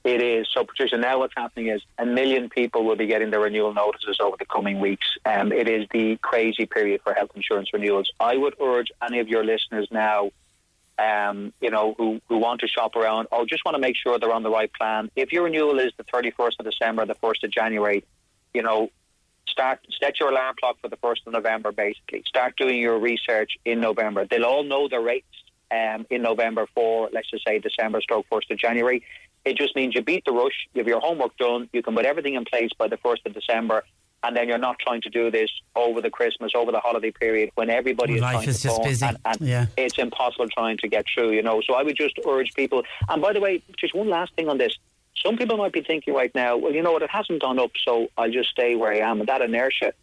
It 0.04 0.22
is. 0.22 0.48
So, 0.54 0.64
Patricia, 0.64 0.98
now 0.98 1.18
what's 1.18 1.34
happening 1.36 1.70
is 1.70 1.82
a 1.98 2.06
million 2.06 2.50
people 2.50 2.84
will 2.86 2.98
be 2.98 3.08
getting 3.08 3.32
their 3.32 3.40
renewal 3.40 3.74
notices 3.74 4.18
over 4.22 4.36
the 4.38 4.46
coming 4.46 4.80
weeks. 4.80 5.08
Um, 5.26 5.52
it 5.52 5.68
is 5.68 5.88
the 5.92 6.18
crazy 6.18 6.68
period 6.68 7.02
for 7.04 7.16
health 7.16 7.32
insurance 7.36 7.70
renewals. 7.74 8.12
I 8.20 8.38
would 8.38 8.54
urge 8.62 8.92
any 9.02 9.20
of 9.20 9.28
your 9.28 9.44
listeners 9.44 9.88
now 9.90 10.30
um, 11.00 11.54
you 11.60 11.72
know, 11.72 11.96
who, 11.98 12.22
who 12.30 12.38
want 12.38 12.62
to 12.62 12.68
shop 12.68 12.96
around 12.96 13.28
or 13.32 13.46
just 13.46 13.66
want 13.66 13.76
to 13.76 13.80
make 13.80 13.96
sure 13.96 14.20
they're 14.20 14.34
on 14.34 14.44
the 14.44 14.50
right 14.50 14.72
plan. 14.72 15.10
If 15.16 15.32
your 15.32 15.44
renewal 15.44 15.80
is 15.80 15.92
the 15.98 16.04
31st 16.04 16.60
of 16.60 16.66
December, 16.66 17.06
the 17.06 17.16
1st 17.16 17.44
of 17.44 17.52
January, 17.52 18.04
you 18.54 18.62
know, 18.62 18.90
start 19.48 19.80
set 20.02 20.20
your 20.20 20.30
alarm 20.30 20.56
clock 20.60 20.78
for 20.82 20.90
the 20.90 20.98
first 20.98 21.22
of 21.26 21.34
November. 21.34 21.72
Basically, 21.72 22.24
start 22.28 22.56
doing 22.58 22.80
your 22.80 23.00
research 23.00 23.58
in 23.66 23.80
November. 23.82 24.26
They'll 24.26 24.46
all 24.46 24.64
know 24.64 24.88
the 24.88 25.00
rates 25.00 25.28
um, 25.72 26.06
in 26.10 26.22
November 26.22 26.68
for 26.74 27.10
let's 27.12 27.30
just 27.30 27.46
say 27.48 27.60
December 27.60 28.02
stroke 28.02 28.26
first 28.30 28.52
of 28.52 28.58
January. 28.58 29.04
It 29.46 29.58
just 29.58 29.76
means 29.76 29.94
you 29.96 30.02
beat 30.02 30.24
the 30.26 30.32
rush. 30.32 30.68
You 30.74 30.80
have 30.80 30.88
your 30.88 31.02
homework 31.02 31.38
done. 31.38 31.70
You 31.74 31.84
can 31.84 31.96
put 31.96 32.06
everything 32.06 32.36
in 32.36 32.46
place 32.46 32.72
by 32.78 32.88
the 32.88 32.98
first 32.98 33.26
of 33.26 33.34
December, 33.34 33.84
and 34.24 34.36
then 34.36 34.48
you're 34.48 34.58
not 34.58 34.80
trying 34.80 35.02
to 35.02 35.10
do 35.10 35.30
this 35.30 35.52
over 35.76 36.02
the 36.02 36.10
Christmas, 36.10 36.54
over 36.56 36.72
the 36.72 36.80
holiday 36.80 37.12
period 37.12 37.52
when 37.56 37.70
everybody 37.70 38.14
well, 38.14 38.18
is 38.18 38.22
life 38.22 38.34
trying 38.34 38.50
is 38.50 38.62
to 38.62 38.68
just 38.70 38.84
busy. 38.84 39.06
and, 39.06 39.18
and 39.26 39.42
yeah. 39.42 39.66
it's 39.78 39.98
impossible 39.98 40.48
trying 40.50 40.78
to 40.78 40.88
get 40.88 41.06
through, 41.14 41.32
you 41.32 41.44
know. 41.44 41.62
So 41.62 41.74
I 41.74 41.84
would 41.84 41.98
just 41.98 42.18
urge 42.28 42.54
people. 42.54 42.84
And 43.10 43.22
by 43.22 43.34
the 43.34 43.42
way, 43.42 43.62
just 43.78 43.94
one 43.94 44.10
last 44.10 44.34
thing 44.36 44.48
on 44.48 44.58
this. 44.58 44.78
Some 45.24 45.38
people 45.38 45.58
might 45.58 45.74
be 45.74 45.82
thinking 45.82 46.14
right 46.14 46.34
now, 46.34 46.58
well, 46.58 46.74
you 46.74 46.82
know 46.82 46.92
what, 46.92 47.02
it 47.02 47.10
hasn't 47.10 47.42
gone 47.42 47.60
up, 47.60 47.72
so 47.84 48.08
I'll 48.18 48.32
just 48.32 48.50
stay 48.50 48.76
where 48.76 48.92
I 48.92 48.98
am, 48.98 49.20
and 49.20 49.30
that 49.30 49.42
inertia. 49.42 49.94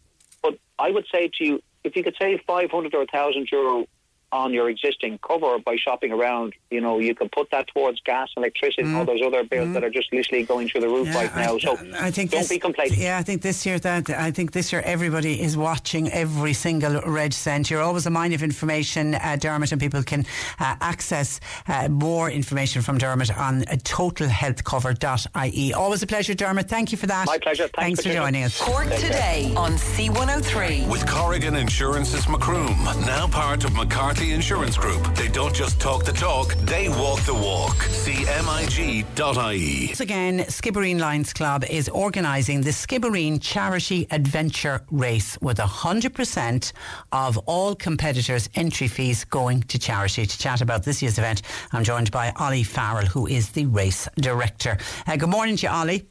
But 0.41 0.57
I 0.79 0.89
would 0.91 1.05
say 1.11 1.29
to 1.37 1.45
you, 1.45 1.63
if 1.83 1.95
you 1.95 2.03
could 2.03 2.15
save 2.19 2.41
500 2.47 2.93
or 2.93 2.99
1,000 2.99 3.47
euro 3.51 3.87
on 4.31 4.53
your 4.53 4.69
existing 4.69 5.19
cover 5.27 5.59
by 5.59 5.75
shopping 5.75 6.11
around, 6.11 6.53
you 6.69 6.79
know, 6.81 6.99
you 6.99 7.13
can 7.13 7.29
put 7.29 7.49
that 7.51 7.67
towards 7.67 7.99
gas, 8.01 8.29
electricity, 8.37 8.83
and 8.83 8.95
all 8.95 9.05
those 9.05 9.21
other 9.25 9.43
bills 9.43 9.73
that 9.73 9.83
are 9.83 9.89
just 9.89 10.11
literally 10.13 10.43
going 10.43 10.67
through 10.69 10.81
the 10.81 10.87
roof 10.87 11.01
Mm. 11.01 11.13
Yeah, 11.13 11.21
right 11.21 11.35
now. 11.35 11.55
I, 11.55 11.59
so 11.59 11.77
I 11.99 12.11
think 12.11 12.29
don't 12.31 12.41
this, 12.41 12.49
be 12.49 12.59
complacent. 12.59 12.99
Yeah, 12.99 13.17
I 13.17 13.23
think 13.23 13.41
this 13.41 13.65
year 13.65 13.79
that 13.79 14.09
I 14.11 14.29
think 14.31 14.51
this 14.51 14.71
year 14.71 14.81
everybody 14.85 15.41
is 15.41 15.57
watching 15.57 16.09
every 16.11 16.53
single 16.53 17.01
red 17.01 17.33
cent. 17.33 17.69
You're 17.71 17.81
always 17.81 18.05
a 18.05 18.09
mine 18.11 18.33
of 18.33 18.43
information, 18.43 19.15
uh, 19.15 19.35
Dermot, 19.39 19.71
and 19.71 19.81
people 19.81 20.03
can 20.03 20.25
uh, 20.59 20.75
access 20.79 21.39
uh, 21.67 21.87
more 21.89 22.29
information 22.29 22.81
from 22.83 22.97
Dermot 22.99 23.35
on 23.37 23.63
uh, 23.63 23.77
totalhealthcover.ie. 23.83 25.73
Always 25.73 26.03
a 26.03 26.07
pleasure, 26.07 26.33
Dermot. 26.33 26.69
Thank 26.69 26.91
you 26.91 26.97
for 26.97 27.07
that. 27.07 27.27
My 27.27 27.37
pleasure. 27.37 27.67
Thanks, 27.75 27.99
for 27.99 28.03
Patricia. 28.03 28.19
joining 28.23 28.43
us. 28.43 28.59
Cork 28.61 28.89
today 28.95 29.53
on 29.57 29.73
C103. 29.73 30.87
With 30.89 31.05
Corrigan 31.07 31.55
Insurance's 31.55 32.27
Macroom, 32.27 32.75
now 33.05 33.27
part 33.27 33.63
of 33.65 33.73
McCarthy 33.73 34.20
Insurance 34.29 34.77
Group. 34.77 35.15
They 35.15 35.27
don't 35.27 35.55
just 35.55 35.79
talk 35.79 36.05
the 36.05 36.11
talk, 36.11 36.53
they 36.57 36.89
walk 36.89 37.21
the 37.21 37.33
walk. 37.33 37.75
CMIG.ie. 37.75 39.87
Once 39.87 39.99
again, 39.99 40.39
Skibbereen 40.41 40.99
Lions 40.99 41.33
Club 41.33 41.63
is 41.65 41.89
organising 41.89 42.61
the 42.61 42.69
Skibbereen 42.69 43.41
Charity 43.41 44.05
Adventure 44.11 44.85
Race 44.91 45.39
with 45.41 45.57
100% 45.57 46.73
of 47.11 47.37
all 47.39 47.73
competitors' 47.73 48.49
entry 48.53 48.87
fees 48.87 49.25
going 49.25 49.61
to 49.63 49.79
charity. 49.79 50.25
To 50.25 50.37
chat 50.37 50.61
about 50.61 50.83
this 50.83 51.01
year's 51.01 51.17
event, 51.17 51.41
I'm 51.71 51.83
joined 51.83 52.11
by 52.11 52.31
Ollie 52.35 52.63
Farrell, 52.63 53.07
who 53.07 53.25
is 53.25 53.49
the 53.49 53.65
race 53.65 54.07
director. 54.15 54.77
Uh, 55.07 55.15
good 55.15 55.29
morning 55.29 55.55
to 55.57 55.67
you, 55.67 55.71
Ollie. 55.71 56.05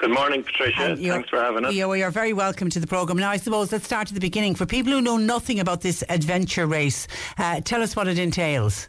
Good 0.00 0.14
morning, 0.14 0.42
Patricia. 0.42 0.96
Thanks 0.96 1.28
for 1.28 1.38
having 1.38 1.66
us. 1.66 1.74
Yeah, 1.74 1.92
you're 1.92 2.10
very 2.10 2.32
welcome 2.32 2.70
to 2.70 2.80
the 2.80 2.86
programme. 2.86 3.18
Now, 3.18 3.28
I 3.28 3.36
suppose 3.36 3.70
let's 3.70 3.84
start 3.84 4.08
at 4.08 4.14
the 4.14 4.20
beginning. 4.20 4.54
For 4.54 4.64
people 4.64 4.92
who 4.92 5.02
know 5.02 5.18
nothing 5.18 5.60
about 5.60 5.82
this 5.82 6.02
adventure 6.08 6.66
race, 6.66 7.06
uh, 7.36 7.60
tell 7.60 7.82
us 7.82 7.94
what 7.94 8.08
it 8.08 8.18
entails. 8.18 8.88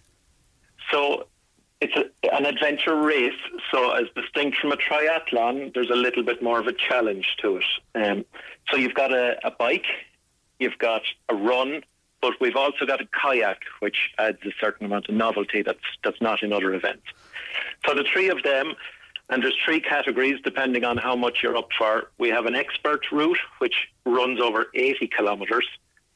So, 0.89 1.27
it's 1.81 1.93
a, 1.97 2.33
an 2.33 2.45
adventure 2.45 2.95
race. 2.95 3.37
So, 3.73 3.91
as 3.91 4.05
distinct 4.15 4.59
from 4.59 4.71
a 4.71 4.77
triathlon, 4.77 5.73
there's 5.73 5.89
a 5.89 5.97
little 5.97 6.23
bit 6.23 6.41
more 6.41 6.59
of 6.59 6.67
a 6.67 6.73
challenge 6.73 7.35
to 7.41 7.57
it. 7.57 7.65
Um, 7.93 8.23
so, 8.71 8.77
you've 8.77 8.93
got 8.93 9.11
a, 9.11 9.35
a 9.45 9.51
bike, 9.51 9.87
you've 10.59 10.77
got 10.77 11.01
a 11.27 11.35
run, 11.35 11.83
but 12.21 12.35
we've 12.39 12.55
also 12.55 12.85
got 12.85 13.01
a 13.01 13.07
kayak, 13.21 13.59
which 13.81 14.11
adds 14.17 14.37
a 14.45 14.51
certain 14.61 14.85
amount 14.85 15.09
of 15.09 15.15
novelty 15.15 15.61
that's 15.61 15.79
that's 16.05 16.21
not 16.21 16.41
in 16.41 16.53
other 16.53 16.73
events. 16.73 17.03
So, 17.85 17.95
the 17.95 18.05
three 18.13 18.29
of 18.29 18.43
them. 18.43 18.75
And 19.31 19.41
there's 19.41 19.57
three 19.63 19.79
categories 19.79 20.39
depending 20.43 20.83
on 20.83 20.97
how 20.97 21.15
much 21.15 21.39
you're 21.41 21.55
up 21.55 21.69
for. 21.77 22.11
We 22.17 22.29
have 22.29 22.45
an 22.45 22.55
expert 22.55 23.09
route, 23.13 23.39
which 23.59 23.87
runs 24.05 24.41
over 24.41 24.67
80 24.75 25.07
kilometres. 25.07 25.65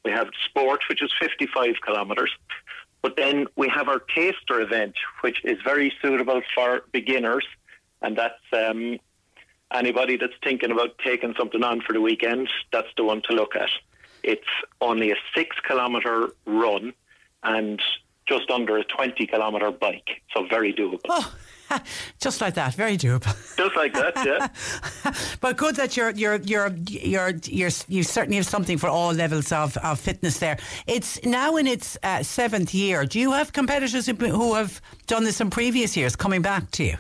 We 0.04 0.12
have 0.12 0.28
sport, 0.44 0.82
which 0.90 1.02
is 1.02 1.12
55 1.20 1.76
kilometres. 1.84 2.32
But 3.02 3.16
then 3.16 3.48
we 3.56 3.70
have 3.70 3.88
our 3.88 4.00
taster 4.00 4.60
event, 4.60 4.96
which 5.22 5.44
is 5.46 5.58
very 5.64 5.94
suitable 6.02 6.42
for 6.54 6.84
beginners. 6.92 7.46
And 8.02 8.18
that's 8.18 8.44
um, 8.52 9.00
anybody 9.72 10.18
that's 10.18 10.34
thinking 10.44 10.72
about 10.72 10.98
taking 10.98 11.34
something 11.40 11.64
on 11.64 11.82
for 11.82 11.94
the 11.94 12.02
weekend, 12.02 12.50
that's 12.74 12.90
the 12.98 13.06
one 13.06 13.22
to 13.30 13.34
look 13.34 13.56
at. 13.56 13.70
It's 14.24 14.44
only 14.82 15.12
a 15.12 15.16
six 15.34 15.56
kilometre 15.66 16.32
run 16.46 16.94
and 17.44 17.82
just 18.28 18.50
under 18.50 18.78
a 18.78 18.84
20 18.84 19.28
kilometre 19.28 19.72
bike. 19.72 20.22
So 20.36 20.46
very 20.48 20.74
doable. 20.74 21.00
Oh, 21.10 21.34
just 22.20 22.42
like 22.42 22.56
that, 22.56 22.74
very 22.74 22.98
doable. 22.98 23.34
Just 23.58 23.76
like 23.76 23.94
that, 23.94 24.14
yeah. 24.26 25.14
But 25.42 25.58
good 25.58 25.76
that 25.76 25.96
you're 25.96 26.12
you're 26.12 26.38
you're 26.38 26.76
you're 26.88 27.34
you're 27.46 27.70
you 27.88 28.04
certainly 28.04 28.38
have 28.38 28.46
something 28.46 28.78
for 28.78 28.90
all 28.90 29.14
levels 29.14 29.52
of, 29.52 29.78
of 29.78 30.00
fitness 30.00 30.40
there. 30.40 30.58
It's 30.88 31.24
now 31.24 31.58
in 31.58 31.68
its 31.68 31.98
uh, 32.04 32.24
seventh 32.24 32.74
year. 32.74 33.06
Do 33.06 33.20
you 33.20 33.32
have 33.32 33.54
competitors 33.54 34.06
who, 34.06 34.14
who 34.14 34.56
have 34.56 34.82
done 35.08 35.24
this 35.24 35.42
in 35.42 35.50
previous 35.50 35.96
years 35.96 36.16
coming 36.16 36.42
back 36.42 36.72
to 36.72 36.84
you? 36.84 36.98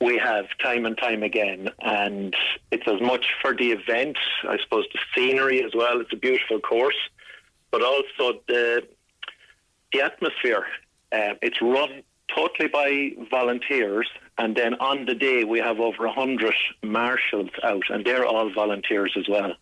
We 0.00 0.18
have 0.18 0.46
time 0.60 0.84
and 0.84 0.98
time 0.98 1.22
again, 1.22 1.70
and 1.80 2.34
it's 2.72 2.88
as 2.88 3.00
much 3.00 3.24
for 3.40 3.54
the 3.54 3.70
event, 3.70 4.18
I 4.48 4.58
suppose, 4.58 4.84
the 4.92 4.98
scenery 5.14 5.62
as 5.62 5.72
well. 5.76 6.00
It's 6.00 6.12
a 6.12 6.16
beautiful 6.16 6.58
course, 6.58 6.96
but 7.70 7.82
also 7.82 8.40
the 8.48 8.82
the 9.92 10.02
atmosphere. 10.02 10.66
Uh, 11.10 11.34
it's 11.42 11.60
run 11.60 12.02
totally 12.34 12.68
by 12.68 13.12
volunteers, 13.30 14.08
and 14.38 14.56
then 14.56 14.74
on 14.74 15.04
the 15.04 15.14
day 15.14 15.44
we 15.44 15.58
have 15.58 15.80
over 15.80 16.06
a 16.06 16.12
hundred 16.12 16.54
marshals 16.82 17.50
out, 17.62 17.82
and 17.90 18.04
they're 18.04 18.26
all 18.26 18.50
volunteers 18.52 19.14
as 19.16 19.28
well. 19.28 19.52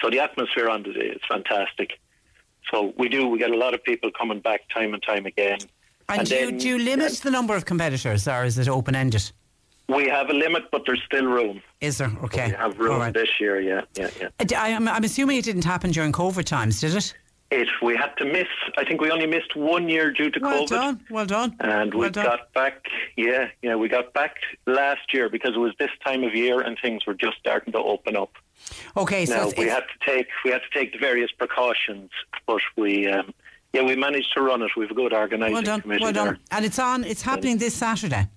So 0.00 0.10
the 0.10 0.20
atmosphere 0.20 0.68
on 0.68 0.82
the 0.82 0.92
day 0.92 1.06
is 1.06 1.20
fantastic. 1.28 1.98
So 2.70 2.92
we 2.96 3.08
do. 3.08 3.26
We 3.26 3.38
get 3.38 3.50
a 3.50 3.56
lot 3.56 3.74
of 3.74 3.82
people 3.82 4.10
coming 4.18 4.40
back 4.40 4.62
time 4.72 4.94
and 4.94 5.02
time 5.02 5.26
again. 5.26 5.58
And, 6.08 6.28
do, 6.28 6.34
you, 6.34 6.52
do 6.52 6.68
you 6.68 6.78
limit 6.78 7.12
the 7.14 7.30
number 7.30 7.56
of 7.56 7.64
competitors, 7.64 8.28
or 8.28 8.44
is 8.44 8.58
it 8.58 8.68
open 8.68 8.94
ended? 8.94 9.30
We 9.88 10.08
have 10.08 10.30
a 10.30 10.32
limit, 10.32 10.70
but 10.70 10.82
there's 10.86 11.02
still 11.04 11.26
room. 11.26 11.62
Is 11.80 11.98
there? 11.98 12.12
Okay. 12.24 12.48
We 12.48 12.52
have 12.54 12.78
room 12.78 12.98
right. 12.98 13.12
this 13.12 13.28
year, 13.40 13.60
yeah, 13.60 13.82
yeah, 13.94 14.10
yeah. 14.20 14.28
Uh, 14.38 14.44
d- 14.44 14.54
I, 14.54 14.68
am 14.68 14.88
I'm 14.88 15.04
assuming 15.04 15.38
it 15.38 15.44
didn't 15.44 15.64
happen 15.64 15.90
during 15.90 16.12
COVID 16.12 16.44
times, 16.44 16.80
did 16.80 16.94
it? 16.94 17.14
It, 17.54 17.68
we 17.82 17.94
had 17.96 18.16
to 18.16 18.24
miss, 18.24 18.46
I 18.78 18.84
think 18.84 19.00
we 19.02 19.10
only 19.10 19.26
missed 19.26 19.54
one 19.54 19.88
year 19.88 20.10
due 20.10 20.30
to 20.30 20.40
Well 20.40 20.62
COVID. 20.64 20.68
done. 20.68 21.00
Well 21.10 21.26
done. 21.26 21.54
And 21.60 21.92
we 21.92 22.00
Well 22.00 22.10
done. 22.10 22.24
got 22.24 22.52
back, 22.54 22.86
yeah, 23.16 23.48
yeah, 23.60 23.74
we 23.76 23.88
got 23.88 24.14
back 24.14 24.36
last 24.66 25.12
year 25.12 25.28
because 25.28 25.52
it 25.54 25.58
was 25.58 25.74
this 25.78 25.90
time 26.04 26.24
of 26.24 26.34
year 26.34 26.60
and 26.62 26.78
things 26.80 27.04
were 27.06 27.12
just 27.14 27.36
starting 27.38 27.72
to 27.74 27.78
open 27.78 28.16
up. 28.16 28.32
Okay, 28.96 29.26
so 29.26 29.48
it's, 29.48 29.58
we 29.58 29.64
it's- 29.64 29.74
had 29.76 29.84
to 29.94 30.10
take 30.10 30.28
we 30.44 30.50
had 30.50 30.62
to 30.62 30.78
take 30.78 30.92
the 30.92 30.98
various 30.98 31.30
precautions, 31.32 32.10
but 32.46 32.62
we 32.76 33.08
um, 33.08 33.34
yeah 33.74 33.82
we 33.82 33.96
managed 33.96 34.32
to 34.34 34.40
run 34.40 34.62
it. 34.62 34.70
We've 34.76 34.90
a 34.90 34.94
good 34.94 35.12
organising 35.12 35.52
well 35.52 35.62
done. 35.62 35.80
committee 35.82 36.04
Well 36.04 36.12
there. 36.12 36.24
done. 36.24 36.38
And 36.52 36.64
it's 36.64 36.78
on. 36.78 37.04
It's 37.04 37.22
happening 37.22 37.58
this 37.58 37.74
Saturday. 37.74 38.28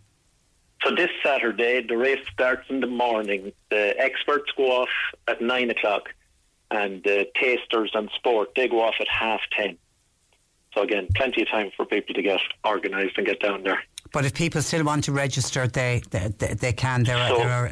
So 0.83 0.93
this 0.93 1.09
Saturday, 1.23 1.85
the 1.87 1.95
race 1.97 2.25
starts 2.33 2.65
in 2.69 2.79
the 2.79 2.87
morning. 2.87 3.53
The 3.69 3.95
experts 3.99 4.51
go 4.57 4.81
off 4.81 4.89
at 5.27 5.41
nine 5.41 5.69
o'clock, 5.69 6.13
and 6.75 7.03
the 7.03 7.25
tasters 7.41 7.91
and 7.93 8.09
sport 8.15 8.49
they 8.55 8.67
go 8.67 8.81
off 8.83 8.95
at 8.99 9.07
half 9.07 9.41
ten. 9.57 9.77
So 10.73 10.81
again, 10.81 11.07
plenty 11.15 11.41
of 11.41 11.49
time 11.49 11.71
for 11.75 11.85
people 11.85 12.13
to 12.15 12.21
get 12.21 12.39
organised 12.65 13.17
and 13.17 13.25
get 13.25 13.39
down 13.39 13.63
there. 13.63 13.81
But 14.11 14.25
if 14.25 14.33
people 14.33 14.61
still 14.61 14.83
want 14.83 15.05
to 15.05 15.11
register, 15.11 15.67
they 15.67 16.01
they, 16.11 16.27
they, 16.37 16.53
they 16.53 16.73
can. 16.73 17.03
There 17.03 17.17
are, 17.17 17.29
So- 17.29 17.37
there 17.37 17.49
are 17.49 17.71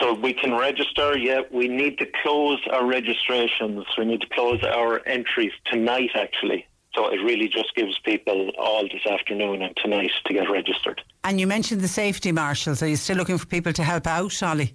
So 0.00 0.14
we 0.14 0.32
can 0.32 0.52
register. 0.54 1.16
Yeah, 1.16 1.42
we 1.52 1.68
need 1.68 1.98
to 1.98 2.06
close 2.22 2.60
our 2.72 2.84
registrations. 2.86 3.84
We 3.98 4.04
need 4.06 4.20
to 4.22 4.28
close 4.28 4.60
our 4.64 5.00
entries 5.06 5.52
tonight, 5.66 6.10
actually. 6.14 6.66
So 6.94 7.06
it 7.08 7.20
really 7.22 7.48
just 7.48 7.74
gives 7.74 7.98
people 8.00 8.50
all 8.58 8.82
this 8.82 9.06
afternoon 9.06 9.62
and 9.62 9.74
tonight 9.76 10.10
to 10.26 10.32
get 10.34 10.50
registered. 10.50 11.00
And 11.24 11.40
you 11.40 11.46
mentioned 11.46 11.80
the 11.80 11.88
safety 11.88 12.32
marshals. 12.32 12.82
Are 12.82 12.88
you 12.88 12.96
still 12.96 13.16
looking 13.16 13.38
for 13.38 13.46
people 13.46 13.72
to 13.74 13.82
help 13.82 14.06
out, 14.06 14.42
Ollie? 14.42 14.74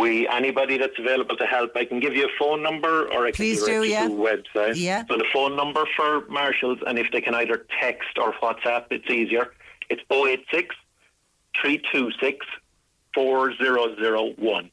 We 0.00 0.28
anybody 0.28 0.78
that's 0.78 0.98
available 0.98 1.36
to 1.36 1.46
help, 1.46 1.76
I 1.76 1.84
can 1.84 2.00
give 2.00 2.14
you 2.14 2.24
a 2.26 2.38
phone 2.38 2.62
number 2.62 3.08
or 3.12 3.26
I 3.26 3.30
can 3.30 3.36
Please 3.36 3.64
direct 3.64 3.82
do, 3.82 3.84
you 3.84 3.92
yeah. 3.92 4.08
to 4.08 4.14
a 4.14 4.36
website. 4.36 4.72
Yeah. 4.76 5.04
So 5.08 5.16
the 5.16 5.26
phone 5.32 5.56
number 5.56 5.84
for 5.96 6.26
marshals, 6.28 6.78
and 6.86 6.98
if 6.98 7.10
they 7.12 7.20
can 7.20 7.34
either 7.34 7.66
text 7.80 8.18
or 8.18 8.32
WhatsApp, 8.34 8.86
it's 8.90 9.10
easier. 9.10 9.54
It's 9.90 10.02
086 10.10 10.74
326 11.60 12.46
4001. 13.14 14.70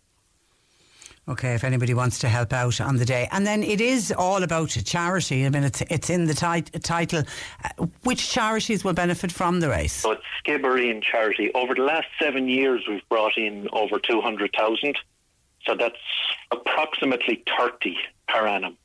Okay, 1.27 1.55
if 1.55 1.63
anybody 1.63 1.95
wants 1.95 2.19
to 2.19 2.29
help 2.29 2.53
out 2.53 2.79
on 2.79 2.97
the 2.97 3.05
day, 3.05 3.27
and 3.31 3.47
then 3.47 3.63
it 3.63 3.81
is 3.81 4.13
all 4.15 4.43
about 4.43 4.69
charity. 4.69 5.43
I 5.43 5.49
mean, 5.49 5.63
it's 5.63 5.81
it's 5.89 6.11
in 6.11 6.25
the 6.25 6.35
tit- 6.35 6.83
title. 6.83 7.23
Uh, 7.63 7.87
which 8.03 8.29
charities 8.29 8.83
will 8.83 8.93
benefit 8.93 9.31
from 9.31 9.59
the 9.59 9.69
race? 9.69 9.93
So 9.93 10.11
it's 10.11 10.21
Skibbereen 10.45 11.01
charity. 11.01 11.51
Over 11.55 11.73
the 11.73 11.81
last 11.81 12.05
seven 12.21 12.47
years, 12.47 12.83
we've 12.87 13.07
brought 13.09 13.39
in 13.39 13.67
over 13.73 13.97
200,000. 13.97 14.95
So 15.65 15.75
that's 15.75 15.95
approximately 16.51 17.43
30 17.57 17.97
per 18.27 18.47
annum. 18.47 18.77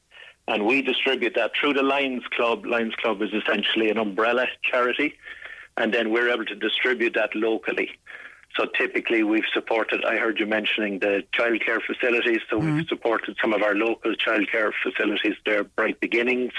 And 0.48 0.66
we 0.66 0.82
distribute 0.82 1.34
that 1.36 1.52
through 1.58 1.74
the 1.74 1.82
Lions 1.82 2.24
Club. 2.30 2.66
Lions 2.66 2.94
Club 2.96 3.22
is 3.22 3.30
essentially 3.32 3.90
an 3.90 3.98
umbrella 3.98 4.46
charity. 4.62 5.14
And 5.76 5.94
then 5.94 6.10
we're 6.10 6.30
able 6.30 6.44
to 6.46 6.56
distribute 6.56 7.14
that 7.14 7.34
locally. 7.34 7.90
So 8.56 8.66
typically 8.76 9.22
we've 9.22 9.44
supported, 9.54 10.04
I 10.04 10.16
heard 10.16 10.40
you 10.40 10.46
mentioning 10.46 10.98
the 10.98 11.22
childcare 11.32 11.80
facilities, 11.80 12.40
so 12.50 12.58
we've 12.58 12.86
supported 12.88 13.36
some 13.40 13.52
of 13.52 13.62
our 13.62 13.76
local 13.76 14.12
childcare 14.16 14.72
facilities 14.82 15.36
there, 15.46 15.62
Bright 15.62 16.00
Beginnings, 16.00 16.52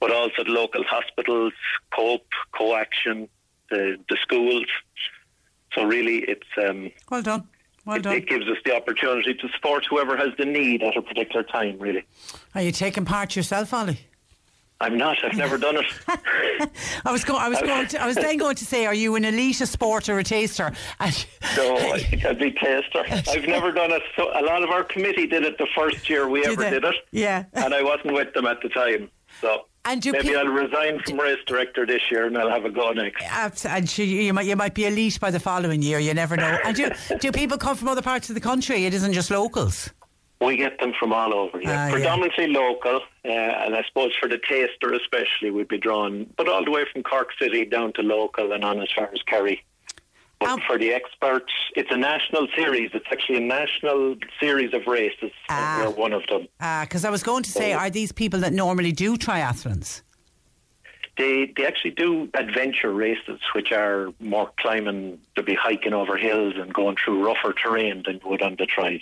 but 0.00 0.10
also 0.10 0.42
the 0.44 0.50
local 0.50 0.84
hospitals, 0.84 1.52
COPE, 1.94 2.26
CoAction, 2.54 3.28
the, 3.70 3.98
the 4.08 4.16
schools. 4.22 4.64
So 5.74 5.84
really 5.84 6.20
it's... 6.20 6.48
Um, 6.56 6.90
well 7.10 7.22
done. 7.22 7.46
Well 7.86 7.96
it, 7.98 8.06
it 8.06 8.28
gives 8.28 8.46
us 8.48 8.56
the 8.64 8.74
opportunity 8.74 9.32
to 9.34 9.48
support 9.54 9.86
whoever 9.88 10.16
has 10.16 10.30
the 10.36 10.44
need 10.44 10.82
at 10.82 10.96
a 10.96 11.02
particular 11.02 11.42
time, 11.44 11.78
really. 11.78 12.04
Are 12.54 12.60
you 12.62 12.72
taking 12.72 13.04
part 13.04 13.36
yourself, 13.36 13.72
Ollie? 13.72 14.00
I'm 14.78 14.98
not. 14.98 15.16
I've 15.24 15.36
never 15.36 15.56
done 15.56 15.76
it. 15.76 15.86
I 17.06 17.10
was 17.10 17.24
going. 17.24 17.40
I 17.40 17.48
was 17.48 17.62
going. 17.62 17.86
To, 17.88 18.02
I 18.02 18.06
was 18.06 18.16
then 18.16 18.36
going 18.36 18.56
to 18.56 18.64
say, 18.66 18.84
are 18.84 18.92
you 18.92 19.14
an 19.16 19.24
elite, 19.24 19.62
a 19.62 19.66
sport, 19.66 20.10
or 20.10 20.18
a 20.18 20.24
taster? 20.24 20.70
And 21.00 21.26
no, 21.56 21.76
I 21.76 22.00
think 22.00 22.26
I'd 22.26 22.38
be 22.38 22.50
taster. 22.52 23.02
I've 23.08 23.46
never 23.46 23.72
done 23.72 23.90
it. 23.92 24.02
So 24.16 24.24
a 24.38 24.44
lot 24.44 24.62
of 24.62 24.68
our 24.68 24.84
committee 24.84 25.26
did 25.26 25.44
it 25.44 25.56
the 25.56 25.66
first 25.74 26.10
year 26.10 26.28
we 26.28 26.42
Did 26.42 26.50
ever 26.50 26.62
they? 26.62 26.70
did 26.70 26.84
it. 26.84 26.94
Yeah. 27.10 27.44
and 27.54 27.72
I 27.72 27.82
wasn't 27.82 28.12
with 28.12 28.34
them 28.34 28.44
at 28.46 28.60
the 28.60 28.68
time. 28.68 29.10
So 29.40 29.64
And 29.86 30.02
do 30.02 30.12
maybe 30.12 30.34
I'll 30.34 30.46
resign 30.46 31.00
from 31.06 31.20
race 31.20 31.38
director 31.46 31.86
this 31.86 32.02
year 32.10 32.26
and 32.26 32.36
I'll 32.36 32.50
have 32.50 32.64
a 32.64 32.70
go 32.70 32.90
next. 32.92 33.64
And 33.64 33.98
you, 33.98 34.34
might 34.34 34.46
you 34.46 34.56
might 34.56 34.74
be 34.74 34.86
elite 34.86 35.20
by 35.20 35.30
the 35.30 35.38
following 35.38 35.80
year. 35.80 36.00
You 36.00 36.12
never 36.12 36.36
know. 36.36 36.58
And 36.64 36.76
do 36.76 36.90
do 37.20 37.30
people 37.30 37.56
come 37.56 37.76
from 37.76 37.88
other 37.88 38.02
parts 38.02 38.28
of 38.28 38.34
the 38.34 38.40
country? 38.40 38.84
It 38.84 38.94
isn't 38.94 39.12
just 39.12 39.30
locals. 39.30 39.90
We 40.40 40.56
get 40.56 40.78
them 40.80 40.92
from 40.98 41.14
all 41.14 41.32
over, 41.32 41.62
yeah. 41.62 41.70
Ah, 41.70 41.86
yeah. 41.86 41.92
Predominantly 41.92 42.48
local, 42.48 43.00
uh, 43.24 43.28
and 43.28 43.74
I 43.74 43.82
suppose 43.88 44.12
for 44.20 44.28
the 44.28 44.36
taster 44.38 44.92
especially, 44.92 45.50
we'd 45.50 45.68
be 45.68 45.78
drawn, 45.78 46.26
but 46.36 46.46
all 46.46 46.62
the 46.62 46.70
way 46.70 46.84
from 46.92 47.02
Cork 47.04 47.28
City 47.40 47.64
down 47.64 47.94
to 47.94 48.02
local 48.02 48.52
and 48.52 48.62
on 48.62 48.78
as 48.80 48.88
far 48.94 49.08
as 49.14 49.22
Kerry. 49.22 49.64
But 50.38 50.48
Um, 50.50 50.60
for 50.66 50.78
the 50.78 50.92
experts, 50.92 51.52
it's 51.76 51.90
a 51.90 51.96
national 51.96 52.46
series. 52.54 52.90
It's 52.92 53.06
actually 53.10 53.38
a 53.38 53.40
national 53.40 54.16
series 54.38 54.74
of 54.74 54.86
races. 54.86 55.32
Ah. 55.48 55.84
We're 55.84 55.90
one 55.90 56.12
of 56.12 56.26
them. 56.26 56.46
Because 56.82 57.04
I 57.04 57.10
was 57.10 57.22
going 57.22 57.42
to 57.44 57.50
say, 57.50 57.72
are 57.72 57.90
these 57.90 58.12
people 58.12 58.40
that 58.40 58.52
normally 58.52 58.92
do 58.92 59.16
triathlons? 59.16 60.02
They 61.16 61.50
they 61.56 61.64
actually 61.64 61.92
do 61.92 62.28
adventure 62.34 62.92
races, 62.92 63.40
which 63.54 63.72
are 63.72 64.12
more 64.20 64.50
climbing. 64.60 65.18
They'll 65.34 65.46
be 65.46 65.54
hiking 65.54 65.94
over 65.94 66.18
hills 66.18 66.54
and 66.58 66.72
going 66.74 66.96
through 67.02 67.24
rougher 67.24 67.54
terrain 67.54 68.02
than 68.04 68.20
you 68.22 68.28
would 68.28 68.42
on 68.42 68.56
the 68.58 68.66
tries. 68.66 69.00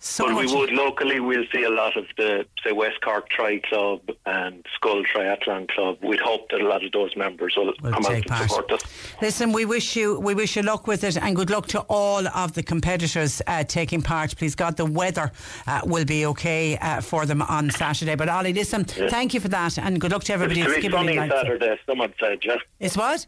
So 0.00 0.28
but 0.28 0.36
we 0.36 0.54
would 0.54 0.70
locally, 0.70 1.18
we'll 1.18 1.44
see 1.52 1.64
a 1.64 1.70
lot 1.70 1.96
of 1.96 2.04
the 2.16 2.46
say 2.64 2.70
West 2.70 3.00
Cork 3.02 3.28
Tri 3.30 3.60
Club 3.68 4.00
and 4.26 4.64
Schull 4.80 5.04
Triathlon 5.04 5.68
Club. 5.68 5.98
We'd 6.02 6.20
hope 6.20 6.48
that 6.50 6.60
a 6.60 6.68
lot 6.68 6.84
of 6.84 6.92
those 6.92 7.16
members 7.16 7.54
will 7.56 7.72
Will 7.82 7.92
come 7.92 8.06
out 8.06 8.12
and 8.12 8.26
part. 8.26 8.48
support 8.48 8.72
us. 8.72 8.82
Listen, 9.20 9.52
we 9.52 9.64
wish 9.64 9.96
you 9.96 10.20
we 10.20 10.34
wish 10.34 10.54
you 10.54 10.62
luck 10.62 10.86
with 10.86 11.02
it, 11.02 11.16
and 11.16 11.34
good 11.34 11.50
luck 11.50 11.66
to 11.68 11.80
all 11.88 12.26
of 12.28 12.52
the 12.52 12.62
competitors 12.62 13.42
uh, 13.48 13.64
taking 13.64 14.00
part. 14.00 14.36
Please 14.36 14.54
God, 14.54 14.76
the 14.76 14.86
weather 14.86 15.32
uh, 15.66 15.80
will 15.84 16.04
be 16.04 16.26
okay 16.26 16.78
uh, 16.78 17.00
for 17.00 17.26
them 17.26 17.42
on 17.42 17.68
Saturday. 17.70 18.14
But 18.14 18.28
Ollie, 18.28 18.52
listen, 18.52 18.84
thank 18.84 19.34
you 19.34 19.40
for 19.40 19.48
that, 19.48 19.78
and 19.78 20.00
good 20.00 20.12
luck 20.12 20.22
to 20.24 20.32
everybody. 20.32 20.60
It's 20.60 20.86
be 20.86 20.90
sunny 20.92 21.16
Saturday. 21.16 21.76
Someone 21.86 22.14
said, 22.20 22.38
yeah. 22.44 22.56
It's 22.78 22.96
what? 22.96 23.26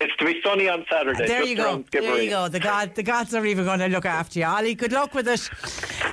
It's 0.00 0.14
to 0.16 0.24
be 0.24 0.40
sunny 0.44 0.68
on 0.68 0.84
Saturday. 0.90 1.24
There 1.26 1.44
you 1.44 1.54
go. 1.56 1.84
There 1.90 2.20
you 2.20 2.28
go. 2.28 2.48
The 2.48 2.58
god, 2.60 2.94
the 2.96 3.02
gods 3.02 3.32
are 3.32 3.46
even 3.46 3.64
going 3.64 3.78
to 3.78 3.86
look 3.88 4.04
after 4.04 4.40
you, 4.40 4.44
Ollie. 4.44 4.74
Good 4.74 4.92
luck 4.92 5.14
with 5.14 5.28
it. 5.28 5.48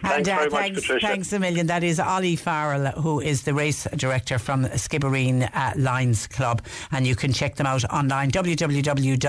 and 0.04 0.28
uh, 0.30 0.36
very 0.36 0.50
much, 0.50 0.60
thanks, 0.62 0.82
Patricia. 0.82 1.08
thanks 1.08 1.34
a 1.34 1.40
million. 1.40 1.66
That 1.68 1.84
is 1.84 2.00
Ollie 2.00 2.36
Farrell, 2.36 2.92
who 3.02 3.20
is 3.22 3.42
the 3.44 3.54
race 3.56 3.88
director 3.96 4.38
from 4.40 4.66
Skibbereen 4.66 5.50
uh, 5.54 5.74
Lions 5.76 6.28
Club, 6.28 6.62
and 6.92 7.06
you 7.08 7.16
can 7.16 7.34
check 7.34 7.56
them 7.56 7.66
out 7.66 7.84
online 7.92 8.30
www.thescar 8.32 9.22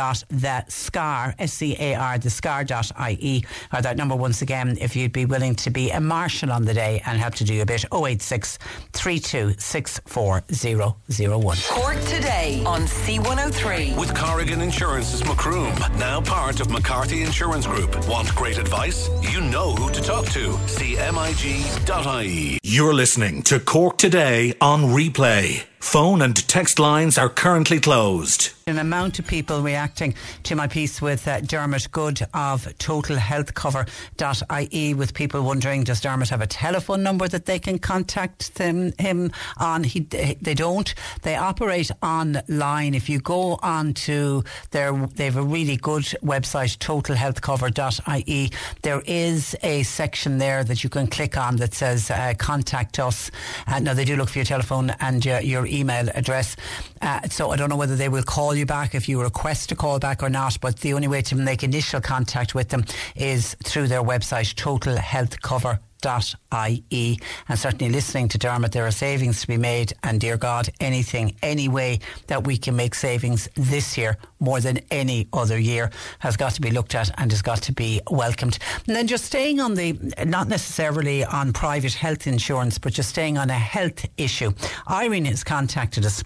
s 1.39 1.53
c 1.55 1.75
a 1.79 1.95
r 1.95 2.19
thescar.ie 2.19 3.45
or 3.73 3.81
that 3.83 3.97
number 3.97 4.15
once 4.15 4.43
again 4.43 4.77
if 4.81 4.95
you'd 4.95 5.13
be 5.13 5.25
willing 5.25 5.55
to 5.55 5.71
be 5.71 5.89
a 5.91 6.01
marshal 6.01 6.53
on 6.53 6.65
the 6.67 6.75
day 6.75 7.01
and 7.07 7.19
help 7.19 7.35
to 7.37 7.45
do 7.45 7.63
a 7.63 7.67
bit 7.67 7.85
086 7.93 8.59
3264001. 8.93 11.71
Cork 11.71 12.01
today 12.03 12.63
on 12.67 12.83
C103. 12.83 13.97
With 13.99 14.13
Corrigan 14.43 14.63
Insurance's 14.63 15.23
Macroom, 15.25 15.73
now 16.01 16.21
part 16.21 16.59
of 16.61 16.69
McCarthy 16.69 17.23
Insurance 17.23 17.65
Group. 17.65 17.97
Want 18.09 18.35
great 18.35 18.59
advice? 18.59 19.09
You 19.31 19.41
know 19.41 19.73
who 19.77 19.89
to 19.93 20.03
talk 20.03 20.25
to. 20.31 20.55
CMIG.ie. 20.67 22.59
You're 22.65 22.93
listening 22.93 23.43
to 23.43 23.61
Cork 23.61 23.99
Today 23.99 24.55
on 24.61 24.87
replay. 24.87 25.63
Phone 25.83 26.23
and 26.23 26.37
text 26.49 26.79
lines 26.79 27.19
are 27.19 27.29
currently 27.29 27.81
closed. 27.81 28.53
An 28.69 28.79
amount 28.79 29.19
of 29.19 29.27
people 29.27 29.61
reacting 29.61 30.15
to 30.45 30.55
my 30.55 30.69
piece 30.69 31.03
with 31.03 31.27
uh, 31.27 31.41
Dermot 31.41 31.91
Goode 31.91 32.23
of 32.33 32.67
totalhealthcover.ie 32.79 34.95
with 34.95 35.13
people 35.13 35.43
wondering 35.43 35.83
does 35.83 36.01
Dermot 36.01 36.29
have 36.29 36.41
a 36.41 36.47
telephone 36.47 37.03
number 37.03 37.27
that 37.27 37.47
they 37.47 37.59
can 37.59 37.81
contact 37.81 38.55
them, 38.55 38.93
him 38.99 39.33
on? 39.59 39.83
He, 39.83 39.99
they 40.01 40.55
don't. 40.55 40.95
They 41.23 41.35
operate 41.35 41.91
online. 42.01 42.95
If 42.95 43.09
you 43.11 43.19
go 43.19 43.59
on 43.61 43.95
to 43.95 44.45
their, 44.71 44.93
they 44.93 45.25
have 45.25 45.37
a 45.37 45.43
really 45.43 45.77
good 45.77 46.05
website, 46.23 46.79
totalhealthcover.ie. 46.79 48.53
There 48.83 49.03
is 49.05 49.57
a 49.65 49.83
section 49.83 50.39
there 50.39 50.63
that 50.63 50.85
you 50.85 50.89
can 50.89 51.09
click 51.09 51.37
on 51.37 51.57
that 51.57 51.75
says 51.75 52.09
uh, 52.11 52.35
contact 52.39 53.01
us. 53.01 53.33
Uh, 53.67 53.81
now, 53.81 53.95
they 53.95 54.05
do 54.05 54.15
look 54.17 54.29
for 54.29 54.39
your 54.39 54.47
telephone 54.47 54.91
and 55.01 55.25
your, 55.25 55.41
your 55.41 55.72
email 55.73 56.09
address. 56.15 56.57
Uh, 57.01 57.21
so 57.29 57.51
I 57.51 57.57
don't 57.57 57.69
know 57.69 57.77
whether 57.77 57.97
they 57.97 58.09
will 58.09 58.23
call 58.23 58.55
you 58.55 58.67
back 58.67 58.95
if 58.95 59.09
you 59.09 59.21
request 59.21 59.73
a 59.73 59.77
call 59.77 59.99
back 59.99 60.23
or 60.23 60.29
not, 60.29 60.59
but 60.61 60.79
the 60.81 60.95
only 60.95 61.09
way 61.09 61.23
to 61.23 61.37
make 61.37 61.63
initial 61.63 62.01
contact 62.01 62.55
with 62.55 62.69
them 62.69 62.85
is 63.17 63.57
through 63.65 63.89
their 63.89 64.03
website, 64.03 64.55
Total 64.55 64.97
Health 64.97 65.41
Cover 65.43 65.79
ie 66.07 67.19
and 67.49 67.59
certainly 67.59 67.93
listening 67.93 68.29
to 68.29 68.39
Dermot 68.39 68.73
there 68.73 68.87
are 68.87 68.91
savings 68.91 69.41
to 69.43 69.47
be 69.47 69.57
made. 69.57 69.93
And 70.03 70.21
dear 70.21 70.37
God 70.37 70.69
anything 70.81 71.37
any 71.43 71.69
way 71.69 72.01
that 72.27 72.47
we 72.47 72.57
can 72.57 72.77
make 72.77 72.95
savings 72.95 73.49
this 73.55 73.97
year 73.97 74.17
more 74.41 74.61
than 74.61 74.81
any 74.91 75.29
other 75.33 75.59
year 75.59 75.91
has 76.19 76.37
got 76.37 76.53
to 76.53 76.61
be 76.61 76.71
looked 76.71 76.95
at 76.95 77.11
and 77.19 77.31
has 77.31 77.43
got 77.43 77.63
to 77.63 77.73
be 77.73 78.01
welcomed. 78.11 78.59
And 78.87 78.97
then 78.97 79.07
just 79.07 79.25
staying 79.25 79.61
on 79.61 79.75
the 79.75 79.93
not 80.25 80.49
necessarily 80.49 81.25
on 81.25 81.53
private 81.53 81.95
health 81.95 82.27
insurance 82.27 82.79
but 82.79 82.93
just 82.93 83.11
staying 83.11 83.39
on 83.39 83.51
a 83.51 83.55
health 83.55 84.07
issue. 84.17 84.53
Irene 84.91 85.27
has 85.27 85.45
contacted 85.45 86.05
us 86.05 86.25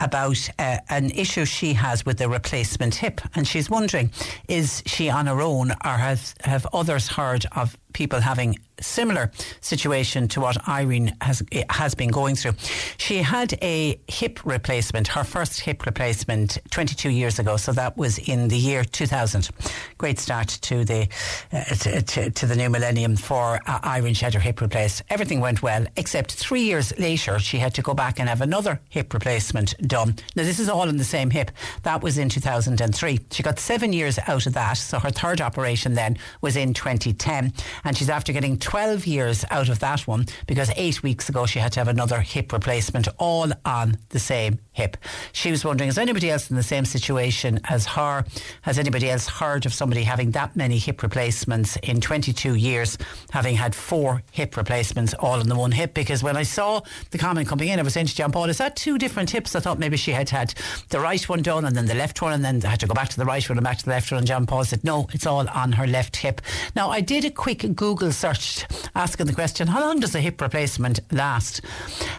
about 0.00 0.48
uh, 0.58 0.78
an 0.88 1.10
issue 1.10 1.44
she 1.44 1.72
has 1.74 2.04
with 2.04 2.18
the 2.18 2.28
replacement 2.28 2.94
hip. 2.94 3.20
And 3.34 3.46
she's 3.46 3.70
wondering 3.70 4.10
is 4.48 4.82
she 4.86 5.08
on 5.08 5.26
her 5.26 5.40
own 5.40 5.72
or 5.72 5.96
has 5.98 6.34
have 6.44 6.66
others 6.72 7.08
heard 7.08 7.46
of 7.52 7.76
people 7.94 8.20
having 8.20 8.58
similar 8.80 9.30
situation 9.60 10.28
to 10.28 10.40
what 10.40 10.68
Irene 10.68 11.16
has 11.20 11.42
has 11.70 11.94
been 11.94 12.10
going 12.10 12.36
through. 12.36 12.52
She 12.98 13.18
had 13.18 13.54
a 13.62 13.98
hip 14.08 14.44
replacement, 14.44 15.08
her 15.08 15.24
first 15.24 15.60
hip 15.60 15.86
replacement 15.86 16.58
22 16.70 17.10
years 17.10 17.38
ago, 17.38 17.56
so 17.56 17.72
that 17.72 17.96
was 17.96 18.18
in 18.18 18.48
the 18.48 18.58
year 18.58 18.84
2000. 18.84 19.48
Great 19.96 20.18
start 20.18 20.48
to 20.48 20.84
the 20.84 21.08
uh, 21.52 21.64
to, 21.64 22.02
to, 22.02 22.30
to 22.30 22.46
the 22.46 22.56
new 22.56 22.68
millennium 22.68 23.16
for 23.16 23.60
uh, 23.66 23.78
Irene. 23.84 24.14
She 24.14 24.24
had 24.24 24.34
her 24.34 24.40
hip 24.40 24.60
replaced. 24.60 25.02
Everything 25.08 25.40
went 25.40 25.62
well, 25.62 25.86
except 25.96 26.32
three 26.32 26.62
years 26.62 26.96
later, 26.98 27.38
she 27.38 27.58
had 27.58 27.74
to 27.74 27.82
go 27.82 27.94
back 27.94 28.18
and 28.18 28.28
have 28.28 28.40
another 28.40 28.80
hip 28.88 29.14
replacement 29.14 29.74
done. 29.86 30.16
Now, 30.34 30.42
this 30.42 30.58
is 30.58 30.68
all 30.68 30.88
in 30.88 30.96
the 30.96 31.04
same 31.04 31.30
hip. 31.30 31.50
That 31.82 32.02
was 32.02 32.18
in 32.18 32.28
2003. 32.28 33.20
She 33.30 33.42
got 33.42 33.58
seven 33.58 33.92
years 33.92 34.18
out 34.26 34.46
of 34.46 34.52
that, 34.54 34.74
so 34.74 34.98
her 34.98 35.10
third 35.10 35.40
operation 35.40 35.94
then 35.94 36.18
was 36.40 36.56
in 36.56 36.74
2010 36.74 37.52
and 37.84 37.96
she's 37.96 38.08
after 38.08 38.32
getting 38.32 38.58
12 38.58 39.06
years 39.06 39.44
out 39.50 39.68
of 39.68 39.78
that 39.80 40.00
one 40.06 40.26
because 40.46 40.70
eight 40.76 41.02
weeks 41.02 41.28
ago 41.28 41.46
she 41.46 41.58
had 41.58 41.72
to 41.72 41.80
have 41.80 41.88
another 41.88 42.20
hip 42.20 42.52
replacement 42.52 43.08
all 43.18 43.50
on 43.64 43.98
the 44.10 44.18
same 44.18 44.58
hip. 44.74 44.96
She 45.32 45.50
was 45.50 45.64
wondering, 45.64 45.88
is 45.88 45.96
anybody 45.96 46.30
else 46.30 46.50
in 46.50 46.56
the 46.56 46.62
same 46.62 46.84
situation 46.84 47.60
as 47.64 47.86
her? 47.86 48.24
Has 48.62 48.78
anybody 48.78 49.08
else 49.08 49.28
heard 49.28 49.64
of 49.66 49.72
somebody 49.72 50.02
having 50.02 50.32
that 50.32 50.54
many 50.56 50.78
hip 50.78 51.02
replacements 51.02 51.76
in 51.76 52.00
22 52.00 52.56
years, 52.56 52.98
having 53.30 53.54
had 53.54 53.74
four 53.74 54.22
hip 54.32 54.56
replacements 54.56 55.14
all 55.14 55.40
in 55.40 55.48
the 55.48 55.56
one 55.56 55.72
hip? 55.72 55.94
Because 55.94 56.22
when 56.22 56.36
I 56.36 56.42
saw 56.42 56.82
the 57.12 57.18
comment 57.18 57.48
coming 57.48 57.68
in, 57.68 57.78
I 57.78 57.82
was 57.82 57.94
saying 57.94 58.08
to 58.08 58.14
John 58.14 58.32
Paul, 58.32 58.50
is 58.50 58.58
that 58.58 58.74
two 58.74 58.98
different 58.98 59.30
hips? 59.30 59.54
I 59.54 59.60
thought 59.60 59.78
maybe 59.78 59.96
she 59.96 60.10
had 60.10 60.28
had 60.28 60.54
the 60.88 60.98
right 60.98 61.26
one 61.28 61.42
done 61.42 61.64
and 61.64 61.76
then 61.76 61.86
the 61.86 61.94
left 61.94 62.20
one 62.20 62.32
and 62.32 62.44
then 62.44 62.60
had 62.60 62.80
to 62.80 62.88
go 62.88 62.94
back 62.94 63.08
to 63.10 63.16
the 63.16 63.24
right 63.24 63.48
one 63.48 63.56
and 63.56 63.64
back 63.64 63.78
to 63.78 63.84
the 63.84 63.90
left 63.90 64.10
one. 64.10 64.18
And 64.18 64.26
John 64.26 64.44
Paul 64.44 64.64
said, 64.64 64.82
no, 64.82 65.06
it's 65.12 65.26
all 65.26 65.48
on 65.48 65.72
her 65.72 65.86
left 65.86 66.16
hip. 66.16 66.40
Now, 66.74 66.90
I 66.90 67.00
did 67.00 67.24
a 67.24 67.30
quick 67.30 67.76
Google 67.76 68.10
search 68.10 68.66
asking 68.96 69.26
the 69.26 69.34
question, 69.34 69.68
how 69.68 69.80
long 69.80 70.00
does 70.00 70.16
a 70.16 70.20
hip 70.20 70.40
replacement 70.40 70.98
last? 71.12 71.60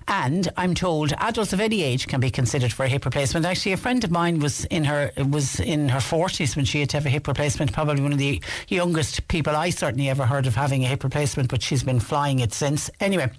And 0.08 0.50
I'm 0.56 0.74
told 0.74 1.12
adults 1.18 1.52
of 1.52 1.60
any 1.60 1.84
age 1.84 2.08
can 2.08 2.22
be 2.22 2.32
considered 2.32 2.45
for 2.46 2.84
a 2.84 2.88
hip 2.88 3.06
replacement. 3.06 3.46
Actually, 3.46 3.74
a 3.74 3.78
friend 3.78 4.04
of 4.04 4.12
mine 4.12 4.40
was 4.40 4.66
in 4.66 4.84
her 4.86 5.12
was 5.18 5.60
in 5.60 5.90
her 5.90 6.00
40s 6.00 6.56
when 6.56 6.66
she 6.66 6.80
had 6.80 6.90
to 6.90 6.98
have 6.98 7.06
a 7.06 7.10
hip 7.10 7.28
replacement. 7.28 7.74
Probably 7.74 8.02
one 8.02 8.14
of 8.14 8.20
the 8.20 8.42
youngest 8.68 9.28
people 9.28 9.56
I 9.56 9.70
certainly 9.70 10.10
ever 10.10 10.26
heard 10.26 10.48
of 10.48 10.56
having 10.56 10.84
a 10.84 10.88
hip 10.88 11.04
replacement, 11.04 11.50
but 11.50 11.62
she's 11.62 11.84
been 11.84 12.00
flying 12.00 12.40
it 12.40 12.54
since. 12.54 12.90
Anyway. 13.00 13.32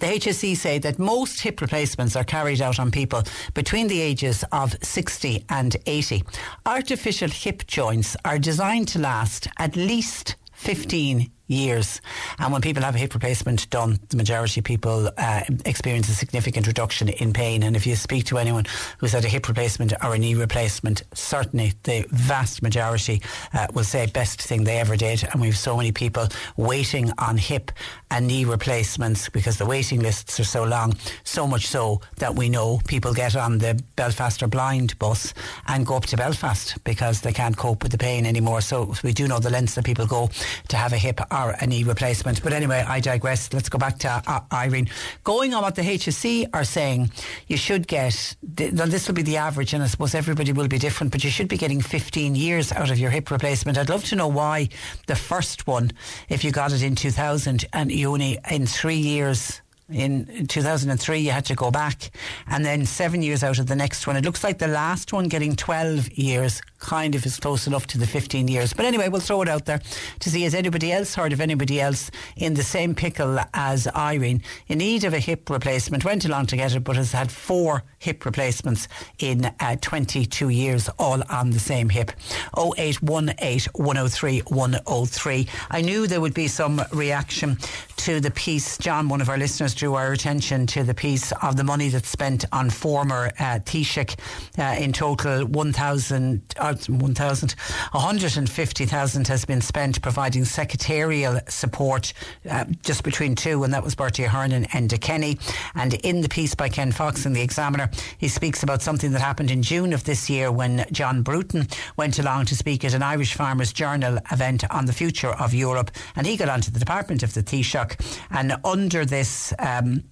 The 0.00 0.06
HSE 0.06 0.54
say 0.54 0.78
that 0.80 0.98
most 0.98 1.40
hip 1.40 1.62
replacements 1.62 2.14
are 2.14 2.24
carried 2.24 2.60
out 2.60 2.78
on 2.78 2.90
people 2.90 3.22
between 3.54 3.88
the 3.88 4.02
ages 4.02 4.44
of 4.52 4.76
60 4.82 5.46
and 5.48 5.76
80. 5.86 6.24
Artificial 6.66 7.30
hip 7.30 7.66
joints 7.66 8.18
are 8.22 8.38
designed 8.38 8.88
to 8.88 8.98
last 8.98 9.48
at 9.58 9.74
least 9.74 10.36
15 10.52 11.30
years. 11.46 12.00
And 12.38 12.52
when 12.52 12.62
people 12.62 12.82
have 12.82 12.94
a 12.94 12.98
hip 12.98 13.14
replacement 13.14 13.68
done, 13.70 13.98
the 14.08 14.16
majority 14.16 14.60
of 14.60 14.64
people 14.64 15.10
uh, 15.16 15.42
experience 15.64 16.08
a 16.08 16.14
significant 16.14 16.66
reduction 16.66 17.08
in 17.08 17.32
pain. 17.32 17.62
And 17.62 17.76
if 17.76 17.86
you 17.86 17.96
speak 17.96 18.24
to 18.26 18.38
anyone 18.38 18.64
who's 18.98 19.12
had 19.12 19.24
a 19.24 19.28
hip 19.28 19.48
replacement 19.48 19.92
or 20.02 20.14
a 20.14 20.18
knee 20.18 20.34
replacement, 20.34 21.02
certainly 21.14 21.72
the 21.84 22.04
vast 22.10 22.62
majority 22.62 23.22
uh, 23.52 23.66
will 23.74 23.84
say 23.84 24.06
best 24.06 24.42
thing 24.42 24.64
they 24.64 24.78
ever 24.78 24.96
did. 24.96 25.24
And 25.32 25.40
we 25.40 25.48
have 25.48 25.58
so 25.58 25.76
many 25.76 25.92
people 25.92 26.28
waiting 26.56 27.10
on 27.18 27.36
hip 27.36 27.70
and 28.10 28.26
knee 28.26 28.44
replacements 28.44 29.28
because 29.28 29.58
the 29.58 29.66
waiting 29.66 30.00
lists 30.00 30.38
are 30.38 30.44
so 30.44 30.64
long. 30.64 30.94
So 31.24 31.46
much 31.46 31.66
so 31.66 32.00
that 32.16 32.34
we 32.34 32.48
know 32.48 32.80
people 32.86 33.12
get 33.12 33.36
on 33.36 33.58
the 33.58 33.80
Belfast 33.96 34.42
or 34.42 34.48
Blind 34.48 34.98
bus 34.98 35.34
and 35.66 35.84
go 35.84 35.96
up 35.96 36.06
to 36.06 36.16
Belfast 36.16 36.82
because 36.84 37.20
they 37.20 37.32
can't 37.32 37.56
cope 37.56 37.82
with 37.82 37.92
the 37.92 37.98
pain 37.98 38.26
anymore. 38.26 38.60
So 38.60 38.94
we 39.02 39.12
do 39.12 39.26
know 39.26 39.38
the 39.38 39.50
lengths 39.50 39.74
that 39.74 39.84
people 39.84 40.06
go 40.06 40.30
to 40.68 40.76
have 40.76 40.92
a 40.92 40.98
hip 40.98 41.20
or 41.30 41.54
a 41.60 41.66
knee 41.66 41.84
replacement. 41.84 42.42
But 42.42 42.52
anyway, 42.52 42.84
I 42.86 43.00
digress. 43.00 43.52
Let's 43.52 43.68
go 43.68 43.78
back 43.78 43.98
to 44.00 44.22
uh, 44.26 44.40
Irene. 44.52 44.88
Going 45.24 45.54
on 45.54 45.62
what 45.62 45.74
the 45.74 45.82
HSE 45.82 46.48
are 46.54 46.64
saying, 46.64 47.10
you 47.48 47.56
should 47.56 47.86
get, 47.86 48.36
now. 48.58 48.86
this 48.86 49.08
will 49.08 49.14
be 49.14 49.22
the 49.22 49.36
average, 49.36 49.74
and 49.74 49.82
I 49.82 49.86
suppose 49.86 50.14
everybody 50.14 50.52
will 50.52 50.68
be 50.68 50.78
different, 50.78 51.12
but 51.12 51.24
you 51.24 51.30
should 51.30 51.48
be 51.48 51.56
getting 51.56 51.80
15 51.80 52.34
years 52.36 52.72
out 52.72 52.90
of 52.90 52.98
your 52.98 53.10
hip 53.10 53.30
replacement. 53.30 53.78
I'd 53.78 53.88
love 53.88 54.04
to 54.06 54.16
know 54.16 54.28
why 54.28 54.68
the 55.06 55.16
first 55.16 55.66
one, 55.66 55.92
if 56.28 56.44
you 56.44 56.52
got 56.52 56.72
it 56.72 56.82
in 56.82 56.94
2000 56.94 57.64
and 57.72 57.90
only 58.04 58.38
in 58.50 58.66
three 58.66 58.96
years 58.96 59.62
in 59.88 60.46
2003 60.48 61.18
you 61.18 61.30
had 61.30 61.44
to 61.46 61.54
go 61.54 61.70
back. 61.70 62.10
And 62.48 62.64
then 62.64 62.84
seven 62.84 63.22
years 63.22 63.42
out 63.42 63.58
of 63.58 63.66
the 63.66 63.76
next 63.76 64.06
one. 64.06 64.16
It 64.16 64.24
looks 64.24 64.42
like 64.44 64.58
the 64.58 64.68
last 64.68 65.12
one 65.12 65.28
getting 65.28 65.56
12 65.56 66.10
years 66.12 66.60
kind 66.86 67.16
of 67.16 67.26
is 67.26 67.40
close 67.40 67.66
enough 67.66 67.86
to 67.88 67.98
the 67.98 68.06
15 68.06 68.46
years. 68.46 68.72
But 68.72 68.84
anyway 68.86 69.08
we'll 69.08 69.20
throw 69.20 69.42
it 69.42 69.48
out 69.48 69.66
there 69.66 69.80
to 70.20 70.30
see 70.30 70.42
has 70.42 70.54
anybody 70.54 70.92
else 70.92 71.14
heard 71.16 71.32
of 71.32 71.40
anybody 71.40 71.80
else 71.80 72.10
in 72.36 72.54
the 72.54 72.62
same 72.62 72.94
pickle 72.94 73.40
as 73.54 73.88
Irene 73.88 74.40
in 74.68 74.78
need 74.78 75.02
of 75.02 75.12
a 75.12 75.18
hip 75.18 75.50
replacement? 75.50 76.04
Went 76.04 76.24
along 76.24 76.46
to 76.46 76.56
get 76.56 76.74
it 76.74 76.84
but 76.84 76.94
has 76.94 77.10
had 77.10 77.32
four 77.32 77.82
hip 77.98 78.24
replacements 78.24 78.86
in 79.18 79.52
uh, 79.58 79.76
22 79.80 80.48
years 80.48 80.88
all 80.98 81.22
on 81.28 81.50
the 81.50 81.58
same 81.58 81.88
hip. 81.88 82.12
0818 82.56 83.72
103 83.74 84.40
103 84.40 85.48
I 85.70 85.80
knew 85.82 86.06
there 86.06 86.20
would 86.20 86.34
be 86.34 86.46
some 86.46 86.80
reaction 86.92 87.58
to 87.96 88.20
the 88.20 88.30
piece. 88.30 88.78
John 88.78 89.08
one 89.08 89.20
of 89.20 89.28
our 89.28 89.38
listeners 89.38 89.74
drew 89.74 89.94
our 89.94 90.12
attention 90.12 90.66
to 90.68 90.84
the 90.84 90.94
piece 90.94 91.32
of 91.42 91.56
the 91.56 91.64
money 91.64 91.88
that's 91.88 92.08
spent 92.08 92.44
on 92.52 92.70
former 92.70 93.32
uh, 93.40 93.58
Taoiseach. 93.64 94.16
Uh, 94.56 94.76
in 94.78 94.92
total, 94.92 95.44
1,000, 95.46 96.54
uh, 96.58 96.74
1,000, 96.88 97.54
150,000 97.92 99.28
has 99.28 99.44
been 99.44 99.60
spent 99.60 100.02
providing 100.02 100.44
secretarial 100.44 101.40
support 101.48 102.12
uh, 102.50 102.64
just 102.82 103.02
between 103.02 103.34
two, 103.34 103.64
and 103.64 103.72
that 103.72 103.82
was 103.82 103.94
Bertie 103.94 104.24
Ahern 104.24 104.52
and 104.52 104.68
Enda 104.70 105.00
Kenny. 105.00 105.38
And 105.74 105.94
in 105.94 106.20
the 106.20 106.28
piece 106.28 106.54
by 106.54 106.68
Ken 106.68 106.92
Fox 106.92 107.26
in 107.26 107.32
The 107.32 107.42
Examiner, 107.42 107.90
he 108.18 108.28
speaks 108.28 108.62
about 108.62 108.82
something 108.82 109.12
that 109.12 109.20
happened 109.20 109.50
in 109.50 109.62
June 109.62 109.92
of 109.92 110.04
this 110.04 110.28
year 110.28 110.52
when 110.52 110.86
John 110.92 111.22
Bruton 111.22 111.66
went 111.96 112.18
along 112.18 112.46
to 112.46 112.56
speak 112.56 112.84
at 112.84 112.94
an 112.94 113.02
Irish 113.02 113.34
Farmers 113.34 113.72
Journal 113.72 114.18
event 114.30 114.64
on 114.70 114.86
the 114.86 114.92
future 114.92 115.30
of 115.30 115.54
Europe. 115.54 115.90
And 116.14 116.26
he 116.26 116.36
got 116.36 116.48
onto 116.48 116.70
the 116.70 116.78
department 116.78 117.22
of 117.22 117.34
the 117.34 117.42
Taoiseach. 117.42 118.20
And 118.30 118.56
under 118.64 119.04
this 119.04 119.52
um, 119.58 120.04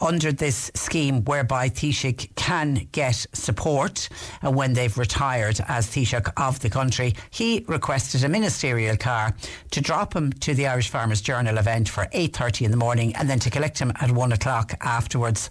under 0.00 0.32
this 0.32 0.70
scheme 0.74 1.24
whereby 1.24 1.68
Taoiseach 1.68 2.34
can 2.36 2.88
get 2.92 3.26
support 3.32 4.08
uh, 4.42 4.50
when 4.50 4.72
they've 4.74 4.96
retired 4.96 5.60
as 5.68 5.92
Taoiseach 6.04 6.32
of 6.36 6.60
the 6.60 6.70
country. 6.70 7.14
He 7.30 7.64
requested 7.68 8.24
a 8.24 8.28
ministerial 8.28 8.96
car 8.96 9.34
to 9.70 9.80
drop 9.80 10.14
him 10.14 10.32
to 10.34 10.54
the 10.54 10.66
Irish 10.66 10.88
Farmers 10.88 11.20
Journal 11.20 11.58
event 11.58 11.88
for 11.88 12.06
8.30 12.06 12.66
in 12.66 12.70
the 12.70 12.76
morning 12.76 13.14
and 13.16 13.28
then 13.28 13.38
to 13.40 13.50
collect 13.50 13.78
him 13.78 13.92
at 14.00 14.10
1 14.10 14.32
o'clock 14.32 14.74
afterwards. 14.80 15.50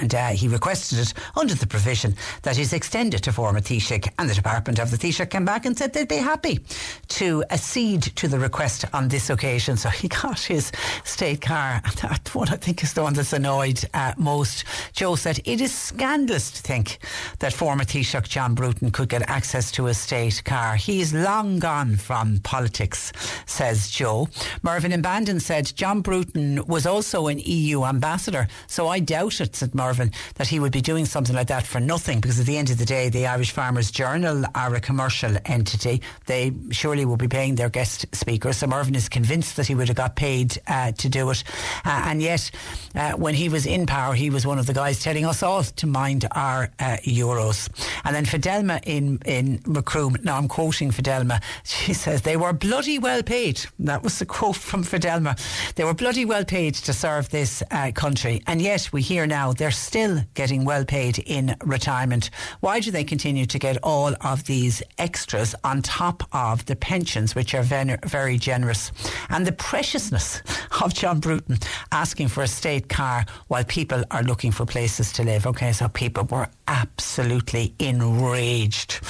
And 0.00 0.14
uh, 0.14 0.28
he 0.28 0.48
requested 0.48 0.98
it 0.98 1.14
under 1.36 1.54
the 1.54 1.66
provision 1.66 2.14
that 2.42 2.58
is 2.58 2.72
extended 2.72 3.22
to 3.24 3.32
former 3.32 3.60
Taoiseach 3.60 4.08
and 4.18 4.28
the 4.28 4.34
Department 4.34 4.78
of 4.78 4.90
the 4.90 4.96
Taoiseach 4.96 5.30
came 5.30 5.44
back 5.44 5.66
and 5.66 5.76
said 5.76 5.92
they'd 5.92 6.08
be 6.08 6.16
happy 6.16 6.60
to 7.08 7.44
accede 7.50 8.02
to 8.16 8.28
the 8.28 8.38
request 8.38 8.84
on 8.92 9.08
this 9.08 9.30
occasion. 9.30 9.76
So 9.76 9.88
he 9.88 10.08
got 10.22 10.40
his 10.40 10.72
state 11.04 11.40
car. 11.40 11.80
That 12.02 12.34
one 12.34 12.48
I 12.48 12.56
think 12.56 12.82
is 12.82 12.92
the 12.92 13.02
one 13.02 13.14
that's 13.14 13.32
annoyed 13.32 13.84
uh, 13.94 14.12
most. 14.16 14.64
Joe 14.92 15.14
said, 15.14 15.40
it 15.44 15.60
is 15.60 15.72
scandalous 15.72 16.50
to 16.50 16.62
think 16.62 16.98
that 17.38 17.52
former 17.52 17.84
Taoiseach 17.84 18.28
John 18.28 18.54
Bruton 18.54 18.90
could 18.90 19.08
get 19.08 19.28
access 19.28 19.70
to 19.72 19.86
a 19.86 19.94
state 19.94 20.42
car. 20.44 20.76
He 20.76 21.00
is 21.00 21.14
long 21.14 21.58
gone 21.58 21.96
from 21.96 22.38
politics, 22.40 23.12
says 23.46 23.90
Joe. 23.90 24.28
Mervyn 24.62 25.00
Bandon 25.02 25.40
said, 25.40 25.72
John 25.76 26.00
Bruton 26.00 26.64
was 26.66 26.86
also 26.86 27.26
an 27.26 27.38
EU 27.38 27.84
ambassador, 27.84 28.48
so 28.66 28.88
I 28.88 28.98
doubt 29.00 29.40
it, 29.40 29.54
said 29.56 29.74
Mervyn, 29.74 29.83
that 29.92 30.48
he 30.48 30.60
would 30.60 30.72
be 30.72 30.80
doing 30.80 31.04
something 31.04 31.34
like 31.34 31.48
that 31.48 31.66
for 31.66 31.80
nothing 31.80 32.20
because 32.20 32.40
at 32.40 32.46
the 32.46 32.56
end 32.56 32.70
of 32.70 32.78
the 32.78 32.84
day, 32.84 33.08
the 33.08 33.26
Irish 33.26 33.50
Farmers 33.50 33.90
Journal 33.90 34.44
are 34.54 34.74
a 34.74 34.80
commercial 34.80 35.36
entity. 35.44 36.00
They 36.26 36.52
surely 36.70 37.04
will 37.04 37.16
be 37.16 37.28
paying 37.28 37.56
their 37.56 37.68
guest 37.68 38.06
speakers. 38.14 38.58
So 38.58 38.66
Mervyn 38.66 38.94
is 38.94 39.08
convinced 39.08 39.56
that 39.56 39.66
he 39.66 39.74
would 39.74 39.88
have 39.88 39.96
got 39.96 40.16
paid 40.16 40.58
uh, 40.66 40.92
to 40.92 41.08
do 41.08 41.30
it. 41.30 41.44
Uh, 41.84 42.04
and 42.06 42.22
yet, 42.22 42.50
uh, 42.94 43.12
when 43.12 43.34
he 43.34 43.48
was 43.48 43.66
in 43.66 43.86
power, 43.86 44.14
he 44.14 44.30
was 44.30 44.46
one 44.46 44.58
of 44.58 44.66
the 44.66 44.72
guys 44.72 45.00
telling 45.00 45.24
us 45.24 45.42
all 45.42 45.62
to 45.62 45.86
mind 45.86 46.26
our 46.32 46.70
uh, 46.78 46.96
euros. 47.04 47.68
And 48.04 48.14
then 48.14 48.24
Fidelma 48.24 48.80
in, 48.84 49.18
in 49.26 49.60
Macroom, 49.66 50.16
now 50.22 50.38
I'm 50.38 50.48
quoting 50.48 50.90
Fidelma, 50.90 51.42
she 51.64 51.92
says, 51.92 52.22
they 52.22 52.36
were 52.36 52.52
bloody 52.52 52.98
well 52.98 53.22
paid. 53.22 53.60
That 53.78 54.02
was 54.02 54.18
the 54.18 54.26
quote 54.26 54.56
from 54.56 54.84
Fidelma. 54.84 55.36
They 55.74 55.84
were 55.84 55.94
bloody 55.94 56.24
well 56.24 56.44
paid 56.44 56.74
to 56.74 56.92
serve 56.92 57.28
this 57.30 57.62
uh, 57.70 57.90
country. 57.94 58.42
And 58.46 58.62
yet, 58.62 58.92
we 58.92 59.02
hear 59.02 59.26
now 59.26 59.52
they're 59.52 59.70
still 59.74 60.22
getting 60.34 60.64
well 60.64 60.84
paid 60.84 61.18
in 61.18 61.56
retirement. 61.64 62.30
Why 62.60 62.80
do 62.80 62.90
they 62.90 63.04
continue 63.04 63.46
to 63.46 63.58
get 63.58 63.78
all 63.82 64.14
of 64.20 64.44
these 64.44 64.82
extras 64.98 65.54
on 65.64 65.82
top 65.82 66.22
of 66.32 66.64
the 66.66 66.76
pensions, 66.76 67.34
which 67.34 67.54
are 67.54 67.62
very 67.62 68.38
generous? 68.38 68.92
And 69.30 69.46
the 69.46 69.52
preciousness 69.52 70.42
of 70.82 70.94
John 70.94 71.20
Bruton 71.20 71.58
asking 71.92 72.28
for 72.28 72.42
a 72.42 72.48
state 72.48 72.88
car 72.88 73.26
while 73.48 73.64
people 73.64 74.04
are 74.10 74.22
looking 74.22 74.52
for 74.52 74.66
places 74.66 75.12
to 75.12 75.24
live. 75.24 75.46
Okay, 75.46 75.72
so 75.72 75.88
people 75.88 76.24
were 76.24 76.48
absolutely 76.68 77.74
enraged 77.78 79.00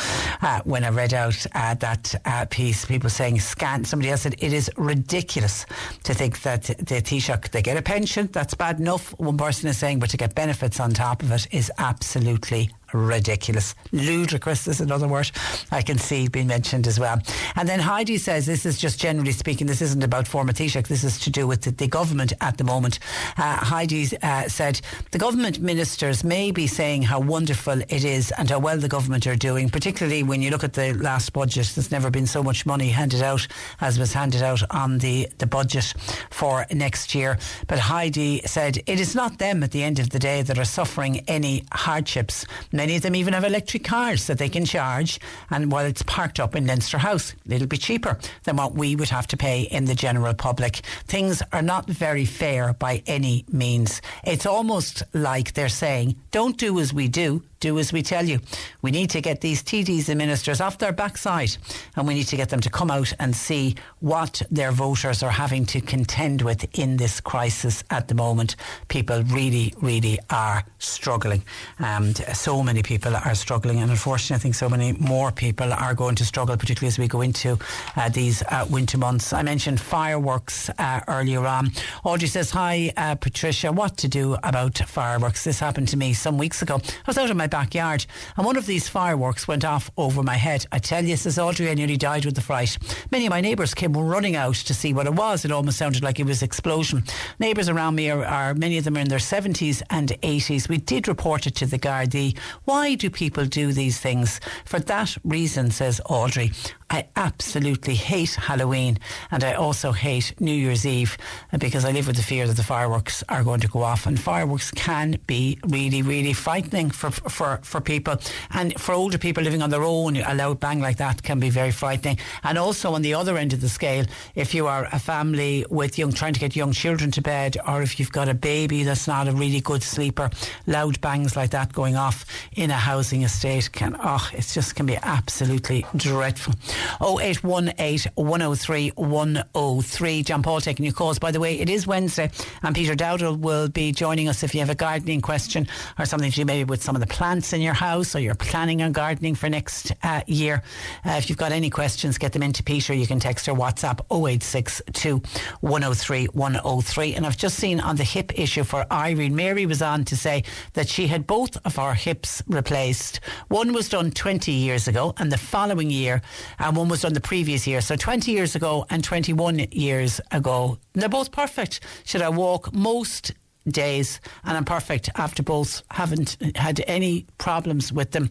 uh, 0.42 0.60
when 0.64 0.84
I 0.84 0.88
read 0.88 1.14
out 1.14 1.46
uh, 1.54 1.74
that 1.74 2.14
uh, 2.24 2.46
piece. 2.50 2.84
People 2.84 3.10
saying, 3.10 3.40
scan. 3.40 3.84
Somebody 3.84 4.10
else 4.10 4.22
said, 4.22 4.34
it 4.38 4.52
is 4.52 4.70
ridiculous 4.76 5.66
to 6.04 6.14
think 6.14 6.42
that 6.42 6.64
the 6.64 7.00
Taoiseach, 7.02 7.50
they 7.50 7.62
get 7.62 7.76
a 7.76 7.82
pension, 7.82 8.28
that's 8.32 8.54
bad 8.54 8.80
enough, 8.80 9.18
one 9.18 9.36
person 9.36 9.68
is 9.68 9.78
saying, 9.78 9.98
but 9.98 10.10
to 10.10 10.16
get 10.16 10.34
benefits 10.44 10.78
on 10.78 10.92
top 10.92 11.22
of 11.22 11.32
it 11.32 11.46
is 11.52 11.72
absolutely 11.78 12.68
ridiculous. 12.94 13.74
Ludicrous 13.92 14.66
is 14.68 14.80
another 14.80 15.08
word 15.08 15.30
I 15.70 15.82
can 15.82 15.98
see 15.98 16.28
being 16.28 16.46
mentioned 16.46 16.86
as 16.86 16.98
well. 16.98 17.20
And 17.56 17.68
then 17.68 17.80
Heidi 17.80 18.16
says 18.16 18.46
this 18.46 18.64
is 18.64 18.78
just 18.78 19.00
generally 19.00 19.32
speaking, 19.32 19.66
this 19.66 19.82
isn't 19.82 20.02
about 20.02 20.28
former 20.28 20.52
Taoiseach, 20.52 20.86
this 20.86 21.04
is 21.04 21.18
to 21.20 21.30
do 21.30 21.46
with 21.46 21.62
the, 21.62 21.72
the 21.72 21.88
government 21.88 22.32
at 22.40 22.56
the 22.56 22.64
moment. 22.64 23.00
Uh, 23.36 23.56
Heidi 23.56 24.06
uh, 24.22 24.48
said 24.48 24.80
the 25.10 25.18
government 25.18 25.60
ministers 25.60 26.22
may 26.24 26.50
be 26.52 26.66
saying 26.66 27.02
how 27.02 27.20
wonderful 27.20 27.80
it 27.80 28.04
is 28.04 28.32
and 28.38 28.48
how 28.48 28.60
well 28.60 28.78
the 28.78 28.88
government 28.88 29.26
are 29.26 29.36
doing, 29.36 29.68
particularly 29.68 30.22
when 30.22 30.40
you 30.40 30.50
look 30.50 30.64
at 30.64 30.74
the 30.74 30.94
last 30.94 31.32
budget. 31.32 31.72
There's 31.74 31.90
never 31.90 32.10
been 32.10 32.26
so 32.26 32.42
much 32.42 32.64
money 32.64 32.88
handed 32.90 33.22
out 33.22 33.46
as 33.80 33.98
was 33.98 34.12
handed 34.12 34.42
out 34.42 34.62
on 34.70 34.98
the, 34.98 35.28
the 35.38 35.46
budget 35.46 35.92
for 36.30 36.64
next 36.72 37.14
year. 37.14 37.38
But 37.66 37.80
Heidi 37.80 38.42
said 38.46 38.78
it 38.86 39.00
is 39.00 39.14
not 39.14 39.38
them 39.38 39.62
at 39.62 39.72
the 39.72 39.82
end 39.82 39.98
of 39.98 40.10
the 40.10 40.18
day 40.18 40.42
that 40.42 40.58
are 40.58 40.64
suffering 40.64 41.24
any 41.26 41.64
hardships. 41.72 42.46
Many 42.84 42.96
of 42.96 43.02
them 43.02 43.16
even 43.16 43.32
have 43.32 43.44
electric 43.44 43.82
cars 43.82 44.26
that 44.26 44.36
they 44.36 44.50
can 44.50 44.66
charge, 44.66 45.18
and 45.48 45.72
while 45.72 45.86
it's 45.86 46.02
parked 46.02 46.38
up 46.38 46.54
in 46.54 46.66
Leinster 46.66 46.98
House, 46.98 47.32
it'll 47.48 47.66
be 47.66 47.78
cheaper 47.78 48.18
than 48.42 48.56
what 48.56 48.74
we 48.74 48.94
would 48.94 49.08
have 49.08 49.26
to 49.28 49.38
pay 49.38 49.62
in 49.62 49.86
the 49.86 49.94
general 49.94 50.34
public. 50.34 50.82
Things 51.06 51.42
are 51.50 51.62
not 51.62 51.88
very 51.88 52.26
fair 52.26 52.74
by 52.74 53.02
any 53.06 53.46
means. 53.50 54.02
It's 54.22 54.44
almost 54.44 55.02
like 55.14 55.54
they're 55.54 55.70
saying, 55.70 56.16
don't 56.30 56.58
do 56.58 56.78
as 56.78 56.92
we 56.92 57.08
do, 57.08 57.42
do 57.64 57.78
as 57.78 57.92
we 57.92 58.02
tell 58.02 58.26
you. 58.26 58.40
We 58.82 58.90
need 58.90 59.08
to 59.10 59.22
get 59.22 59.40
these 59.40 59.62
TDs 59.62 60.10
and 60.10 60.18
ministers 60.18 60.60
off 60.60 60.76
their 60.76 60.92
backside 60.92 61.56
and 61.96 62.06
we 62.06 62.12
need 62.12 62.28
to 62.28 62.36
get 62.36 62.50
them 62.50 62.60
to 62.60 62.68
come 62.68 62.90
out 62.90 63.12
and 63.18 63.34
see 63.34 63.76
what 64.00 64.42
their 64.50 64.70
voters 64.70 65.22
are 65.22 65.30
having 65.30 65.64
to 65.66 65.80
contend 65.80 66.42
with 66.42 66.66
in 66.78 66.98
this 66.98 67.20
crisis 67.20 67.82
at 67.88 68.08
the 68.08 68.14
moment. 68.14 68.56
People 68.88 69.22
really, 69.24 69.72
really 69.80 70.18
are 70.28 70.62
struggling. 70.78 71.42
And 71.78 72.16
so 72.34 72.62
many 72.62 72.82
people 72.82 73.16
are 73.16 73.34
struggling. 73.34 73.78
And 73.80 73.90
unfortunately, 73.90 74.36
I 74.36 74.38
think 74.40 74.54
so 74.54 74.68
many 74.68 74.92
more 74.92 75.32
people 75.32 75.72
are 75.72 75.94
going 75.94 76.16
to 76.16 76.24
struggle, 76.24 76.56
particularly 76.58 76.88
as 76.88 76.98
we 76.98 77.08
go 77.08 77.22
into 77.22 77.58
uh, 77.96 78.10
these 78.10 78.42
uh, 78.42 78.66
winter 78.68 78.98
months. 78.98 79.32
I 79.32 79.42
mentioned 79.42 79.80
fireworks 79.80 80.68
uh, 80.78 81.00
earlier 81.08 81.46
on. 81.46 81.72
Audrey 82.04 82.28
says, 82.28 82.50
Hi, 82.50 82.92
uh, 82.96 83.14
Patricia, 83.14 83.72
what 83.72 83.96
to 83.98 84.08
do 84.08 84.36
about 84.42 84.76
fireworks? 84.78 85.44
This 85.44 85.60
happened 85.60 85.88
to 85.88 85.96
me 85.96 86.12
some 86.12 86.36
weeks 86.36 86.60
ago. 86.60 86.76
I 86.76 87.06
was 87.06 87.16
out 87.16 87.30
in 87.30 87.36
my 87.36 87.46
backyard 87.54 88.04
and 88.36 88.44
one 88.44 88.56
of 88.56 88.66
these 88.66 88.88
fireworks 88.88 89.46
went 89.46 89.64
off 89.64 89.88
over 89.96 90.24
my 90.24 90.34
head. 90.34 90.66
I 90.72 90.80
tell 90.80 91.04
you, 91.04 91.16
says 91.16 91.38
Audrey, 91.38 91.70
I 91.70 91.74
nearly 91.74 91.96
died 91.96 92.24
with 92.24 92.34
the 92.34 92.40
fright. 92.40 92.76
Many 93.12 93.26
of 93.26 93.30
my 93.30 93.40
neighbours 93.40 93.74
came 93.74 93.96
running 93.96 94.34
out 94.34 94.56
to 94.56 94.74
see 94.74 94.92
what 94.92 95.06
it 95.06 95.14
was. 95.14 95.44
It 95.44 95.52
almost 95.52 95.78
sounded 95.78 96.02
like 96.02 96.18
it 96.18 96.26
was 96.26 96.42
explosion. 96.42 97.04
Neighbours 97.38 97.68
around 97.68 97.94
me 97.94 98.10
are, 98.10 98.24
are 98.24 98.54
many 98.54 98.76
of 98.76 98.82
them 98.82 98.96
are 98.96 99.00
in 99.00 99.08
their 99.08 99.20
70s 99.20 99.82
and 99.90 100.08
80s. 100.22 100.68
We 100.68 100.78
did 100.78 101.06
report 101.06 101.46
it 101.46 101.54
to 101.56 101.66
the 101.66 101.78
Gardaí. 101.78 102.36
Why 102.64 102.96
do 102.96 103.08
people 103.08 103.44
do 103.46 103.72
these 103.72 104.00
things? 104.00 104.40
For 104.64 104.80
that 104.80 105.16
reason, 105.22 105.70
says 105.70 106.00
Audrey, 106.06 106.50
I 106.94 107.08
absolutely 107.16 107.96
hate 107.96 108.36
Halloween 108.36 109.00
and 109.32 109.42
I 109.42 109.54
also 109.54 109.90
hate 109.90 110.32
New 110.40 110.54
Year's 110.54 110.86
Eve 110.86 111.18
uh, 111.52 111.58
because 111.58 111.84
I 111.84 111.90
live 111.90 112.06
with 112.06 112.14
the 112.14 112.22
fear 112.22 112.46
that 112.46 112.56
the 112.56 112.62
fireworks 112.62 113.24
are 113.28 113.42
going 113.42 113.58
to 113.62 113.66
go 113.66 113.82
off. 113.82 114.06
And 114.06 114.16
fireworks 114.16 114.70
can 114.70 115.18
be 115.26 115.58
really, 115.66 116.02
really 116.02 116.32
frightening 116.32 116.90
for, 116.90 117.10
for, 117.10 117.58
for 117.64 117.80
people. 117.80 118.18
And 118.52 118.80
for 118.80 118.94
older 118.94 119.18
people 119.18 119.42
living 119.42 119.60
on 119.60 119.70
their 119.70 119.82
own, 119.82 120.18
a 120.18 120.34
loud 120.36 120.60
bang 120.60 120.78
like 120.78 120.98
that 120.98 121.24
can 121.24 121.40
be 121.40 121.50
very 121.50 121.72
frightening. 121.72 122.18
And 122.44 122.58
also 122.58 122.94
on 122.94 123.02
the 123.02 123.14
other 123.14 123.36
end 123.38 123.52
of 123.52 123.60
the 123.60 123.68
scale, 123.68 124.04
if 124.36 124.54
you 124.54 124.68
are 124.68 124.88
a 124.92 125.00
family 125.00 125.66
with 125.70 125.98
young, 125.98 126.12
trying 126.12 126.34
to 126.34 126.40
get 126.40 126.54
young 126.54 126.70
children 126.70 127.10
to 127.10 127.22
bed, 127.22 127.56
or 127.66 127.82
if 127.82 127.98
you've 127.98 128.12
got 128.12 128.28
a 128.28 128.34
baby 128.34 128.84
that's 128.84 129.08
not 129.08 129.26
a 129.26 129.32
really 129.32 129.60
good 129.60 129.82
sleeper, 129.82 130.30
loud 130.68 131.00
bangs 131.00 131.34
like 131.34 131.50
that 131.50 131.72
going 131.72 131.96
off 131.96 132.24
in 132.52 132.70
a 132.70 132.74
housing 132.74 133.22
estate 133.22 133.72
can, 133.72 133.96
oh, 133.98 134.30
it 134.32 134.46
just 134.46 134.76
can 134.76 134.86
be 134.86 134.96
absolutely 135.02 135.84
dreadful. 135.96 136.54
0818 137.02 138.12
103 138.14 138.88
103. 138.90 140.22
John 140.22 140.42
Paul 140.42 140.60
taking 140.60 140.84
your 140.84 140.94
calls. 140.94 141.18
By 141.18 141.30
the 141.30 141.40
way, 141.40 141.58
it 141.58 141.68
is 141.68 141.86
Wednesday, 141.86 142.30
and 142.62 142.74
Peter 142.74 142.94
Dowdall 142.94 143.38
will 143.38 143.68
be 143.68 143.92
joining 143.92 144.28
us 144.28 144.42
if 144.42 144.54
you 144.54 144.60
have 144.60 144.70
a 144.70 144.74
gardening 144.74 145.20
question 145.20 145.66
or 145.98 146.04
something 146.04 146.30
to 146.30 146.36
do 146.36 146.44
maybe 146.44 146.64
with 146.64 146.82
some 146.82 146.94
of 146.94 147.00
the 147.00 147.06
plants 147.06 147.52
in 147.52 147.60
your 147.60 147.74
house 147.74 148.14
or 148.14 148.20
you're 148.20 148.34
planning 148.34 148.82
on 148.82 148.92
gardening 148.92 149.34
for 149.34 149.48
next 149.48 149.92
uh, 150.02 150.22
year. 150.26 150.62
Uh, 151.04 151.12
if 151.12 151.28
you've 151.28 151.38
got 151.38 151.52
any 151.52 151.70
questions, 151.70 152.18
get 152.18 152.32
them 152.32 152.42
into 152.42 152.62
Peter. 152.62 152.94
You 152.94 153.06
can 153.06 153.20
text 153.20 153.48
or 153.48 153.54
WhatsApp 153.54 154.00
0862 154.10 155.22
103 155.60 156.26
103. 156.26 157.14
And 157.14 157.26
I've 157.26 157.36
just 157.36 157.56
seen 157.58 157.80
on 157.80 157.96
the 157.96 158.04
hip 158.04 158.38
issue 158.38 158.64
for 158.64 158.86
Irene, 158.90 159.34
Mary 159.34 159.66
was 159.66 159.82
on 159.82 160.04
to 160.06 160.16
say 160.16 160.44
that 160.74 160.88
she 160.88 161.06
had 161.06 161.26
both 161.26 161.56
of 161.64 161.76
her 161.76 161.94
hips 161.94 162.42
replaced. 162.46 163.20
One 163.48 163.72
was 163.72 163.88
done 163.88 164.10
20 164.10 164.52
years 164.52 164.88
ago, 164.88 165.14
and 165.18 165.30
the 165.30 165.38
following 165.38 165.90
year, 165.90 166.22
and 166.64 166.76
one 166.76 166.88
was 166.88 167.02
done 167.02 167.12
the 167.12 167.20
previous 167.20 167.66
year. 167.66 167.80
So 167.80 167.94
20 167.94 168.32
years 168.32 168.56
ago 168.56 168.86
and 168.88 169.04
21 169.04 169.58
years 169.70 170.20
ago. 170.30 170.78
And 170.94 171.02
they're 171.02 171.08
both 171.08 171.30
perfect. 171.30 171.80
Should 172.04 172.22
I 172.22 172.30
walk 172.30 172.72
most 172.74 173.32
days 173.68 174.20
and 174.44 174.56
I'm 174.56 174.64
perfect 174.64 175.10
after 175.14 175.42
both 175.42 175.82
haven't 175.90 176.36
had 176.56 176.82
any 176.86 177.26
problems 177.38 177.92
with 177.92 178.12
them 178.12 178.30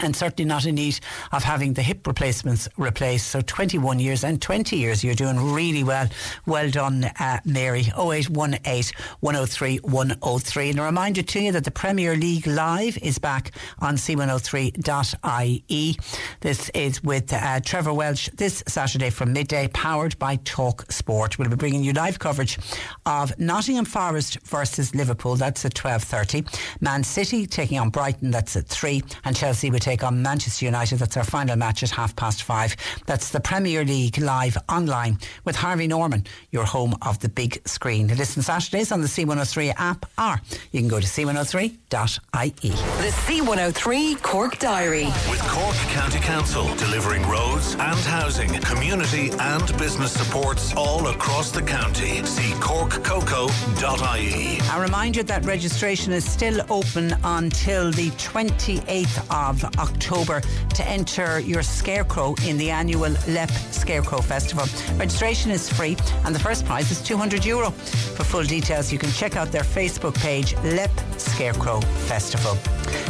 and 0.00 0.14
certainly 0.14 0.48
not 0.48 0.66
in 0.66 0.74
need 0.74 0.98
of 1.32 1.44
having 1.44 1.74
the 1.74 1.82
hip 1.82 2.06
replacements 2.06 2.68
replaced. 2.76 3.28
So 3.28 3.40
21 3.40 4.00
years 4.00 4.24
and 4.24 4.40
20 4.40 4.76
years, 4.76 5.04
you're 5.04 5.14
doing 5.14 5.52
really 5.52 5.84
well. 5.84 6.08
Well 6.46 6.70
done, 6.70 7.04
uh, 7.04 7.40
Mary. 7.44 7.86
0818 7.98 8.96
103 9.20 9.78
103. 9.78 10.70
And 10.70 10.78
a 10.78 10.82
reminder 10.82 11.22
to 11.22 11.40
you 11.40 11.52
that 11.52 11.64
the 11.64 11.70
Premier 11.70 12.16
League 12.16 12.46
Live 12.46 12.98
is 12.98 13.18
back 13.18 13.52
on 13.78 13.96
c103.ie. 13.96 15.96
This 16.40 16.70
is 16.74 17.02
with 17.02 17.32
uh, 17.32 17.60
Trevor 17.60 17.94
Welch 17.94 18.30
this 18.34 18.62
Saturday 18.66 19.10
from 19.10 19.32
midday, 19.32 19.68
powered 19.68 20.18
by 20.18 20.36
Talk 20.44 20.90
Sport. 20.90 21.38
We'll 21.38 21.48
be 21.48 21.56
bringing 21.56 21.84
you 21.84 21.92
live 21.92 22.18
coverage 22.18 22.58
of 23.06 23.38
Nottingham 23.38 23.84
Forest 23.84 24.38
versus 24.44 24.94
Liverpool. 24.94 25.36
That's 25.36 25.64
at 25.64 25.74
12.30. 25.74 26.80
Man 26.80 27.04
City 27.04 27.46
taking 27.46 27.78
on 27.78 27.90
Brighton. 27.90 28.30
That's 28.30 28.56
at 28.56 28.66
3. 28.66 29.02
And 29.24 29.36
Chelsea 29.36 29.70
would 29.74 29.82
take 29.82 30.02
on 30.02 30.22
Manchester 30.22 30.64
United. 30.64 30.98
That's 30.98 31.16
our 31.16 31.24
final 31.24 31.56
match 31.56 31.82
at 31.82 31.90
half 31.90 32.16
past 32.16 32.44
five. 32.44 32.76
That's 33.06 33.30
the 33.30 33.40
Premier 33.40 33.84
League 33.84 34.18
live 34.18 34.56
online 34.68 35.18
with 35.44 35.56
Harvey 35.56 35.86
Norman, 35.88 36.24
your 36.50 36.64
home 36.64 36.96
of 37.02 37.18
the 37.20 37.28
big 37.28 37.60
screen. 37.66 38.06
Listen 38.06 38.42
Saturdays 38.42 38.92
on 38.92 39.00
the 39.02 39.08
C103 39.08 39.74
app 39.76 40.06
or 40.16 40.40
you 40.70 40.80
can 40.80 40.88
go 40.88 41.00
to 41.00 41.06
c103.ie. 41.06 42.70
The 42.70 43.12
C103 43.26 44.22
Cork 44.22 44.58
Diary. 44.58 45.06
With 45.28 45.42
Cork 45.48 45.76
County 45.90 46.20
Council 46.20 46.72
delivering 46.76 47.28
roads 47.28 47.72
and 47.72 47.98
housing, 47.98 48.50
community 48.60 49.30
and 49.38 49.76
business 49.78 50.12
supports 50.12 50.72
all 50.76 51.08
across 51.08 51.50
the 51.50 51.62
county. 51.62 52.24
See 52.24 52.52
corkcoco.ie. 52.60 54.58
A 54.72 54.80
reminder 54.80 55.24
that 55.24 55.44
registration 55.44 56.12
is 56.12 56.24
still 56.24 56.60
open 56.70 57.16
until 57.24 57.90
the 57.90 58.10
28th 58.12 59.18
of 59.30 59.63
October 59.78 60.40
to 60.74 60.88
enter 60.88 61.40
your 61.40 61.62
scarecrow 61.62 62.34
in 62.46 62.56
the 62.56 62.70
annual 62.70 63.10
Leap 63.28 63.50
Scarecrow 63.70 64.20
Festival. 64.20 64.66
Registration 64.96 65.50
is 65.50 65.68
free 65.68 65.96
and 66.24 66.34
the 66.34 66.38
first 66.38 66.64
prize 66.64 66.90
is 66.90 67.02
200 67.02 67.44
euro. 67.44 67.70
For 67.70 68.24
full 68.24 68.44
details, 68.44 68.92
you 68.92 68.98
can 68.98 69.10
check 69.10 69.36
out 69.36 69.52
their 69.52 69.62
Facebook 69.62 70.14
page, 70.14 70.54
Leap 70.62 70.90
Scarecrow 71.18 71.80
Festival. 72.06 72.54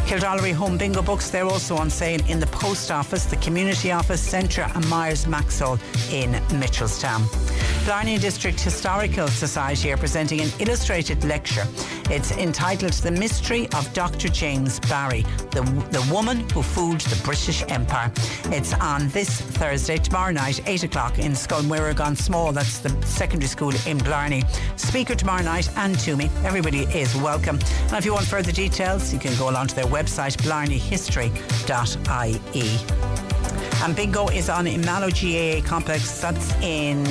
Kildorrery 0.06 0.52
Home 0.52 0.76
Bingo 0.76 1.02
books, 1.02 1.30
they're 1.30 1.46
also 1.46 1.76
on 1.76 1.90
sale 1.90 2.20
in 2.28 2.40
the 2.40 2.46
post 2.48 2.90
office, 2.90 3.24
the 3.24 3.36
community 3.36 3.90
office, 3.90 4.20
Centre 4.20 4.66
and 4.74 4.88
Myers 4.88 5.26
Maxwell 5.26 5.78
in 6.10 6.32
Mitchelstown. 6.60 7.22
Blarney 7.84 8.18
District 8.18 8.58
Historical 8.58 9.28
Society 9.28 9.92
are 9.92 9.96
presenting 9.98 10.40
an 10.40 10.48
illustrated 10.58 11.22
lecture. 11.24 11.66
It's 12.10 12.32
entitled 12.32 12.92
The 12.94 13.10
Mystery 13.10 13.68
of 13.72 13.92
Dr. 13.92 14.28
James 14.28 14.80
Barry, 14.80 15.22
the, 15.50 15.62
the 15.90 16.06
woman 16.12 16.43
who 16.52 16.62
fooled 16.62 17.00
the 17.00 17.20
British 17.24 17.64
Empire. 17.68 18.12
It's 18.46 18.72
on 18.74 19.08
this 19.08 19.40
Thursday, 19.40 19.96
tomorrow 19.98 20.32
night, 20.32 20.60
8 20.66 20.84
o'clock 20.84 21.18
in 21.18 21.32
Scoil 21.32 21.62
Mhuire 21.62 21.96
gan 21.96 22.14
Smál. 22.16 22.54
That's 22.54 22.78
the 22.78 22.90
secondary 23.06 23.48
school 23.48 23.72
in 23.86 23.98
Blarney. 23.98 24.44
Speaker 24.76 25.14
tomorrow 25.14 25.42
night 25.42 25.68
and 25.76 25.98
to 26.00 26.16
me. 26.16 26.30
Everybody 26.44 26.82
is 26.84 27.14
welcome. 27.16 27.58
And 27.88 27.94
if 27.94 28.04
you 28.04 28.12
want 28.12 28.26
further 28.26 28.52
details, 28.52 29.12
you 29.12 29.18
can 29.18 29.36
go 29.38 29.50
along 29.50 29.68
to 29.68 29.74
their 29.74 29.86
website, 29.86 30.36
blarneyhistory.ie. 30.38 33.24
And 33.84 33.94
bingo 33.94 34.28
is 34.28 34.48
on 34.48 34.66
in 34.66 34.80
Mallow 34.80 35.10
GAA 35.10 35.60
complex. 35.68 36.18
That's 36.18 36.54
in 36.62 37.06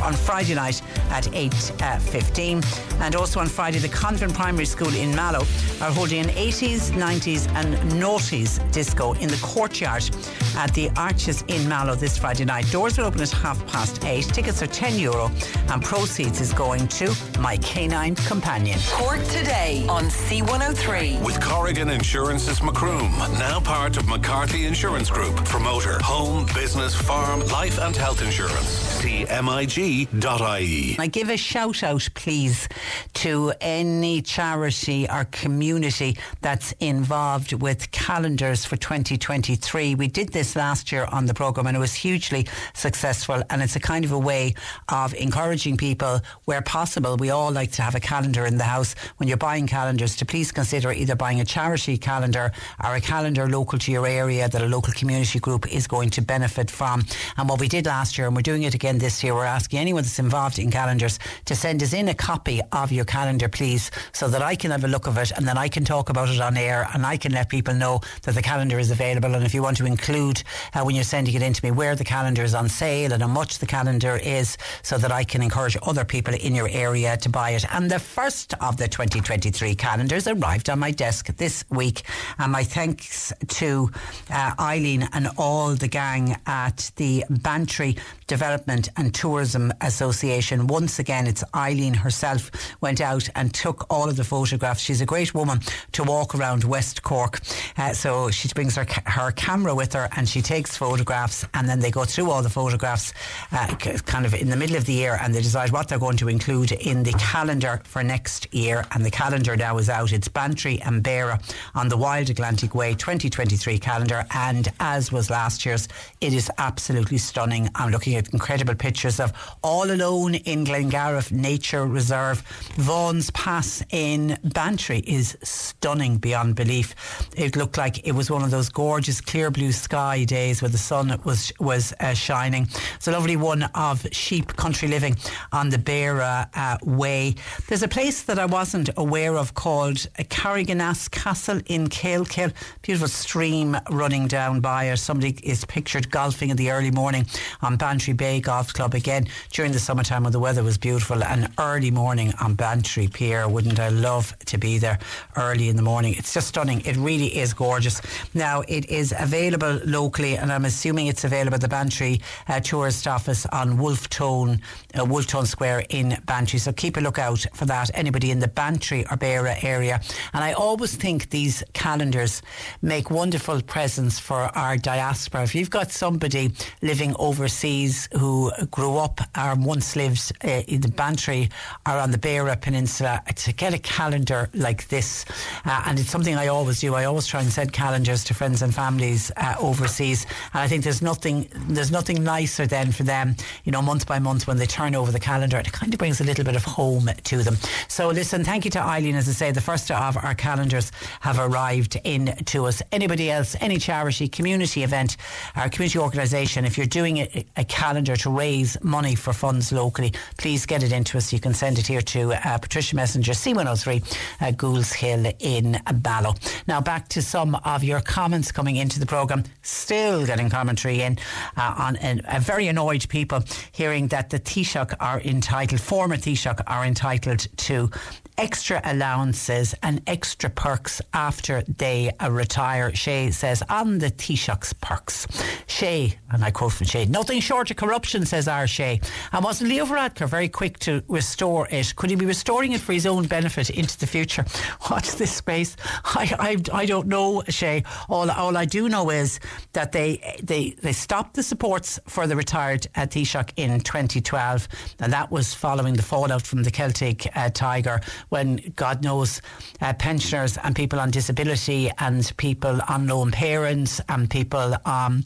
on 0.00 0.14
Friday 0.14 0.54
night 0.54 0.80
at 1.10 1.24
8.15. 1.24 2.64
Uh, 2.64 3.04
and 3.04 3.14
also 3.14 3.40
on 3.40 3.46
Friday, 3.46 3.78
the 3.78 3.90
Convent 3.90 4.32
Primary 4.32 4.64
School 4.64 4.94
in 4.94 5.14
Mallow 5.14 5.40
are 5.82 5.92
holding 5.92 6.20
an 6.20 6.30
80s, 6.30 6.92
90s 6.92 7.46
and 7.54 7.74
noughties 7.92 8.57
disco 8.72 9.12
in 9.14 9.28
the 9.28 9.38
courtyard 9.42 10.08
at 10.56 10.72
the 10.74 10.90
Arches 10.96 11.42
in 11.48 11.68
Mallow 11.68 11.94
this 11.94 12.18
Friday 12.18 12.44
night. 12.44 12.70
Doors 12.70 12.98
will 12.98 13.06
open 13.06 13.20
at 13.20 13.30
half 13.30 13.64
past 13.66 14.04
eight. 14.04 14.24
Tickets 14.24 14.62
are 14.62 14.66
10 14.66 14.98
euro 14.98 15.30
and 15.68 15.82
proceeds 15.82 16.40
is 16.40 16.52
going 16.52 16.88
to 16.88 17.14
My 17.40 17.56
Canine 17.58 18.14
Companion. 18.14 18.78
Cork 18.90 19.22
today 19.24 19.86
on 19.88 20.04
C103. 20.04 21.24
With 21.24 21.40
Corrigan 21.40 21.90
Insurance's 21.90 22.62
Macroom, 22.62 23.10
now 23.38 23.60
part 23.60 23.96
of 23.96 24.08
McCarthy 24.08 24.66
Insurance 24.66 25.10
Group. 25.10 25.36
Promoter, 25.44 25.98
home, 26.02 26.46
business, 26.54 26.94
farm, 26.94 27.40
life 27.48 27.78
and 27.78 27.94
health 27.96 28.22
insurance. 28.22 28.98
CMIG.ie. 29.02 30.96
I 30.98 31.06
give 31.06 31.28
a 31.28 31.36
shout 31.36 31.82
out, 31.82 32.08
please, 32.14 32.68
to 33.14 33.52
any 33.60 34.22
charity 34.22 35.08
or 35.08 35.24
community 35.26 36.16
that's 36.40 36.72
involved 36.80 37.52
with 37.52 37.90
for 38.38 38.76
2023. 38.76 39.96
We 39.96 40.06
did 40.06 40.28
this 40.28 40.54
last 40.54 40.92
year 40.92 41.06
on 41.10 41.26
the 41.26 41.34
programme 41.34 41.66
and 41.66 41.76
it 41.76 41.80
was 41.80 41.92
hugely 41.92 42.46
successful. 42.72 43.42
And 43.50 43.60
it's 43.60 43.74
a 43.74 43.80
kind 43.80 44.04
of 44.04 44.12
a 44.12 44.18
way 44.18 44.54
of 44.88 45.12
encouraging 45.14 45.76
people 45.76 46.20
where 46.44 46.62
possible. 46.62 47.16
We 47.16 47.30
all 47.30 47.50
like 47.50 47.72
to 47.72 47.82
have 47.82 47.96
a 47.96 48.00
calendar 48.00 48.46
in 48.46 48.56
the 48.56 48.64
house. 48.64 48.94
When 49.16 49.28
you're 49.28 49.38
buying 49.38 49.66
calendars, 49.66 50.14
to 50.16 50.24
please 50.24 50.52
consider 50.52 50.92
either 50.92 51.16
buying 51.16 51.40
a 51.40 51.44
charity 51.44 51.98
calendar 51.98 52.52
or 52.84 52.94
a 52.94 53.00
calendar 53.00 53.48
local 53.48 53.76
to 53.80 53.90
your 53.90 54.06
area 54.06 54.48
that 54.48 54.62
a 54.62 54.66
local 54.66 54.92
community 54.92 55.40
group 55.40 55.66
is 55.72 55.88
going 55.88 56.10
to 56.10 56.22
benefit 56.22 56.70
from. 56.70 57.04
And 57.38 57.48
what 57.48 57.58
we 57.58 57.66
did 57.66 57.86
last 57.86 58.18
year, 58.18 58.28
and 58.28 58.36
we're 58.36 58.42
doing 58.42 58.62
it 58.62 58.74
again 58.74 58.98
this 58.98 59.24
year, 59.24 59.34
we're 59.34 59.46
asking 59.46 59.80
anyone 59.80 60.04
that's 60.04 60.20
involved 60.20 60.60
in 60.60 60.70
calendars 60.70 61.18
to 61.46 61.56
send 61.56 61.82
us 61.82 61.92
in 61.92 62.08
a 62.08 62.14
copy 62.14 62.60
of 62.70 62.92
your 62.92 63.04
calendar, 63.04 63.48
please, 63.48 63.90
so 64.12 64.28
that 64.28 64.42
I 64.42 64.54
can 64.54 64.70
have 64.70 64.84
a 64.84 64.88
look 64.88 65.08
of 65.08 65.18
it 65.18 65.32
and 65.32 65.44
then 65.44 65.58
I 65.58 65.66
can 65.66 65.84
talk 65.84 66.08
about 66.08 66.28
it 66.28 66.40
on 66.40 66.56
air 66.56 66.88
and 66.94 67.04
I 67.04 67.16
can 67.16 67.32
let 67.32 67.48
people 67.48 67.74
know 67.74 68.00
that 68.28 68.34
the 68.34 68.42
calendar 68.42 68.78
is 68.78 68.90
available. 68.90 69.34
And 69.34 69.42
if 69.42 69.54
you 69.54 69.62
want 69.62 69.78
to 69.78 69.86
include 69.86 70.42
uh, 70.74 70.82
when 70.82 70.94
you're 70.94 71.02
sending 71.02 71.34
it 71.34 71.40
in 71.40 71.54
to 71.54 71.64
me 71.64 71.70
where 71.70 71.96
the 71.96 72.04
calendar 72.04 72.44
is 72.44 72.54
on 72.54 72.68
sale 72.68 73.10
and 73.14 73.22
how 73.22 73.28
much 73.28 73.58
the 73.58 73.64
calendar 73.64 74.16
is, 74.16 74.58
so 74.82 74.98
that 74.98 75.10
I 75.10 75.24
can 75.24 75.40
encourage 75.40 75.78
other 75.80 76.04
people 76.04 76.34
in 76.34 76.54
your 76.54 76.68
area 76.68 77.16
to 77.16 77.30
buy 77.30 77.52
it. 77.52 77.64
And 77.72 77.90
the 77.90 77.98
first 77.98 78.52
of 78.60 78.76
the 78.76 78.86
2023 78.86 79.74
calendars 79.76 80.28
arrived 80.28 80.68
on 80.68 80.78
my 80.78 80.90
desk 80.90 81.34
this 81.38 81.64
week. 81.70 82.02
And 82.38 82.52
my 82.52 82.64
thanks 82.64 83.32
to 83.48 83.90
uh, 84.30 84.52
Eileen 84.60 85.08
and 85.14 85.28
all 85.38 85.74
the 85.74 85.88
gang 85.88 86.36
at 86.46 86.90
the 86.96 87.24
Bantry 87.30 87.96
Development 88.26 88.90
and 88.98 89.14
Tourism 89.14 89.72
Association. 89.80 90.66
Once 90.66 90.98
again, 90.98 91.26
it's 91.26 91.42
Eileen 91.54 91.94
herself 91.94 92.50
went 92.82 93.00
out 93.00 93.26
and 93.34 93.54
took 93.54 93.86
all 93.88 94.10
of 94.10 94.16
the 94.16 94.24
photographs. 94.24 94.82
She's 94.82 95.00
a 95.00 95.06
great 95.06 95.32
woman 95.34 95.60
to 95.92 96.04
walk 96.04 96.34
around 96.34 96.64
West 96.64 97.02
Cork. 97.02 97.40
Uh, 97.78 97.94
so 97.94 98.17
she 98.30 98.48
brings 98.48 98.74
her, 98.76 98.86
her 99.06 99.30
camera 99.32 99.74
with 99.74 99.92
her 99.92 100.08
and 100.16 100.28
she 100.28 100.42
takes 100.42 100.76
photographs 100.76 101.46
and 101.54 101.68
then 101.68 101.78
they 101.78 101.90
go 101.90 102.04
through 102.04 102.30
all 102.30 102.42
the 102.42 102.50
photographs 102.50 103.12
uh, 103.52 103.66
kind 103.76 104.26
of 104.26 104.34
in 104.34 104.48
the 104.50 104.56
middle 104.56 104.76
of 104.76 104.84
the 104.84 104.92
year 104.92 105.18
and 105.22 105.34
they 105.34 105.40
decide 105.40 105.70
what 105.70 105.88
they're 105.88 105.98
going 105.98 106.16
to 106.16 106.28
include 106.28 106.72
in 106.72 107.02
the 107.02 107.12
calendar 107.12 107.80
for 107.84 108.02
next 108.02 108.52
year. 108.52 108.84
And 108.92 109.04
the 109.04 109.10
calendar 109.10 109.56
now 109.56 109.78
is 109.78 109.88
out. 109.88 110.12
It's 110.12 110.28
Bantry 110.28 110.80
and 110.82 111.02
Beara 111.02 111.40
on 111.74 111.88
the 111.88 111.96
Wild 111.96 112.30
Atlantic 112.30 112.74
Way 112.74 112.94
2023 112.94 113.78
calendar. 113.78 114.24
And 114.34 114.68
as 114.80 115.12
was 115.12 115.30
last 115.30 115.64
year's, 115.64 115.88
it 116.20 116.32
is 116.32 116.50
absolutely 116.58 117.18
stunning. 117.18 117.68
I'm 117.74 117.90
looking 117.90 118.16
at 118.16 118.32
incredible 118.32 118.74
pictures 118.74 119.20
of 119.20 119.32
All 119.62 119.90
Alone 119.90 120.34
in 120.34 120.64
Glengarriff 120.64 121.30
Nature 121.30 121.86
Reserve. 121.86 122.40
Vaughan's 122.76 123.30
Pass 123.30 123.82
in 123.90 124.38
Bantry 124.42 124.98
is 125.00 125.36
stunning 125.42 126.16
beyond 126.18 126.56
belief. 126.56 126.94
It 127.36 127.56
looked 127.56 127.78
like 127.78 128.06
it 128.08 128.14
was 128.14 128.30
one 128.30 128.42
of 128.42 128.50
those 128.50 128.70
gorgeous 128.70 129.20
clear 129.20 129.50
blue 129.50 129.70
sky 129.70 130.24
days 130.24 130.62
where 130.62 130.70
the 130.70 130.78
sun 130.78 131.20
was 131.24 131.52
was 131.60 131.92
uh, 132.00 132.14
shining. 132.14 132.66
It's 132.94 133.06
a 133.06 133.12
lovely 133.12 133.36
one 133.36 133.64
of 133.74 134.06
sheep 134.12 134.56
country 134.56 134.88
living 134.88 135.14
on 135.52 135.68
the 135.68 135.76
Beara 135.76 136.48
uh, 136.54 136.78
Way. 136.82 137.34
There's 137.68 137.82
a 137.82 137.88
place 137.88 138.22
that 138.22 138.38
I 138.38 138.46
wasn't 138.46 138.88
aware 138.96 139.36
of 139.36 139.52
called 139.52 139.96
Carriganass 140.30 141.10
Castle 141.10 141.60
in 141.66 141.88
Kealkill. 141.88 142.54
Beautiful 142.80 143.08
stream 143.08 143.76
running 143.90 144.26
down 144.26 144.60
by 144.60 144.84
it. 144.84 144.96
Somebody 144.96 145.38
is 145.42 145.66
pictured 145.66 146.10
golfing 146.10 146.48
in 146.48 146.56
the 146.56 146.70
early 146.70 146.90
morning 146.90 147.26
on 147.60 147.76
Bantry 147.76 148.14
Bay 148.14 148.40
Golf 148.40 148.72
Club 148.72 148.94
again 148.94 149.26
during 149.50 149.72
the 149.72 149.78
summertime 149.78 150.22
when 150.22 150.32
the 150.32 150.40
weather 150.40 150.62
was 150.62 150.78
beautiful. 150.78 151.22
An 151.22 151.52
early 151.58 151.90
morning 151.90 152.32
on 152.40 152.54
Bantry 152.54 153.08
Pier. 153.08 153.46
Wouldn't 153.46 153.78
I 153.78 153.90
love 153.90 154.34
to 154.46 154.56
be 154.56 154.78
there 154.78 154.98
early 155.36 155.68
in 155.68 155.76
the 155.76 155.82
morning? 155.82 156.14
It's 156.16 156.32
just 156.32 156.48
stunning. 156.48 156.80
It 156.86 156.96
really 156.96 157.38
is 157.38 157.52
gorgeous. 157.52 157.97
Now, 158.34 158.62
it 158.68 158.88
is 158.90 159.14
available 159.18 159.80
locally, 159.84 160.36
and 160.36 160.52
I'm 160.52 160.64
assuming 160.64 161.06
it's 161.06 161.24
available 161.24 161.54
at 161.56 161.60
the 161.60 161.68
Bantry 161.68 162.20
uh, 162.48 162.60
Tourist 162.60 163.06
Office 163.06 163.46
on 163.46 163.78
Wolfe 163.78 164.08
Tone, 164.08 164.60
uh, 164.98 165.04
Wolfe 165.04 165.26
Tone 165.26 165.46
Square 165.46 165.84
in 165.90 166.16
Bantry. 166.26 166.58
So 166.58 166.72
keep 166.72 166.96
a 166.96 167.00
lookout 167.00 167.44
for 167.54 167.64
that. 167.66 167.90
Anybody 167.94 168.30
in 168.30 168.38
the 168.38 168.48
Bantry 168.48 169.04
or 169.06 169.16
Beara 169.16 169.62
area. 169.64 170.00
And 170.32 170.44
I 170.44 170.52
always 170.52 170.96
think 170.96 171.30
these 171.30 171.62
calendars 171.72 172.42
make 172.82 173.10
wonderful 173.10 173.60
presents 173.62 174.18
for 174.18 174.50
our 174.56 174.76
diaspora. 174.76 175.42
If 175.42 175.54
you've 175.54 175.70
got 175.70 175.90
somebody 175.90 176.52
living 176.82 177.14
overseas 177.18 178.08
who 178.12 178.50
grew 178.70 178.96
up 178.96 179.20
or 179.36 179.54
once 179.56 179.96
lived 179.96 180.32
uh, 180.44 180.48
in 180.68 180.80
the 180.80 180.88
Bantry 180.88 181.50
or 181.86 181.94
on 181.94 182.10
the 182.10 182.18
Beara 182.18 182.60
Peninsula, 182.60 183.22
to 183.34 183.52
get 183.52 183.74
a 183.74 183.78
calendar 183.78 184.48
like 184.54 184.88
this, 184.88 185.24
uh, 185.64 185.82
and 185.86 185.98
it's 185.98 186.10
something 186.10 186.34
I 186.34 186.48
always 186.48 186.80
do. 186.80 186.94
I 186.94 187.04
always 187.04 187.26
try 187.26 187.40
and 187.40 187.50
send 187.50 187.72
calendars 187.72 187.87
to 187.88 188.34
friends 188.34 188.60
and 188.60 188.74
families 188.74 189.32
uh, 189.36 189.54
overseas, 189.58 190.26
and 190.52 190.62
I 190.62 190.68
think 190.68 190.84
there's 190.84 191.00
nothing 191.00 191.48
there's 191.68 191.90
nothing 191.90 192.22
nicer 192.22 192.66
than 192.66 192.92
for 192.92 193.02
them, 193.02 193.34
you 193.64 193.72
know, 193.72 193.80
month 193.80 194.06
by 194.06 194.18
month 194.18 194.46
when 194.46 194.58
they 194.58 194.66
turn 194.66 194.94
over 194.94 195.10
the 195.10 195.18
calendar. 195.18 195.56
It 195.56 195.72
kind 195.72 195.92
of 195.92 195.98
brings 195.98 196.20
a 196.20 196.24
little 196.24 196.44
bit 196.44 196.54
of 196.54 196.64
home 196.64 197.08
to 197.24 197.42
them. 197.42 197.56
So 197.88 198.08
listen, 198.08 198.44
thank 198.44 198.66
you 198.66 198.70
to 198.72 198.80
Eileen. 198.80 199.14
As 199.14 199.28
I 199.28 199.32
say, 199.32 199.52
the 199.52 199.62
first 199.62 199.90
of 199.90 200.16
our 200.18 200.34
calendars 200.34 200.92
have 201.20 201.38
arrived 201.38 201.96
in 202.04 202.36
to 202.46 202.66
us. 202.66 202.82
Anybody 202.92 203.30
else, 203.30 203.56
any 203.60 203.78
charity, 203.78 204.28
community 204.28 204.82
event, 204.82 205.16
or 205.56 205.68
community 205.70 205.98
organisation, 205.98 206.64
if 206.66 206.76
you're 206.76 206.86
doing 206.86 207.18
a, 207.18 207.46
a, 207.56 207.64
calendar 207.64 208.16
to 208.16 208.30
raise 208.30 208.76
money 208.82 209.14
for 209.14 209.32
funds 209.32 209.72
locally, 209.72 210.12
please 210.36 210.66
get 210.66 210.82
it 210.82 210.92
into 210.92 211.16
us. 211.16 211.32
You 211.32 211.40
can 211.40 211.54
send 211.54 211.78
it 211.78 211.86
here 211.86 212.02
to 212.02 212.32
uh, 212.32 212.58
Patricia 212.58 212.96
Messenger, 212.96 213.32
C103, 213.32 214.18
uh, 214.40 214.50
Goulds 214.52 214.92
Hill 214.92 215.32
in 215.38 215.80
Mallow. 216.04 216.34
Now 216.66 216.80
back 216.80 217.08
to 217.08 217.22
some 217.22 217.54
of 217.54 217.77
your 217.84 218.00
comments 218.00 218.52
coming 218.52 218.76
into 218.76 219.00
the 219.00 219.06
programme. 219.06 219.44
Still 219.62 220.26
getting 220.26 220.50
commentary 220.50 221.02
in 221.02 221.18
uh, 221.56 221.74
on 221.78 221.98
a 222.28 222.40
very 222.40 222.68
annoyed 222.68 223.08
people 223.08 223.42
hearing 223.72 224.08
that 224.08 224.30
the 224.30 224.38
Taoiseach 224.38 224.94
are 225.00 225.20
entitled, 225.20 225.80
former 225.80 226.16
Taoiseach 226.16 226.62
are 226.66 226.84
entitled 226.84 227.46
to 227.58 227.90
extra 228.38 228.80
allowances 228.84 229.74
and 229.82 230.00
extra 230.06 230.48
perks 230.48 231.02
after 231.12 231.62
they 231.62 232.10
uh, 232.20 232.30
retire. 232.30 232.94
Shay 232.94 233.30
says 233.30 233.62
on 233.68 233.98
the 233.98 234.10
Taoiseach's 234.10 234.72
perks. 234.74 235.26
Shay, 235.66 236.16
and 236.30 236.44
I 236.44 236.50
quote 236.50 236.72
from 236.72 236.86
Shay, 236.86 237.04
nothing 237.06 237.40
short 237.40 237.70
of 237.70 237.76
corruption, 237.76 238.24
says 238.24 238.48
our 238.48 238.66
Shay. 238.66 239.00
And 239.32 239.44
wasn't 239.44 239.70
Leo 239.70 239.84
Varadkar 239.84 240.28
very 240.28 240.48
quick 240.48 240.78
to 240.80 241.02
restore 241.08 241.66
it? 241.70 241.94
Could 241.96 242.10
he 242.10 242.16
be 242.16 242.26
restoring 242.26 242.72
it 242.72 242.80
for 242.80 242.92
his 242.92 243.06
own 243.06 243.26
benefit 243.26 243.70
into 243.70 243.98
the 243.98 244.06
future? 244.06 244.44
What's 244.88 245.16
this 245.16 245.32
space? 245.32 245.76
I, 246.04 246.56
I, 246.72 246.82
I 246.82 246.86
don't 246.86 247.08
know, 247.08 247.42
Shay. 247.48 247.67
All, 248.08 248.30
all 248.30 248.56
I 248.56 248.64
do 248.64 248.88
know 248.88 249.10
is 249.10 249.40
that 249.72 249.92
they, 249.92 250.38
they, 250.42 250.70
they 250.82 250.92
stopped 250.92 251.34
the 251.34 251.42
supports 251.42 251.98
for 252.06 252.26
the 252.26 252.36
retired 252.36 252.86
uh, 252.94 253.02
Taoiseach 253.06 253.52
in 253.56 253.80
2012, 253.80 254.68
and 255.00 255.12
that 255.12 255.30
was 255.30 255.54
following 255.54 255.94
the 255.94 256.02
fallout 256.02 256.42
from 256.42 256.62
the 256.62 256.70
Celtic 256.70 257.26
uh, 257.36 257.50
Tiger 257.50 258.00
when 258.28 258.56
God 258.76 259.02
knows 259.02 259.40
uh, 259.80 259.92
pensioners 259.94 260.56
and 260.58 260.74
people 260.74 261.00
on 261.00 261.10
disability 261.10 261.90
and 261.98 262.32
people 262.36 262.80
on 262.88 263.06
lone 263.06 263.30
parents 263.30 264.00
and 264.08 264.30
people 264.30 264.74
um, 264.84 265.24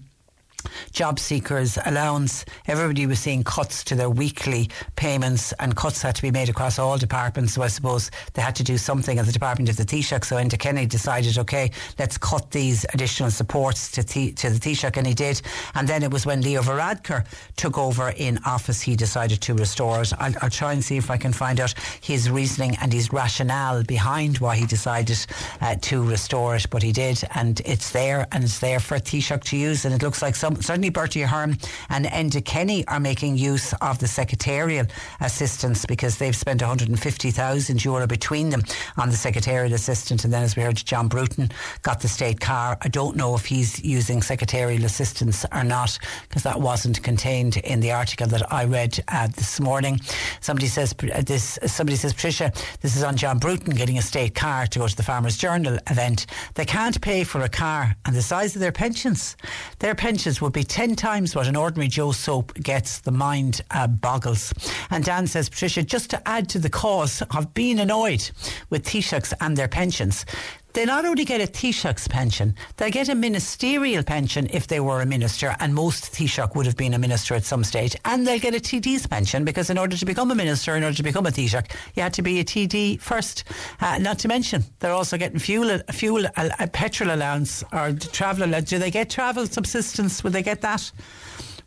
job 0.92 1.18
seekers 1.18 1.78
allowance. 1.86 2.44
Everybody 2.66 3.06
was 3.06 3.20
seeing 3.20 3.44
cuts 3.44 3.84
to 3.84 3.94
their 3.94 4.10
weekly 4.10 4.68
payments, 4.96 5.52
and 5.54 5.76
cuts 5.76 6.02
had 6.02 6.14
to 6.16 6.22
be 6.22 6.30
made 6.30 6.48
across 6.48 6.78
all 6.78 6.98
departments. 6.98 7.54
So 7.54 7.62
I 7.62 7.68
suppose 7.68 8.10
they 8.34 8.42
had 8.42 8.56
to 8.56 8.64
do 8.64 8.78
something 8.78 9.18
at 9.18 9.26
the 9.26 9.32
Department 9.32 9.68
of 9.68 9.76
the 9.76 9.84
Taoiseach. 9.84 10.24
So 10.24 10.36
Enda 10.36 10.58
Kenny 10.58 10.86
decided, 10.86 11.38
okay, 11.38 11.70
let's 11.98 12.18
cut 12.18 12.50
these 12.50 12.84
additional 12.94 13.30
supports 13.30 13.90
to, 13.92 14.02
T- 14.02 14.32
to 14.32 14.50
the 14.50 14.58
Taoiseach, 14.58 14.96
and 14.96 15.06
he 15.06 15.14
did. 15.14 15.42
And 15.74 15.88
then 15.88 16.02
it 16.02 16.10
was 16.10 16.26
when 16.26 16.42
Leo 16.42 16.62
Varadkar 16.62 17.26
took 17.56 17.78
over 17.78 18.12
in 18.16 18.38
office, 18.44 18.80
he 18.80 18.96
decided 18.96 19.40
to 19.42 19.54
restore 19.54 20.02
it. 20.02 20.12
I'll, 20.18 20.34
I'll 20.42 20.50
try 20.50 20.72
and 20.72 20.84
see 20.84 20.96
if 20.96 21.10
I 21.10 21.16
can 21.16 21.32
find 21.32 21.60
out 21.60 21.74
his 22.00 22.30
reasoning 22.30 22.76
and 22.80 22.92
his 22.92 23.12
rationale 23.12 23.82
behind 23.84 24.38
why 24.38 24.56
he 24.56 24.66
decided 24.66 25.18
uh, 25.60 25.76
to 25.80 26.02
restore 26.02 26.56
it, 26.56 26.66
but 26.70 26.82
he 26.82 26.92
did, 26.92 27.22
and 27.34 27.60
it's 27.64 27.90
there, 27.90 28.26
and 28.32 28.44
it's 28.44 28.58
there 28.58 28.80
for 28.80 28.98
Taoiseach 28.98 29.44
to 29.44 29.56
use, 29.56 29.84
and 29.84 29.94
it 29.94 30.02
looks 30.02 30.22
like 30.22 30.34
some 30.34 30.51
certainly 30.60 30.90
Bertie 30.90 31.22
Ahern 31.22 31.56
and 31.88 32.06
Enda 32.06 32.44
Kenny 32.44 32.86
are 32.88 33.00
making 33.00 33.36
use 33.36 33.72
of 33.74 33.98
the 33.98 34.06
secretarial 34.06 34.86
assistance 35.20 35.86
because 35.86 36.18
they've 36.18 36.36
spent 36.36 36.60
150,000 36.60 37.84
euro 37.84 38.06
between 38.06 38.50
them 38.50 38.62
on 38.96 39.10
the 39.10 39.16
secretarial 39.16 39.72
assistant. 39.72 40.24
And 40.24 40.32
then, 40.32 40.42
as 40.42 40.56
we 40.56 40.62
heard, 40.62 40.76
John 40.76 41.08
Bruton 41.08 41.50
got 41.82 42.00
the 42.00 42.08
state 42.08 42.40
car. 42.40 42.76
I 42.82 42.88
don't 42.88 43.16
know 43.16 43.34
if 43.34 43.46
he's 43.46 43.82
using 43.84 44.22
secretarial 44.22 44.84
assistance 44.84 45.46
or 45.52 45.64
not 45.64 45.98
because 46.28 46.42
that 46.42 46.60
wasn't 46.60 47.02
contained 47.02 47.56
in 47.58 47.80
the 47.80 47.92
article 47.92 48.26
that 48.26 48.52
I 48.52 48.64
read 48.64 49.02
uh, 49.08 49.28
this 49.28 49.60
morning. 49.60 50.00
Somebody 50.40 50.66
says 50.66 50.94
uh, 51.14 51.22
this. 51.22 51.58
Somebody 51.66 51.96
says 51.96 52.12
Patricia, 52.12 52.52
this 52.80 52.96
is 52.96 53.02
on 53.02 53.16
John 53.16 53.38
Bruton 53.38 53.74
getting 53.74 53.98
a 53.98 54.02
state 54.02 54.34
car 54.34 54.66
to 54.66 54.78
go 54.78 54.86
to 54.86 54.96
the 54.96 55.02
Farmers 55.02 55.36
Journal 55.36 55.78
event. 55.88 56.26
They 56.54 56.64
can't 56.64 57.00
pay 57.00 57.24
for 57.24 57.40
a 57.40 57.48
car, 57.48 57.96
and 58.04 58.14
the 58.14 58.22
size 58.22 58.54
of 58.54 58.60
their 58.60 58.72
pensions, 58.72 59.36
their 59.78 59.94
pensions 59.94 60.40
would 60.42 60.52
be 60.52 60.64
10 60.64 60.96
times 60.96 61.34
what 61.34 61.46
an 61.46 61.56
ordinary 61.56 61.88
Joe 61.88 62.12
Soap 62.12 62.54
gets. 62.54 63.00
The 63.00 63.10
mind 63.10 63.62
uh, 63.70 63.86
boggles. 63.86 64.52
And 64.90 65.04
Dan 65.04 65.26
says, 65.26 65.48
Patricia, 65.48 65.82
just 65.82 66.10
to 66.10 66.28
add 66.28 66.48
to 66.50 66.58
the 66.58 66.68
cause 66.68 67.22
I've 67.30 67.54
been 67.54 67.78
annoyed 67.78 68.30
with 68.68 68.84
Taoiseachs 68.84 69.32
and 69.40 69.56
their 69.56 69.68
pensions, 69.68 70.26
they 70.72 70.84
not 70.84 71.04
only 71.04 71.24
get 71.24 71.40
a 71.40 71.46
Taoiseach's 71.46 72.08
pension, 72.08 72.54
they 72.76 72.90
get 72.90 73.08
a 73.08 73.14
ministerial 73.14 74.02
pension 74.02 74.46
if 74.50 74.66
they 74.66 74.80
were 74.80 75.00
a 75.00 75.06
minister, 75.06 75.54
and 75.60 75.74
most 75.74 76.12
Taoiseach 76.14 76.54
would 76.54 76.66
have 76.66 76.76
been 76.76 76.94
a 76.94 76.98
minister 76.98 77.34
at 77.34 77.44
some 77.44 77.64
stage, 77.64 77.96
and 78.04 78.26
they'll 78.26 78.38
get 78.38 78.54
a 78.54 78.60
TD's 78.60 79.06
pension 79.06 79.44
because 79.44 79.70
in 79.70 79.78
order 79.78 79.96
to 79.96 80.04
become 80.04 80.30
a 80.30 80.34
minister, 80.34 80.76
in 80.76 80.82
order 80.82 80.96
to 80.96 81.02
become 81.02 81.26
a 81.26 81.30
Taoiseach, 81.30 81.70
you 81.94 82.02
had 82.02 82.14
to 82.14 82.22
be 82.22 82.40
a 82.40 82.44
TD 82.44 83.00
first. 83.00 83.44
Uh, 83.80 83.98
not 83.98 84.18
to 84.20 84.28
mention, 84.28 84.64
they're 84.80 84.92
also 84.92 85.18
getting 85.18 85.38
fuel, 85.38 85.78
fuel, 85.92 86.24
a, 86.24 86.50
a 86.60 86.66
petrol 86.66 87.14
allowance 87.14 87.62
or 87.72 87.92
travel 87.92 88.44
allowance. 88.44 88.70
Do 88.70 88.78
they 88.78 88.90
get 88.90 89.10
travel 89.10 89.46
subsistence? 89.46 90.24
Would 90.24 90.32
they 90.32 90.42
get 90.42 90.60
that? 90.62 90.90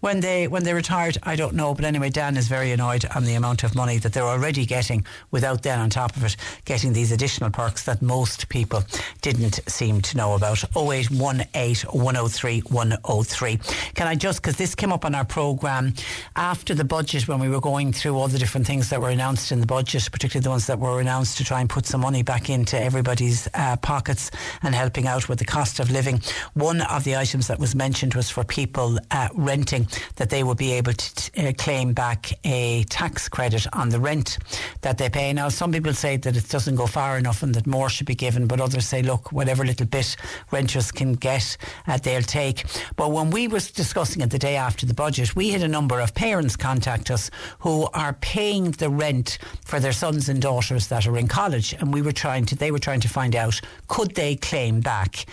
When 0.05 0.19
they 0.19 0.47
when 0.47 0.63
they 0.63 0.73
retired, 0.75 1.17
I 1.23 1.35
don't 1.35 1.55
know. 1.55 1.73
But 1.73 1.83
anyway, 1.83 2.11
Dan 2.11 2.37
is 2.37 2.47
very 2.47 2.71
annoyed 2.71 3.05
on 3.15 3.25
the 3.25 3.33
amount 3.33 3.63
of 3.63 3.73
money 3.73 3.97
that 3.97 4.13
they're 4.13 4.21
already 4.35 4.63
getting 4.63 5.03
without 5.31 5.63
then 5.63 5.79
on 5.79 5.89
top 5.89 6.15
of 6.15 6.23
it 6.23 6.37
getting 6.63 6.93
these 6.93 7.11
additional 7.11 7.49
perks 7.49 7.85
that 7.85 8.03
most 8.03 8.47
people 8.47 8.83
didn't 9.23 9.59
seem 9.67 10.01
to 10.01 10.15
know 10.15 10.35
about. 10.35 10.63
0818 10.77 11.89
103 11.89 12.59
103. 12.59 13.59
Can 13.95 14.07
I 14.07 14.13
just, 14.13 14.43
because 14.43 14.57
this 14.57 14.75
came 14.75 14.93
up 14.93 15.05
on 15.05 15.15
our 15.15 15.25
programme 15.25 15.95
after 16.35 16.75
the 16.75 16.83
budget 16.85 17.27
when 17.27 17.39
we 17.39 17.49
were 17.49 17.59
going 17.59 17.91
through 17.91 18.15
all 18.15 18.27
the 18.27 18.37
different 18.37 18.67
things 18.67 18.91
that 18.91 19.01
were 19.01 19.09
announced 19.09 19.51
in 19.51 19.59
the 19.59 19.65
budget, 19.65 20.07
particularly 20.11 20.43
the 20.43 20.51
ones 20.51 20.67
that 20.67 20.77
were 20.77 21.01
announced 21.01 21.39
to 21.39 21.43
try 21.43 21.61
and 21.61 21.69
put 21.69 21.87
some 21.87 22.01
money 22.01 22.21
back 22.21 22.47
into 22.47 22.79
everybody's 22.79 23.47
uh, 23.55 23.75
pockets 23.77 24.29
and 24.61 24.75
helping 24.75 25.07
out 25.07 25.27
with 25.27 25.39
the 25.39 25.45
cost 25.45 25.79
of 25.79 25.89
living. 25.89 26.21
One 26.53 26.81
of 26.81 27.05
the 27.05 27.15
items 27.15 27.47
that 27.47 27.57
was 27.57 27.73
mentioned 27.73 28.13
was 28.13 28.29
for 28.29 28.43
people 28.43 28.99
uh, 29.09 29.29
renting 29.33 29.87
that 30.15 30.29
they 30.29 30.43
would 30.43 30.57
be 30.57 30.71
able 30.73 30.93
to 30.93 31.15
t- 31.15 31.47
uh, 31.47 31.53
claim 31.57 31.93
back 31.93 32.31
a 32.43 32.83
tax 32.85 33.27
credit 33.29 33.65
on 33.73 33.89
the 33.89 33.99
rent 33.99 34.37
that 34.81 34.97
they 34.97 35.09
pay. 35.09 35.33
Now, 35.33 35.49
some 35.49 35.71
people 35.71 35.93
say 35.93 36.17
that 36.17 36.35
it 36.35 36.49
doesn't 36.49 36.75
go 36.75 36.87
far 36.87 37.17
enough 37.17 37.43
and 37.43 37.53
that 37.55 37.67
more 37.67 37.89
should 37.89 38.07
be 38.07 38.15
given, 38.15 38.47
but 38.47 38.61
others 38.61 38.87
say, 38.87 39.01
look, 39.01 39.31
whatever 39.31 39.65
little 39.65 39.87
bit 39.87 40.15
renters 40.51 40.91
can 40.91 41.13
get, 41.13 41.57
uh, 41.87 41.97
they'll 41.97 42.21
take. 42.21 42.65
But 42.95 43.11
when 43.11 43.29
we 43.29 43.47
were 43.47 43.59
discussing 43.59 44.21
it 44.21 44.29
the 44.31 44.39
day 44.39 44.55
after 44.55 44.85
the 44.85 44.93
budget, 44.93 45.35
we 45.35 45.49
had 45.49 45.63
a 45.63 45.67
number 45.67 45.99
of 45.99 46.13
parents 46.13 46.55
contact 46.55 47.11
us 47.11 47.29
who 47.59 47.87
are 47.93 48.13
paying 48.13 48.71
the 48.71 48.89
rent 48.89 49.37
for 49.65 49.79
their 49.79 49.91
sons 49.91 50.29
and 50.29 50.41
daughters 50.41 50.87
that 50.87 51.07
are 51.07 51.17
in 51.17 51.27
college, 51.27 51.73
and 51.73 51.93
we 51.93 52.01
were 52.01 52.11
trying 52.11 52.45
to, 52.45 52.55
they 52.55 52.71
were 52.71 52.79
trying 52.79 53.01
to 53.01 53.09
find 53.09 53.35
out 53.35 53.59
could 53.87 54.15
they 54.15 54.35
claim 54.35 54.79
back 54.81 55.25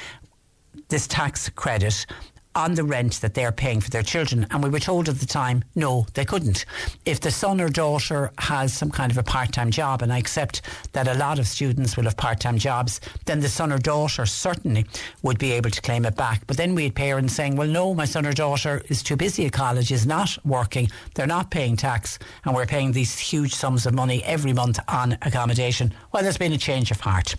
this 0.89 1.06
tax 1.06 1.48
credit 1.51 2.06
on 2.55 2.74
the 2.74 2.85
rent 2.85 3.20
that 3.20 3.35
they're 3.35 3.53
paying 3.53 3.81
for 3.81 3.91
their 3.91 4.03
children. 4.03 4.47
And 4.51 4.62
we 4.62 4.70
were 4.70 4.79
told 4.79 5.09
at 5.09 5.19
the 5.19 5.27
time, 5.27 5.65
no, 5.74 6.07
they 6.15 6.24
couldn't. 6.24 6.65
If 7.05 7.20
the 7.20 7.31
son 7.31 7.61
or 7.61 7.69
daughter 7.69 8.31
has 8.39 8.73
some 8.73 8.91
kind 8.91 9.11
of 9.11 9.19
a 9.19 9.23
part 9.23 9.53
time 9.53 9.70
job, 9.70 10.03
and 10.03 10.12
I 10.12 10.19
accept 10.19 10.62
that 10.93 11.09
a 11.09 11.15
lot 11.15 11.39
of 11.39 11.47
students 11.47 11.97
will 11.97 12.05
have 12.05 12.16
part 12.16 12.41
time 12.41 12.59
jobs, 12.59 13.01
then 13.24 13.41
the 13.41 13.49
son 13.49 13.73
or 13.73 13.79
daughter 13.79 14.27
certainly 14.27 14.87
would 15.23 15.39
be 15.39 15.53
able 15.53 15.70
to 15.70 15.83
claim 15.83 16.05
it 16.05 16.16
back. 16.16 16.47
But 16.47 16.57
then 16.57 16.74
we 16.74 16.85
had 16.85 16.95
parents 16.95 17.35
saying, 17.35 17.57
well, 17.57 17.69
no, 17.69 17.95
my 17.95 18.05
son 18.05 18.27
or 18.27 18.33
daughter 18.33 18.83
is 18.89 19.03
too 19.03 19.16
busy 19.16 19.47
at 19.47 19.53
college, 19.53 19.91
is 19.91 20.07
not 20.07 20.37
working, 20.45 20.91
they're 21.15 21.27
not 21.27 21.51
paying 21.51 21.77
tax, 21.77 22.19
and 22.45 22.55
we're 22.55 22.66
paying 22.66 22.93
these 22.93 23.19
huge 23.19 23.55
sums 23.55 23.87
of 23.87 23.95
money 23.95 24.23
every 24.24 24.53
month 24.53 24.79
on 24.89 25.16
accommodation. 25.23 25.93
Well, 26.12 26.23
there's 26.23 26.39
been 26.39 26.53
a 26.53 26.59
change 26.59 26.91
of 26.91 27.01
heart. 27.01 27.35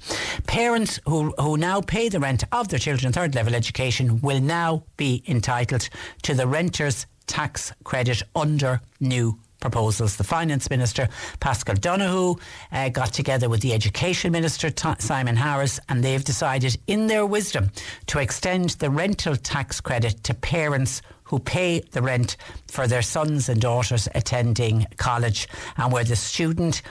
Parents 0.48 0.99
who, 1.07 1.34
who 1.40 1.57
now 1.57 1.81
pay 1.81 2.10
the 2.10 2.19
rent 2.19 2.44
of 2.52 2.68
their 2.69 2.80
children 2.80 3.14
third 3.14 3.35
level 3.35 3.53
education 3.56 4.19
will 4.22 4.41
now 4.41 4.84
be 4.98 5.02
be 5.03 5.21
entitled 5.27 5.89
to 6.21 6.34
the 6.34 6.47
renter's 6.47 7.05
tax 7.27 7.73
credit 7.84 8.23
under 8.38 8.80
new 9.01 9.38
proposals. 9.59 10.15
The 10.15 10.23
Finance 10.23 10.69
Minister, 10.69 11.09
Paschal 11.41 11.75
Donohoe, 11.75 12.38
uh, 12.71 12.88
got 12.88 13.11
together 13.11 13.49
with 13.49 13.59
the 13.59 13.73
Education 13.73 14.31
Minister, 14.31 14.69
T- 14.69 14.99
Simon 14.99 15.35
Harris, 15.35 15.77
and 15.89 16.01
they've 16.01 16.23
decided, 16.23 16.77
in 16.88 17.07
their 17.07 17.25
wisdom, 17.25 17.69
to 18.07 18.19
extend 18.19 18.69
the 18.80 18.89
rental 18.89 19.35
tax 19.35 19.81
credit 19.81 20.23
to 20.23 20.34
parents 20.34 21.01
who 21.25 21.39
pay 21.39 21.81
the 21.91 22.01
rent 22.01 22.38
for 22.67 22.88
their 22.88 23.01
sons 23.01 23.49
and 23.49 23.59
daughters 23.59 24.07
attending 24.15 24.85
college 24.95 25.49
and 25.75 25.91
where 25.91 26.05
the 26.05 26.15
student 26.15 26.81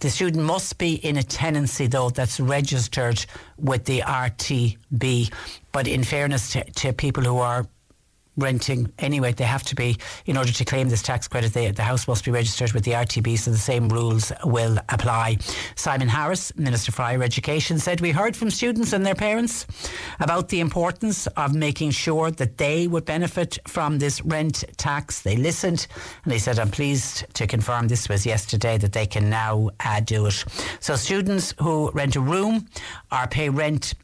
the 0.00 0.10
student 0.10 0.44
must 0.44 0.78
be 0.78 0.94
in 0.94 1.16
a 1.16 1.22
tenancy 1.22 1.86
though 1.86 2.10
that's 2.10 2.40
registered 2.40 3.24
with 3.58 3.84
the 3.84 4.00
RTB 4.00 5.32
but 5.72 5.86
in 5.86 6.04
fairness 6.04 6.52
to, 6.52 6.64
to 6.64 6.92
people 6.92 7.22
who 7.22 7.38
are 7.38 7.66
renting 8.38 8.92
anyway. 8.98 9.32
They 9.32 9.44
have 9.44 9.64
to 9.64 9.74
be, 9.74 9.98
in 10.26 10.36
order 10.36 10.52
to 10.52 10.64
claim 10.64 10.88
this 10.88 11.02
tax 11.02 11.28
credit, 11.28 11.52
they, 11.52 11.70
the 11.70 11.82
house 11.82 12.08
must 12.08 12.24
be 12.24 12.30
registered 12.30 12.72
with 12.72 12.84
the 12.84 12.92
RTB, 12.92 13.38
so 13.38 13.50
the 13.50 13.58
same 13.58 13.88
rules 13.88 14.32
will 14.44 14.78
apply. 14.88 15.38
Simon 15.74 16.08
Harris, 16.08 16.56
Minister 16.56 16.92
for 16.92 17.02
Higher 17.02 17.22
Education, 17.22 17.78
said 17.78 18.00
we 18.00 18.10
heard 18.10 18.36
from 18.36 18.50
students 18.50 18.92
and 18.92 19.04
their 19.04 19.14
parents 19.14 19.66
about 20.20 20.48
the 20.48 20.60
importance 20.60 21.26
of 21.28 21.54
making 21.54 21.90
sure 21.90 22.30
that 22.30 22.58
they 22.58 22.86
would 22.86 23.04
benefit 23.04 23.58
from 23.66 23.98
this 23.98 24.22
rent 24.24 24.64
tax. 24.76 25.22
They 25.22 25.36
listened 25.36 25.86
and 26.24 26.32
they 26.32 26.38
said, 26.38 26.58
I'm 26.58 26.70
pleased 26.70 27.24
to 27.34 27.46
confirm 27.46 27.88
this 27.88 28.08
was 28.08 28.24
yesterday 28.24 28.78
that 28.78 28.92
they 28.92 29.06
can 29.06 29.28
now 29.28 29.70
uh, 29.84 30.00
do 30.00 30.26
it. 30.26 30.44
So 30.80 30.96
students 30.96 31.54
who 31.60 31.90
rent 31.92 32.16
a 32.16 32.20
room 32.20 32.68
or 33.10 33.26
pay 33.26 33.48
rent 33.48 33.94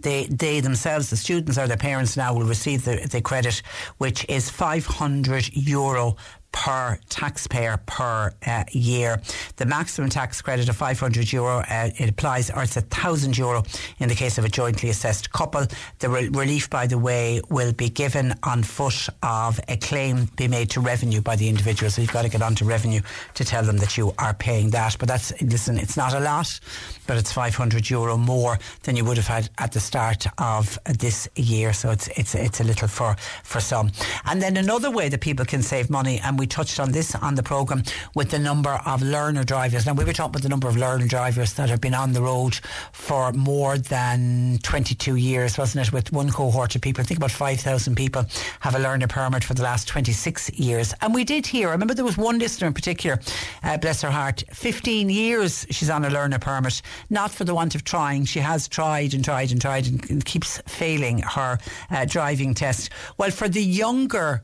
they 0.00 0.26
they 0.26 0.60
themselves, 0.60 1.10
the 1.10 1.16
students 1.16 1.58
or 1.58 1.66
their 1.66 1.76
parents 1.76 2.16
now 2.16 2.34
will 2.34 2.46
receive 2.46 2.84
the, 2.84 3.06
the 3.10 3.20
credit, 3.20 3.62
which 3.98 4.24
is 4.28 4.48
500 4.50 5.50
euro 5.54 6.16
per 6.52 6.98
taxpayer 7.08 7.78
per 7.86 8.32
uh, 8.46 8.64
year. 8.70 9.20
The 9.56 9.66
maximum 9.66 10.10
tax 10.10 10.40
credit 10.40 10.68
of 10.68 10.76
500 10.76 11.32
euro 11.32 11.58
uh, 11.58 11.90
it 11.98 12.10
applies, 12.10 12.50
or 12.50 12.62
it's 12.62 12.76
a 12.76 12.82
thousand 12.82 13.36
euro 13.36 13.64
in 13.98 14.08
the 14.08 14.14
case 14.14 14.38
of 14.38 14.44
a 14.44 14.48
jointly 14.48 14.90
assessed 14.90 15.32
couple. 15.32 15.66
The 15.98 16.08
re- 16.08 16.28
relief, 16.28 16.70
by 16.70 16.86
the 16.86 16.98
way, 16.98 17.40
will 17.50 17.72
be 17.72 17.88
given 17.88 18.34
on 18.42 18.62
foot 18.62 19.08
of 19.22 19.60
a 19.68 19.76
claim 19.76 20.28
be 20.36 20.48
made 20.48 20.70
to 20.70 20.80
revenue 20.80 21.20
by 21.20 21.36
the 21.36 21.48
individual. 21.48 21.90
So 21.90 22.02
you've 22.02 22.12
got 22.12 22.22
to 22.22 22.28
get 22.28 22.42
onto 22.42 22.64
revenue 22.64 23.00
to 23.34 23.44
tell 23.44 23.64
them 23.64 23.78
that 23.78 23.96
you 23.96 24.14
are 24.18 24.34
paying 24.34 24.70
that. 24.70 24.96
But 24.98 25.08
that's 25.08 25.32
listen, 25.42 25.78
it's 25.78 25.96
not 25.96 26.14
a 26.14 26.20
lot, 26.20 26.60
but 27.06 27.16
it's 27.16 27.32
500 27.32 27.88
euro 27.90 28.16
more 28.16 28.58
than 28.82 28.96
you 28.96 29.04
would 29.04 29.16
have 29.16 29.26
had 29.26 29.48
at 29.58 29.72
the 29.72 29.80
start 29.80 30.26
of 30.38 30.78
this 30.98 31.28
year. 31.36 31.72
So 31.72 31.90
it's 31.90 32.08
it's 32.08 32.34
it's 32.34 32.60
a 32.60 32.64
little 32.64 32.88
for 32.88 33.16
for 33.42 33.60
some. 33.60 33.90
And 34.26 34.40
then 34.42 34.56
another 34.56 34.90
way 34.90 35.08
that 35.08 35.20
people 35.20 35.44
can 35.44 35.62
save 35.62 35.90
money, 35.90 36.20
and 36.22 36.38
we 36.42 36.46
touched 36.48 36.80
on 36.80 36.90
this 36.90 37.14
on 37.14 37.36
the 37.36 37.42
programme 37.42 37.84
with 38.16 38.32
the 38.32 38.38
number 38.38 38.80
of 38.84 39.00
learner 39.00 39.44
drivers. 39.44 39.86
Now, 39.86 39.92
we 39.92 40.04
were 40.04 40.12
talking 40.12 40.30
about 40.30 40.42
the 40.42 40.48
number 40.48 40.66
of 40.66 40.76
learner 40.76 41.06
drivers 41.06 41.52
that 41.54 41.70
have 41.70 41.80
been 41.80 41.94
on 41.94 42.14
the 42.14 42.20
road 42.20 42.56
for 42.90 43.30
more 43.30 43.78
than 43.78 44.58
22 44.64 45.14
years, 45.14 45.56
wasn't 45.56 45.86
it? 45.86 45.92
With 45.92 46.12
one 46.12 46.30
cohort 46.30 46.74
of 46.74 46.82
people, 46.82 47.00
I 47.00 47.04
think 47.04 47.18
about 47.18 47.30
5,000 47.30 47.94
people 47.94 48.24
have 48.58 48.74
a 48.74 48.80
learner 48.80 49.06
permit 49.06 49.44
for 49.44 49.54
the 49.54 49.62
last 49.62 49.86
26 49.86 50.50
years. 50.58 50.92
And 51.00 51.14
we 51.14 51.22
did 51.22 51.46
hear, 51.46 51.68
I 51.68 51.72
remember 51.72 51.94
there 51.94 52.04
was 52.04 52.18
one 52.18 52.40
listener 52.40 52.66
in 52.66 52.74
particular, 52.74 53.20
uh, 53.62 53.78
bless 53.78 54.02
her 54.02 54.10
heart, 54.10 54.42
15 54.50 55.10
years 55.10 55.64
she's 55.70 55.90
on 55.90 56.04
a 56.04 56.10
learner 56.10 56.40
permit, 56.40 56.82
not 57.08 57.30
for 57.30 57.44
the 57.44 57.54
want 57.54 57.76
of 57.76 57.84
trying. 57.84 58.24
She 58.24 58.40
has 58.40 58.66
tried 58.66 59.14
and 59.14 59.24
tried 59.24 59.52
and 59.52 59.60
tried 59.60 59.86
and, 59.86 60.24
keeps 60.24 60.60
failing 60.66 61.18
her 61.18 61.58
uh, 61.88 62.04
driving 62.04 62.52
test. 62.52 62.90
Well, 63.16 63.30
for 63.30 63.48
the 63.48 63.62
younger 63.62 64.42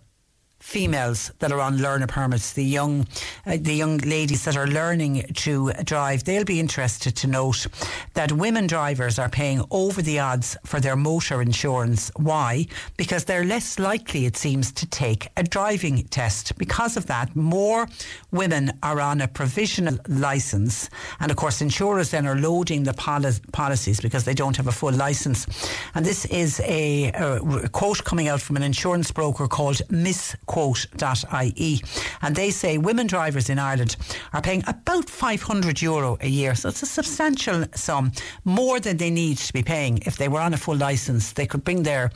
females 0.59 1.33
that 1.39 1.53
are 1.53 1.61
on 1.61 1.79
learner 1.79 2.07
permits, 2.07 2.53
the 2.53 2.65
young, 2.65 3.07
uh, 3.47 3.57
the 3.61 3.75
young 3.75 3.99
ladies 3.99 4.45
that 4.45 4.57
are 4.57 4.67
learning 4.67 5.25
to 5.35 5.73
drive, 5.85 6.25
they'll 6.25 6.45
be 6.45 6.61
interested 6.61 7.15
to 7.17 7.27
note 7.27 7.67
that 8.15 8.33
women 8.33 8.67
drivers 8.67 9.19
are 9.19 9.29
paying 9.29 9.63
over 9.71 10.03
the 10.03 10.19
odds 10.19 10.57
for 10.65 10.81
their 10.81 10.97
motor 10.97 11.41
insurance. 11.41 12.11
Why? 12.17 12.67
Because 12.97 13.25
they're 13.25 13.45
less 13.45 13.79
likely, 13.79 14.27
it 14.27 14.37
seems, 14.37 14.73
to 14.73 14.87
take 14.87 15.29
a 15.37 15.43
driving 15.43 16.05
test. 16.09 16.57
Because 16.59 16.97
of 16.97 17.07
that, 17.07 17.35
more 17.37 17.89
women 18.33 18.73
are 18.83 19.01
on 19.01 19.21
a 19.21 19.29
provisional 19.29 19.99
licence, 20.09 20.91
and 21.21 21.31
of 21.31 21.37
course, 21.37 21.61
insurers 21.61 22.11
then 22.11 22.27
are 22.27 22.37
loading 22.37 22.83
the 22.83 22.95
poli- 22.95 23.33
policies 23.53 24.01
because 24.01 24.25
they 24.25 24.35
don't 24.35 24.57
have 24.57 24.67
a 24.67 24.73
full 24.73 24.93
licence. 24.93 25.47
And 25.95 26.05
this 26.05 26.25
is 26.27 26.61
a, 26.61 27.13
a 27.15 27.69
quote 27.69 28.05
coming 28.05 28.29
out 28.29 28.41
from 28.41 28.57
an 28.57 28.63
insurance 28.63 29.11
broker 29.13 29.47
called 29.47 29.81
Miss 29.91 30.37
quote.ie. 30.49 31.83
And 32.23 32.35
they 32.35 32.51
say 32.51 32.79
women 32.79 33.07
drivers 33.07 33.49
in 33.49 33.61
Ireland 33.61 33.97
are 34.33 34.43
paying 34.43 34.65
about 34.67 35.09
500 35.09 35.81
euro 35.81 36.19
a 36.21 36.29
year. 36.29 36.57
So 36.57 36.71
it's 36.71 36.83
a 36.83 36.87
substantial 36.87 37.65
sum, 37.75 38.11
more 38.45 38.81
than 38.81 38.97
they 38.97 39.11
need 39.11 39.39
to 39.39 39.53
be 39.53 39.63
paying. 39.63 39.99
If 39.99 40.17
they 40.17 40.29
were 40.29 40.41
on 40.41 40.55
a 40.55 40.57
full 40.57 40.77
licence, 40.77 41.33
they 41.33 41.47
could 41.47 41.63
bring 41.63 41.85
their 41.85 42.11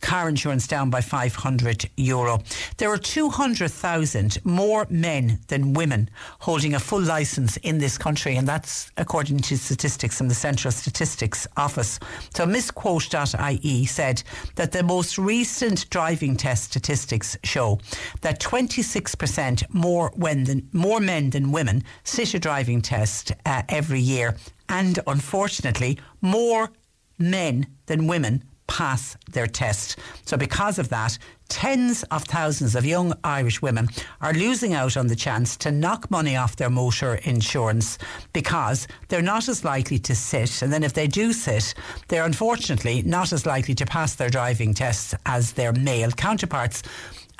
car 0.00 0.28
insurance 0.28 0.66
down 0.66 0.90
by 0.90 1.00
500 1.00 1.88
euro. 1.96 2.42
There 2.76 2.90
are 2.90 2.98
200,000 2.98 4.44
more 4.44 4.86
men 4.90 5.40
than 5.48 5.72
women 5.74 6.10
holding 6.40 6.74
a 6.74 6.80
full 6.80 7.00
licence 7.00 7.56
in 7.58 7.78
this 7.78 7.98
country, 7.98 8.36
and 8.36 8.46
that's 8.46 8.90
according 8.96 9.38
to 9.40 9.58
statistics 9.58 10.18
from 10.18 10.28
the 10.28 10.34
Central 10.34 10.72
Statistics 10.72 11.46
Office. 11.56 11.98
So, 12.34 12.46
MissQuote.ie 12.46 13.86
said 13.86 14.22
that 14.56 14.72
the 14.72 14.82
most 14.82 15.18
recent 15.18 15.88
driving 15.90 16.36
test 16.36 16.64
statistics 16.64 17.36
show 17.44 17.78
that 18.20 18.40
26% 18.40 19.62
more, 19.74 20.12
than, 20.16 20.68
more 20.72 21.00
men 21.00 21.30
than 21.30 21.52
women 21.52 21.82
sit 22.04 22.34
a 22.34 22.38
driving 22.38 22.82
test 22.82 23.32
uh, 23.46 23.62
every 23.68 24.00
year, 24.00 24.36
and 24.68 24.98
unfortunately, 25.06 25.98
more 26.20 26.70
men 27.18 27.66
than 27.86 28.06
women 28.06 28.44
pass 28.68 29.16
their 29.32 29.48
test. 29.48 29.98
So, 30.24 30.36
because 30.36 30.78
of 30.78 30.90
that, 30.90 31.18
tens 31.48 32.04
of 32.04 32.24
thousands 32.24 32.76
of 32.76 32.84
young 32.84 33.14
Irish 33.24 33.60
women 33.60 33.88
are 34.20 34.32
losing 34.32 34.74
out 34.74 34.96
on 34.96 35.08
the 35.08 35.16
chance 35.16 35.56
to 35.56 35.72
knock 35.72 36.10
money 36.10 36.36
off 36.36 36.56
their 36.56 36.70
motor 36.70 37.16
insurance 37.24 37.98
because 38.32 38.86
they're 39.08 39.22
not 39.22 39.48
as 39.48 39.64
likely 39.64 39.98
to 40.00 40.14
sit. 40.14 40.62
And 40.62 40.72
then, 40.72 40.84
if 40.84 40.92
they 40.92 41.08
do 41.08 41.32
sit, 41.32 41.74
they're 42.06 42.24
unfortunately 42.24 43.02
not 43.02 43.32
as 43.32 43.46
likely 43.46 43.74
to 43.74 43.86
pass 43.86 44.14
their 44.14 44.30
driving 44.30 44.74
tests 44.74 45.14
as 45.26 45.52
their 45.52 45.72
male 45.72 46.12
counterparts. 46.12 46.82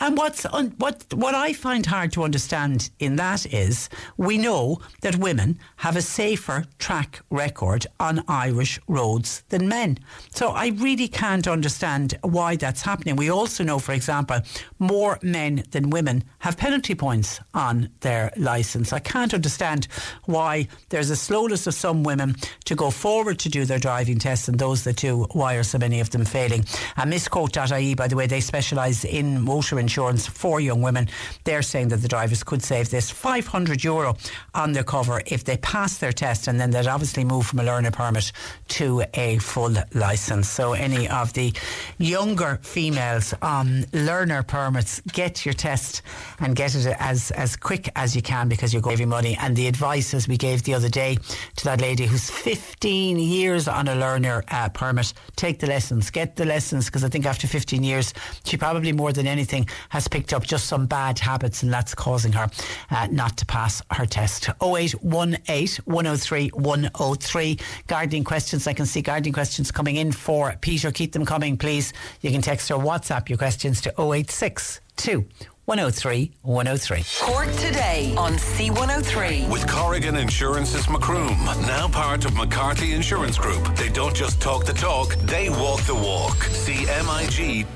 And 0.01 0.17
what's 0.17 0.47
un, 0.47 0.75
what 0.79 1.05
what 1.13 1.35
I 1.35 1.53
find 1.53 1.85
hard 1.87 2.13
to 2.13 2.23
understand 2.23 2.91
in 2.99 3.17
that 3.17 3.53
is 3.53 3.89
we 4.17 4.39
know 4.39 4.81
that 5.01 5.17
women 5.17 5.59
have 5.77 5.97
a 5.97 6.03
safer 6.03 6.67
track 6.79 7.21
record 7.31 7.87
on 7.99 8.23
Irish 8.29 8.79
roads 8.87 9.43
than 9.49 9.69
men. 9.69 9.99
So 10.35 10.51
I 10.51 10.69
really 10.69 11.09
can't 11.09 11.49
understand 11.49 12.17
why 12.23 12.57
that's 12.57 12.83
happening. 12.83 13.17
We 13.17 13.31
also 13.31 13.65
know, 13.65 13.79
for 13.79 13.93
example, 13.93 14.41
more 14.79 15.19
men 15.23 15.65
than 15.73 15.91
women 15.91 16.25
have 16.41 16.57
penalty 16.57 16.95
points 16.95 17.41
on 17.53 17.91
their 18.01 18.33
licence. 18.37 18.93
I 18.93 19.01
can't 19.01 19.35
understand 19.35 19.89
why 20.27 20.69
there's 20.91 21.11
a 21.11 21.17
slowness 21.17 21.67
of 21.67 21.75
some 21.75 22.05
women 22.05 22.37
to 22.67 22.75
go 22.75 22.91
forward 22.91 23.39
to 23.41 23.49
do 23.49 23.65
their 23.65 23.79
driving 23.79 24.19
tests 24.19 24.49
and 24.49 24.59
those 24.59 24.85
that 24.85 24.97
do, 24.97 25.25
why 25.33 25.55
are 25.55 25.65
so 25.65 25.79
many 25.79 26.01
of 26.01 26.11
them 26.11 26.25
failing? 26.25 26.65
And 26.97 27.13
MissQuote.ie, 27.13 27.95
by 27.95 28.09
the 28.09 28.17
way, 28.17 28.27
they 28.27 28.41
specialise 28.41 29.05
in 29.05 29.41
motor 29.43 29.79
for 29.97 30.61
young 30.61 30.83
women. 30.83 31.09
They're 31.45 31.63
saying 31.63 31.89
that 31.89 31.99
the 31.99 32.09
drivers 32.09 32.43
could 32.43 32.63
save 32.63 32.91
this 32.91 33.11
500 33.11 33.83
euro 33.83 34.17
on 34.55 34.73
their 34.73 34.85
cover 34.85 35.23
if 35.27 35.45
they 35.45 35.57
pass 35.59 35.99
their 35.99 36.13
test 36.13 36.49
and 36.49 36.61
then 36.61 36.71
they'd 36.71 36.87
obviously 36.87 37.25
move 37.25 37.47
from 37.47 37.61
a 37.61 37.65
learner 37.65 37.91
permit 37.91 38.33
to 38.69 39.05
a 39.15 39.39
full 39.39 39.75
licence. 39.95 40.49
So 40.49 40.75
any 40.75 41.09
of 41.09 41.33
the 41.33 41.53
younger 41.99 42.59
females 42.63 43.35
on 43.41 43.87
learner 43.93 44.43
permits, 44.43 45.01
get 45.13 45.47
your 45.47 45.55
test 45.55 46.03
and 46.41 46.55
get 46.55 46.75
it 46.75 46.87
as, 46.99 47.31
as 47.31 47.57
quick 47.57 47.91
as 47.97 48.15
you 48.15 48.23
can 48.23 48.49
because 48.49 48.75
you're 48.75 48.83
saving 48.83 49.09
money. 49.09 49.37
And 49.41 49.55
the 49.57 49.69
advice 49.69 50.15
as 50.15 50.29
we 50.29 50.37
gave 50.37 50.65
the 50.65 50.75
other 50.75 50.89
day 50.89 51.19
to 51.57 51.65
that 51.65 51.81
lady 51.81 52.07
who's 52.07 52.29
15 52.31 53.19
years 53.19 53.69
on 53.69 53.89
a 53.89 53.95
learner 53.95 54.43
uh, 54.49 54.69
permit, 54.69 55.13
take 55.37 55.61
the 55.61 55.67
lessons, 55.67 56.11
get 56.11 56.37
the 56.37 56.45
lessons 56.45 56.87
because 56.87 57.05
I 57.05 57.09
think 57.09 57.27
after 57.27 57.47
15 57.47 57.83
years 57.83 58.13
she 58.45 58.57
probably 58.57 58.93
more 58.93 59.13
than 59.13 59.27
anything 59.27 59.69
has 59.91 60.09
picked 60.09 60.33
up 60.33 60.45
just 60.45 60.67
some 60.67 60.87
bad 60.87 61.19
habits 61.19 61.63
and 61.63 61.73
that's 61.73 61.95
causing 61.95 62.33
her 62.33 62.49
uh, 62.91 63.09
not 63.11 63.37
to 63.39 63.47
pass 63.47 63.83
her 63.93 64.07
test. 64.07 64.49
0818 64.63 65.85
103 65.85 66.49
103. 66.49 67.59
Gardening 67.87 68.25
questions. 68.25 68.67
I 68.67 68.73
can 68.73 68.87
see 68.87 69.03
gardening 69.03 69.33
questions 69.33 69.71
coming 69.71 69.97
in 69.97 70.13
for 70.13 70.55
Peter. 70.61 70.91
Keep 70.91 71.13
them 71.13 71.25
coming, 71.25 71.57
please. 71.57 71.93
You 72.21 72.31
can 72.31 72.43
text 72.43 72.71
or 72.71 72.79
WhatsApp 72.79 73.29
your 73.29 73.39
questions 73.39 73.81
to 73.83 73.91
0862 73.91 75.27
103 75.69 76.33
103. 76.41 77.05
Cork 77.21 77.53
today 77.57 78.15
on 78.17 78.33
C103. 78.33 79.51
With 79.51 79.69
Corrigan 79.69 80.17
Insurance's 80.17 80.89
Macroom, 80.89 81.37
now 81.67 81.89
part 81.89 82.25
of 82.25 82.35
McCarthy 82.35 82.95
Insurance 82.95 83.37
Group. 83.37 83.77
They 83.77 83.91
don't 83.91 84.17
just 84.17 84.41
talk 84.41 84.65
the 84.65 84.73
talk, 84.73 85.15
they 85.17 85.51
walk 85.51 85.83
the 85.83 85.95
walk. 85.95 86.39
CMIG.ie. 86.65 87.67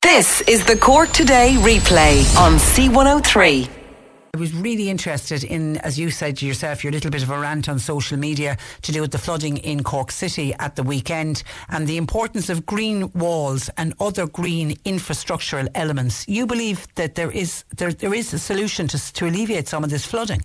This 0.00 0.40
is 0.42 0.64
the 0.64 0.76
Cork 0.76 1.10
Today 1.10 1.56
replay 1.58 2.22
on 2.38 2.52
C103. 2.58 3.79
I 4.32 4.38
was 4.38 4.54
really 4.54 4.88
interested 4.88 5.42
in, 5.42 5.78
as 5.78 5.98
you 5.98 6.10
said 6.12 6.36
to 6.36 6.46
yourself, 6.46 6.84
your 6.84 6.92
little 6.92 7.10
bit 7.10 7.24
of 7.24 7.30
a 7.30 7.38
rant 7.38 7.68
on 7.68 7.80
social 7.80 8.16
media 8.16 8.56
to 8.82 8.92
do 8.92 9.00
with 9.00 9.10
the 9.10 9.18
flooding 9.18 9.56
in 9.56 9.82
Cork 9.82 10.12
City 10.12 10.54
at 10.60 10.76
the 10.76 10.84
weekend 10.84 11.42
and 11.68 11.84
the 11.88 11.96
importance 11.96 12.48
of 12.48 12.64
green 12.64 13.10
walls 13.10 13.70
and 13.76 13.92
other 13.98 14.28
green 14.28 14.76
infrastructural 14.84 15.68
elements. 15.74 16.28
You 16.28 16.46
believe 16.46 16.86
that 16.94 17.16
there 17.16 17.32
is 17.32 17.64
there, 17.76 17.92
there 17.92 18.14
is 18.14 18.32
a 18.32 18.38
solution 18.38 18.86
to, 18.88 19.12
to 19.14 19.26
alleviate 19.26 19.66
some 19.66 19.82
of 19.82 19.90
this 19.90 20.06
flooding? 20.06 20.42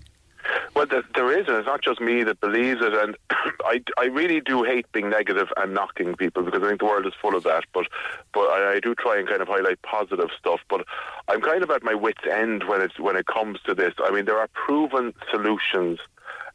Well, 0.76 0.86
there, 0.86 1.04
there 1.16 1.32
is, 1.38 1.48
and 1.48 1.58
it's 1.58 1.66
not 1.66 1.82
just 1.82 2.02
me 2.02 2.24
that 2.24 2.40
believes 2.42 2.82
it. 2.82 2.94
And 2.94 3.16
I, 3.64 3.82
I 3.98 4.06
really 4.06 4.42
do 4.42 4.64
hate 4.64 4.92
being 4.92 5.10
negative 5.10 5.48
and 5.58 5.74
knocking 5.74 6.16
people 6.16 6.44
because 6.44 6.62
I 6.62 6.68
think 6.68 6.80
the 6.80 6.86
world 6.86 7.06
is 7.06 7.14
full 7.22 7.36
of 7.36 7.44
that. 7.44 7.64
But, 7.74 7.88
but 8.34 8.42
I, 8.42 8.74
I 8.74 8.80
do 8.80 8.96
try 8.96 9.18
and 9.18 9.28
kind 9.28 9.42
of 9.42 9.48
highlight 9.48 9.82
positive 9.82 10.30
stuff. 10.38 10.60
But 10.70 10.86
I'm 11.28 11.42
kind 11.42 11.64
of 11.64 11.72
at 11.72 11.84
my 11.84 11.94
wits' 11.94 12.26
end 12.30 12.64
when 12.68 12.82
it's 12.82 13.00
when 13.00 13.16
it 13.16 13.26
comes 13.26 13.60
to 13.66 13.74
this. 13.74 13.94
I 14.00 14.12
mean, 14.12 14.26
there 14.26 14.40
are 14.40 14.50
proven 14.54 15.14
solutions 15.32 16.00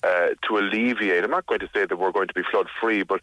uh, 0.02 0.28
to 0.48 0.58
alleviate. 0.58 1.24
I'm 1.24 1.30
not 1.30 1.46
going 1.46 1.60
to 1.60 1.70
say 1.74 1.86
that 1.86 1.98
we're 1.98 2.12
going 2.12 2.28
to 2.28 2.34
be 2.34 2.42
flood 2.50 2.68
free, 2.80 3.02
but 3.02 3.20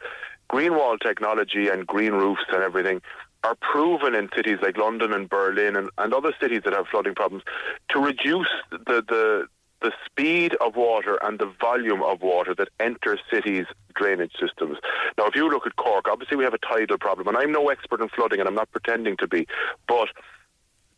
green 0.48 0.76
wall 0.76 0.98
technology 0.98 1.70
and 1.70 1.86
green 1.86 2.14
roofs 2.14 2.44
and 2.52 2.64
everything 2.64 3.02
are 3.44 3.56
proven 3.56 4.16
in 4.16 4.30
cities 4.36 4.58
like 4.62 4.78
London 4.78 5.14
and 5.14 5.30
Berlin 5.30 5.76
and, 5.76 5.90
and 5.98 6.14
other 6.14 6.34
cities 6.40 6.62
that 6.66 6.74
have 6.74 6.88
flooding 6.88 7.16
problems 7.16 7.44
to 7.90 8.00
reduce 8.00 8.48
the, 8.72 9.04
the 9.08 9.48
the 9.82 9.92
speed 10.06 10.56
of 10.56 10.76
water 10.76 11.20
and 11.22 11.40
the 11.40 11.52
volume 11.62 12.02
of 12.02 12.22
water 12.22 12.56
that 12.56 12.70
enters 12.80 13.20
cities' 13.32 13.66
drainage 13.96 14.34
systems. 14.40 14.78
Now, 15.18 15.28
if 15.28 15.36
you 15.36 15.50
look 15.50 15.68
at 15.68 15.76
Cork, 15.76 16.08
obviously 16.10 16.38
we 16.38 16.44
have 16.44 16.54
a 16.54 16.60
tidal 16.60 16.98
problem, 16.98 17.28
and 17.28 17.38
I'm 17.38 17.52
no 17.52 17.70
expert 17.70 18.02
in 18.02 18.10
flooding, 18.10 18.40
and 18.40 18.48
I'm 18.48 18.56
not 18.56 18.72
pretending 18.72 19.18
to 19.18 19.28
be, 19.28 19.48
but 19.88 20.10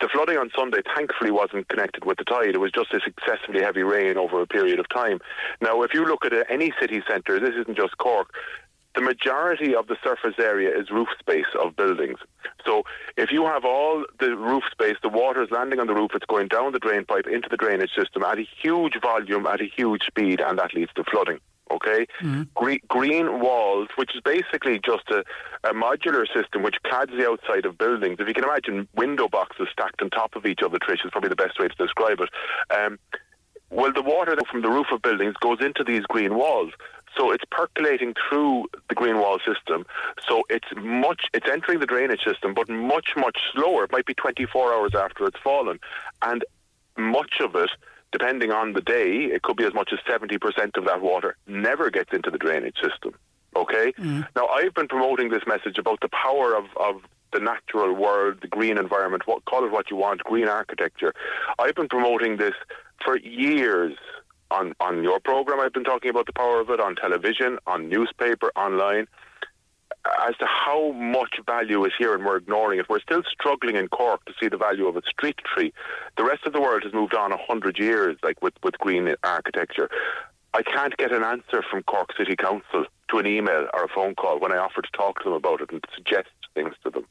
the 0.01 0.07
flooding 0.07 0.37
on 0.37 0.49
Sunday 0.55 0.79
thankfully 0.95 1.31
wasn't 1.31 1.67
connected 1.67 2.05
with 2.05 2.17
the 2.17 2.23
tide. 2.23 2.55
It 2.55 2.59
was 2.59 2.71
just 2.71 2.91
this 2.91 3.01
excessively 3.05 3.61
heavy 3.61 3.83
rain 3.83 4.17
over 4.17 4.41
a 4.41 4.47
period 4.47 4.79
of 4.79 4.87
time. 4.87 5.19
Now, 5.61 5.81
if 5.81 5.93
you 5.93 6.05
look 6.05 6.23
at 6.25 6.33
any 6.49 6.73
city 6.79 7.03
centre, 7.09 7.39
this 7.39 7.53
isn't 7.59 7.75
just 7.75 7.97
Cork, 7.97 8.33
the 8.95 9.01
majority 9.01 9.75
of 9.75 9.87
the 9.87 9.97
surface 10.03 10.35
area 10.39 10.77
is 10.77 10.89
roof 10.89 11.07
space 11.19 11.45
of 11.61 11.75
buildings. 11.75 12.19
So 12.65 12.83
if 13.17 13.31
you 13.31 13.45
have 13.45 13.63
all 13.65 14.05
the 14.19 14.35
roof 14.35 14.63
space, 14.71 14.95
the 15.01 15.09
water 15.09 15.43
is 15.43 15.51
landing 15.51 15.79
on 15.79 15.87
the 15.87 15.93
roof, 15.93 16.11
it's 16.13 16.25
going 16.25 16.47
down 16.47 16.71
the 16.71 16.79
drain 16.79 17.05
pipe 17.05 17.27
into 17.27 17.49
the 17.49 17.57
drainage 17.57 17.91
system 17.97 18.23
at 18.23 18.39
a 18.39 18.47
huge 18.61 18.99
volume, 19.01 19.45
at 19.45 19.61
a 19.61 19.65
huge 19.65 20.03
speed, 20.07 20.41
and 20.41 20.57
that 20.59 20.73
leads 20.73 20.91
to 20.95 21.03
flooding. 21.03 21.39
Okay, 21.71 22.07
mm. 22.19 22.47
Gre- 22.55 22.83
green 22.87 23.39
walls, 23.39 23.89
which 23.95 24.15
is 24.15 24.21
basically 24.21 24.79
just 24.83 25.07
a, 25.11 25.23
a 25.63 25.71
modular 25.71 26.25
system 26.35 26.63
which 26.63 26.77
clads 26.83 27.11
the 27.11 27.29
outside 27.29 27.63
of 27.65 27.77
buildings. 27.77 28.17
If 28.19 28.27
you 28.27 28.33
can 28.33 28.43
imagine 28.43 28.87
window 28.95 29.29
boxes 29.29 29.67
stacked 29.71 30.01
on 30.01 30.09
top 30.09 30.35
of 30.35 30.47
each 30.47 30.61
other, 30.65 30.79
Trish 30.79 31.05
is 31.05 31.11
probably 31.11 31.29
the 31.29 31.35
best 31.35 31.59
way 31.59 31.67
to 31.67 31.75
describe 31.75 32.21
it. 32.21 32.29
Um, 32.75 32.97
well, 33.69 33.93
the 33.93 34.01
water 34.01 34.35
from 34.49 34.63
the 34.63 34.69
roof 34.69 34.87
of 34.91 35.03
buildings 35.03 35.35
goes 35.39 35.59
into 35.61 35.83
these 35.83 36.01
green 36.09 36.33
walls. 36.35 36.71
So 37.19 37.31
it's 37.31 37.43
percolating 37.51 38.13
through 38.13 38.67
the 38.87 38.95
green 38.95 39.17
wall 39.17 39.39
system. 39.39 39.85
So 40.25 40.43
it's 40.49 40.67
much, 40.77 41.23
it's 41.33 41.47
entering 41.51 41.79
the 41.79 41.85
drainage 41.85 42.23
system, 42.23 42.53
but 42.53 42.69
much, 42.69 43.09
much 43.17 43.37
slower. 43.53 43.83
It 43.83 43.91
might 43.91 44.05
be 44.05 44.13
24 44.13 44.73
hours 44.73 44.91
after 44.95 45.25
it's 45.25 45.37
fallen. 45.43 45.79
And 46.21 46.45
much 46.97 47.41
of 47.41 47.55
it, 47.55 47.71
depending 48.13 48.51
on 48.51 48.71
the 48.71 48.81
day, 48.81 49.25
it 49.25 49.41
could 49.41 49.57
be 49.57 49.65
as 49.65 49.73
much 49.73 49.91
as 49.91 49.99
70% 50.09 50.77
of 50.77 50.85
that 50.85 51.01
water 51.01 51.35
never 51.45 51.89
gets 51.89 52.13
into 52.13 52.31
the 52.31 52.37
drainage 52.37 52.77
system. 52.81 53.13
Okay? 53.53 53.91
Mm. 53.97 54.25
Now, 54.37 54.47
I've 54.47 54.73
been 54.73 54.87
promoting 54.87 55.29
this 55.29 55.43
message 55.45 55.77
about 55.77 55.99
the 55.99 56.09
power 56.09 56.55
of, 56.55 56.65
of 56.77 57.01
the 57.33 57.41
natural 57.41 57.93
world, 57.93 58.37
the 58.41 58.47
green 58.47 58.77
environment, 58.77 59.23
what, 59.27 59.43
call 59.43 59.65
it 59.65 59.71
what 59.71 59.91
you 59.91 59.97
want, 59.97 60.23
green 60.23 60.47
architecture. 60.47 61.13
I've 61.59 61.75
been 61.75 61.89
promoting 61.89 62.37
this 62.37 62.55
for 63.03 63.17
years 63.17 63.97
on, 64.51 64.73
on 64.79 65.03
your 65.03 65.19
program, 65.19 65.59
I've 65.59 65.73
been 65.73 65.83
talking 65.83 66.09
about 66.09 66.25
the 66.25 66.33
power 66.33 66.59
of 66.59 66.69
it 66.69 66.79
on 66.79 66.95
television, 66.95 67.59
on 67.67 67.89
newspaper, 67.89 68.51
online, 68.55 69.07
as 70.27 70.35
to 70.37 70.45
how 70.45 70.91
much 70.93 71.35
value 71.45 71.85
is 71.85 71.91
here 71.97 72.13
and 72.15 72.25
we're 72.25 72.37
ignoring 72.37 72.79
it. 72.79 72.89
We're 72.89 73.01
still 73.01 73.23
struggling 73.29 73.75
in 73.75 73.87
Cork 73.89 74.23
to 74.25 74.33
see 74.39 74.47
the 74.47 74.57
value 74.57 74.87
of 74.87 74.95
a 74.95 75.01
street 75.07 75.37
tree. 75.53 75.73
The 76.17 76.23
rest 76.23 76.45
of 76.45 76.53
the 76.53 76.61
world 76.61 76.83
has 76.83 76.93
moved 76.93 77.13
on 77.13 77.31
a 77.31 77.37
hundred 77.37 77.77
years, 77.77 78.17
like 78.23 78.41
with, 78.41 78.53
with 78.63 78.77
green 78.79 79.13
architecture. 79.23 79.89
I 80.53 80.63
can't 80.63 80.97
get 80.97 81.11
an 81.11 81.23
answer 81.23 81.63
from 81.69 81.83
Cork 81.83 82.09
City 82.17 82.35
Council 82.35 82.85
to 83.09 83.17
an 83.17 83.27
email 83.27 83.67
or 83.73 83.83
a 83.83 83.87
phone 83.87 84.15
call 84.15 84.39
when 84.39 84.51
I 84.51 84.57
offer 84.57 84.81
to 84.81 84.91
talk 84.93 85.19
to 85.19 85.25
them 85.25 85.33
about 85.33 85.61
it 85.61 85.71
and 85.71 85.83
suggest 85.93 86.29
things 86.55 86.73
to 86.83 86.89
them. 86.89 87.05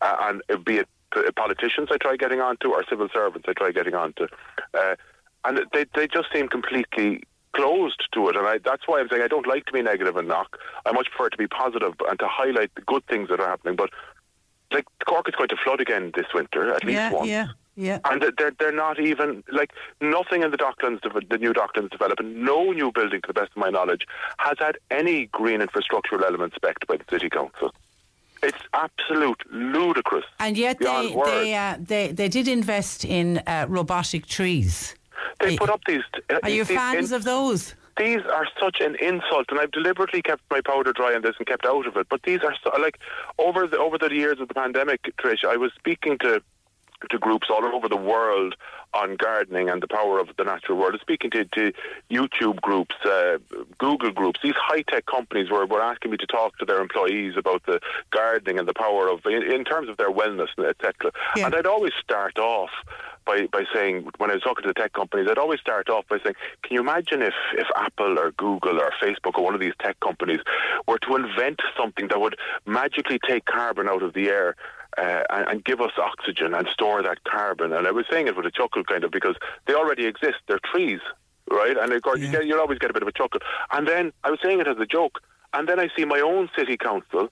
Uh, 0.00 0.16
and 0.50 0.64
be 0.64 0.78
it 0.78 0.88
politicians 1.36 1.88
I 1.90 1.96
try 1.96 2.16
getting 2.16 2.40
onto 2.40 2.68
or 2.68 2.84
civil 2.88 3.08
servants 3.12 3.46
I 3.48 3.52
try 3.54 3.72
getting 3.72 3.94
onto. 3.94 4.26
Uh, 4.74 4.96
and 5.44 5.60
they 5.72 5.84
they 5.94 6.06
just 6.06 6.28
seem 6.32 6.48
completely 6.48 7.22
closed 7.54 8.06
to 8.12 8.28
it, 8.28 8.36
and 8.36 8.46
I, 8.46 8.58
that's 8.58 8.86
why 8.86 9.00
I'm 9.00 9.08
saying 9.08 9.22
I 9.22 9.28
don't 9.28 9.46
like 9.46 9.66
to 9.66 9.72
be 9.72 9.82
negative 9.82 10.16
and 10.16 10.28
knock. 10.28 10.58
I 10.86 10.92
much 10.92 11.08
prefer 11.10 11.28
to 11.30 11.36
be 11.36 11.46
positive 11.46 11.94
and 12.08 12.18
to 12.18 12.28
highlight 12.28 12.74
the 12.74 12.82
good 12.82 13.04
things 13.06 13.28
that 13.30 13.40
are 13.40 13.48
happening. 13.48 13.76
But 13.76 13.90
like 14.72 14.86
Cork 15.06 15.28
is 15.28 15.34
going 15.34 15.48
to 15.48 15.56
flood 15.56 15.80
again 15.80 16.12
this 16.14 16.26
winter, 16.34 16.72
at 16.74 16.84
yeah, 16.84 16.88
least 16.88 17.16
once. 17.16 17.28
Yeah. 17.28 17.46
Yeah. 17.74 18.00
And 18.06 18.20
they're 18.36 18.50
they're 18.58 18.72
not 18.72 18.98
even 18.98 19.44
like 19.52 19.70
nothing 20.00 20.42
in 20.42 20.50
the 20.50 20.56
Docklands, 20.56 21.00
the 21.02 21.38
new 21.38 21.52
Docklands 21.52 21.90
development, 21.90 22.34
no 22.36 22.72
new 22.72 22.90
building, 22.90 23.20
to 23.22 23.28
the 23.28 23.32
best 23.32 23.52
of 23.52 23.56
my 23.56 23.70
knowledge, 23.70 24.04
has 24.38 24.56
had 24.58 24.78
any 24.90 25.26
green 25.26 25.60
infrastructural 25.60 26.24
elements 26.24 26.56
backed 26.60 26.88
by 26.88 26.96
the 26.96 27.04
city 27.08 27.30
council. 27.30 27.72
It's 28.42 28.58
absolute 28.72 29.40
ludicrous. 29.52 30.24
And 30.40 30.58
yet 30.58 30.80
they 30.80 31.14
they, 31.24 31.54
uh, 31.54 31.76
they 31.78 32.10
they 32.10 32.28
did 32.28 32.48
invest 32.48 33.04
in 33.04 33.38
uh, 33.46 33.66
robotic 33.68 34.26
trees. 34.26 34.96
They 35.40 35.56
put 35.56 35.70
up 35.70 35.80
these. 35.86 36.02
Uh, 36.30 36.38
are 36.42 36.48
you 36.48 36.64
these 36.64 36.76
fans 36.76 37.12
in, 37.12 37.16
of 37.16 37.24
those? 37.24 37.74
These 37.96 38.20
are 38.32 38.46
such 38.60 38.80
an 38.80 38.96
insult, 39.00 39.46
and 39.50 39.58
I've 39.58 39.72
deliberately 39.72 40.22
kept 40.22 40.42
my 40.50 40.60
powder 40.60 40.92
dry 40.92 41.14
on 41.14 41.22
this 41.22 41.34
and 41.38 41.46
kept 41.46 41.66
out 41.66 41.86
of 41.86 41.96
it. 41.96 42.06
But 42.08 42.22
these 42.22 42.40
are 42.42 42.54
so, 42.62 42.70
like 42.80 42.98
over 43.38 43.66
the 43.66 43.78
over 43.78 43.98
the 43.98 44.12
years 44.12 44.40
of 44.40 44.48
the 44.48 44.54
pandemic, 44.54 45.02
Trish. 45.18 45.44
I 45.44 45.56
was 45.56 45.72
speaking 45.76 46.18
to 46.18 46.42
to 47.10 47.18
groups 47.18 47.48
all 47.50 47.64
over 47.64 47.88
the 47.88 47.96
world 47.96 48.54
on 48.94 49.16
gardening 49.16 49.68
and 49.68 49.82
the 49.82 49.88
power 49.88 50.18
of 50.18 50.28
the 50.36 50.44
natural 50.44 50.78
world. 50.78 50.98
Speaking 51.00 51.30
to, 51.30 51.44
to 51.44 51.72
YouTube 52.10 52.60
groups, 52.60 52.94
uh, 53.04 53.38
Google 53.78 54.10
groups, 54.10 54.40
these 54.42 54.54
high 54.56 54.82
tech 54.82 55.06
companies 55.06 55.50
were, 55.50 55.66
were 55.66 55.82
asking 55.82 56.10
me 56.10 56.16
to 56.16 56.26
talk 56.26 56.56
to 56.58 56.64
their 56.64 56.80
employees 56.80 57.34
about 57.36 57.64
the 57.66 57.80
gardening 58.10 58.58
and 58.58 58.66
the 58.66 58.74
power 58.74 59.08
of, 59.08 59.24
in, 59.26 59.42
in 59.42 59.64
terms 59.64 59.88
of 59.88 59.96
their 59.96 60.10
wellness, 60.10 60.48
etc. 60.58 61.12
Yeah. 61.36 61.46
And 61.46 61.54
I'd 61.54 61.66
always 61.66 61.92
start 62.02 62.38
off 62.38 62.70
by, 63.28 63.46
by 63.46 63.64
saying, 63.74 64.08
when 64.16 64.30
I 64.30 64.34
was 64.34 64.42
talking 64.42 64.62
to 64.62 64.68
the 64.68 64.74
tech 64.74 64.94
companies, 64.94 65.28
I'd 65.30 65.38
always 65.38 65.60
start 65.60 65.90
off 65.90 66.08
by 66.08 66.18
saying, 66.18 66.34
can 66.62 66.74
you 66.74 66.80
imagine 66.80 67.20
if, 67.20 67.34
if 67.52 67.66
Apple 67.76 68.18
or 68.18 68.32
Google 68.32 68.80
or 68.80 68.90
Facebook 69.02 69.36
or 69.36 69.44
one 69.44 69.54
of 69.54 69.60
these 69.60 69.74
tech 69.80 70.00
companies 70.00 70.40
were 70.86 70.98
to 71.00 71.16
invent 71.16 71.60
something 71.76 72.08
that 72.08 72.20
would 72.20 72.36
magically 72.64 73.20
take 73.28 73.44
carbon 73.44 73.86
out 73.86 74.02
of 74.02 74.14
the 74.14 74.30
air 74.30 74.56
uh, 74.98 75.22
and, 75.30 75.48
and, 75.48 75.64
give 75.64 75.80
us 75.80 75.92
oxygen 75.96 76.54
and 76.54 76.66
store 76.68 77.02
that 77.02 77.22
carbon. 77.24 77.72
And 77.72 77.86
I 77.86 77.90
was 77.90 78.04
saying 78.10 78.26
it 78.26 78.36
with 78.36 78.46
a 78.46 78.50
chuckle, 78.50 78.84
kind 78.84 79.04
of, 79.04 79.10
because 79.10 79.36
they 79.66 79.74
already 79.74 80.06
exist. 80.06 80.38
They're 80.46 80.60
trees, 80.64 81.00
right? 81.50 81.76
And 81.76 81.92
of 81.92 82.02
course, 82.02 82.20
yeah. 82.20 82.26
you 82.26 82.32
get, 82.32 82.46
you'll 82.46 82.60
always 82.60 82.78
get 82.78 82.90
a 82.90 82.92
bit 82.92 83.02
of 83.02 83.08
a 83.08 83.12
chuckle. 83.12 83.40
And 83.70 83.86
then 83.86 84.12
I 84.24 84.30
was 84.30 84.40
saying 84.42 84.60
it 84.60 84.68
as 84.68 84.78
a 84.78 84.86
joke, 84.86 85.20
and 85.52 85.68
then 85.68 85.78
I 85.78 85.88
see 85.96 86.04
my 86.04 86.20
own 86.20 86.48
city 86.56 86.76
council 86.76 87.28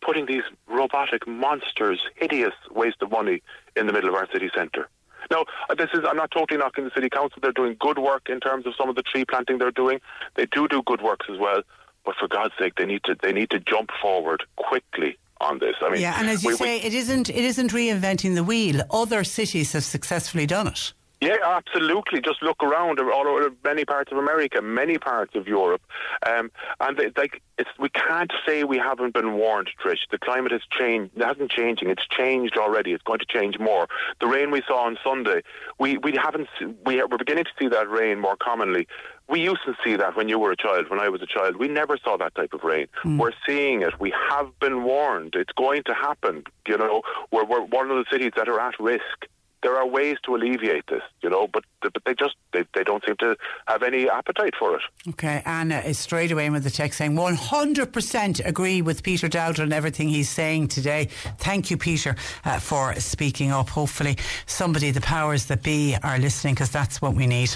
putting 0.00 0.26
these 0.26 0.42
robotic 0.66 1.26
monsters, 1.26 2.00
hideous 2.16 2.54
waste 2.70 3.02
of 3.02 3.10
money 3.10 3.42
in 3.76 3.86
the 3.86 3.92
middle 3.92 4.08
of 4.08 4.14
our 4.14 4.28
city 4.32 4.50
centre. 4.54 4.88
Now, 5.30 5.44
uh, 5.68 5.74
this 5.74 5.90
is 5.92 6.00
I'm 6.08 6.16
not 6.16 6.30
totally 6.30 6.58
knocking 6.58 6.84
the 6.84 6.90
city 6.94 7.10
council. 7.10 7.38
They're 7.42 7.52
doing 7.52 7.76
good 7.78 7.98
work 7.98 8.28
in 8.28 8.40
terms 8.40 8.66
of 8.66 8.74
some 8.76 8.88
of 8.88 8.96
the 8.96 9.02
tree 9.02 9.24
planting 9.24 9.58
they're 9.58 9.70
doing. 9.70 10.00
They 10.36 10.46
do 10.46 10.68
do 10.68 10.82
good 10.82 11.02
works 11.02 11.26
as 11.30 11.38
well. 11.38 11.62
But 12.04 12.14
for 12.18 12.28
God's 12.28 12.54
sake, 12.58 12.74
they 12.76 12.86
need 12.86 13.04
to 13.04 13.16
they 13.20 13.32
need 13.32 13.50
to 13.50 13.60
jump 13.60 13.90
forward 14.00 14.44
quickly 14.56 15.18
on 15.40 15.58
this. 15.58 15.76
I 15.80 15.90
mean, 15.90 16.00
yeah, 16.00 16.16
and 16.18 16.28
as 16.28 16.42
you 16.42 16.50
we, 16.50 16.56
say, 16.56 16.78
we, 16.80 16.86
it 16.86 16.94
isn't 16.94 17.28
it 17.30 17.44
isn't 17.44 17.72
reinventing 17.72 18.34
the 18.34 18.44
wheel. 18.44 18.82
Other 18.90 19.24
cities 19.24 19.72
have 19.72 19.84
successfully 19.84 20.46
done 20.46 20.68
it. 20.68 20.92
Yeah, 21.20 21.36
absolutely. 21.44 22.20
Just 22.20 22.42
look 22.42 22.62
around 22.62 23.00
all 23.00 23.26
over 23.26 23.50
many 23.64 23.84
parts 23.84 24.12
of 24.12 24.18
America, 24.18 24.62
many 24.62 24.98
parts 24.98 25.34
of 25.34 25.48
Europe, 25.48 25.82
um, 26.24 26.52
and 26.78 26.96
they, 26.96 27.10
like 27.16 27.42
it's 27.58 27.70
we 27.76 27.88
can't 27.88 28.30
say 28.46 28.62
we 28.62 28.78
haven't 28.78 29.14
been 29.14 29.32
warned, 29.32 29.68
Trish. 29.84 29.98
The 30.12 30.18
climate 30.18 30.52
has 30.52 30.60
changed. 30.78 31.16
It 31.16 31.24
hasn't 31.24 31.50
changing. 31.50 31.90
It's 31.90 32.06
changed 32.06 32.56
already. 32.56 32.92
It's 32.92 33.02
going 33.02 33.18
to 33.18 33.26
change 33.26 33.58
more. 33.58 33.88
The 34.20 34.28
rain 34.28 34.52
we 34.52 34.62
saw 34.68 34.86
on 34.86 34.96
Sunday, 35.02 35.42
we 35.80 35.98
we 35.98 36.14
haven't. 36.16 36.48
We 36.86 37.02
we're 37.02 37.18
beginning 37.18 37.44
to 37.44 37.50
see 37.58 37.68
that 37.68 37.90
rain 37.90 38.20
more 38.20 38.36
commonly. 38.36 38.86
We 39.28 39.40
used 39.40 39.60
to 39.66 39.74
see 39.84 39.96
that 39.96 40.16
when 40.16 40.28
you 40.28 40.38
were 40.38 40.52
a 40.52 40.56
child, 40.56 40.88
when 40.88 41.00
I 41.00 41.08
was 41.08 41.20
a 41.22 41.26
child. 41.26 41.56
We 41.56 41.68
never 41.68 41.98
saw 42.02 42.16
that 42.16 42.34
type 42.34 42.54
of 42.54 42.64
rain. 42.64 42.86
Mm. 43.04 43.18
We're 43.18 43.32
seeing 43.46 43.82
it. 43.82 44.00
We 44.00 44.12
have 44.30 44.58
been 44.58 44.84
warned. 44.84 45.34
It's 45.34 45.52
going 45.52 45.82
to 45.84 45.94
happen. 45.94 46.44
You 46.66 46.78
know, 46.78 47.02
we're, 47.30 47.44
we're 47.44 47.62
one 47.62 47.90
of 47.90 47.96
the 47.98 48.04
cities 48.10 48.32
that 48.36 48.48
are 48.48 48.60
at 48.60 48.78
risk 48.80 49.26
there 49.62 49.76
are 49.76 49.86
ways 49.86 50.16
to 50.24 50.36
alleviate 50.36 50.86
this, 50.86 51.02
you 51.20 51.30
know, 51.30 51.48
but 51.48 51.64
but 51.82 51.92
they 52.04 52.14
just 52.14 52.34
they, 52.52 52.64
they 52.74 52.84
don't 52.84 53.04
seem 53.04 53.16
to 53.16 53.36
have 53.66 53.82
any 53.82 54.08
appetite 54.08 54.54
for 54.58 54.76
it. 54.76 54.82
Okay, 55.10 55.42
Anna 55.44 55.78
is 55.78 55.98
straight 55.98 56.32
away 56.32 56.50
with 56.50 56.64
the 56.64 56.70
text 56.70 56.98
saying 56.98 57.14
100% 57.14 58.46
agree 58.46 58.82
with 58.82 59.02
Peter 59.02 59.28
Dowdall 59.28 59.64
and 59.64 59.72
everything 59.72 60.08
he's 60.08 60.28
saying 60.28 60.68
today. 60.68 61.08
Thank 61.38 61.70
you, 61.70 61.76
Peter, 61.76 62.16
uh, 62.44 62.58
for 62.58 62.94
speaking 62.96 63.50
up. 63.50 63.68
Hopefully, 63.68 64.16
somebody, 64.46 64.90
the 64.90 65.00
powers 65.00 65.46
that 65.46 65.62
be, 65.62 65.96
are 66.02 66.18
listening 66.18 66.54
because 66.54 66.70
that's 66.70 67.00
what 67.00 67.14
we 67.14 67.26
need. 67.26 67.50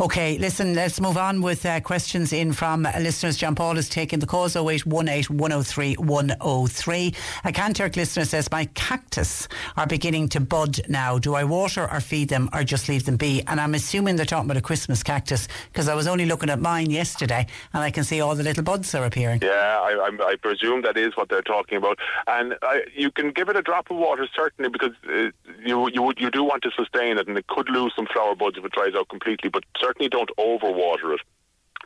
Okay, 0.00 0.38
listen, 0.38 0.74
let's 0.74 1.00
move 1.00 1.16
on 1.16 1.42
with 1.42 1.64
uh, 1.64 1.80
questions 1.80 2.32
in 2.32 2.52
from 2.52 2.82
listeners. 2.98 3.36
John 3.36 3.54
Paul 3.54 3.78
is 3.78 3.88
taking 3.88 4.18
the 4.18 4.26
calls 4.26 4.56
0818 4.56 5.36
103 5.36 5.94
103. 5.94 7.14
A 7.44 7.52
Kanturk 7.52 7.96
listener 7.96 8.24
says, 8.24 8.50
My 8.50 8.64
cactus 8.74 9.48
are 9.76 9.86
beginning 9.86 10.28
to 10.30 10.40
bud 10.40 10.80
now. 10.88 11.18
Do 11.18 11.34
I 11.34 11.44
water 11.44 11.88
or 11.90 12.00
feed 12.00 12.28
them 12.28 12.48
or 12.52 12.64
just 12.64 12.88
leave 12.88 13.04
them 13.04 13.16
be? 13.16 13.42
And 13.46 13.59
I'm 13.60 13.74
assuming 13.74 14.16
they're 14.16 14.26
talking 14.26 14.46
about 14.46 14.56
a 14.56 14.62
Christmas 14.62 15.02
cactus 15.02 15.48
because 15.72 15.88
I 15.88 15.94
was 15.94 16.06
only 16.06 16.26
looking 16.26 16.50
at 16.50 16.60
mine 16.60 16.90
yesterday 16.90 17.46
and 17.72 17.82
I 17.82 17.90
can 17.90 18.04
see 18.04 18.20
all 18.20 18.34
the 18.34 18.42
little 18.42 18.62
buds 18.62 18.94
are 18.94 19.04
appearing. 19.04 19.40
Yeah, 19.42 19.80
I, 19.80 20.10
I, 20.10 20.30
I 20.30 20.36
presume 20.36 20.82
that 20.82 20.96
is 20.96 21.16
what 21.16 21.28
they're 21.28 21.42
talking 21.42 21.78
about. 21.78 21.98
And 22.26 22.54
I, 22.62 22.82
you 22.94 23.10
can 23.10 23.30
give 23.30 23.48
it 23.48 23.56
a 23.56 23.62
drop 23.62 23.90
of 23.90 23.96
water 23.96 24.28
certainly 24.34 24.70
because 24.70 24.92
uh, 25.08 25.30
you 25.64 25.90
you 25.92 26.12
you 26.18 26.30
do 26.30 26.44
want 26.44 26.62
to 26.62 26.70
sustain 26.70 27.18
it, 27.18 27.28
and 27.28 27.36
it 27.36 27.46
could 27.46 27.68
lose 27.68 27.92
some 27.94 28.06
flower 28.06 28.34
buds 28.34 28.58
if 28.58 28.64
it 28.64 28.72
dries 28.72 28.94
out 28.94 29.08
completely. 29.08 29.50
But 29.50 29.64
certainly 29.78 30.08
don't 30.08 30.30
overwater 30.38 31.14
it. 31.14 31.20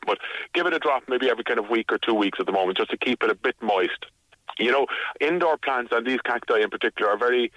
But 0.06 0.18
give 0.52 0.66
it 0.66 0.74
a 0.74 0.78
drop 0.78 1.04
maybe 1.08 1.30
every 1.30 1.44
kind 1.44 1.58
of 1.58 1.70
week 1.70 1.92
or 1.92 1.98
two 1.98 2.14
weeks 2.14 2.38
at 2.40 2.46
the 2.46 2.52
moment, 2.52 2.78
just 2.78 2.90
to 2.90 2.96
keep 2.96 3.22
it 3.22 3.30
a 3.30 3.34
bit 3.34 3.56
moist. 3.60 4.06
You 4.58 4.70
know, 4.70 4.86
indoor 5.20 5.56
plants 5.56 5.90
and 5.92 6.06
these 6.06 6.20
cacti 6.20 6.60
in 6.60 6.70
particular 6.70 7.10
are 7.10 7.18
very 7.18 7.50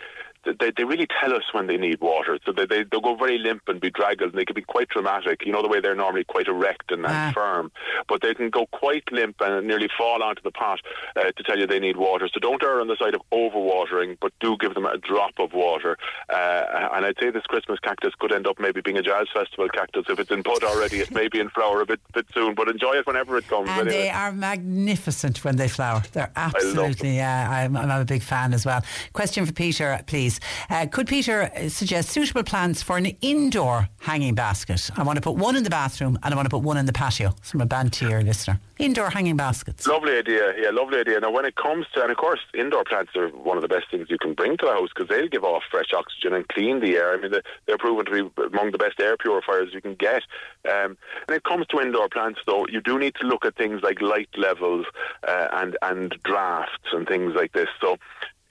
they, 0.59 0.71
they 0.75 0.83
really 0.83 1.07
tell 1.21 1.33
us 1.33 1.43
when 1.51 1.67
they 1.67 1.77
need 1.77 1.99
water. 2.01 2.39
So 2.45 2.51
they, 2.51 2.65
they, 2.65 2.83
they'll 2.83 3.01
go 3.01 3.15
very 3.15 3.37
limp 3.37 3.63
and 3.67 3.79
bedraggled, 3.79 4.31
and 4.31 4.39
they 4.39 4.45
can 4.45 4.55
be 4.55 4.61
quite 4.61 4.89
dramatic. 4.89 5.45
You 5.45 5.51
know, 5.51 5.61
the 5.61 5.67
way 5.67 5.79
they're 5.79 5.95
normally 5.95 6.23
quite 6.23 6.47
erect 6.47 6.91
and, 6.91 7.05
ah. 7.05 7.31
firm. 7.33 7.71
But 8.07 8.21
they 8.21 8.33
can 8.33 8.49
go 8.49 8.65
quite 8.67 9.11
limp 9.11 9.37
and 9.41 9.67
nearly 9.67 9.89
fall 9.97 10.23
onto 10.23 10.41
the 10.41 10.51
pot 10.51 10.79
uh, 11.15 11.31
to 11.31 11.43
tell 11.43 11.57
you 11.57 11.67
they 11.67 11.79
need 11.79 11.97
water. 11.97 12.29
So 12.33 12.39
don't 12.39 12.63
err 12.63 12.81
on 12.81 12.87
the 12.87 12.97
side 12.97 13.15
of 13.15 13.21
overwatering, 13.31 14.17
but 14.21 14.33
do 14.39 14.57
give 14.59 14.73
them 14.73 14.85
a 14.85 14.97
drop 14.97 15.33
of 15.39 15.53
water. 15.53 15.97
Uh, 16.29 16.89
and 16.93 17.05
I'd 17.05 17.15
say 17.19 17.31
this 17.31 17.43
Christmas 17.43 17.79
cactus 17.79 18.13
could 18.19 18.31
end 18.31 18.47
up 18.47 18.59
maybe 18.59 18.81
being 18.81 18.97
a 18.97 19.01
jazz 19.01 19.27
festival 19.33 19.67
cactus. 19.69 20.05
If 20.09 20.19
it's 20.19 20.31
in 20.31 20.41
bud 20.41 20.63
already, 20.63 20.99
it 20.99 21.11
may 21.11 21.27
be 21.27 21.39
in 21.39 21.49
flower 21.49 21.81
a 21.81 21.85
bit, 21.85 21.99
bit 22.13 22.25
soon, 22.33 22.55
but 22.55 22.67
enjoy 22.67 22.93
it 22.93 23.07
whenever 23.07 23.37
it 23.37 23.47
comes. 23.47 23.69
And 23.69 23.81
anyway. 23.81 23.91
they 23.91 24.09
are 24.09 24.31
magnificent 24.31 25.43
when 25.43 25.57
they 25.57 25.67
flower. 25.67 26.03
They're 26.13 26.31
absolutely, 26.35 27.17
yeah, 27.17 27.49
I'm, 27.49 27.75
I'm 27.75 27.89
a 28.01 28.05
big 28.05 28.21
fan 28.21 28.53
as 28.53 28.65
well. 28.65 28.83
Question 29.13 29.45
for 29.45 29.53
Peter, 29.53 29.99
please. 30.07 30.36
Uh, 30.69 30.85
could 30.85 31.07
Peter 31.07 31.51
suggest 31.69 32.09
suitable 32.09 32.43
plants 32.43 32.81
for 32.81 32.97
an 32.97 33.07
indoor 33.21 33.89
hanging 33.99 34.35
basket? 34.35 34.89
I 34.95 35.03
want 35.03 35.17
to 35.17 35.21
put 35.21 35.35
one 35.35 35.55
in 35.55 35.63
the 35.63 35.69
bathroom 35.69 36.17
and 36.23 36.33
I 36.33 36.35
want 36.35 36.45
to 36.45 36.49
put 36.49 36.63
one 36.63 36.77
in 36.77 36.85
the 36.85 36.93
patio. 36.93 37.33
From 37.41 37.61
a 37.61 37.65
Bantry 37.65 38.23
listener. 38.23 38.59
Indoor 38.79 39.09
hanging 39.09 39.37
baskets. 39.37 39.87
Lovely 39.87 40.17
idea. 40.17 40.53
Yeah, 40.57 40.69
lovely 40.69 40.99
idea. 40.99 41.19
Now, 41.19 41.31
when 41.31 41.45
it 41.45 41.55
comes 41.55 41.87
to, 41.93 42.01
and 42.01 42.11
of 42.11 42.17
course, 42.17 42.39
indoor 42.53 42.83
plants 42.83 43.15
are 43.15 43.29
one 43.29 43.57
of 43.57 43.63
the 43.63 43.67
best 43.67 43.89
things 43.89 44.07
you 44.09 44.17
can 44.19 44.33
bring 44.33 44.55
to 44.57 44.65
the 44.65 44.71
house 44.71 44.89
because 44.93 45.09
they'll 45.09 45.27
give 45.27 45.43
off 45.43 45.63
fresh 45.71 45.93
oxygen 45.95 46.33
and 46.33 46.47
clean 46.49 46.79
the 46.79 46.95
air. 46.95 47.13
I 47.13 47.17
mean, 47.17 47.31
they're 47.65 47.77
proven 47.77 48.05
to 48.05 48.11
be 48.11 48.43
among 48.43 48.71
the 48.71 48.77
best 48.77 48.99
air 48.99 49.17
purifiers 49.17 49.73
you 49.73 49.81
can 49.81 49.95
get. 49.95 50.23
Um, 50.71 50.97
when 51.25 51.37
it 51.37 51.43
comes 51.43 51.65
to 51.67 51.79
indoor 51.79 52.09
plants, 52.09 52.39
though, 52.45 52.67
you 52.67 52.81
do 52.81 52.99
need 52.99 53.15
to 53.15 53.25
look 53.25 53.45
at 53.45 53.55
things 53.55 53.81
like 53.81 54.01
light 54.01 54.29
levels 54.37 54.85
uh, 55.27 55.47
and 55.53 55.77
and 55.81 56.15
drafts 56.23 56.89
and 56.93 57.07
things 57.07 57.33
like 57.35 57.53
this. 57.53 57.69
So 57.81 57.97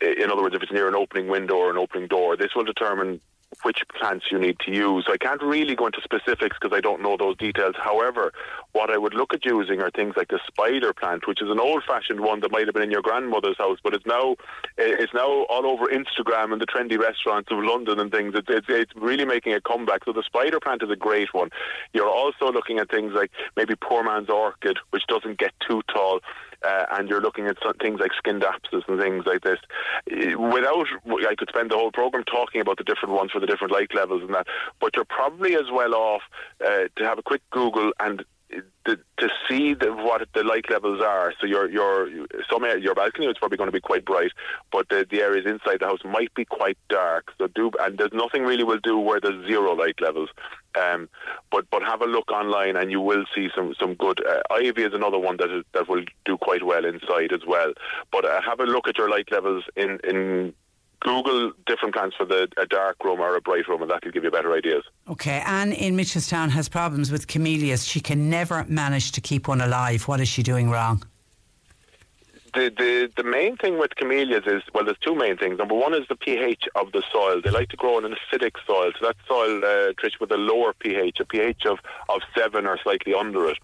in 0.00 0.30
other 0.30 0.42
words, 0.42 0.54
if 0.54 0.62
it's 0.62 0.72
near 0.72 0.88
an 0.88 0.94
opening 0.94 1.28
window 1.28 1.56
or 1.56 1.70
an 1.70 1.78
opening 1.78 2.08
door, 2.08 2.36
this 2.36 2.54
will 2.54 2.64
determine 2.64 3.20
which 3.62 3.78
plants 3.98 4.26
you 4.30 4.38
need 4.38 4.58
to 4.60 4.70
use. 4.70 5.04
So 5.06 5.12
I 5.12 5.16
can't 5.16 5.42
really 5.42 5.74
go 5.74 5.86
into 5.86 6.00
specifics 6.02 6.56
because 6.60 6.76
I 6.76 6.80
don't 6.80 7.00
know 7.00 7.16
those 7.16 7.36
details. 7.36 7.74
However, 7.78 8.32
what 8.72 8.90
I 8.90 8.98
would 8.98 9.14
look 9.14 9.32
at 9.32 9.44
using 9.44 9.80
are 9.80 9.90
things 9.90 10.14
like 10.16 10.28
the 10.28 10.40
spider 10.46 10.92
plant, 10.92 11.26
which 11.26 11.40
is 11.40 11.48
an 11.48 11.60
old-fashioned 11.60 12.20
one 12.20 12.40
that 12.40 12.50
might 12.50 12.66
have 12.66 12.74
been 12.74 12.82
in 12.82 12.90
your 12.90 13.02
grandmother's 13.02 13.56
house, 13.56 13.78
but 13.82 13.94
it's 13.94 14.04
now 14.04 14.36
it's 14.76 15.14
now 15.14 15.44
all 15.44 15.66
over 15.66 15.86
Instagram 15.86 16.52
and 16.52 16.60
the 16.60 16.66
trendy 16.66 16.98
restaurants 16.98 17.50
of 17.50 17.58
London 17.62 17.98
and 17.98 18.10
things. 18.10 18.34
It's, 18.34 18.48
it's, 18.50 18.66
it's 18.68 18.92
really 18.94 19.24
making 19.24 19.54
a 19.54 19.60
comeback. 19.60 20.04
So 20.04 20.12
the 20.12 20.24
spider 20.24 20.60
plant 20.60 20.82
is 20.82 20.90
a 20.90 20.96
great 20.96 21.32
one. 21.32 21.50
You're 21.94 22.10
also 22.10 22.52
looking 22.52 22.78
at 22.78 22.90
things 22.90 23.12
like 23.14 23.30
maybe 23.56 23.74
poor 23.76 24.02
man's 24.02 24.28
orchid, 24.28 24.78
which 24.90 25.06
doesn't 25.08 25.38
get 25.38 25.52
too 25.66 25.82
tall 25.88 26.20
uh, 26.64 26.86
and 26.92 27.08
you're 27.08 27.20
looking 27.20 27.46
at 27.46 27.56
things 27.80 28.00
like 28.00 28.12
scindapsus 28.24 28.82
and 28.88 29.00
things 29.00 29.24
like 29.26 29.42
this. 29.42 29.58
Without, 30.06 30.86
I 31.28 31.34
could 31.36 31.48
spend 31.48 31.70
the 31.70 31.76
whole 31.76 31.92
program 31.92 32.24
talking 32.24 32.60
about 32.60 32.78
the 32.78 32.84
different 32.84 33.14
ones 33.14 33.30
for 33.30 33.40
the 33.40 33.46
different 33.46 33.72
light 33.72 33.94
levels 33.94 34.22
and 34.22 34.34
that, 34.34 34.46
but 34.80 34.96
you're 34.96 35.04
probably 35.04 35.54
as 35.54 35.70
well 35.72 35.94
off 35.94 36.22
uh, 36.64 36.88
to 36.96 37.04
have 37.04 37.18
a 37.18 37.22
quick 37.22 37.42
Google 37.50 37.92
and 38.00 38.24
to, 38.50 38.96
to 39.18 39.28
see 39.48 39.74
the, 39.74 39.92
what 39.92 40.26
the 40.34 40.44
light 40.44 40.66
levels 40.70 41.00
are. 41.00 41.34
So 41.40 41.46
your 41.46 41.68
your 41.68 42.08
some 42.50 42.64
your 42.80 42.94
balcony 42.94 43.26
is 43.26 43.38
probably 43.38 43.58
going 43.58 43.68
to 43.68 43.72
be 43.72 43.80
quite 43.80 44.04
bright, 44.04 44.32
but 44.72 44.88
the, 44.88 45.06
the 45.10 45.20
areas 45.20 45.46
inside 45.46 45.80
the 45.80 45.86
house 45.86 46.00
might 46.04 46.32
be 46.34 46.44
quite 46.44 46.78
dark. 46.88 47.32
So 47.38 47.48
do 47.48 47.70
and 47.80 47.98
there's 47.98 48.12
nothing 48.12 48.44
really 48.44 48.64
will 48.64 48.78
do 48.82 48.98
where 48.98 49.20
there's 49.20 49.46
zero 49.46 49.74
light 49.74 50.00
levels. 50.00 50.30
Um, 50.78 51.08
but 51.50 51.68
but 51.70 51.82
have 51.82 52.02
a 52.02 52.06
look 52.06 52.30
online 52.30 52.76
and 52.76 52.90
you 52.90 53.00
will 53.00 53.24
see 53.34 53.48
some 53.54 53.74
some 53.80 53.94
good. 53.94 54.24
Uh, 54.24 54.40
ivy 54.50 54.82
is 54.82 54.94
another 54.94 55.18
one 55.18 55.36
that 55.38 55.50
is, 55.50 55.64
that 55.74 55.88
will 55.88 56.04
do 56.24 56.36
quite 56.38 56.64
well 56.64 56.84
inside 56.84 57.32
as 57.32 57.44
well. 57.46 57.72
But 58.12 58.24
uh, 58.24 58.40
have 58.42 58.60
a 58.60 58.64
look 58.64 58.88
at 58.88 58.98
your 58.98 59.10
light 59.10 59.30
levels 59.32 59.64
in 59.74 59.98
in 60.04 60.54
Google 61.00 61.52
different 61.66 61.94
plants 61.94 62.16
for 62.16 62.24
the 62.24 62.48
a 62.56 62.66
dark 62.66 63.02
room 63.04 63.20
or 63.20 63.36
a 63.36 63.40
bright 63.40 63.68
room, 63.68 63.82
and 63.82 63.90
that 63.90 64.04
will 64.04 64.12
give 64.12 64.24
you 64.24 64.30
better 64.30 64.52
ideas. 64.52 64.84
Okay, 65.08 65.42
Anne 65.46 65.72
in 65.72 65.96
Mitchelstown 65.96 66.50
has 66.50 66.68
problems 66.68 67.10
with 67.12 67.26
camellias. 67.26 67.84
She 67.84 68.00
can 68.00 68.30
never 68.30 68.64
manage 68.64 69.12
to 69.12 69.20
keep 69.20 69.48
one 69.48 69.60
alive. 69.60 70.08
What 70.08 70.20
is 70.20 70.28
she 70.28 70.42
doing 70.42 70.70
wrong? 70.70 71.04
The, 72.54 72.72
the 72.76 73.10
the 73.14 73.22
main 73.22 73.58
thing 73.58 73.78
with 73.78 73.94
camellias 73.96 74.44
is 74.46 74.62
well, 74.72 74.84
there's 74.84 74.98
two 74.98 75.14
main 75.14 75.36
things. 75.36 75.58
Number 75.58 75.74
one 75.74 75.92
is 75.92 76.08
the 76.08 76.16
pH 76.16 76.64
of 76.74 76.90
the 76.92 77.02
soil. 77.12 77.42
They 77.44 77.50
like 77.50 77.68
to 77.68 77.76
grow 77.76 77.98
in 77.98 78.06
an 78.06 78.14
acidic 78.14 78.52
soil, 78.66 78.92
so 78.98 79.06
that 79.06 79.16
soil, 79.28 79.58
uh, 79.58 79.92
Trish, 79.92 80.18
with 80.18 80.32
a 80.32 80.38
lower 80.38 80.72
pH, 80.72 81.20
a 81.20 81.26
pH 81.26 81.66
of, 81.66 81.78
of 82.08 82.22
seven 82.36 82.66
or 82.66 82.78
slightly 82.82 83.12
under 83.12 83.50
it. 83.50 83.58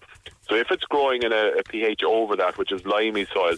So 0.47 0.55
if 0.55 0.69
it's 0.69 0.83
growing 0.83 1.23
in 1.23 1.33
a, 1.33 1.53
a 1.57 1.63
pH 1.63 2.03
over 2.03 2.35
that, 2.35 2.59
which 2.59 2.71
is 2.71 2.85
limey 2.85 3.25
soil, 3.33 3.55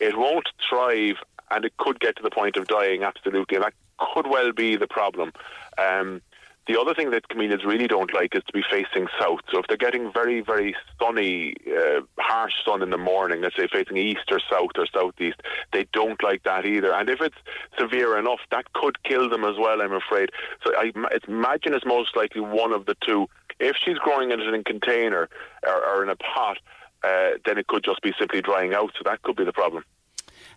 it 0.00 0.16
won't 0.16 0.48
thrive 0.66 1.16
and 1.50 1.64
it 1.64 1.76
could 1.76 2.00
get 2.00 2.16
to 2.16 2.22
the 2.22 2.30
point 2.30 2.56
of 2.56 2.66
dying 2.66 3.02
absolutely. 3.02 3.56
And 3.56 3.64
that 3.64 3.74
could 3.98 4.26
well 4.26 4.52
be 4.52 4.76
the 4.76 4.86
problem. 4.86 5.32
Um, 5.76 6.22
the 6.68 6.78
other 6.78 6.92
thing 6.92 7.10
that 7.12 7.26
camellias 7.30 7.64
really 7.64 7.86
don't 7.86 8.12
like 8.12 8.34
is 8.36 8.42
to 8.44 8.52
be 8.52 8.62
facing 8.70 9.08
south. 9.18 9.40
So 9.50 9.58
if 9.58 9.66
they're 9.68 9.78
getting 9.78 10.12
very, 10.12 10.42
very 10.42 10.76
sunny, 11.00 11.54
uh, 11.66 12.02
harsh 12.18 12.52
sun 12.62 12.82
in 12.82 12.90
the 12.90 12.98
morning, 12.98 13.40
let's 13.40 13.56
say 13.56 13.66
facing 13.72 13.96
east 13.96 14.30
or 14.30 14.38
south 14.50 14.72
or 14.76 14.86
southeast, 14.86 15.40
they 15.72 15.86
don't 15.94 16.22
like 16.22 16.42
that 16.42 16.66
either. 16.66 16.92
And 16.92 17.08
if 17.08 17.22
it's 17.22 17.38
severe 17.80 18.18
enough, 18.18 18.40
that 18.50 18.70
could 18.74 19.02
kill 19.02 19.30
them 19.30 19.44
as 19.44 19.56
well, 19.58 19.80
I'm 19.80 19.94
afraid. 19.94 20.30
So 20.62 20.74
I 20.76 20.92
imagine 21.26 21.72
it's 21.72 21.86
most 21.86 22.14
likely 22.14 22.42
one 22.42 22.72
of 22.72 22.84
the 22.84 22.96
two. 23.00 23.28
If 23.58 23.76
she's 23.82 23.96
growing 23.96 24.30
it 24.30 24.38
in 24.38 24.54
a 24.54 24.62
container 24.62 25.30
or, 25.66 25.86
or 25.86 26.02
in 26.02 26.10
a 26.10 26.16
pot, 26.16 26.58
uh, 27.02 27.30
then 27.46 27.56
it 27.56 27.66
could 27.68 27.82
just 27.82 28.02
be 28.02 28.12
simply 28.18 28.42
drying 28.42 28.74
out. 28.74 28.92
So 28.98 29.04
that 29.06 29.22
could 29.22 29.36
be 29.36 29.44
the 29.44 29.54
problem. 29.54 29.84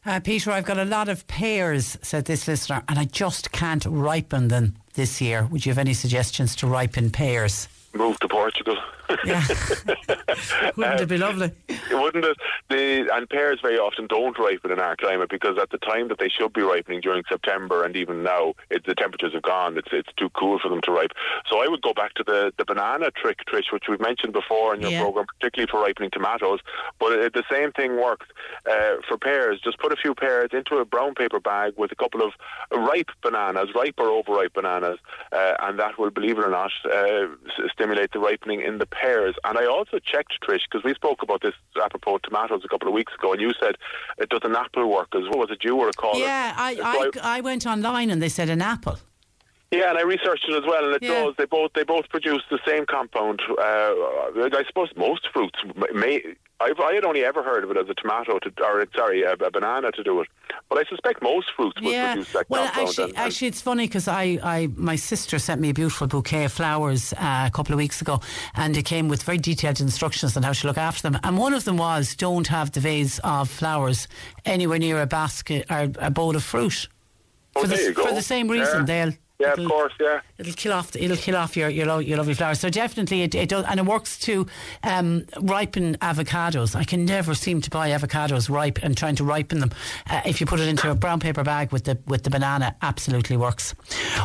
Uh, 0.03 0.19
Peter, 0.19 0.49
I've 0.49 0.65
got 0.65 0.79
a 0.79 0.85
lot 0.85 1.09
of 1.09 1.27
pears, 1.27 1.95
said 2.01 2.25
this 2.25 2.47
listener, 2.47 2.81
and 2.89 2.97
I 2.97 3.05
just 3.05 3.51
can't 3.51 3.85
ripen 3.85 4.47
them 4.47 4.75
this 4.95 5.21
year. 5.21 5.45
Would 5.45 5.63
you 5.63 5.69
have 5.69 5.77
any 5.77 5.93
suggestions 5.93 6.55
to 6.55 6.67
ripen 6.67 7.11
pears? 7.11 7.67
Move 7.93 8.19
to 8.21 8.27
Portugal. 8.27 8.77
Yeah. 9.25 9.43
Wouldn't 10.77 11.01
it 11.01 11.09
be 11.09 11.17
lovely? 11.17 11.51
Wouldn't 11.91 12.23
it? 12.23 12.37
The, 12.69 13.09
and 13.13 13.29
pears 13.29 13.59
very 13.61 13.77
often 13.77 14.07
don't 14.07 14.37
ripen 14.39 14.71
in 14.71 14.79
our 14.79 14.95
climate 14.95 15.29
because 15.29 15.57
at 15.61 15.69
the 15.71 15.77
time 15.77 16.07
that 16.07 16.17
they 16.19 16.29
should 16.29 16.53
be 16.53 16.61
ripening 16.61 17.01
during 17.01 17.23
September 17.27 17.83
and 17.83 17.95
even 17.97 18.23
now, 18.23 18.53
it, 18.69 18.85
the 18.85 18.95
temperatures 18.95 19.33
have 19.33 19.41
gone. 19.41 19.77
It's 19.77 19.89
it's 19.91 20.09
too 20.15 20.29
cool 20.29 20.59
for 20.59 20.69
them 20.69 20.79
to 20.85 20.91
ripe. 20.91 21.11
So 21.49 21.61
I 21.61 21.67
would 21.67 21.81
go 21.81 21.93
back 21.93 22.13
to 22.15 22.23
the, 22.23 22.53
the 22.57 22.63
banana 22.63 23.11
trick, 23.11 23.39
Trish, 23.45 23.73
which 23.73 23.83
we've 23.89 23.99
mentioned 23.99 24.31
before 24.33 24.73
in 24.73 24.79
your 24.81 24.91
Yeah. 24.91 25.01
program, 25.01 25.25
particularly 25.39 25.69
for 25.69 25.81
ripening 25.81 26.11
tomatoes. 26.11 26.59
But 26.99 27.11
it, 27.19 27.33
the 27.33 27.43
same 27.51 27.73
thing 27.73 27.97
works 27.97 28.27
uh, 28.69 28.95
for 29.07 29.17
pears. 29.17 29.59
Just 29.61 29.79
put 29.79 29.91
a 29.91 29.97
few 29.97 30.15
pears 30.15 30.51
into 30.53 30.77
a 30.77 30.85
brown 30.85 31.13
paper 31.15 31.39
bag 31.41 31.73
with 31.75 31.91
a 31.91 31.95
couple 31.95 32.21
of 32.21 32.31
ripe 32.71 33.09
bananas, 33.21 33.69
ripe 33.75 33.95
or 33.97 34.07
overripe 34.09 34.53
bananas, 34.53 34.99
uh, 35.33 35.55
and 35.63 35.77
that 35.79 35.97
will, 35.99 36.09
believe 36.09 36.37
it 36.37 36.45
or 36.45 36.49
not, 36.49 36.71
uh, 36.85 37.27
stimulate 37.81 38.11
the 38.11 38.19
ripening 38.19 38.61
in 38.61 38.77
the 38.77 38.85
pears. 38.85 39.35
And 39.43 39.57
I 39.57 39.65
also 39.65 39.97
checked, 39.99 40.33
Trish, 40.47 40.61
because 40.69 40.83
we 40.83 40.93
spoke 40.93 41.23
about 41.23 41.41
this 41.41 41.53
apropos 41.83 42.19
tomatoes 42.19 42.61
a 42.63 42.67
couple 42.67 42.87
of 42.87 42.93
weeks 42.93 43.13
ago, 43.17 43.31
and 43.33 43.41
you 43.41 43.51
said 43.59 43.75
it 44.19 44.29
does 44.29 44.41
an 44.43 44.55
apple 44.55 44.87
work 44.89 45.07
as 45.15 45.23
well. 45.29 45.39
Was 45.39 45.49
it 45.51 45.63
you 45.63 45.75
or 45.77 45.89
a 45.89 45.93
caller? 45.93 46.19
Yeah, 46.19 46.53
I, 46.57 46.75
So 46.75 46.83
I, 47.23 47.37
I 47.37 47.41
went 47.41 47.65
online 47.65 48.09
and 48.11 48.21
they 48.21 48.29
said 48.29 48.49
an 48.49 48.61
apple. 48.61 48.97
yeah, 49.71 49.89
and 49.89 49.97
I 49.97 50.03
researched 50.03 50.45
it 50.47 50.55
as 50.55 50.67
well, 50.67 50.85
and 50.85 50.95
it 50.95 51.01
Yeah. 51.03 51.23
does. 51.23 51.33
They 51.37 51.45
both 51.45 51.71
they 51.73 51.83
both 51.83 52.07
produce 52.09 52.43
the 52.51 52.59
same 52.67 52.85
compound. 52.85 53.41
Uh, 53.49 53.63
I 53.63 54.63
suppose 54.67 54.89
most 54.95 55.27
fruits 55.33 55.59
may. 55.93 56.21
I've, 56.61 56.79
I 56.79 56.93
had 56.93 57.03
only 57.05 57.23
ever 57.25 57.43
heard 57.43 57.63
of 57.63 57.71
it 57.71 57.77
as 57.77 57.89
a 57.89 57.93
tomato 57.93 58.39
to, 58.39 58.51
or 58.63 58.85
sorry, 58.95 59.23
a, 59.23 59.33
a 59.33 59.51
banana 59.51 59.91
to 59.91 60.03
do 60.03 60.21
it, 60.21 60.27
but 60.69 60.77
I 60.77 60.83
suspect 60.89 61.21
most 61.21 61.51
fruits 61.55 61.79
would 61.81 61.91
Yeah. 61.91 62.13
produce 62.13 62.33
that 62.33 62.49
Well, 62.49 62.65
compound. 62.67 62.87
actually, 62.89 63.03
and- 63.05 63.13
and- 63.17 63.25
actually, 63.27 63.47
it's 63.49 63.61
funny 63.61 63.87
because 63.87 64.07
I, 64.07 64.39
I, 64.43 64.67
my 64.75 64.95
sister 64.95 65.39
sent 65.39 65.59
me 65.61 65.69
a 65.69 65.73
beautiful 65.73 66.07
bouquet 66.07 66.45
of 66.45 66.51
flowers 66.53 67.13
uh, 67.13 67.45
a 67.47 67.51
couple 67.51 67.73
of 67.73 67.77
weeks 67.77 68.01
ago, 68.01 68.19
and 68.55 68.75
it 68.77 68.83
came 68.83 69.07
with 69.09 69.23
very 69.23 69.37
detailed 69.37 69.79
instructions 69.81 70.37
on 70.37 70.43
how 70.43 70.53
to 70.53 70.67
look 70.67 70.77
after 70.77 71.01
them. 71.09 71.19
And 71.23 71.37
one 71.37 71.53
of 71.53 71.65
them 71.65 71.77
was 71.77 72.15
don't 72.15 72.47
have 72.47 72.71
the 72.71 72.79
vase 72.79 73.19
of 73.23 73.49
flowers 73.49 74.07
anywhere 74.45 74.79
near 74.79 75.01
a 75.01 75.07
basket 75.07 75.65
or 75.69 75.89
a 75.99 76.11
bowl 76.11 76.35
of 76.35 76.43
fruit. 76.43 76.87
Oh, 77.55 77.61
for 77.61 77.67
the 77.67 77.75
there 77.75 77.83
you 77.89 77.93
go. 77.93 78.05
for 78.07 78.13
the 78.13 78.21
same 78.21 78.47
reason, 78.49 78.87
Yeah. 78.87 79.05
they'll. 79.05 79.13
Yeah, 79.41 79.53
of 79.53 79.59
it'll- 79.59 79.69
course, 79.69 79.93
yeah. 79.99 80.21
It'll 80.37 80.53
kill 80.53 80.73
off. 80.73 80.95
It'll 80.95 81.17
kill 81.17 81.35
off 81.35 81.55
your 81.57 81.69
your, 81.69 81.85
lo- 81.85 81.99
your 81.99 82.17
lovely 82.17 82.33
flowers. 82.33 82.59
So 82.59 82.69
definitely 82.69 83.21
it, 83.23 83.35
it 83.35 83.49
does, 83.49 83.65
and 83.65 83.79
it 83.79 83.85
works 83.85 84.17
to 84.19 84.47
um, 84.83 85.25
ripen 85.41 85.95
avocados. 85.97 86.75
I 86.75 86.83
can 86.83 87.05
never 87.05 87.35
seem 87.35 87.61
to 87.61 87.69
buy 87.69 87.89
avocados 87.89 88.49
ripe 88.49 88.79
and 88.83 88.97
trying 88.97 89.15
to 89.17 89.23
ripen 89.23 89.59
them. 89.59 89.71
Uh, 90.09 90.21
if 90.25 90.39
you 90.41 90.47
put 90.47 90.59
it 90.59 90.67
into 90.67 90.89
a 90.89 90.95
brown 90.95 91.19
paper 91.19 91.43
bag 91.43 91.71
with 91.71 91.83
the 91.83 91.97
with 92.07 92.23
the 92.23 92.29
banana, 92.29 92.75
absolutely 92.81 93.37
works. 93.37 93.75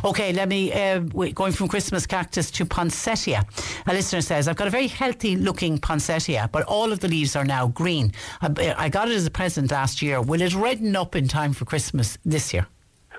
Okay, 0.05 0.33
let 0.33 0.49
me 0.49 0.73
uh, 0.73 1.01
going 1.01 1.53
from 1.53 1.69
Christmas 1.69 2.07
cactus 2.07 2.51
to 2.53 2.65
poinsettia. 2.65 3.45
A 3.87 3.93
listener 3.93 4.21
says 4.23 4.49
I've 4.49 4.57
got 4.57 4.69
a 4.69 4.71
very 4.71 4.89
healthy 4.89 5.37
looking 5.37 5.79
poinsettia, 5.79 6.49
but 6.53 6.63
all 6.65 6.93
of 6.93 7.01
the 7.01 7.09
leaves 7.09 7.37
are 7.37 7.45
now 7.45 7.69
green. 7.69 8.13
I, 8.41 8.75
I 8.79 8.89
got 8.89 9.09
it 9.11 9.15
as 9.15 9.27
a 9.27 9.31
present 9.31 9.71
last 9.71 10.01
year. 10.03 10.21
Will 10.21 10.41
it 10.41 10.55
redden 10.55 10.97
up 10.97 11.15
in 11.15 11.29
time 11.29 11.53
for 11.53 11.65
Christmas 11.65 12.17
this 12.25 12.55
year? 12.55 12.67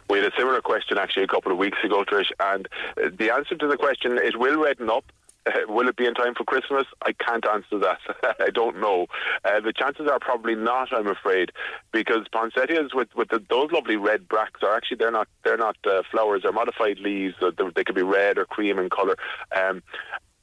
We 0.09 0.19
had 0.19 0.31
a 0.31 0.35
similar 0.37 0.61
question 0.61 0.97
actually 0.97 1.23
a 1.23 1.27
couple 1.27 1.51
of 1.51 1.57
weeks 1.57 1.77
ago, 1.83 2.03
Trish, 2.05 2.31
and 2.39 2.67
uh, 2.97 3.09
the 3.17 3.31
answer 3.31 3.55
to 3.55 3.67
the 3.67 3.77
question 3.77 4.17
is 4.17 4.35
will 4.35 4.61
redden 4.61 4.89
up. 4.89 5.05
Uh, 5.45 5.51
will 5.67 5.87
it 5.87 5.95
be 5.95 6.05
in 6.05 6.13
time 6.13 6.33
for 6.35 6.43
Christmas? 6.43 6.85
I 7.05 7.13
can't 7.13 7.45
answer 7.47 7.79
that. 7.79 7.99
I 8.39 8.49
don't 8.49 8.79
know. 8.79 9.07
Uh, 9.45 9.59
the 9.59 9.73
chances 9.73 10.07
are 10.07 10.19
probably 10.19 10.55
not. 10.55 10.89
I'm 10.91 11.07
afraid, 11.07 11.51
because 11.91 12.27
poinsettias 12.31 12.93
with 12.93 13.09
with 13.15 13.29
the, 13.29 13.43
those 13.49 13.71
lovely 13.71 13.97
red 13.97 14.27
bracts 14.27 14.63
are 14.63 14.75
actually 14.75 14.97
they're 14.97 15.11
not 15.11 15.27
they're 15.43 15.57
not 15.57 15.77
uh, 15.85 16.03
flowers. 16.09 16.43
They're 16.43 16.51
modified 16.51 16.99
leaves. 16.99 17.35
So 17.39 17.51
they, 17.51 17.83
could 17.83 17.95
be 17.95 18.03
red 18.03 18.37
or 18.37 18.45
cream 18.45 18.79
in 18.79 18.89
colour. 18.89 19.17
Um, 19.55 19.83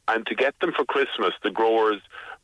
and 0.08 0.26
to 0.26 0.34
get 0.34 0.58
them 0.60 0.72
for 0.76 0.84
Christmas, 0.84 1.32
the 1.42 1.50
growers 1.50 2.00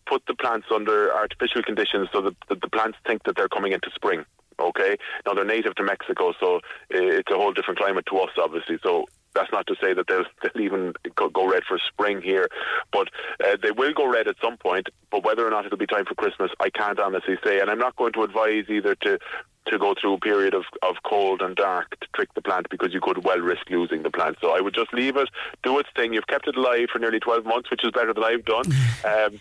put 0.06 0.24
the 0.26 0.34
plants 0.34 0.66
under 0.74 1.14
artificial 1.14 1.62
conditions 1.62 2.08
so 2.12 2.22
that 2.22 2.34
the 2.48 2.68
plants 2.68 2.98
think 3.06 3.24
that 3.24 3.36
they're 3.36 3.48
coming 3.48 3.72
into 3.72 3.90
spring. 3.94 4.24
Okay. 4.60 4.96
Now 5.26 5.34
they're 5.34 5.44
native 5.44 5.74
to 5.76 5.82
Mexico, 5.82 6.32
so 6.38 6.56
uh, 6.56 6.60
it's 6.90 7.30
a 7.30 7.36
whole 7.36 7.52
different 7.52 7.78
climate 7.78 8.06
to 8.06 8.18
us, 8.18 8.30
obviously. 8.38 8.78
So 8.82 9.06
that's 9.34 9.52
not 9.52 9.66
to 9.68 9.76
say 9.80 9.94
that 9.94 10.06
they'll, 10.08 10.24
they'll 10.42 10.62
even 10.62 10.92
go, 11.14 11.28
go 11.28 11.48
red 11.50 11.62
for 11.68 11.78
spring 11.78 12.20
here, 12.22 12.48
but 12.92 13.08
uh, 13.44 13.56
they 13.62 13.70
will 13.70 13.92
go 13.92 14.10
red 14.10 14.28
at 14.28 14.36
some 14.42 14.56
point. 14.56 14.88
But 15.10 15.24
whether 15.24 15.46
or 15.46 15.50
not 15.50 15.66
it'll 15.66 15.78
be 15.78 15.86
time 15.86 16.04
for 16.04 16.14
Christmas, 16.14 16.50
I 16.60 16.70
can't 16.70 17.00
honestly 17.00 17.36
say. 17.44 17.60
And 17.60 17.70
I'm 17.70 17.78
not 17.78 17.96
going 17.96 18.12
to 18.14 18.22
advise 18.22 18.64
either 18.68 18.94
to 18.96 19.18
to 19.66 19.78
go 19.78 19.94
through 20.00 20.14
a 20.14 20.18
period 20.18 20.54
of, 20.54 20.64
of 20.82 20.96
cold 21.04 21.42
and 21.42 21.54
dark 21.54 21.90
to 22.00 22.06
trick 22.14 22.32
the 22.34 22.40
plant 22.40 22.66
because 22.70 22.92
you 22.92 23.00
could 23.00 23.24
well 23.24 23.38
risk 23.38 23.68
losing 23.70 24.02
the 24.02 24.10
plant. 24.10 24.36
So 24.40 24.56
I 24.56 24.60
would 24.60 24.74
just 24.74 24.92
leave 24.92 25.16
it, 25.16 25.28
do 25.62 25.78
its 25.78 25.88
thing. 25.94 26.14
You've 26.14 26.26
kept 26.26 26.48
it 26.48 26.56
alive 26.56 26.88
for 26.90 26.98
nearly 26.98 27.20
12 27.20 27.44
months, 27.44 27.70
which 27.70 27.84
is 27.84 27.90
better 27.92 28.12
than 28.14 28.24
I've 28.24 28.44
done. 28.44 28.64
Um, 29.02 29.40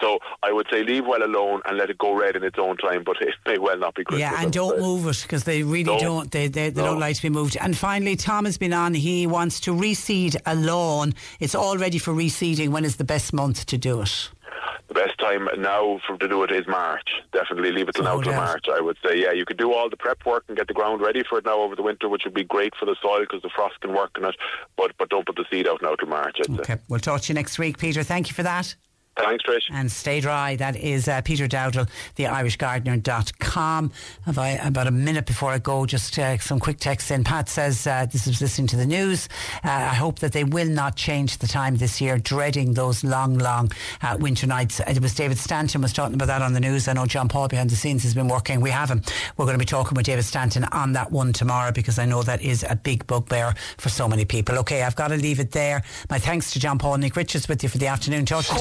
so 0.00 0.18
I 0.42 0.52
would 0.52 0.66
say 0.70 0.82
leave 0.82 1.06
well 1.06 1.22
alone 1.22 1.62
and 1.66 1.78
let 1.78 1.90
it 1.90 1.98
go 1.98 2.12
red 2.14 2.36
in 2.36 2.42
its 2.44 2.58
own 2.58 2.76
time, 2.76 3.02
but 3.04 3.16
it 3.22 3.34
may 3.46 3.58
well 3.58 3.78
not 3.78 3.94
be 3.94 4.04
Christmas. 4.04 4.20
Yeah, 4.30 4.42
and 4.42 4.52
don't 4.52 4.78
move 4.80 5.06
it 5.06 5.20
because 5.22 5.44
they 5.44 5.62
really 5.62 5.84
No. 5.84 5.98
don't. 5.98 6.30
They 6.30 6.48
they, 6.48 6.70
they 6.70 6.80
No. 6.82 6.88
don't 6.88 7.00
like 7.00 7.16
to 7.16 7.22
be 7.22 7.30
moved. 7.30 7.56
And 7.60 7.76
finally, 7.76 8.16
Tom 8.16 8.44
has 8.44 8.58
been 8.58 8.72
on. 8.72 8.94
He 8.94 9.26
wants 9.26 9.60
to 9.60 9.72
reseed 9.72 10.36
a 10.44 10.54
lawn. 10.54 11.14
It's 11.40 11.54
all 11.54 11.76
ready 11.78 11.98
for 11.98 12.12
reseeding. 12.12 12.68
When 12.70 12.84
is 12.84 12.96
the 12.96 13.04
best 13.04 13.32
month 13.32 13.66
to 13.66 13.78
do 13.78 14.02
it? 14.02 14.30
The 14.88 14.94
best 14.94 15.18
time 15.18 15.48
now 15.58 15.98
for 16.06 16.16
to 16.16 16.28
do 16.28 16.42
it 16.44 16.52
is 16.52 16.64
March. 16.68 17.08
Definitely 17.32 17.72
leave 17.72 17.88
it 17.88 17.94
till 17.96 18.04
now 18.04 18.12
hold 18.12 18.24
till 18.24 18.34
out. 18.34 18.44
March. 18.44 18.66
I 18.72 18.80
would 18.80 18.96
say, 19.04 19.18
yeah, 19.20 19.32
you 19.32 19.44
could 19.44 19.56
do 19.56 19.72
all 19.72 19.90
the 19.90 19.96
prep 19.96 20.24
work 20.24 20.44
and 20.48 20.56
get 20.56 20.68
the 20.68 20.74
ground 20.74 21.00
ready 21.00 21.24
for 21.28 21.38
it 21.38 21.44
now 21.44 21.58
over 21.60 21.74
the 21.74 21.82
winter, 21.82 22.08
which 22.08 22.22
would 22.24 22.34
be 22.34 22.44
great 22.44 22.72
for 22.78 22.86
the 22.86 22.94
soil 23.02 23.20
because 23.20 23.42
the 23.42 23.50
frost 23.54 23.80
can 23.80 23.92
work 23.94 24.10
on 24.16 24.24
it. 24.26 24.36
But 24.76 24.92
but 24.98 25.08
don't 25.08 25.26
put 25.26 25.36
the 25.36 25.44
seed 25.50 25.66
out 25.66 25.82
now 25.82 25.94
till 25.96 26.08
March. 26.08 26.36
I'd 26.40 26.46
say. 26.46 26.52
Okay, 26.60 26.76
we'll 26.88 27.00
talk 27.00 27.22
to 27.22 27.28
you 27.28 27.34
next 27.34 27.58
week, 27.58 27.78
Peter. 27.78 28.02
Thank 28.04 28.28
you 28.28 28.34
for 28.34 28.42
that. 28.44 28.74
Thanks, 29.16 29.44
Trish. 29.44 29.62
And 29.72 29.90
stay 29.90 30.20
dry. 30.20 30.56
That 30.56 30.76
is 30.76 31.08
uh, 31.08 31.22
Peter 31.22 31.48
Dowdall, 31.48 31.88
theirishgardener.com. 32.16 33.92
Have 34.26 34.38
I, 34.38 34.50
about 34.50 34.86
a 34.86 34.90
minute 34.90 35.24
before 35.24 35.50
I 35.50 35.58
go, 35.58 35.86
just 35.86 36.18
uh, 36.18 36.36
some 36.38 36.60
quick 36.60 36.78
text 36.78 37.10
in. 37.10 37.24
Pat 37.24 37.48
says, 37.48 37.86
uh, 37.86 38.06
this 38.12 38.26
is 38.26 38.42
listening 38.42 38.66
to 38.68 38.76
the 38.76 38.84
news. 38.84 39.28
Uh, 39.64 39.68
I 39.70 39.94
hope 39.94 40.18
that 40.18 40.32
they 40.32 40.44
will 40.44 40.68
not 40.68 40.96
change 40.96 41.38
the 41.38 41.46
time 41.46 41.76
this 41.76 42.00
year, 42.00 42.18
dreading 42.18 42.74
those 42.74 43.04
long, 43.04 43.38
long 43.38 43.72
uh, 44.02 44.18
winter 44.20 44.46
nights. 44.46 44.80
It 44.80 45.00
was 45.00 45.14
David 45.14 45.38
Stanton 45.38 45.80
was 45.80 45.94
talking 45.94 46.14
about 46.14 46.26
that 46.26 46.42
on 46.42 46.52
the 46.52 46.60
news. 46.60 46.86
I 46.86 46.92
know 46.92 47.06
John 47.06 47.28
Paul 47.28 47.48
behind 47.48 47.70
the 47.70 47.76
scenes 47.76 48.02
has 48.02 48.14
been 48.14 48.28
working. 48.28 48.60
We 48.60 48.70
have 48.70 48.90
him. 48.90 49.02
We're 49.36 49.46
going 49.46 49.54
to 49.54 49.58
be 49.58 49.64
talking 49.64 49.96
with 49.96 50.04
David 50.04 50.24
Stanton 50.24 50.64
on 50.64 50.92
that 50.92 51.10
one 51.10 51.32
tomorrow 51.32 51.72
because 51.72 51.98
I 51.98 52.04
know 52.04 52.22
that 52.22 52.42
is 52.42 52.66
a 52.68 52.76
big 52.76 53.06
bugbear 53.06 53.54
for 53.78 53.88
so 53.88 54.08
many 54.08 54.26
people. 54.26 54.58
Okay, 54.58 54.82
I've 54.82 54.96
got 54.96 55.08
to 55.08 55.16
leave 55.16 55.40
it 55.40 55.52
there. 55.52 55.82
My 56.10 56.18
thanks 56.18 56.50
to 56.52 56.60
John 56.60 56.78
Paul 56.78 56.94
and 56.94 57.02
Nick 57.02 57.16
Richards 57.16 57.48
with 57.48 57.62
you 57.62 57.70
for 57.70 57.78
the 57.78 57.86
afternoon. 57.86 58.26
Talk 58.26 58.44
to 58.44 58.54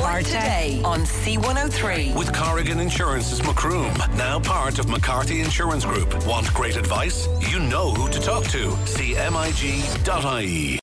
you 0.46 0.52
today 0.52 0.82
on 0.84 1.02
C103. 1.02 2.16
With 2.16 2.34
Corrigan 2.34 2.80
Insurance's 2.80 3.42
Macroom, 3.44 3.94
now 4.18 4.40
part 4.40 4.80
of 4.80 4.88
McCarthy 4.88 5.42
Insurance 5.42 5.86
Group. 5.86 6.26
Want 6.26 6.54
great 6.54 6.78
advice? 6.78 7.28
You 7.50 7.60
know 7.60 7.92
who 7.92 8.10
to 8.12 8.20
talk 8.20 8.44
to. 8.46 8.70
CMIG.ie. 8.86 10.80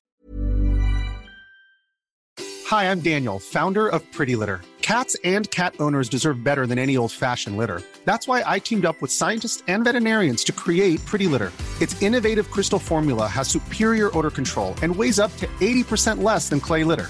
Hi, 2.67 2.89
I'm 2.89 3.01
Daniel, 3.01 3.39
founder 3.39 3.87
of 3.87 4.09
Pretty 4.11 4.35
Litter. 4.35 4.61
Cats 4.81 5.15
and 5.23 5.49
cat 5.51 5.75
owners 5.79 6.09
deserve 6.09 6.43
better 6.43 6.67
than 6.67 6.77
any 6.77 6.97
old 6.97 7.11
fashioned 7.11 7.55
litter. 7.55 7.81
That's 8.03 8.27
why 8.27 8.43
I 8.45 8.59
teamed 8.59 8.85
up 8.85 9.01
with 9.01 9.11
scientists 9.11 9.63
and 9.67 9.83
veterinarians 9.83 10.43
to 10.45 10.51
create 10.51 11.05
Pretty 11.05 11.27
Litter. 11.27 11.51
Its 11.79 12.01
innovative 12.01 12.49
crystal 12.51 12.79
formula 12.79 13.27
has 13.27 13.47
superior 13.47 14.15
odor 14.17 14.31
control 14.31 14.75
and 14.81 14.93
weighs 14.93 15.19
up 15.19 15.35
to 15.37 15.47
80% 15.61 16.21
less 16.21 16.49
than 16.49 16.59
clay 16.59 16.83
litter. 16.83 17.09